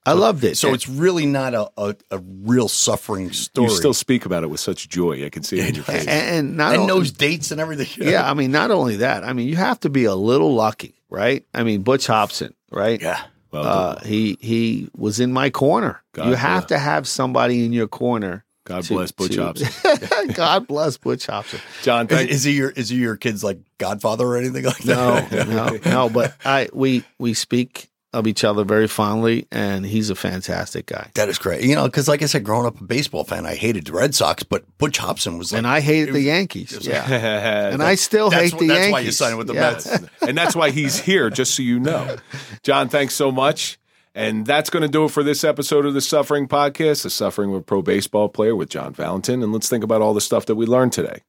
I 0.05 0.13
loved 0.15 0.43
it. 0.45 0.57
So 0.57 0.75
it's 0.75 0.89
really 0.89 1.27
not 1.27 1.55
a, 1.55 1.71
a, 1.77 1.95
a 2.11 2.19
real 2.19 2.69
suffering 2.69 3.33
story. 3.33 3.69
You 3.71 3.75
still 3.77 3.95
speak 3.95 4.27
about 4.27 4.43
it 4.43 4.49
with 4.49 4.59
such 4.61 4.89
joy. 4.89 5.25
I 5.25 5.29
can 5.31 5.43
see 5.45 5.61
it 5.61 5.69
in 5.69 5.75
your 5.77 5.85
face. 5.85 6.07
and, 6.07 6.09
and 6.49 6.57
not 6.57 6.73
and 6.75 6.83
only- 6.83 6.87
knows 6.95 7.13
dates 7.13 7.51
and 7.53 7.61
everything. 7.61 8.09
yeah, 8.09 8.29
I 8.29 8.35
mean, 8.35 8.51
not 8.51 8.71
only 8.71 8.97
that. 8.97 9.23
I 9.25 9.33
mean, 9.33 9.47
you 9.49 9.57
have 9.57 9.79
to 9.81 9.91
be 9.91 10.05
a 10.05 10.15
little 10.15 10.55
lucky, 10.55 10.95
right? 11.09 11.45
I 11.55 11.63
mean, 11.63 11.83
Butch 11.83 12.07
Hobson, 12.07 12.55
right? 12.71 13.01
yeah. 13.01 13.23
Well, 13.53 13.65
Uh, 13.65 14.01
he 14.01 14.39
he 14.41 14.89
was 14.97 15.21
in 15.21 15.31
my 15.33 15.51
corner. 15.51 16.03
God 16.15 16.29
you 16.29 16.35
have 16.37 16.63
bless. 16.63 16.69
to 16.71 16.79
have 16.79 17.07
somebody 17.07 17.65
in 17.67 17.73
your 17.75 17.87
corner. 17.87 18.45
God 18.65 18.85
to- 18.85 18.95
bless 18.95 19.13
Butch 19.13 19.33
to- 19.35 19.43
Hobson. 19.45 20.29
God 20.35 20.67
bless 20.67 20.97
Butch 20.97 21.27
Hobson. 21.27 21.61
John, 21.83 22.07
Is, 22.07 22.17
thank 22.17 22.31
is 22.31 22.45
he 22.45 22.53
your 22.53 22.71
is 22.71 22.89
he 22.89 22.97
your 22.97 23.17
kid's 23.17 23.45
like 23.45 23.59
godfather 23.77 24.25
or 24.27 24.37
anything 24.39 24.65
like 24.65 24.79
that? 24.85 25.31
No, 25.31 25.45
no, 25.45 25.79
no. 25.85 26.09
But 26.09 26.35
I 26.47 26.71
we 26.73 27.05
we 27.19 27.35
speak 27.35 27.91
of 28.13 28.27
each 28.27 28.45
other 28.45 28.63
very 28.65 28.87
fondly, 28.87 29.47
and 29.51 29.87
he's 29.87 30.11
a 30.11 30.15
fantastic 30.15 30.87
guy. 30.87 31.11
That 31.15 31.29
is 31.29 31.39
great. 31.39 31.65
You 31.65 31.75
know, 31.75 31.85
because 31.85 32.09
like 32.09 32.23
I 32.23 32.27
said, 32.27 32.45
growing 32.45 32.67
up 32.67 32.81
a 32.81 32.85
baseball 32.85 33.25
fan, 33.25 33.47
I 33.47 33.55
hated 33.55 33.87
the 33.87 33.93
Red 33.93 34.15
Sox, 34.15 34.43
but 34.43 34.65
Butch 34.79 34.99
Hobson 34.99 35.39
was 35.39 35.53
like, 35.53 35.59
And 35.59 35.67
I 35.67 35.81
hated 35.81 36.15
the 36.15 36.21
Yankees. 36.21 36.79
Yeah, 36.87 37.05
and 37.73 37.83
I 37.83 37.95
still 37.95 38.31
hate 38.31 38.53
wh- 38.53 38.59
the 38.59 38.67
that's 38.69 38.79
Yankees. 38.79 38.91
That's 38.91 38.93
why 38.93 39.01
you 39.01 39.13
signed 39.13 39.39
with 39.39 39.47
the 39.47 39.55
Yeah. 39.55 39.61
Mets. 39.73 39.99
and 40.29 40.37
that's 40.37 40.55
why 40.55 40.71
he's 40.71 40.99
here, 40.99 41.31
just 41.31 41.55
so 41.55 41.63
you 41.63 41.81
know. 41.81 42.17
John, 42.63 42.89
thanks 42.89 43.15
so 43.15 43.33
much. 43.33 43.79
And 44.15 44.45
that's 44.45 44.69
going 44.69 44.83
to 44.83 44.89
do 44.91 45.07
it 45.07 45.11
for 45.11 45.23
this 45.23 45.43
episode 45.43 45.87
of 45.87 45.95
the 45.95 46.03
Suffering 46.03 46.47
Podcast, 46.47 47.03
the 47.05 47.09
Suffering 47.09 47.49
of 47.49 47.57
a 47.57 47.63
Pro 47.63 47.81
Baseball 47.81 48.29
Player 48.29 48.55
with 48.55 48.69
John 48.69 48.93
Valentin. 48.93 49.43
And 49.43 49.55
let's 49.55 49.71
think 49.71 49.83
about 49.83 50.03
all 50.03 50.13
the 50.13 50.21
stuff 50.21 50.45
that 50.47 50.55
we 50.55 50.67
learned 50.67 50.93
today. 50.93 51.23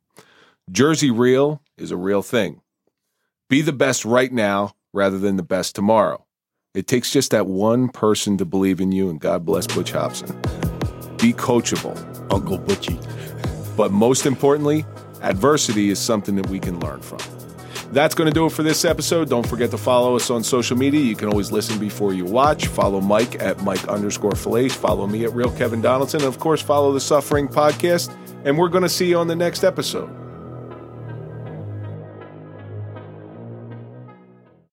Jersey 0.69 1.09
Real 1.09 1.61
is 1.77 1.91
a 1.91 1.97
real 1.97 2.21
thing. 2.21 2.59
Be 3.49 3.61
the 3.61 3.71
best 3.71 4.03
right 4.03 4.33
now 4.33 4.73
rather 4.91 5.17
than 5.17 5.37
the 5.37 5.43
best 5.43 5.75
tomorrow. 5.75 6.25
It 6.73 6.87
takes 6.87 7.11
just 7.11 7.29
that 7.31 7.45
one 7.45 7.89
person 7.89 8.37
to 8.39 8.45
believe 8.45 8.81
in 8.81 8.91
you, 8.91 9.09
and 9.09 9.19
God 9.19 9.45
bless 9.45 9.67
Butch 9.67 9.91
Hobson. 9.91 10.29
Be 11.17 11.31
coachable. 11.31 11.95
Uncle 12.33 12.57
Butchie. 12.57 12.97
But 13.77 13.91
most 13.91 14.25
importantly, 14.25 14.83
adversity 15.21 15.91
is 15.91 15.99
something 15.99 16.35
that 16.35 16.47
we 16.49 16.59
can 16.59 16.79
learn 16.79 17.01
from. 17.01 17.19
That's 17.91 18.15
going 18.15 18.27
to 18.27 18.33
do 18.33 18.47
it 18.47 18.51
for 18.51 18.63
this 18.63 18.85
episode. 18.85 19.29
Don't 19.29 19.45
forget 19.47 19.69
to 19.69 19.77
follow 19.77 20.15
us 20.15 20.31
on 20.31 20.43
social 20.43 20.75
media. 20.75 21.01
You 21.01 21.15
can 21.15 21.29
always 21.29 21.51
listen 21.51 21.77
before 21.77 22.11
you 22.11 22.25
watch. 22.25 22.65
Follow 22.65 23.01
Mike 23.01 23.39
at 23.39 23.61
Mike 23.61 23.87
underscore 23.87 24.31
Failace. 24.31 24.71
Follow 24.71 25.05
me 25.05 25.25
at 25.25 25.33
Real 25.33 25.51
Kevin 25.51 25.79
Donaldson. 25.79 26.21
And 26.21 26.27
of 26.27 26.39
course, 26.39 26.59
follow 26.59 26.91
the 26.91 26.99
Suffering 26.99 27.47
Podcast. 27.47 28.11
And 28.45 28.57
we're 28.57 28.69
going 28.69 28.81
to 28.81 28.89
see 28.89 29.09
you 29.09 29.19
on 29.19 29.27
the 29.27 29.35
next 29.35 29.63
episode. 29.63 30.22